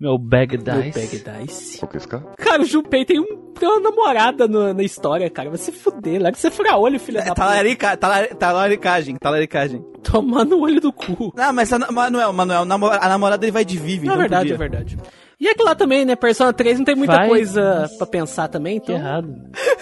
Meu 0.00 0.18
bag 0.18 0.56
dice. 0.56 0.72
Meu 0.72 0.92
bag 0.92 1.46
dice. 1.46 1.84
É 1.84 2.42
cara, 2.42 2.62
o 2.62 2.64
Jupei 2.64 3.04
tem, 3.04 3.20
um, 3.20 3.52
tem 3.54 3.68
uma 3.68 3.80
namorada 3.80 4.48
no, 4.48 4.74
na 4.74 4.82
história, 4.82 5.30
cara. 5.30 5.48
Vai 5.48 5.58
se 5.58 5.70
fuder, 5.70 6.20
larga 6.20 6.36
você 6.36 6.50
furar 6.50 6.78
olho, 6.78 6.98
filha 6.98 7.20
é, 7.20 7.24
da 7.26 7.34
talarica, 7.34 7.90
puta. 7.90 8.34
Talaricagem, 8.36 9.14
tá 9.14 9.20
tá 9.20 9.28
talaricagem. 9.30 9.84
Tomar 10.02 10.44
no 10.44 10.60
olho 10.60 10.80
do 10.80 10.92
cu. 10.92 11.32
Ah, 11.36 11.52
mas 11.52 11.72
a, 11.72 11.78
Manuel, 11.90 12.32
Manuel, 12.32 12.62
a 12.62 13.08
namorada 13.08 13.44
ele 13.44 13.52
vai 13.52 13.64
de 13.64 13.76
vive, 13.78 14.06
Na 14.06 14.16
verdade, 14.16 14.50
podia. 14.50 14.54
é 14.54 14.58
verdade. 14.58 14.98
E 15.40 15.46
é 15.48 15.54
que 15.54 15.62
lá 15.62 15.74
também, 15.74 16.04
né? 16.04 16.16
Persona 16.16 16.52
3 16.52 16.78
não 16.78 16.84
tem 16.84 16.96
muita 16.96 17.16
Vai. 17.16 17.28
coisa 17.28 17.88
pra 17.96 18.06
pensar 18.06 18.48
também, 18.48 18.80
Que 18.80 18.92
então. 18.92 18.96
errado. 18.96 19.34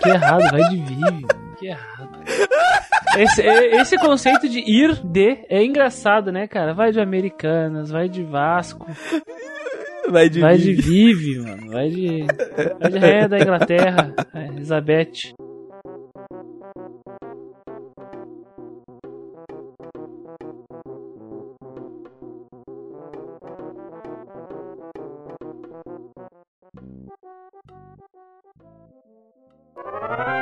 Que 0.03 0.09
errado, 0.11 0.51
vai 0.51 0.69
de 0.69 0.77
vive. 0.77 1.27
Que 1.59 1.67
errado. 1.69 2.19
Esse, 3.17 3.41
é- 3.43 3.81
esse 3.81 3.97
conceito 3.99 4.47
de 4.49 4.59
ir 4.61 5.01
de 5.03 5.39
é 5.49 5.65
engraçado, 5.65 6.31
né, 6.31 6.47
cara? 6.47 6.75
Vai 6.75 6.93
de 6.93 7.01
Americanas, 7.01 7.91
vai 7.91 8.09
de 8.09 8.23
Vasco, 8.23 8.87
Vai 10.11 10.29
de 10.29 10.41
vai 10.41 10.57
de 10.59 10.73
Vivi. 10.75 11.15
Vive, 11.15 11.39
mano. 11.41 11.73
Vai 11.73 11.89
de. 11.89 12.27
Vai 12.79 12.91
de 12.91 12.99
Rainha 12.99 13.29
da 13.29 13.39
Inglaterra, 13.39 14.15
é, 29.87 29.89
Elizabeth.「 29.89 30.36